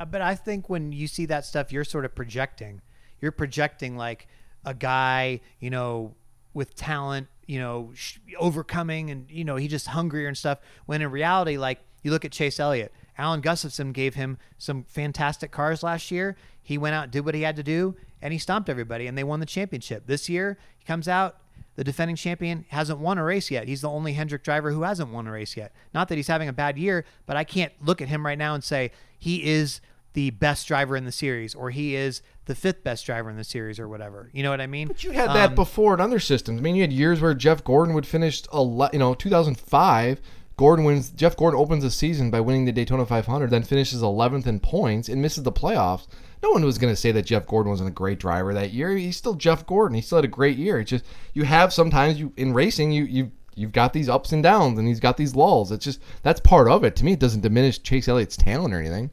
Uh, 0.00 0.06
but 0.06 0.20
I 0.22 0.34
think 0.34 0.68
when 0.68 0.92
you 0.92 1.06
see 1.06 1.26
that 1.26 1.44
stuff, 1.44 1.72
you're 1.72 1.84
sort 1.84 2.04
of 2.04 2.14
projecting 2.14 2.80
you're 3.20 3.32
projecting 3.32 3.96
like 3.96 4.28
a 4.64 4.74
guy, 4.74 5.40
you 5.60 5.70
know, 5.70 6.14
with 6.54 6.74
talent, 6.74 7.28
you 7.46 7.58
know, 7.58 7.92
overcoming 8.38 9.10
and, 9.10 9.30
you 9.30 9.44
know, 9.44 9.56
he 9.56 9.68
just 9.68 9.88
hungrier 9.88 10.28
and 10.28 10.36
stuff. 10.36 10.58
When 10.86 11.02
in 11.02 11.10
reality, 11.10 11.56
like 11.56 11.80
you 12.02 12.10
look 12.10 12.24
at 12.24 12.32
Chase 12.32 12.60
Elliott, 12.60 12.92
Alan 13.16 13.40
Gustafson 13.40 13.92
gave 13.92 14.14
him 14.14 14.38
some 14.58 14.84
fantastic 14.84 15.50
cars 15.50 15.82
last 15.82 16.10
year. 16.10 16.36
He 16.62 16.78
went 16.78 16.94
out, 16.94 17.10
did 17.10 17.24
what 17.24 17.34
he 17.34 17.42
had 17.42 17.56
to 17.56 17.62
do, 17.62 17.96
and 18.22 18.32
he 18.32 18.38
stomped 18.38 18.68
everybody, 18.68 19.06
and 19.06 19.16
they 19.16 19.24
won 19.24 19.40
the 19.40 19.46
championship. 19.46 20.06
This 20.06 20.28
year, 20.28 20.58
he 20.78 20.84
comes 20.84 21.08
out, 21.08 21.38
the 21.76 21.84
defending 21.84 22.16
champion, 22.16 22.64
hasn't 22.68 22.98
won 22.98 23.18
a 23.18 23.24
race 23.24 23.50
yet. 23.50 23.66
He's 23.66 23.80
the 23.80 23.90
only 23.90 24.12
Hendrick 24.12 24.44
driver 24.44 24.72
who 24.72 24.82
hasn't 24.82 25.10
won 25.10 25.26
a 25.26 25.32
race 25.32 25.56
yet. 25.56 25.72
Not 25.94 26.08
that 26.08 26.16
he's 26.16 26.28
having 26.28 26.48
a 26.48 26.52
bad 26.52 26.76
year, 26.76 27.04
but 27.26 27.36
I 27.36 27.44
can't 27.44 27.72
look 27.80 28.02
at 28.02 28.08
him 28.08 28.26
right 28.26 28.38
now 28.38 28.54
and 28.54 28.62
say 28.62 28.90
he 29.18 29.44
is 29.44 29.80
the 30.18 30.30
best 30.30 30.66
driver 30.66 30.96
in 30.96 31.04
the 31.04 31.12
series 31.12 31.54
or 31.54 31.70
he 31.70 31.94
is 31.94 32.22
the 32.46 32.54
fifth 32.56 32.82
best 32.82 33.06
driver 33.06 33.30
in 33.30 33.36
the 33.36 33.44
series 33.44 33.78
or 33.78 33.86
whatever. 33.88 34.30
You 34.32 34.42
know 34.42 34.50
what 34.50 34.60
I 34.60 34.66
mean? 34.66 34.88
But 34.88 35.04
you 35.04 35.12
had 35.12 35.28
that 35.30 35.50
Um, 35.50 35.54
before 35.54 35.94
in 35.94 36.00
other 36.00 36.18
systems. 36.18 36.58
I 36.58 36.62
mean, 36.62 36.74
you 36.74 36.82
had 36.82 36.92
years 36.92 37.20
where 37.20 37.34
Jeff 37.34 37.62
Gordon 37.62 37.94
would 37.94 38.04
finish, 38.04 38.42
ele- 38.52 38.90
you 38.92 38.98
know, 38.98 39.14
2005. 39.14 40.20
Gordon 40.56 40.84
wins. 40.84 41.10
Jeff 41.10 41.36
Gordon 41.36 41.60
opens 41.60 41.84
the 41.84 41.90
season 41.92 42.32
by 42.32 42.40
winning 42.40 42.64
the 42.64 42.72
Daytona 42.72 43.06
500, 43.06 43.48
then 43.48 43.62
finishes 43.62 44.02
11th 44.02 44.48
in 44.48 44.58
points 44.58 45.08
and 45.08 45.22
misses 45.22 45.44
the 45.44 45.52
playoffs. 45.52 46.08
No 46.42 46.50
one 46.50 46.64
was 46.64 46.78
going 46.78 46.92
to 46.92 47.00
say 47.00 47.12
that 47.12 47.26
Jeff 47.26 47.46
Gordon 47.46 47.70
wasn't 47.70 47.90
a 47.90 47.92
great 47.92 48.18
driver 48.18 48.52
that 48.54 48.72
year. 48.72 48.96
He's 48.96 49.16
still 49.16 49.34
Jeff 49.34 49.64
Gordon. 49.66 49.94
He 49.94 50.00
still 50.00 50.18
had 50.18 50.24
a 50.24 50.28
great 50.28 50.58
year. 50.58 50.80
It's 50.80 50.90
just 50.90 51.04
you 51.32 51.44
have 51.44 51.72
sometimes 51.72 52.18
you 52.18 52.32
in 52.36 52.54
racing 52.54 52.90
you 52.90 53.04
you 53.04 53.30
you've 53.54 53.70
got 53.70 53.92
these 53.92 54.08
ups 54.08 54.32
and 54.32 54.42
downs 54.42 54.80
and 54.80 54.88
he's 54.88 54.98
got 54.98 55.16
these 55.16 55.36
lulls. 55.36 55.70
It's 55.70 55.84
just 55.84 56.00
that's 56.24 56.40
part 56.40 56.68
of 56.68 56.82
it. 56.82 56.96
To 56.96 57.04
me, 57.04 57.12
it 57.12 57.20
doesn't 57.20 57.42
diminish 57.42 57.80
Chase 57.80 58.08
Elliott's 58.08 58.36
talent 58.36 58.74
or 58.74 58.80
anything. 58.80 59.10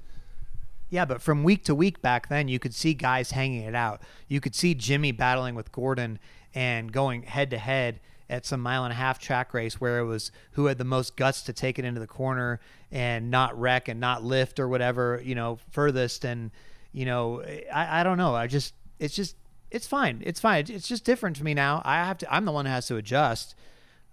Yeah, 0.90 1.06
but 1.06 1.22
from 1.22 1.44
week 1.44 1.64
to 1.66 1.76
week 1.76 2.02
back 2.02 2.30
then, 2.30 2.48
you 2.48 2.60
could 2.60 2.74
see 2.74 2.94
guys 2.94 3.32
hanging 3.32 3.64
it 3.64 3.76
out. 3.76 4.02
You 4.28 4.40
could 4.40 4.56
see 4.56 4.76
Jimmie 4.76 5.12
battling 5.12 5.56
with 5.56 5.72
Gordon 5.72 6.20
and 6.54 6.92
going 6.92 7.24
head 7.24 7.50
to 7.52 7.58
head 7.58 8.00
at 8.30 8.46
some 8.46 8.62
mile 8.62 8.84
and 8.84 8.92
a 8.92 8.96
half 8.96 9.20
track 9.20 9.54
race 9.54 9.80
where 9.80 10.00
it 10.00 10.06
was 10.06 10.32
who 10.52 10.66
had 10.66 10.78
the 10.78 10.84
most 10.84 11.16
guts 11.16 11.44
to 11.44 11.54
take 11.54 11.78
it 11.78 11.86
into 11.86 12.00
the 12.00 12.08
corner 12.08 12.60
and 12.92 13.30
not 13.30 13.60
wreck 13.60 13.88
and 13.88 14.00
not 14.00 14.24
lift 14.24 14.60
or 14.60 14.68
whatever, 14.68 15.22
you 15.24 15.36
know, 15.36 15.60
furthest. 15.72 16.26
And, 16.26 16.52
you 16.92 17.06
know, 17.06 17.44
I, 17.74 18.02
I 18.02 18.04
don't 18.04 18.18
know. 18.18 18.36
I 18.36 18.48
just, 18.48 18.74
it's 19.00 19.16
just, 19.16 19.36
it's 19.70 19.86
fine. 19.88 20.22
It's 20.26 20.40
fine. 20.40 20.66
It's 20.70 20.88
just 20.88 21.04
different 21.04 21.36
to 21.38 21.44
me 21.44 21.54
now. 21.54 21.82
I 21.84 21.98
have 21.98 22.18
to, 22.20 22.34
I'm 22.34 22.46
the 22.46 22.52
one 22.52 22.66
who 22.66 22.72
has 22.72 22.88
to 22.88 22.96
adjust. 22.96 23.56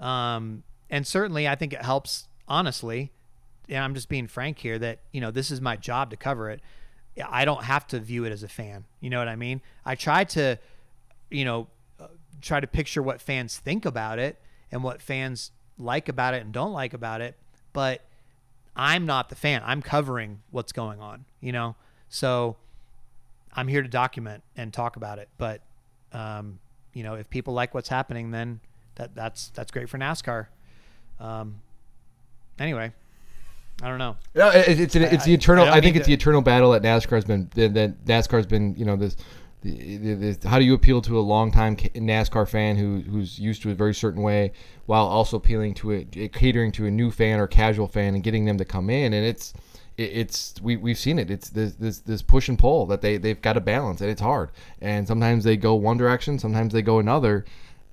Um, 0.01 0.65
and 0.91 1.07
certainly 1.07 1.47
I 1.47 1.55
think 1.55 1.73
it 1.73 1.83
helps, 1.83 2.29
honestly, 2.49 3.13
and 3.73 3.83
I'm 3.83 3.95
just 3.95 4.09
being 4.09 4.27
frank 4.27 4.59
here 4.59 4.79
that 4.79 5.01
you 5.13 5.21
know 5.21 5.31
this 5.31 5.51
is 5.51 5.61
my 5.61 5.77
job 5.77 6.11
to 6.11 6.17
cover 6.17 6.51
it. 6.51 6.61
I 7.27 7.45
don't 7.45 7.65
have 7.65 7.87
to 7.89 8.01
view 8.01 8.25
it 8.25 8.33
as 8.33 8.43
a 8.43 8.49
fan. 8.49 8.85
You 9.01 9.11
know 9.11 9.19
what 9.19 9.29
I 9.29 9.37
mean? 9.37 9.61
I 9.85 9.97
try 9.97 10.25
to, 10.25 10.59
you 11.31 11.45
know, 11.45 11.69
uh, 12.01 12.07
try 12.41 12.59
to 12.59 12.67
picture 12.67 13.03
what 13.03 13.21
fans 13.21 13.59
think 13.59 13.85
about 13.85 14.19
it 14.19 14.41
and 14.71 14.83
what 14.83 15.03
fans 15.03 15.51
like 15.77 16.09
about 16.09 16.33
it 16.33 16.43
and 16.43 16.53
don't 16.53 16.73
like 16.73 16.95
about 16.95 17.21
it. 17.21 17.37
But 17.75 18.03
I'm 18.75 19.05
not 19.05 19.29
the 19.29 19.35
fan. 19.35 19.61
I'm 19.65 19.83
covering 19.83 20.41
what's 20.51 20.73
going 20.73 21.01
on. 21.01 21.27
You 21.41 21.53
know, 21.53 21.77
so 22.09 22.57
I'm 23.55 23.69
here 23.69 23.83
to 23.83 23.89
document 23.89 24.43
and 24.57 24.73
talk 24.73 24.97
about 24.97 25.19
it. 25.19 25.29
But 25.37 25.61
um, 26.13 26.61
you 26.95 27.03
know, 27.03 27.15
if 27.15 27.29
people 27.29 27.53
like 27.53 27.75
what's 27.75 27.89
happening, 27.89 28.31
then 28.31 28.61
that 28.95 29.15
that's 29.15 29.49
that's 29.51 29.71
great 29.71 29.89
for 29.89 29.99
NASCAR. 29.99 30.47
Um, 31.21 31.61
anyway, 32.59 32.93
I 33.83 33.89
don't 33.89 33.99
know. 33.99 34.17
Yeah, 34.35 34.53
it- 34.57 34.81
it's 34.81 34.95
an, 34.95 35.03
it's 35.03 35.25
the 35.25 35.35
eternal. 35.35 35.67
I 35.67 35.73
I, 35.73 35.81
think 35.81 35.97
it's 35.97 36.05
to- 36.07 36.11
the 36.11 36.15
eternal 36.15 36.41
battle 36.43 36.71
that 36.73 36.83
NASCAR's 36.83 37.25
been. 37.25 37.51
That 37.55 37.75
that 37.75 38.05
NASCAR's 38.05 38.47
been. 38.47 38.75
You 38.77 38.85
know 38.85 38.97
this. 38.97 39.17
The, 39.63 39.97
the, 39.97 40.15
the, 40.33 40.49
how 40.49 40.59
do 40.59 40.65
you 40.65 40.75
appeal 40.75 41.01
to 41.03 41.17
a 41.17 41.21
longtime 41.21 41.77
ca- 41.77 41.91
NASCAR 41.95 42.49
fan 42.49 42.77
who 42.77 43.01
who's 43.09 43.39
used 43.39 43.63
to 43.63 43.71
a 43.71 43.75
very 43.75 43.95
certain 43.95 44.23
way, 44.23 44.53
while 44.87 45.07
also 45.07 45.37
appealing 45.37 45.75
to 45.75 45.93
a 45.93 46.07
eh, 46.17 46.29
catering 46.33 46.73
to 46.73 46.87
a 46.87 46.91
new 46.91 47.11
fan 47.13 47.39
or 47.39 47.47
casual 47.47 47.87
fan 47.87 48.15
and 48.15 48.25
getting 48.25 48.45
them 48.45 48.59
to 48.59 48.65
come 48.65 48.91
in? 48.91 49.13
And 49.13 49.25
it's 49.25 49.55
it, 49.97 50.03
it's 50.15 50.55
we 50.63 50.77
we've 50.77 50.99
seen 50.99 51.19
it. 51.19 51.31
It's 51.31 51.51
this 51.51 51.75
this 51.75 52.01
this 52.01 52.23
push 52.23 52.49
and 52.49 52.59
pull 52.59 52.87
that 52.87 53.03
they 53.03 53.19
they've 53.19 53.41
got 53.41 53.53
to 53.53 53.61
balance, 53.61 54.01
and 54.01 54.11
it's 54.11 54.21
hard. 54.21 54.51
And 54.81 55.07
sometimes 55.07 55.45
they 55.45 55.57
go 55.57 55.75
one 55.75 55.97
direction, 55.97 56.39
sometimes 56.41 56.73
they 56.73 56.83
go 56.83 56.99
another. 56.99 57.45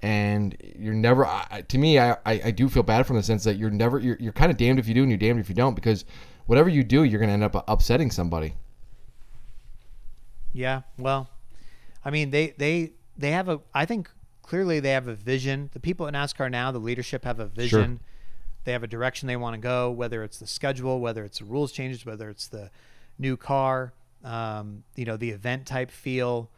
And 0.01 0.55
you're 0.77 0.93
never. 0.93 1.25
I, 1.25 1.63
to 1.67 1.77
me, 1.77 1.99
I, 1.99 2.17
I 2.25 2.51
do 2.51 2.69
feel 2.69 2.83
bad 2.83 3.05
from 3.05 3.17
the 3.17 3.23
sense 3.23 3.43
that 3.43 3.57
you're 3.57 3.69
never. 3.69 3.99
You're, 3.99 4.17
you're 4.19 4.33
kind 4.33 4.49
of 4.49 4.57
damned 4.57 4.79
if 4.79 4.87
you 4.87 4.93
do 4.93 5.01
and 5.01 5.11
you're 5.11 5.17
damned 5.17 5.39
if 5.39 5.49
you 5.49 5.55
don't 5.55 5.75
because 5.75 6.05
whatever 6.45 6.69
you 6.69 6.83
do, 6.83 7.03
you're 7.03 7.19
going 7.19 7.29
to 7.29 7.33
end 7.33 7.43
up 7.43 7.63
upsetting 7.67 8.09
somebody. 8.09 8.55
Yeah, 10.53 10.81
well, 10.97 11.29
I 12.03 12.09
mean, 12.09 12.31
they 12.31 12.55
they 12.57 12.93
they 13.17 13.31
have 13.31 13.49
a. 13.49 13.59
I 13.73 13.85
think 13.85 14.09
clearly 14.41 14.79
they 14.79 14.91
have 14.91 15.07
a 15.07 15.15
vision. 15.15 15.69
The 15.73 15.79
people 15.79 16.07
at 16.07 16.13
NASCAR 16.13 16.49
now, 16.49 16.71
the 16.71 16.79
leadership 16.79 17.23
have 17.25 17.39
a 17.39 17.45
vision. 17.45 17.99
They 18.63 18.71
have 18.71 18.83
a 18.83 18.87
direction 18.87 19.27
they 19.27 19.35
want 19.35 19.53
to 19.55 19.59
go. 19.59 19.91
Whether 19.91 20.23
it's 20.23 20.39
the 20.39 20.47
schedule, 20.47 20.99
whether 20.99 21.23
it's 21.23 21.39
the 21.39 21.45
rules 21.45 21.71
changes, 21.71 22.05
whether 22.05 22.29
it's 22.29 22.47
the 22.47 22.71
new 23.17 23.37
car, 23.37 23.93
um, 24.23 24.83
you 24.95 25.05
know, 25.05 25.17
the 25.17 25.29
event 25.29 25.65
type 25.65 25.91
feel. 25.91 26.49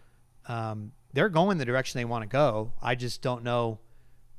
Um, 0.47 0.93
they're 1.13 1.29
going 1.29 1.57
the 1.57 1.65
direction 1.65 1.97
they 1.97 2.05
want 2.05 2.23
to 2.23 2.27
go. 2.27 2.73
I 2.81 2.95
just 2.95 3.21
don't 3.21 3.43
know. 3.43 3.79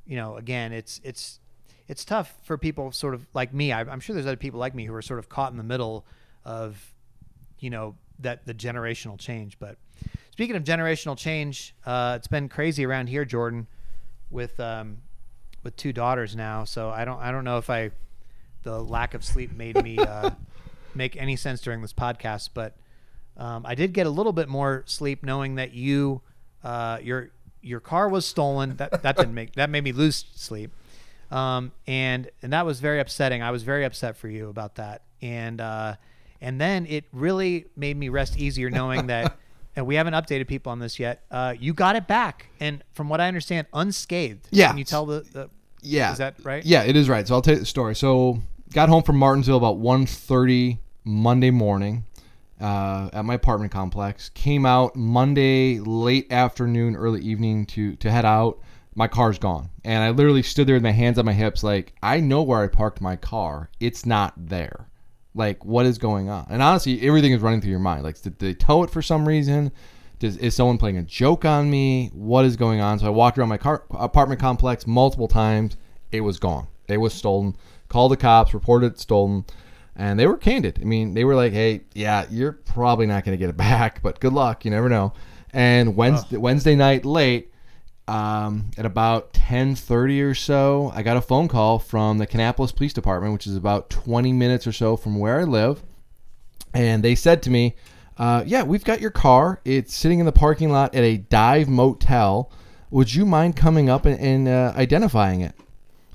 You 0.05 0.17
know, 0.17 0.35
again, 0.35 0.73
it's 0.73 0.99
it's 1.03 1.39
it's 1.87 2.03
tough 2.05 2.33
for 2.43 2.57
people 2.57 2.91
sort 2.91 3.13
of 3.13 3.25
like 3.33 3.53
me. 3.53 3.71
I, 3.71 3.81
I'm 3.81 3.99
sure 3.99 4.13
there's 4.13 4.25
other 4.25 4.35
people 4.35 4.59
like 4.59 4.75
me 4.75 4.85
who 4.85 4.93
are 4.93 5.01
sort 5.01 5.19
of 5.19 5.29
caught 5.29 5.51
in 5.51 5.57
the 5.57 5.63
middle 5.63 6.05
of 6.45 6.93
you 7.59 7.69
know 7.69 7.95
that 8.19 8.45
the 8.45 8.53
generational 8.53 9.17
change. 9.19 9.59
But 9.59 9.77
speaking 10.31 10.55
of 10.55 10.63
generational 10.63 11.17
change, 11.17 11.75
uh, 11.85 12.15
it's 12.17 12.27
been 12.27 12.49
crazy 12.49 12.85
around 12.85 13.07
here, 13.07 13.25
Jordan, 13.25 13.67
with 14.29 14.59
um, 14.59 14.97
with 15.63 15.75
two 15.75 15.93
daughters 15.93 16.35
now. 16.35 16.63
So 16.63 16.89
I 16.89 17.05
don't 17.05 17.19
I 17.19 17.31
don't 17.31 17.43
know 17.43 17.57
if 17.57 17.69
I 17.69 17.91
the 18.63 18.81
lack 18.81 19.13
of 19.13 19.23
sleep 19.23 19.53
made 19.53 19.81
me 19.83 19.97
uh, 19.97 20.31
make 20.95 21.15
any 21.17 21.35
sense 21.35 21.61
during 21.61 21.81
this 21.81 21.93
podcast, 21.93 22.49
but 22.53 22.75
um, 23.35 23.65
I 23.65 23.75
did 23.75 23.93
get 23.93 24.05
a 24.05 24.09
little 24.09 24.33
bit 24.33 24.47
more 24.47 24.83
sleep 24.85 25.23
knowing 25.23 25.55
that 25.55 25.73
you 25.73 26.21
uh, 26.63 26.99
your 27.01 27.29
your 27.61 27.79
car 27.79 28.09
was 28.09 28.25
stolen. 28.25 28.75
That 28.77 29.03
that 29.03 29.17
didn't 29.17 29.33
make 29.33 29.53
that 29.55 29.69
made 29.69 29.83
me 29.83 29.91
lose 29.91 30.25
sleep. 30.35 30.71
Um, 31.31 31.71
and 31.87 32.29
and 32.41 32.53
that 32.53 32.65
was 32.65 32.79
very 32.79 32.99
upsetting. 32.99 33.41
I 33.41 33.51
was 33.51 33.63
very 33.63 33.85
upset 33.85 34.17
for 34.17 34.27
you 34.27 34.49
about 34.49 34.75
that. 34.75 35.01
And 35.21 35.59
uh, 35.59 35.95
and 36.41 36.61
then 36.61 36.85
it 36.85 37.05
really 37.11 37.65
made 37.75 37.97
me 37.97 38.09
rest 38.09 38.37
easier 38.37 38.69
knowing 38.69 39.07
that. 39.07 39.37
And 39.75 39.87
we 39.87 39.95
haven't 39.95 40.13
updated 40.13 40.47
people 40.47 40.71
on 40.71 40.77
this 40.77 40.99
yet. 40.99 41.23
Uh, 41.31 41.55
you 41.59 41.73
got 41.73 41.95
it 41.95 42.05
back, 42.05 42.45
and 42.59 42.83
from 42.93 43.09
what 43.09 43.19
I 43.19 43.27
understand, 43.27 43.65
unscathed. 43.73 44.47
Yeah. 44.51 44.67
Can 44.69 44.77
you 44.77 44.83
tell 44.83 45.07
the, 45.07 45.21
the 45.21 45.49
Yeah. 45.81 46.11
Is 46.11 46.19
that 46.19 46.35
right? 46.43 46.63
Yeah, 46.63 46.83
it 46.83 46.95
is 46.95 47.09
right. 47.09 47.27
So 47.27 47.33
I'll 47.33 47.41
tell 47.41 47.55
you 47.55 47.61
the 47.61 47.65
story. 47.65 47.95
So 47.95 48.43
got 48.71 48.87
home 48.87 49.01
from 49.01 49.17
Martinsville 49.17 49.57
about 49.57 49.79
1.30 49.79 50.77
Monday 51.03 51.49
morning 51.49 52.05
uh, 52.59 53.09
at 53.13 53.25
my 53.25 53.35
apartment 53.35 53.71
complex. 53.71 54.29
Came 54.29 54.65
out 54.65 54.95
Monday 54.95 55.79
late 55.79 56.31
afternoon, 56.31 56.95
early 56.95 57.21
evening 57.21 57.65
to 57.67 57.95
to 57.97 58.11
head 58.11 58.25
out. 58.25 58.59
My 58.95 59.07
car's 59.07 59.39
gone, 59.39 59.69
and 59.83 60.03
I 60.03 60.11
literally 60.11 60.43
stood 60.43 60.67
there 60.67 60.75
with 60.75 60.83
my 60.83 60.91
hands 60.91 61.17
on 61.17 61.25
my 61.25 61.33
hips, 61.33 61.63
like 61.63 61.93
I 62.03 62.19
know 62.19 62.43
where 62.43 62.61
I 62.61 62.67
parked 62.67 63.01
my 63.01 63.15
car. 63.15 63.69
It's 63.79 64.05
not 64.05 64.33
there. 64.37 64.87
Like 65.33 65.65
what 65.65 65.87
is 65.87 65.97
going 65.97 66.29
on? 66.29 66.45
And 66.49 66.61
honestly, 66.61 67.01
everything 67.01 67.31
is 67.31 67.41
running 67.41 67.59
through 67.59 67.71
your 67.71 67.79
mind. 67.79 68.03
Like 68.03 68.21
did 68.21 68.37
they 68.37 68.53
tow 68.53 68.83
it 68.83 68.91
for 68.91 69.01
some 69.01 69.27
reason? 69.27 69.71
Does, 70.19 70.37
is 70.37 70.55
someone 70.55 70.77
playing 70.77 70.97
a 70.97 71.03
joke 71.03 71.43
on 71.43 71.69
me? 71.69 72.09
What 72.13 72.45
is 72.45 72.55
going 72.55 72.79
on? 72.79 72.99
So 72.99 73.07
I 73.07 73.09
walked 73.09 73.37
around 73.37 73.49
my 73.49 73.57
car, 73.57 73.83
apartment 73.91 74.39
complex 74.39 74.87
multiple 74.87 75.27
times. 75.27 75.75
It 76.11 76.21
was 76.21 76.39
gone. 76.39 76.67
It 76.87 76.97
was 76.97 77.13
stolen. 77.13 77.57
Called 77.89 78.11
the 78.11 78.17
cops, 78.17 78.53
reported 78.53 78.93
it 78.93 78.99
stolen, 78.99 79.45
and 79.95 80.19
they 80.19 80.27
were 80.27 80.37
candid. 80.37 80.79
I 80.81 80.85
mean, 80.85 81.13
they 81.13 81.23
were 81.23 81.35
like, 81.35 81.53
"Hey, 81.53 81.81
yeah, 81.93 82.25
you're 82.29 82.53
probably 82.53 83.05
not 83.05 83.25
going 83.25 83.37
to 83.37 83.39
get 83.39 83.49
it 83.49 83.57
back, 83.57 84.01
but 84.01 84.19
good 84.19 84.33
luck. 84.33 84.65
You 84.65 84.71
never 84.71 84.89
know." 84.89 85.13
And 85.51 85.95
Wednesday, 85.95 86.37
Wednesday 86.37 86.75
night 86.75 87.05
late, 87.05 87.53
um, 88.07 88.71
at 88.77 88.85
about 88.85 89.33
10:30 89.33 90.21
or 90.21 90.35
so, 90.35 90.91
I 90.95 91.03
got 91.03 91.17
a 91.17 91.21
phone 91.21 91.47
call 91.47 91.79
from 91.79 92.17
the 92.17 92.27
Kannapolis 92.27 92.75
Police 92.75 92.93
Department, 92.93 93.33
which 93.33 93.47
is 93.47 93.55
about 93.55 93.89
20 93.89 94.33
minutes 94.33 94.65
or 94.65 94.71
so 94.71 94.97
from 94.97 95.19
where 95.19 95.39
I 95.39 95.43
live 95.43 95.83
and 96.73 97.03
they 97.03 97.15
said 97.15 97.43
to 97.43 97.49
me, 97.49 97.75
uh, 98.17 98.43
"Yeah, 98.45 98.63
we've 98.63 98.83
got 98.83 99.01
your 99.01 99.11
car. 99.11 99.61
It's 99.63 99.95
sitting 99.95 100.19
in 100.19 100.25
the 100.25 100.31
parking 100.31 100.71
lot 100.71 100.95
at 100.95 101.03
a 101.03 101.17
dive 101.17 101.69
motel. 101.69 102.51
Would 102.91 103.13
you 103.13 103.25
mind 103.25 103.55
coming 103.55 103.89
up 103.89 104.05
and, 104.05 104.19
and 104.19 104.47
uh, 104.47 104.73
identifying 104.75 105.41
it?" 105.41 105.55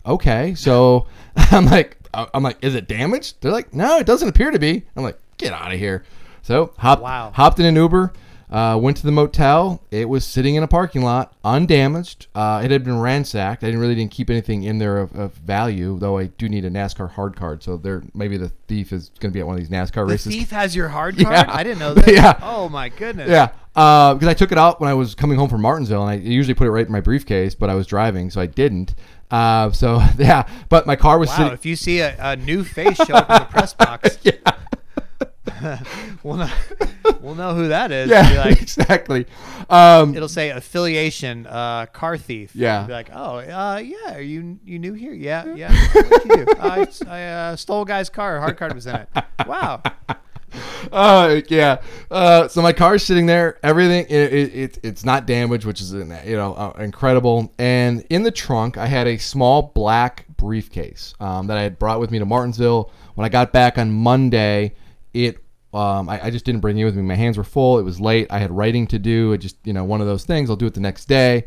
Okay, 0.05 0.55
so 0.55 1.07
I'm 1.37 1.67
like, 1.67 1.98
I'm 2.15 2.43
like, 2.43 2.59
is 2.63 2.75
it 2.75 2.89
damaged? 2.89 3.37
They're 3.41 3.53
like, 3.53 3.73
no, 3.75 3.99
it 3.99 4.07
doesn't 4.07 4.29
appear 4.29 4.51
to 4.51 4.59
be. 4.59 4.85
I'm 4.97 5.03
like, 5.03 5.19
get 5.37 5.53
out 5.53 5.73
of 5.73 5.79
here. 5.79 6.05
So 6.43 6.73
hop, 6.79 7.01
Wow. 7.01 7.31
hopped 7.35 7.59
in 7.61 7.67
an 7.67 7.77
Uber, 7.77 8.13
uh, 8.51 8.79
went 8.81 8.97
to 8.97 9.03
the 9.05 9.13
motel. 9.13 9.83
It 9.91 10.09
was 10.09 10.25
sitting 10.25 10.55
in 10.55 10.63
a 10.63 10.67
parking 10.69 11.03
lot, 11.03 11.35
undamaged. 11.45 12.29
Uh, 12.35 12.63
it 12.65 12.71
had 12.71 12.83
been 12.85 12.99
ransacked. 12.99 13.63
I 13.63 13.67
didn't 13.67 13.81
really 13.81 13.95
didn't 13.95 14.11
keep 14.13 14.31
anything 14.31 14.63
in 14.63 14.79
there 14.79 14.97
of, 14.99 15.15
of 15.15 15.35
value, 15.35 15.99
though 15.99 16.17
I 16.17 16.27
do 16.29 16.49
need 16.49 16.65
a 16.65 16.71
NASCAR 16.71 17.11
hard 17.11 17.37
card. 17.37 17.63
So 17.63 17.77
there, 17.77 18.03
maybe 18.15 18.39
the 18.39 18.49
thief 18.67 18.93
is 18.93 19.11
going 19.21 19.31
to 19.31 19.35
be 19.35 19.41
at 19.41 19.47
one 19.47 19.57
of 19.57 19.61
these 19.61 19.69
NASCAR 19.69 19.93
The 19.95 20.05
races. 20.07 20.33
thief 20.33 20.51
has 20.51 20.75
your 20.75 20.89
hard 20.89 21.17
Yeah. 21.21 21.45
card. 21.45 21.49
I 21.51 21.63
didn't 21.63 21.81
know 21.81 21.93
that. 21.95 22.09
Yeah. 22.13 22.39
Oh 22.43 22.69
my 22.71 22.89
goodness. 22.89 23.29
Yeah, 23.29 23.49
because 23.75 24.27
I 24.29 24.35
took 24.35 24.51
it 24.53 24.59
out 24.59 24.81
when 24.81 24.89
I 24.89 24.95
was 24.95 25.15
coming 25.15 25.37
home 25.37 25.51
from 25.51 25.61
Martinsville, 25.61 26.03
and 26.07 26.11
I 26.11 26.15
usually 26.15 26.55
put 26.55 26.67
it 26.67 26.71
right 26.71 26.87
in 26.87 26.93
my 26.93 27.01
briefcase, 27.03 27.55
but 27.55 27.69
I 27.69 27.75
was 27.75 27.87
driving, 27.87 28.31
so 28.31 28.41
I 28.41 28.47
didn't. 28.47 28.95
Uh, 29.31 29.71
so 29.73 30.01
yeah, 30.19 30.49
but 30.69 30.87
my 30.87 30.97
car 30.97 31.19
was 31.19 31.29
Wow. 31.31 31.37
sitting. 31.37 31.53
If 31.53 31.67
you 31.67 31.77
see 31.77 32.01
a, 32.01 32.17
a 32.19 32.37
new 32.37 32.65
face 32.65 32.97
show 32.97 33.15
up 33.15 33.29
in 33.31 33.39
the 33.41 33.45
press 33.47 33.75
box, 33.75 34.19
yeah. 34.23 34.33
we'll 36.23 36.37
know, 36.37 36.51
we'll 37.21 37.35
know 37.35 37.55
who 37.55 37.69
that 37.69 37.91
is. 37.91 38.11
yeah, 38.11 38.31
Be 38.31 38.37
like, 38.51 38.63
exactly. 38.63 39.27
Um, 39.69 40.15
it'll 40.15 40.29
say 40.29 40.51
affiliation, 40.51 41.47
uh, 41.47 41.87
car 41.87 42.17
thief. 42.17 42.53
Yeah. 42.55 42.85
Be 42.87 42.93
like, 42.93 43.11
oh, 43.13 43.39
uh, 43.39 43.81
yeah, 43.83 44.15
are 44.15 44.21
you 44.21 44.59
you 44.65 44.79
new 44.79 44.93
here? 44.93 45.13
Yeah, 45.13 45.53
yeah. 45.55 45.73
What'd 45.93 46.25
you 46.27 46.45
do? 46.45 46.47
I, 46.61 46.87
I 47.09 47.25
uh, 47.25 47.57
stole 47.57 47.83
a 47.83 47.87
guy's 47.87 48.09
car. 48.09 48.39
Hard 48.41 48.57
card 48.57 48.75
was 48.75 48.87
in 48.87 48.95
it. 48.97 49.09
Wow. 49.47 49.83
uh, 50.93 51.41
yeah. 51.49 51.81
Uh, 52.11 52.49
so 52.49 52.63
my 52.63 52.73
car's 52.73 53.03
sitting 53.03 53.27
there. 53.27 53.59
Everything 53.63 54.07
it, 54.09 54.33
it, 54.33 54.55
it 54.55 54.79
it's 54.83 55.05
not 55.05 55.27
damaged, 55.27 55.65
which 55.65 55.81
is 55.81 55.93
you 55.93 56.05
know 56.05 56.55
uh, 56.55 56.73
incredible. 56.79 57.53
And 57.59 58.05
in 58.11 58.23
the 58.23 58.31
trunk, 58.31 58.77
I 58.79 58.87
had 58.87 59.07
a 59.07 59.19
small 59.19 59.63
black 59.75 60.27
briefcase 60.37 61.15
um, 61.21 61.47
that 61.49 61.59
I 61.59 61.63
had 61.63 61.79
brought 61.79 62.01
with 62.01 62.11
me 62.11 62.19
to 62.19 62.27
Martinsville. 62.27 62.91
When 63.15 63.25
I 63.25 63.29
got 63.29 63.53
back 63.53 63.79
on 63.79 63.91
Monday, 63.91 64.75
it 65.13 65.39
um, 65.75 66.09
I, 66.09 66.27
I 66.27 66.31
just 66.31 66.45
didn't 66.45 66.61
bring 66.61 66.79
it 66.79 66.85
with 66.85 66.97
me. 66.97 67.03
My 67.03 67.15
hands 67.15 67.37
were 67.37 67.45
full. 67.45 67.79
It 67.79 67.83
was 67.83 68.01
late. 68.01 68.27
I 68.31 68.39
had 68.39 68.51
writing 68.51 68.87
to 68.89 68.99
do. 68.99 69.33
It 69.33 69.39
just 69.39 69.57
you 69.65 69.73
know 69.73 69.85
one 69.85 70.01
of 70.01 70.07
those 70.07 70.25
things. 70.25 70.51
I'll 70.51 70.57
do 70.57 70.67
it 70.67 70.75
the 70.75 70.81
next 70.81 71.07
day. 71.07 71.47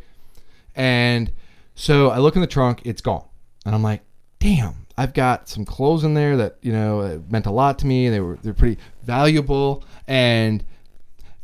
And 0.75 1.31
so 1.75 2.09
I 2.09 2.19
look 2.19 2.35
in 2.35 2.41
the 2.41 2.47
trunk. 2.47 2.81
It's 2.85 3.01
gone. 3.01 3.25
And 3.65 3.75
I'm 3.75 3.83
like, 3.83 4.01
damn. 4.39 4.80
I've 5.01 5.13
got 5.15 5.49
some 5.49 5.65
clothes 5.65 6.03
in 6.03 6.13
there 6.13 6.37
that 6.37 6.57
you 6.61 6.71
know 6.71 7.23
meant 7.27 7.47
a 7.47 7.51
lot 7.51 7.79
to 7.79 7.87
me. 7.87 8.07
They 8.09 8.19
were 8.19 8.37
they're 8.43 8.53
pretty 8.53 8.79
valuable, 9.01 9.83
and 10.07 10.63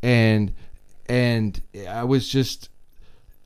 and 0.04 0.54
and 1.10 1.60
I 1.90 2.04
was 2.04 2.30
just 2.30 2.70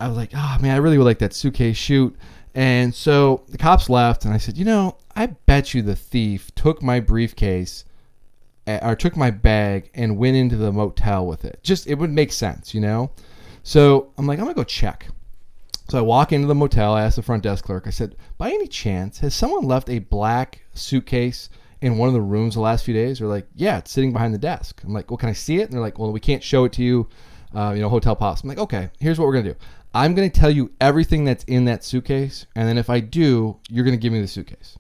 I 0.01 0.09
was 0.09 0.17
like, 0.17 0.31
oh 0.33 0.57
man, 0.59 0.75
I 0.75 0.79
really 0.79 0.97
would 0.97 1.05
like 1.05 1.19
that 1.19 1.33
suitcase 1.33 1.77
shoot. 1.77 2.13
And 2.53 2.93
so 2.93 3.45
the 3.47 3.57
cops 3.57 3.89
left, 3.89 4.25
and 4.25 4.33
I 4.33 4.37
said, 4.37 4.57
you 4.57 4.65
know, 4.65 4.97
I 5.15 5.27
bet 5.27 5.73
you 5.73 5.81
the 5.81 5.95
thief 5.95 6.53
took 6.55 6.83
my 6.83 6.99
briefcase 6.99 7.85
uh, 8.67 8.79
or 8.81 8.97
took 8.97 9.15
my 9.15 9.31
bag 9.31 9.91
and 9.93 10.17
went 10.17 10.35
into 10.35 10.57
the 10.57 10.73
motel 10.73 11.25
with 11.25 11.45
it. 11.45 11.61
Just 11.63 11.87
it 11.87 11.95
would 11.95 12.11
make 12.11 12.33
sense, 12.33 12.73
you 12.73 12.81
know. 12.81 13.11
So 13.63 14.11
I'm 14.17 14.27
like, 14.27 14.39
I'm 14.39 14.45
gonna 14.45 14.55
go 14.55 14.65
check. 14.65 15.07
So 15.91 15.97
I 15.97 16.01
walk 16.03 16.31
into 16.31 16.47
the 16.47 16.55
motel. 16.55 16.93
I 16.93 17.03
ask 17.03 17.17
the 17.17 17.21
front 17.21 17.43
desk 17.43 17.65
clerk. 17.65 17.85
I 17.85 17.89
said, 17.89 18.15
by 18.37 18.49
any 18.49 18.65
chance, 18.65 19.19
has 19.19 19.35
someone 19.35 19.65
left 19.65 19.89
a 19.89 19.99
black 19.99 20.61
suitcase 20.73 21.49
in 21.81 21.97
one 21.97 22.07
of 22.07 22.13
the 22.13 22.21
rooms 22.21 22.53
the 22.53 22.61
last 22.61 22.85
few 22.85 22.93
days? 22.93 23.19
They're 23.19 23.27
like, 23.27 23.45
yeah, 23.55 23.79
it's 23.79 23.91
sitting 23.91 24.13
behind 24.13 24.33
the 24.33 24.37
desk. 24.37 24.81
I'm 24.85 24.93
like, 24.93 25.11
well, 25.11 25.17
can 25.17 25.27
I 25.27 25.33
see 25.33 25.57
it? 25.57 25.63
And 25.63 25.73
they're 25.73 25.81
like, 25.81 25.99
well, 25.99 26.13
we 26.13 26.21
can't 26.21 26.41
show 26.41 26.63
it 26.63 26.71
to 26.73 26.81
you. 26.81 27.09
Uh, 27.53 27.73
you 27.75 27.81
know, 27.81 27.89
hotel 27.89 28.15
policy. 28.15 28.43
I'm 28.45 28.47
like, 28.47 28.57
okay, 28.59 28.89
here's 29.01 29.19
what 29.19 29.25
we're 29.25 29.33
gonna 29.33 29.49
do. 29.49 29.59
I'm 29.93 30.15
gonna 30.15 30.29
tell 30.29 30.49
you 30.49 30.71
everything 30.79 31.25
that's 31.25 31.43
in 31.43 31.65
that 31.65 31.83
suitcase, 31.83 32.45
and 32.55 32.69
then 32.69 32.77
if 32.77 32.89
I 32.89 33.01
do, 33.01 33.59
you're 33.67 33.83
gonna 33.83 33.97
give 33.97 34.13
me 34.13 34.21
the 34.21 34.29
suitcase. 34.29 34.79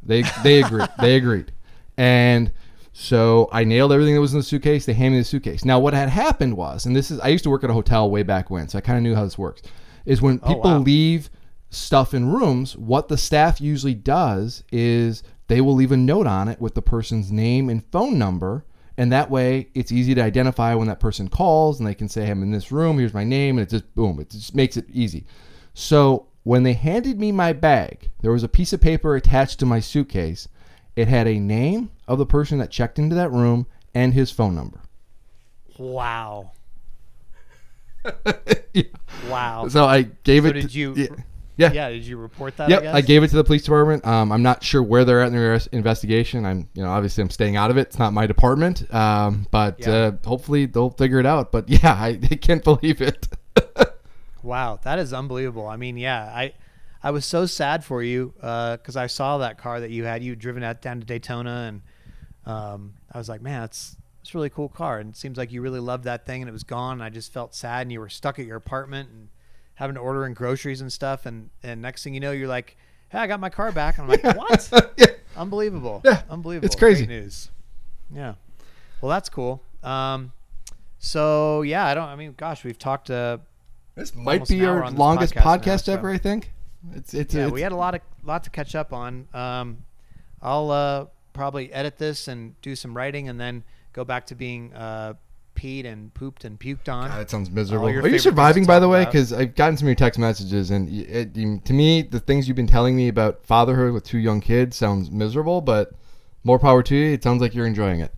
They 0.00 0.22
they 0.44 0.62
agreed. 0.62 0.88
they 1.00 1.16
agreed, 1.16 1.50
and 1.96 2.52
so 2.92 3.48
I 3.50 3.64
nailed 3.64 3.90
everything 3.90 4.14
that 4.14 4.20
was 4.20 4.32
in 4.32 4.38
the 4.38 4.44
suitcase. 4.44 4.86
They 4.86 4.92
handed 4.92 5.16
me 5.16 5.22
the 5.22 5.24
suitcase. 5.24 5.64
Now, 5.64 5.80
what 5.80 5.92
had 5.92 6.08
happened 6.08 6.56
was, 6.56 6.86
and 6.86 6.94
this 6.94 7.10
is, 7.10 7.18
I 7.18 7.28
used 7.28 7.42
to 7.42 7.50
work 7.50 7.64
at 7.64 7.70
a 7.70 7.72
hotel 7.72 8.08
way 8.08 8.22
back 8.22 8.48
when, 8.48 8.68
so 8.68 8.78
I 8.78 8.80
kind 8.80 8.96
of 8.96 9.02
knew 9.02 9.16
how 9.16 9.24
this 9.24 9.36
works. 9.36 9.62
Is 10.04 10.20
when 10.20 10.40
oh, 10.42 10.48
people 10.48 10.70
wow. 10.70 10.78
leave 10.78 11.30
stuff 11.70 12.12
in 12.12 12.30
rooms, 12.30 12.76
what 12.76 13.08
the 13.08 13.16
staff 13.16 13.60
usually 13.60 13.94
does 13.94 14.62
is 14.70 15.22
they 15.48 15.60
will 15.60 15.74
leave 15.74 15.92
a 15.92 15.96
note 15.96 16.26
on 16.26 16.48
it 16.48 16.60
with 16.60 16.74
the 16.74 16.82
person's 16.82 17.32
name 17.32 17.68
and 17.68 17.84
phone 17.90 18.18
number. 18.18 18.64
And 18.96 19.10
that 19.10 19.30
way 19.30 19.68
it's 19.74 19.90
easy 19.90 20.14
to 20.14 20.22
identify 20.22 20.74
when 20.74 20.88
that 20.88 21.00
person 21.00 21.28
calls 21.28 21.78
and 21.78 21.86
they 21.86 21.94
can 21.94 22.08
say, 22.08 22.30
I'm 22.30 22.42
in 22.42 22.50
this 22.50 22.70
room, 22.70 22.98
here's 22.98 23.14
my 23.14 23.24
name, 23.24 23.58
and 23.58 23.66
it 23.66 23.70
just 23.70 23.94
boom, 23.94 24.20
it 24.20 24.30
just 24.30 24.54
makes 24.54 24.76
it 24.76 24.84
easy. 24.92 25.24
So 25.74 26.26
when 26.44 26.62
they 26.62 26.74
handed 26.74 27.18
me 27.18 27.32
my 27.32 27.52
bag, 27.52 28.10
there 28.20 28.32
was 28.32 28.42
a 28.42 28.48
piece 28.48 28.72
of 28.72 28.80
paper 28.80 29.16
attached 29.16 29.58
to 29.60 29.66
my 29.66 29.80
suitcase. 29.80 30.48
It 30.94 31.08
had 31.08 31.26
a 31.26 31.38
name 31.38 31.90
of 32.06 32.18
the 32.18 32.26
person 32.26 32.58
that 32.58 32.70
checked 32.70 32.98
into 32.98 33.14
that 33.14 33.32
room 33.32 33.66
and 33.94 34.12
his 34.12 34.30
phone 34.30 34.54
number. 34.54 34.80
Wow. 35.78 36.52
Yeah. 38.74 38.84
Wow. 39.28 39.68
So 39.68 39.84
I 39.84 40.02
gave 40.02 40.44
So 40.44 40.48
it. 40.48 40.52
did 40.54 40.70
to- 40.70 40.78
you? 40.78 40.94
Yeah. 40.96 41.06
Yeah. 41.58 41.72
Yeah. 41.72 41.90
Did 41.90 42.06
you 42.06 42.16
report 42.16 42.56
that? 42.56 42.70
Yep, 42.70 42.82
I. 42.84 42.92
I, 42.94 43.00
gave 43.02 43.22
it 43.22 43.28
to 43.28 43.36
the 43.36 43.44
police 43.44 43.62
department. 43.62 44.06
Um, 44.06 44.32
I'm 44.32 44.42
not 44.42 44.64
sure 44.64 44.82
where 44.82 45.04
they're 45.04 45.20
at 45.20 45.26
in 45.26 45.34
their 45.34 45.60
investigation. 45.72 46.46
I'm, 46.46 46.68
you 46.72 46.82
know, 46.82 46.88
obviously 46.90 47.20
I'm 47.22 47.28
staying 47.28 47.56
out 47.56 47.70
of 47.70 47.76
it. 47.76 47.88
It's 47.88 47.98
not 47.98 48.14
my 48.14 48.26
department. 48.26 48.92
Um, 48.94 49.46
but 49.50 49.78
Yeah. 49.80 49.90
uh, 49.92 50.12
hopefully 50.24 50.64
they'll 50.64 50.88
figure 50.90 51.20
it 51.20 51.26
out. 51.26 51.52
But 51.52 51.68
yeah, 51.68 51.92
I, 51.92 52.18
I 52.30 52.34
can't 52.36 52.64
believe 52.64 53.00
it. 53.02 53.28
Wow, 54.42 54.80
that 54.82 54.98
is 54.98 55.12
unbelievable. 55.12 55.68
I 55.68 55.76
mean, 55.76 55.96
yeah, 55.96 56.24
I 56.24 56.54
I 57.00 57.12
was 57.12 57.24
so 57.24 57.46
sad 57.46 57.84
for 57.84 58.02
you 58.02 58.34
because 58.36 58.96
I 58.96 59.06
saw 59.06 59.38
that 59.38 59.56
car 59.56 59.78
that 59.78 59.90
you 59.90 60.02
had. 60.04 60.24
You 60.24 60.34
driven 60.34 60.62
that 60.62 60.82
down 60.82 60.98
to 60.98 61.06
Daytona, 61.06 61.68
and 61.68 61.82
um, 62.44 62.94
I 63.12 63.18
was 63.18 63.28
like, 63.28 63.40
man, 63.40 63.62
it's 63.62 63.96
it's 64.22 64.32
a 64.32 64.38
really 64.38 64.50
cool 64.50 64.68
car, 64.68 64.98
and 65.00 65.10
it 65.10 65.16
seems 65.16 65.36
like 65.36 65.50
you 65.52 65.60
really 65.60 65.80
loved 65.80 66.04
that 66.04 66.24
thing, 66.24 66.42
and 66.42 66.48
it 66.48 66.52
was 66.52 66.62
gone. 66.62 66.94
And 66.94 67.02
I 67.02 67.10
just 67.10 67.32
felt 67.32 67.54
sad, 67.54 67.82
and 67.82 67.92
you 67.92 67.98
were 68.00 68.08
stuck 68.08 68.38
at 68.38 68.46
your 68.46 68.56
apartment 68.56 69.10
and 69.10 69.28
having 69.74 69.94
to 69.94 70.00
order 70.00 70.24
in 70.26 70.32
groceries 70.34 70.80
and 70.80 70.92
stuff, 70.92 71.26
and 71.26 71.50
and 71.62 71.82
next 71.82 72.04
thing 72.04 72.14
you 72.14 72.20
know, 72.20 72.30
you're 72.30 72.48
like, 72.48 72.76
hey, 73.10 73.18
I 73.18 73.26
got 73.26 73.40
my 73.40 73.50
car 73.50 73.72
back, 73.72 73.98
and 73.98 74.04
I'm 74.04 74.20
like, 74.22 74.36
what? 74.36 74.92
yeah. 74.96 75.06
Unbelievable. 75.36 76.02
Yeah, 76.04 76.22
Unbelievable. 76.30 76.66
it's 76.66 76.76
crazy. 76.76 77.06
Great 77.06 77.20
news. 77.22 77.50
Yeah. 78.14 78.34
Well, 79.00 79.10
that's 79.10 79.28
cool. 79.28 79.60
Um, 79.82 80.32
so 81.00 81.62
yeah, 81.62 81.84
I 81.84 81.94
don't. 81.94 82.08
I 82.08 82.14
mean, 82.14 82.34
gosh, 82.36 82.62
we've 82.62 82.78
talked 82.78 83.10
uh, 83.10 83.38
This 83.96 84.14
might 84.14 84.46
be 84.46 84.64
our 84.64 84.88
longest 84.92 85.34
podcast 85.34 85.42
podcast, 85.42 85.66
now, 85.66 85.76
so- 85.78 85.92
ever. 85.94 86.10
I 86.10 86.18
think. 86.18 86.52
It's 86.94 87.14
it's 87.14 87.32
yeah, 87.34 87.44
it's, 87.44 87.52
we 87.52 87.60
had 87.60 87.70
a 87.72 87.76
lot 87.76 87.94
of 87.94 88.00
lot 88.24 88.44
to 88.44 88.50
catch 88.50 88.74
up 88.74 88.92
on. 88.92 89.28
Um, 89.32 89.84
I'll 90.40 90.70
uh, 90.70 91.06
probably 91.32 91.72
edit 91.72 91.96
this 91.98 92.26
and 92.28 92.60
do 92.60 92.74
some 92.74 92.96
writing, 92.96 93.28
and 93.28 93.40
then 93.40 93.62
go 93.92 94.04
back 94.04 94.26
to 94.26 94.34
being 94.34 94.72
uh, 94.74 95.14
peed 95.54 95.84
and 95.84 96.12
pooped 96.14 96.44
and 96.44 96.58
puked 96.58 96.88
on. 96.88 97.08
God, 97.08 97.20
that 97.20 97.30
sounds 97.30 97.50
miserable. 97.50 97.88
Are 97.88 98.08
you 98.08 98.18
surviving, 98.18 98.64
by 98.64 98.78
the 98.78 98.88
way? 98.88 99.04
Because 99.04 99.32
I've 99.32 99.54
gotten 99.54 99.76
some 99.76 99.86
of 99.86 99.90
your 99.90 99.96
text 99.96 100.18
messages, 100.18 100.70
and 100.70 100.88
y- 100.88 101.06
it, 101.08 101.64
to 101.64 101.72
me, 101.72 102.02
the 102.02 102.20
things 102.20 102.48
you've 102.48 102.56
been 102.56 102.66
telling 102.66 102.96
me 102.96 103.08
about 103.08 103.44
fatherhood 103.44 103.92
with 103.92 104.04
two 104.04 104.18
young 104.18 104.40
kids 104.40 104.76
sounds 104.76 105.10
miserable. 105.10 105.60
But 105.60 105.92
more 106.44 106.58
power 106.58 106.82
to 106.82 106.96
you. 106.96 107.12
It 107.12 107.22
sounds 107.22 107.40
like 107.40 107.54
you're 107.54 107.66
enjoying 107.66 108.00
it. 108.00 108.12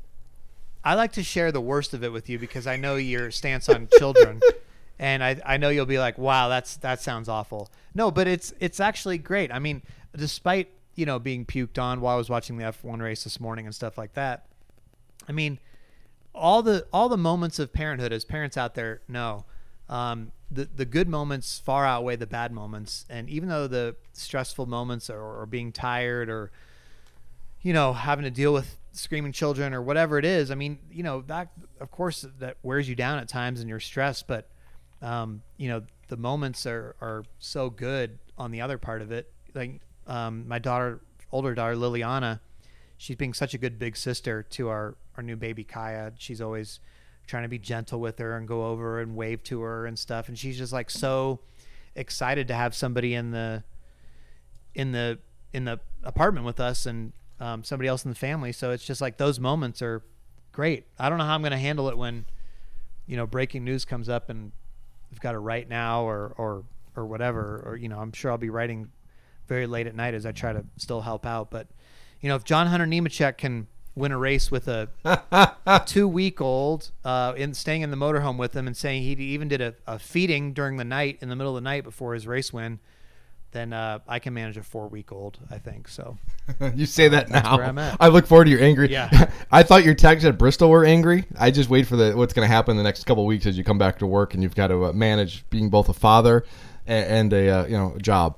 I 0.82 0.94
like 0.94 1.12
to 1.12 1.22
share 1.22 1.50
the 1.50 1.60
worst 1.60 1.94
of 1.94 2.04
it 2.04 2.12
with 2.12 2.28
you 2.28 2.38
because 2.38 2.66
I 2.66 2.76
know 2.76 2.96
your 2.96 3.30
stance 3.30 3.68
on 3.68 3.88
children, 3.98 4.40
and 4.98 5.24
I, 5.24 5.40
I 5.44 5.56
know 5.56 5.70
you'll 5.70 5.86
be 5.86 5.98
like, 5.98 6.18
wow, 6.18 6.48
that's 6.48 6.76
that 6.78 7.00
sounds 7.00 7.28
awful. 7.28 7.70
No, 7.94 8.10
but 8.10 8.26
it's 8.28 8.52
it's 8.60 8.80
actually 8.80 9.18
great. 9.18 9.52
I 9.52 9.58
mean, 9.58 9.82
despite 10.14 10.68
you 10.94 11.06
know 11.06 11.18
being 11.18 11.46
puked 11.46 11.78
on 11.78 12.00
while 12.00 12.14
I 12.14 12.18
was 12.18 12.28
watching 12.28 12.58
the 12.58 12.64
F1 12.64 13.00
race 13.00 13.24
this 13.24 13.40
morning 13.40 13.66
and 13.66 13.74
stuff 13.74 13.96
like 13.96 14.12
that, 14.14 14.46
I 15.28 15.32
mean, 15.32 15.58
all 16.34 16.62
the 16.62 16.86
all 16.92 17.08
the 17.08 17.16
moments 17.16 17.58
of 17.58 17.72
parenthood, 17.72 18.12
as 18.12 18.24
parents 18.24 18.56
out 18.56 18.74
there 18.74 19.00
know, 19.08 19.44
um, 19.88 20.32
the 20.50 20.64
the 20.64 20.84
good 20.84 21.08
moments 21.08 21.58
far 21.58 21.86
outweigh 21.86 22.16
the 22.16 22.26
bad 22.26 22.52
moments. 22.52 23.04
And 23.08 23.28
even 23.28 23.48
though 23.48 23.66
the 23.66 23.96
stressful 24.12 24.66
moments 24.66 25.10
or, 25.10 25.20
or 25.20 25.46
being 25.46 25.72
tired 25.72 26.28
or 26.28 26.50
you 27.64 27.72
know, 27.72 27.94
having 27.94 28.24
to 28.24 28.30
deal 28.30 28.52
with 28.52 28.76
screaming 28.92 29.32
children 29.32 29.74
or 29.74 29.82
whatever 29.82 30.18
it 30.18 30.24
is. 30.24 30.50
I 30.50 30.54
mean, 30.54 30.78
you 30.92 31.02
know, 31.02 31.22
that 31.22 31.48
of 31.80 31.90
course 31.90 32.24
that 32.38 32.58
wears 32.62 32.88
you 32.88 32.94
down 32.94 33.18
at 33.18 33.28
times 33.28 33.60
and 33.60 33.68
you're 33.68 33.80
stressed, 33.80 34.28
but 34.28 34.48
um, 35.02 35.42
you 35.56 35.68
know, 35.68 35.82
the 36.08 36.16
moments 36.16 36.66
are 36.66 36.94
are 37.00 37.24
so 37.38 37.70
good 37.70 38.18
on 38.38 38.50
the 38.50 38.60
other 38.60 38.78
part 38.78 39.02
of 39.02 39.10
it. 39.10 39.32
Like 39.54 39.80
um, 40.06 40.46
my 40.46 40.58
daughter, 40.58 41.00
older 41.32 41.54
daughter 41.54 41.74
Liliana, 41.74 42.40
she's 42.96 43.16
being 43.16 43.34
such 43.34 43.54
a 43.54 43.58
good 43.58 43.78
big 43.78 43.96
sister 43.96 44.42
to 44.42 44.68
our 44.68 44.96
our 45.16 45.22
new 45.22 45.36
baby 45.36 45.64
Kaya. 45.64 46.12
She's 46.18 46.40
always 46.40 46.80
trying 47.26 47.44
to 47.44 47.48
be 47.48 47.58
gentle 47.58 48.00
with 48.00 48.18
her 48.18 48.36
and 48.36 48.46
go 48.46 48.66
over 48.66 49.00
and 49.00 49.16
wave 49.16 49.42
to 49.42 49.62
her 49.62 49.86
and 49.86 49.98
stuff 49.98 50.28
and 50.28 50.38
she's 50.38 50.58
just 50.58 50.74
like 50.74 50.90
so 50.90 51.40
excited 51.94 52.48
to 52.48 52.54
have 52.54 52.74
somebody 52.74 53.14
in 53.14 53.30
the 53.30 53.62
in 54.74 54.92
the 54.92 55.18
in 55.52 55.64
the 55.64 55.80
apartment 56.02 56.44
with 56.44 56.60
us 56.60 56.86
and 56.86 57.12
um, 57.40 57.64
somebody 57.64 57.88
else 57.88 58.04
in 58.04 58.10
the 58.10 58.16
family. 58.16 58.52
So 58.52 58.70
it's 58.70 58.84
just 58.84 59.00
like 59.00 59.16
those 59.16 59.38
moments 59.38 59.82
are 59.82 60.02
great. 60.52 60.86
I 60.98 61.08
don't 61.08 61.18
know 61.18 61.24
how 61.24 61.34
I'm 61.34 61.42
going 61.42 61.52
to 61.52 61.58
handle 61.58 61.88
it 61.88 61.96
when 61.96 62.26
you 63.06 63.16
know 63.16 63.26
breaking 63.26 63.64
news 63.64 63.84
comes 63.84 64.08
up 64.08 64.30
and 64.30 64.52
we've 65.10 65.20
got 65.20 65.32
to 65.32 65.38
write 65.38 65.68
now 65.68 66.04
or 66.04 66.34
or 66.36 66.64
or 66.96 67.06
whatever. 67.06 67.62
Or 67.66 67.76
you 67.76 67.88
know, 67.88 67.98
I'm 67.98 68.12
sure 68.12 68.30
I'll 68.30 68.38
be 68.38 68.50
writing 68.50 68.90
very 69.46 69.66
late 69.66 69.86
at 69.86 69.94
night 69.94 70.14
as 70.14 70.26
I 70.26 70.32
try 70.32 70.52
to 70.52 70.64
still 70.76 71.00
help 71.00 71.26
out. 71.26 71.50
But 71.50 71.68
you 72.24 72.30
know, 72.30 72.36
if 72.36 72.44
John 72.44 72.68
Hunter 72.68 72.86
Nemechek 72.86 73.36
can 73.36 73.66
win 73.94 74.10
a 74.10 74.16
race 74.16 74.50
with 74.50 74.66
a 74.66 74.88
two 75.86 76.08
week 76.08 76.40
old 76.40 76.90
uh, 77.04 77.34
in 77.36 77.52
staying 77.52 77.82
in 77.82 77.90
the 77.90 77.98
motorhome 77.98 78.38
with 78.38 78.56
him 78.56 78.66
and 78.66 78.74
saying 78.74 79.02
he 79.02 79.12
even 79.12 79.46
did 79.46 79.60
a, 79.60 79.74
a 79.86 79.98
feeding 79.98 80.54
during 80.54 80.78
the 80.78 80.84
night 80.84 81.18
in 81.20 81.28
the 81.28 81.36
middle 81.36 81.54
of 81.54 81.62
the 81.62 81.68
night 81.68 81.84
before 81.84 82.14
his 82.14 82.26
race 82.26 82.50
win 82.50 82.80
then 83.52 83.72
uh, 83.72 84.00
I 84.08 84.18
can 84.18 84.34
manage 84.34 84.56
a 84.56 84.64
four 84.64 84.88
week 84.88 85.12
old, 85.12 85.38
I 85.48 85.58
think. 85.58 85.86
So 85.86 86.18
you 86.74 86.86
say 86.86 87.06
that 87.08 87.30
now. 87.30 87.56
where 87.56 87.66
I'm 87.66 87.78
at. 87.78 87.96
I 88.00 88.08
look 88.08 88.26
forward 88.26 88.46
to 88.46 88.50
your 88.50 88.60
angry. 88.60 88.90
Yeah. 88.90 89.30
I 89.52 89.62
thought 89.62 89.84
your 89.84 89.94
texts 89.94 90.26
at 90.26 90.36
Bristol 90.36 90.70
were 90.70 90.84
angry. 90.84 91.24
I 91.38 91.52
just 91.52 91.70
wait 91.70 91.86
for 91.86 91.94
the 91.94 92.14
what's 92.16 92.32
going 92.32 92.48
to 92.48 92.52
happen 92.52 92.76
the 92.76 92.82
next 92.82 93.04
couple 93.04 93.22
of 93.22 93.28
weeks 93.28 93.46
as 93.46 93.56
you 93.56 93.62
come 93.62 93.78
back 93.78 94.00
to 94.00 94.06
work 94.06 94.34
and 94.34 94.42
you've 94.42 94.56
got 94.56 94.68
to 94.68 94.86
uh, 94.86 94.92
manage 94.92 95.48
being 95.50 95.70
both 95.70 95.88
a 95.88 95.92
father 95.92 96.44
and, 96.86 97.06
and 97.06 97.32
a 97.32 97.48
uh, 97.48 97.66
you 97.66 97.76
know 97.76 97.94
a 97.94 98.00
job. 98.00 98.36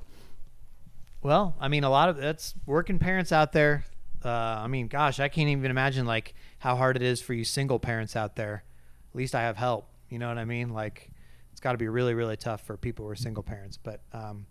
Well, 1.27 1.57
I 1.59 1.67
mean, 1.67 1.83
a 1.83 1.91
lot 1.91 2.09
of 2.09 2.19
that's 2.19 2.55
working 2.67 3.01
parents 3.01 3.33
out 3.33 3.53
there. 3.53 3.85
Uh, 4.25 4.29
I 4.31 4.69
mean, 4.69 4.87
gosh, 4.87 5.19
I 5.19 5.27
can't 5.27 5.49
even 5.49 5.73
imagine 5.73 6.07
like 6.07 6.35
how 6.61 6.77
hard 6.77 6.95
it 6.95 7.03
is 7.03 7.21
for 7.21 7.35
you 7.35 7.43
single 7.43 7.81
parents 7.81 8.15
out 8.15 8.37
there. 8.37 8.63
At 9.11 9.17
least 9.17 9.35
I 9.35 9.43
have 9.43 9.57
help. 9.57 9.89
You 10.09 10.21
know 10.21 10.29
what 10.29 10.39
I 10.39 10.45
mean? 10.45 10.69
Like, 10.69 11.11
it's 11.51 11.61
got 11.61 11.73
to 11.73 11.79
be 11.79 11.89
really, 11.89 12.15
really 12.15 12.37
tough 12.37 12.61
for 12.61 12.77
people 12.77 13.07
who 13.07 13.11
are 13.11 13.17
single 13.17 13.43
parents. 13.43 13.77
But, 13.77 14.03
um, 14.13 14.47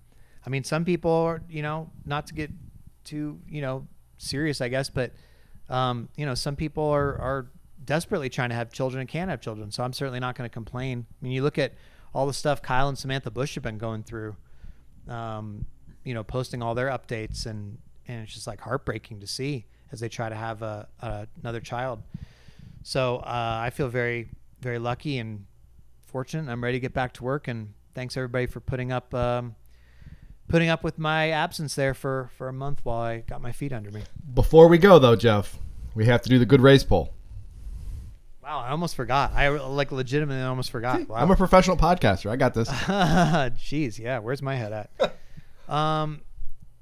I 0.46 0.50
mean, 0.50 0.66
some 0.66 0.84
people 0.84 1.12
are, 1.12 1.42
you 1.50 1.62
know, 1.62 1.92
not 2.06 2.28
to 2.28 2.34
get 2.34 2.52
too, 3.06 3.40
you 3.48 3.62
know, 3.62 3.88
serious, 4.18 4.60
I 4.60 4.68
guess, 4.68 4.90
but, 4.90 5.14
um, 5.70 6.10
you 6.18 6.26
know, 6.26 6.36
some 6.36 6.58
people 6.58 6.84
are, 6.84 7.18
are 7.22 7.52
desperately 7.86 8.28
trying 8.28 8.50
to 8.50 8.56
have 8.56 8.74
children 8.74 9.00
and 9.00 9.08
can't 9.08 9.30
have 9.30 9.40
children. 9.40 9.72
So 9.72 9.82
I'm 9.82 9.94
certainly 9.94 10.20
not 10.20 10.36
going 10.36 10.50
to 10.50 10.54
complain. 10.54 11.06
I 11.10 11.24
mean, 11.24 11.32
you 11.32 11.42
look 11.42 11.58
at 11.58 11.72
all 12.14 12.28
the 12.28 12.34
stuff 12.34 12.62
Kyle 12.62 12.90
and 12.90 12.98
Samantha 12.98 13.32
Busch 13.32 13.56
have 13.56 13.64
been 13.64 13.78
going 13.78 14.04
through, 14.04 14.36
um, 15.08 15.68
you 16.06 16.14
know, 16.14 16.24
posting 16.24 16.62
all 16.62 16.74
their 16.74 16.88
updates 16.88 17.46
and, 17.46 17.78
and 18.08 18.24
it's 18.24 18.34
just 18.34 18.48
like 18.48 18.62
heartbreaking 18.62 19.20
to 19.20 19.28
see 19.28 19.66
as 19.92 20.00
they 20.00 20.08
try 20.08 20.30
to 20.30 20.36
have 20.36 20.62
a, 20.62 20.88
a 21.02 21.28
another 21.42 21.60
child. 21.60 22.02
So 22.84 23.18
uh, 23.18 23.60
I 23.64 23.72
feel 23.72 23.90
very, 23.90 24.30
very 24.62 24.80
lucky 24.80 25.18
and 25.18 25.46
fortunate. 26.06 26.50
I'm 26.50 26.64
ready 26.64 26.78
to 26.78 26.80
get 26.80 26.94
back 26.94 27.14
to 27.14 27.24
work. 27.24 27.48
And 27.48 27.74
thanks 27.96 28.16
everybody 28.16 28.46
for 28.46 28.60
putting 28.60 28.92
up, 28.92 29.14
um, 29.14 29.56
putting 30.48 30.70
up 30.70 30.84
with 30.84 31.00
my 31.00 31.32
absence 31.32 31.74
there 31.76 31.96
for, 31.96 32.30
for 32.38 32.48
a 32.48 32.54
month 32.54 32.82
while 32.84 33.02
I 33.02 33.20
got 33.22 33.42
my 33.42 33.52
feet 33.52 33.74
under 33.74 33.90
me. 33.90 34.04
Before 34.34 34.68
we 34.68 34.78
go 34.78 35.00
though, 35.00 35.16
Jeff, 35.16 35.58
we 35.96 36.06
have 36.06 36.22
to 36.22 36.30
do 36.30 36.38
the 36.38 36.46
good 36.46 36.62
race 36.62 36.84
poll. 36.84 37.12
Wow, 38.44 38.60
I 38.60 38.70
almost 38.70 38.96
forgot. 38.96 39.34
I 39.34 39.48
like 39.50 39.92
legitimately 39.92 40.44
almost 40.44 40.70
forgot. 40.70 41.10
Wow. 41.10 41.16
I'm 41.16 41.32
a 41.32 41.36
professional 41.36 41.78
podcaster. 41.78 42.30
I 42.30 42.36
got 42.36 42.54
this. 42.54 42.70
Jeez, 42.70 43.98
yeah. 43.98 44.20
Where's 44.20 44.44
my 44.44 44.56
head 44.56 44.72
at? 44.72 45.16
um, 45.70 46.22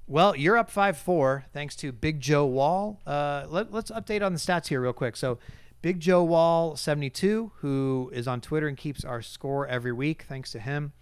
well, 0.08 0.36
you're 0.36 0.58
up 0.58 0.70
five 0.70 0.98
four 0.98 1.46
thanks 1.54 1.76
to 1.78 1.92
Big 1.92 2.20
Joe 2.20 2.46
Wall. 2.46 3.00
Uh, 3.06 3.46
let, 3.48 3.72
let's 3.72 3.92
update 3.92 4.22
on 4.22 4.34
the 4.34 4.40
stats 4.40 4.68
here 4.68 4.82
real 4.82 4.94
quick. 4.94 5.16
So, 5.16 5.40
Big 5.82 6.00
Joe 6.00 6.24
Wall 6.24 6.78
72, 6.78 7.52
who 7.58 8.10
is 8.14 8.26
on 8.26 8.40
Twitter 8.40 8.68
and 8.70 8.78
keeps 8.78 9.04
our 9.04 9.22
score 9.22 9.68
every 9.68 9.92
week. 9.92 10.26
Thanks 10.30 10.52
to 10.54 10.60
him, 10.60 10.94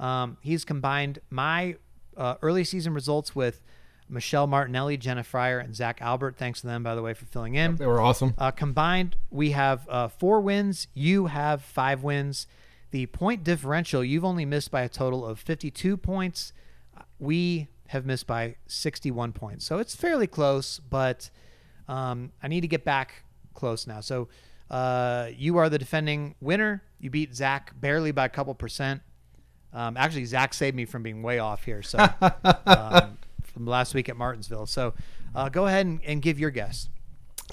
um, 0.00 0.38
he's 0.40 0.64
combined 0.64 1.18
my 1.28 1.76
uh, 2.16 2.36
early 2.40 2.64
season 2.64 2.94
results 2.94 3.36
with 3.36 3.60
Michelle 4.08 4.46
Martinelli, 4.46 4.96
Jenna 4.96 5.22
Fryer, 5.22 5.58
and 5.58 5.74
Zack 5.74 6.00
Albert. 6.00 6.36
Thanks 6.36 6.60
to 6.62 6.66
them, 6.66 6.82
by 6.82 6.94
the 6.94 7.02
way, 7.02 7.14
for 7.14 7.24
filling 7.24 7.54
in. 7.54 7.76
They 7.76 7.86
were 7.86 8.00
awesome. 8.00 8.34
Uh, 8.38 8.50
combined, 8.50 9.16
we 9.30 9.52
have 9.52 9.88
uh, 9.88 10.08
four 10.08 10.40
wins. 10.40 10.88
You 10.94 11.26
have 11.26 11.62
five 11.62 12.02
wins. 12.02 12.46
The 12.90 13.06
point 13.06 13.42
differential, 13.42 14.04
you've 14.04 14.24
only 14.24 14.44
missed 14.44 14.70
by 14.70 14.82
a 14.82 14.88
total 14.88 15.26
of 15.26 15.38
52 15.40 15.96
points. 15.96 16.52
We 17.22 17.68
have 17.86 18.04
missed 18.04 18.26
by 18.26 18.56
61 18.66 19.32
points. 19.32 19.64
So 19.64 19.78
it's 19.78 19.94
fairly 19.94 20.26
close, 20.26 20.80
but 20.80 21.30
um, 21.88 22.32
I 22.42 22.48
need 22.48 22.62
to 22.62 22.68
get 22.68 22.84
back 22.84 23.22
close 23.54 23.86
now. 23.86 24.00
So 24.00 24.28
uh, 24.70 25.28
you 25.36 25.58
are 25.58 25.68
the 25.68 25.78
defending 25.78 26.34
winner. 26.40 26.82
You 26.98 27.10
beat 27.10 27.34
Zack 27.34 27.78
barely 27.80 28.10
by 28.10 28.24
a 28.24 28.28
couple 28.28 28.54
percent. 28.54 29.02
Um, 29.72 29.96
actually, 29.96 30.24
Zack 30.24 30.52
saved 30.52 30.74
me 30.74 30.84
from 30.84 31.02
being 31.02 31.22
way 31.22 31.38
off 31.38 31.64
here. 31.64 31.82
So 31.82 31.98
um, 32.66 33.18
from 33.44 33.66
last 33.66 33.94
week 33.94 34.08
at 34.08 34.16
Martinsville. 34.16 34.66
So 34.66 34.94
uh, 35.34 35.48
go 35.48 35.66
ahead 35.66 35.86
and, 35.86 36.00
and 36.04 36.20
give 36.20 36.40
your 36.40 36.50
guess. 36.50 36.88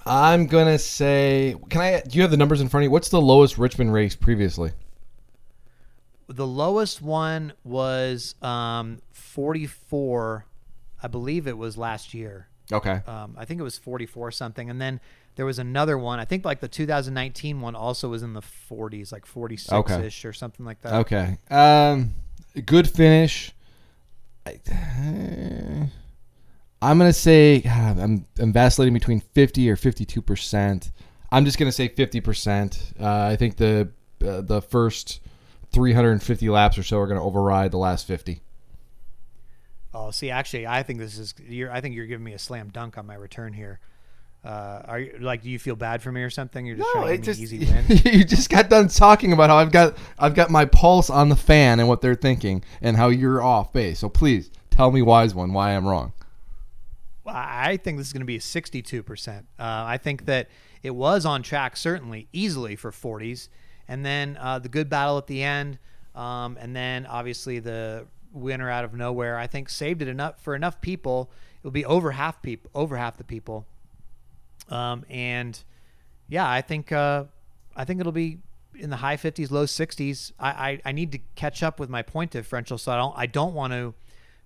I'm 0.05 0.47
gonna 0.47 0.79
say, 0.79 1.55
can 1.69 1.81
I? 1.81 2.01
Do 2.01 2.17
you 2.17 2.21
have 2.21 2.31
the 2.31 2.37
numbers 2.37 2.61
in 2.61 2.69
front 2.69 2.83
of 2.83 2.85
you? 2.85 2.91
What's 2.91 3.09
the 3.09 3.21
lowest 3.21 3.57
Richmond 3.57 3.93
race 3.93 4.15
previously? 4.15 4.71
The 6.29 6.45
lowest 6.47 7.01
one 7.01 7.53
was 7.63 8.35
um, 8.41 8.99
44. 9.11 10.45
I 11.01 11.07
believe 11.07 11.47
it 11.47 11.57
was 11.57 11.77
last 11.77 12.13
year. 12.13 12.47
Okay. 12.71 13.01
Um, 13.07 13.35
I 13.37 13.45
think 13.45 13.59
it 13.59 13.63
was 13.63 13.77
44 13.77 14.31
something, 14.31 14.69
and 14.69 14.79
then 14.79 14.99
there 15.35 15.45
was 15.45 15.57
another 15.57 15.97
one. 15.97 16.19
I 16.19 16.25
think 16.25 16.45
like 16.45 16.59
the 16.59 16.67
2019 16.67 17.61
one 17.61 17.75
also 17.75 18.09
was 18.09 18.21
in 18.21 18.33
the 18.33 18.41
40s, 18.41 19.11
like 19.11 19.25
46 19.25 19.73
Okay. 19.73 20.05
ish 20.07 20.23
or 20.25 20.33
something 20.33 20.65
like 20.65 20.81
that. 20.81 20.93
Okay. 20.95 21.37
Um, 21.49 22.13
good 22.65 22.87
finish. 22.87 23.51
I, 24.45 24.59
I'm 26.81 26.97
gonna 26.97 27.11
say 27.13 27.61
God, 27.61 27.99
I'm 27.99 28.25
I'm 28.39 28.53
vacillating 28.53 28.93
between 28.93 29.19
50 29.19 29.69
or 29.69 29.75
52 29.75 30.21
percent. 30.21 30.91
I'm 31.31 31.45
just 31.45 31.57
gonna 31.57 31.71
say 31.71 31.87
50 31.87 32.21
percent. 32.21 32.93
Uh, 32.99 33.07
I 33.23 33.35
think 33.35 33.57
the 33.57 33.89
uh, 34.25 34.41
the 34.41 34.61
first 34.61 35.21
350 35.71 36.49
laps 36.49 36.77
or 36.77 36.83
so 36.83 36.99
are 36.99 37.07
gonna 37.07 37.23
override 37.23 37.71
the 37.71 37.77
last 37.77 38.07
50. 38.07 38.41
Oh, 39.93 40.11
see, 40.11 40.29
actually, 40.29 40.67
I 40.67 40.83
think 40.83 40.99
this 40.99 41.17
is. 41.17 41.33
You're, 41.47 41.71
I 41.71 41.81
think 41.81 41.95
you're 41.95 42.05
giving 42.05 42.23
me 42.23 42.33
a 42.33 42.39
slam 42.39 42.69
dunk 42.69 42.97
on 42.97 43.07
my 43.07 43.15
return 43.15 43.53
here. 43.53 43.79
Uh, 44.45 44.81
are 44.85 44.99
you 44.99 45.17
like? 45.19 45.41
Do 45.41 45.49
you 45.49 45.57
feel 45.59 45.75
bad 45.75 46.01
for 46.01 46.11
me 46.11 46.21
or 46.21 46.29
something? 46.29 46.65
You're 46.65 46.77
just 46.77 46.87
No, 46.93 47.01
trying 47.01 47.17
to 47.17 47.23
just 47.25 47.41
easy 47.41 47.59
win. 47.65 47.85
you 48.05 48.23
just 48.23 48.49
got 48.49 48.69
done 48.69 48.87
talking 48.87 49.33
about 49.33 49.49
how 49.49 49.57
I've 49.57 49.71
got 49.71 49.97
I've 50.19 50.35
got 50.35 50.49
my 50.51 50.65
pulse 50.65 51.09
on 51.09 51.29
the 51.29 51.35
fan 51.35 51.79
and 51.79 51.89
what 51.89 52.01
they're 52.01 52.15
thinking 52.15 52.63
and 52.81 52.95
how 52.97 53.09
you're 53.09 53.41
off 53.41 53.73
base. 53.73 53.99
So 53.99 54.09
please 54.09 54.51
tell 54.69 54.91
me, 54.91 55.01
wise 55.01 55.33
one, 55.33 55.53
why 55.53 55.75
I'm 55.75 55.87
wrong. 55.87 56.13
Well, 57.23 57.35
I 57.35 57.77
think 57.77 57.97
this 57.97 58.07
is 58.07 58.13
going 58.13 58.21
to 58.21 58.25
be 58.25 58.37
a 58.37 58.39
62%. 58.39 59.39
Uh, 59.39 59.41
I 59.59 59.97
think 59.97 60.25
that 60.25 60.47
it 60.83 60.91
was 60.95 61.25
on 61.25 61.43
track, 61.43 61.75
certainly, 61.75 62.27
easily 62.31 62.75
for 62.77 62.91
40s. 62.91 63.49
And 63.89 64.05
then 64.05 64.37
uh, 64.39 64.59
the 64.59 64.69
good 64.69 64.89
battle 64.89 65.17
at 65.17 65.27
the 65.27 65.43
end. 65.43 65.79
Um, 66.15 66.57
and 66.61 66.73
then 66.73 67.05
obviously 67.05 67.59
the 67.59 68.05
winner 68.31 68.69
out 68.69 68.85
of 68.85 68.93
nowhere, 68.93 69.37
I 69.37 69.47
think 69.47 69.69
saved 69.69 70.01
it 70.01 70.07
enough 70.07 70.41
for 70.41 70.55
enough 70.55 70.79
people. 70.79 71.29
It'll 71.61 71.71
be 71.71 71.83
over 71.83 72.11
half 72.11 72.41
people, 72.41 72.71
over 72.73 72.95
half 72.95 73.17
the 73.17 73.25
people. 73.25 73.65
Um, 74.69 75.03
and 75.09 75.61
yeah, 76.29 76.49
I 76.49 76.61
think, 76.61 76.91
uh, 76.91 77.25
I 77.75 77.83
think 77.83 77.99
it'll 77.99 78.13
be 78.13 78.37
in 78.75 78.89
the 78.89 78.97
high 78.97 79.17
50s, 79.17 79.51
low 79.51 79.65
60s. 79.65 80.31
I, 80.39 80.49
I, 80.49 80.81
I 80.85 80.91
need 80.93 81.11
to 81.11 81.19
catch 81.35 81.63
up 81.63 81.79
with 81.79 81.89
my 81.89 82.01
point 82.01 82.31
differential. 82.31 82.77
So 82.77 82.91
I 82.93 82.97
don't, 82.97 83.13
I 83.17 83.25
don't 83.25 83.53
want 83.53 83.73
to 83.73 83.93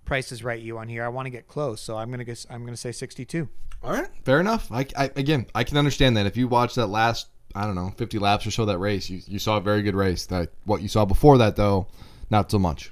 prices 0.06 0.44
right 0.44 0.62
you 0.62 0.78
on 0.78 0.88
here. 0.88 1.04
I 1.04 1.08
want 1.08 1.26
to 1.26 1.30
get 1.30 1.48
close, 1.48 1.82
so 1.82 1.98
I'm 1.98 2.12
gonna 2.12 2.24
guess 2.24 2.46
I'm 2.50 2.66
gonna 2.66 2.78
say 2.78 2.92
62. 2.92 3.48
All 3.84 3.92
right, 3.92 4.10
fair 4.24 4.40
enough. 4.40 4.72
I, 4.72 4.86
I 4.98 5.12
again, 5.16 5.48
I 5.54 5.64
can 5.64 5.78
understand 5.78 6.18
that 6.18 6.26
if 6.26 6.38
you 6.38 6.48
watch 6.48 6.76
that 6.76 6.88
last, 6.88 7.28
I 7.56 7.66
don't 7.66 7.76
know, 7.76 7.94
50 7.98 8.20
laps 8.20 8.48
or 8.48 8.52
so 8.52 8.66
that 8.66 8.80
race, 8.80 9.10
you, 9.10 9.22
you 9.28 9.40
saw 9.40 9.58
a 9.58 9.62
very 9.62 9.82
good 9.82 9.96
race. 9.96 10.26
That 10.28 10.50
what 10.66 10.82
you 10.82 10.88
saw 10.88 11.06
before 11.06 11.38
that 11.38 11.56
though, 11.56 11.88
not 12.30 12.50
so 12.50 12.60
much. 12.60 12.92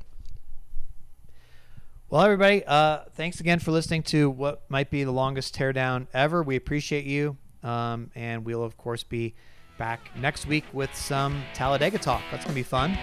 Well, 2.09 2.21
everybody, 2.21 2.63
uh, 2.65 3.05
thanks 3.15 3.39
again 3.39 3.59
for 3.59 3.71
listening 3.71 4.03
to 4.03 4.29
what 4.29 4.63
might 4.69 4.91
be 4.91 5.05
the 5.05 5.13
longest 5.13 5.55
teardown 5.55 6.07
ever. 6.13 6.43
We 6.43 6.57
appreciate 6.57 7.05
you, 7.05 7.37
um, 7.63 8.11
and 8.15 8.43
we'll 8.43 8.63
of 8.63 8.77
course 8.77 9.03
be 9.03 9.33
back 9.77 10.11
next 10.19 10.45
week 10.45 10.65
with 10.73 10.93
some 10.93 11.41
Talladega 11.53 11.97
talk. 11.97 12.21
That's 12.29 12.43
gonna 12.43 12.53
be 12.53 12.63
fun. 12.63 12.97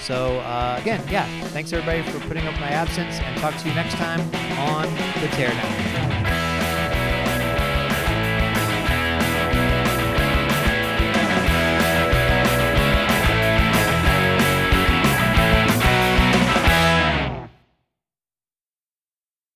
So 0.00 0.38
uh, 0.38 0.78
again, 0.80 1.04
yeah, 1.10 1.26
thanks 1.48 1.72
everybody 1.72 2.02
for 2.10 2.20
putting 2.26 2.46
up 2.46 2.54
my 2.54 2.70
absence, 2.70 3.18
and 3.20 3.38
talk 3.38 3.54
to 3.56 3.68
you 3.68 3.74
next 3.74 3.94
time 3.96 4.20
on 4.58 4.84
the 5.20 5.28
teardown. 5.36 6.17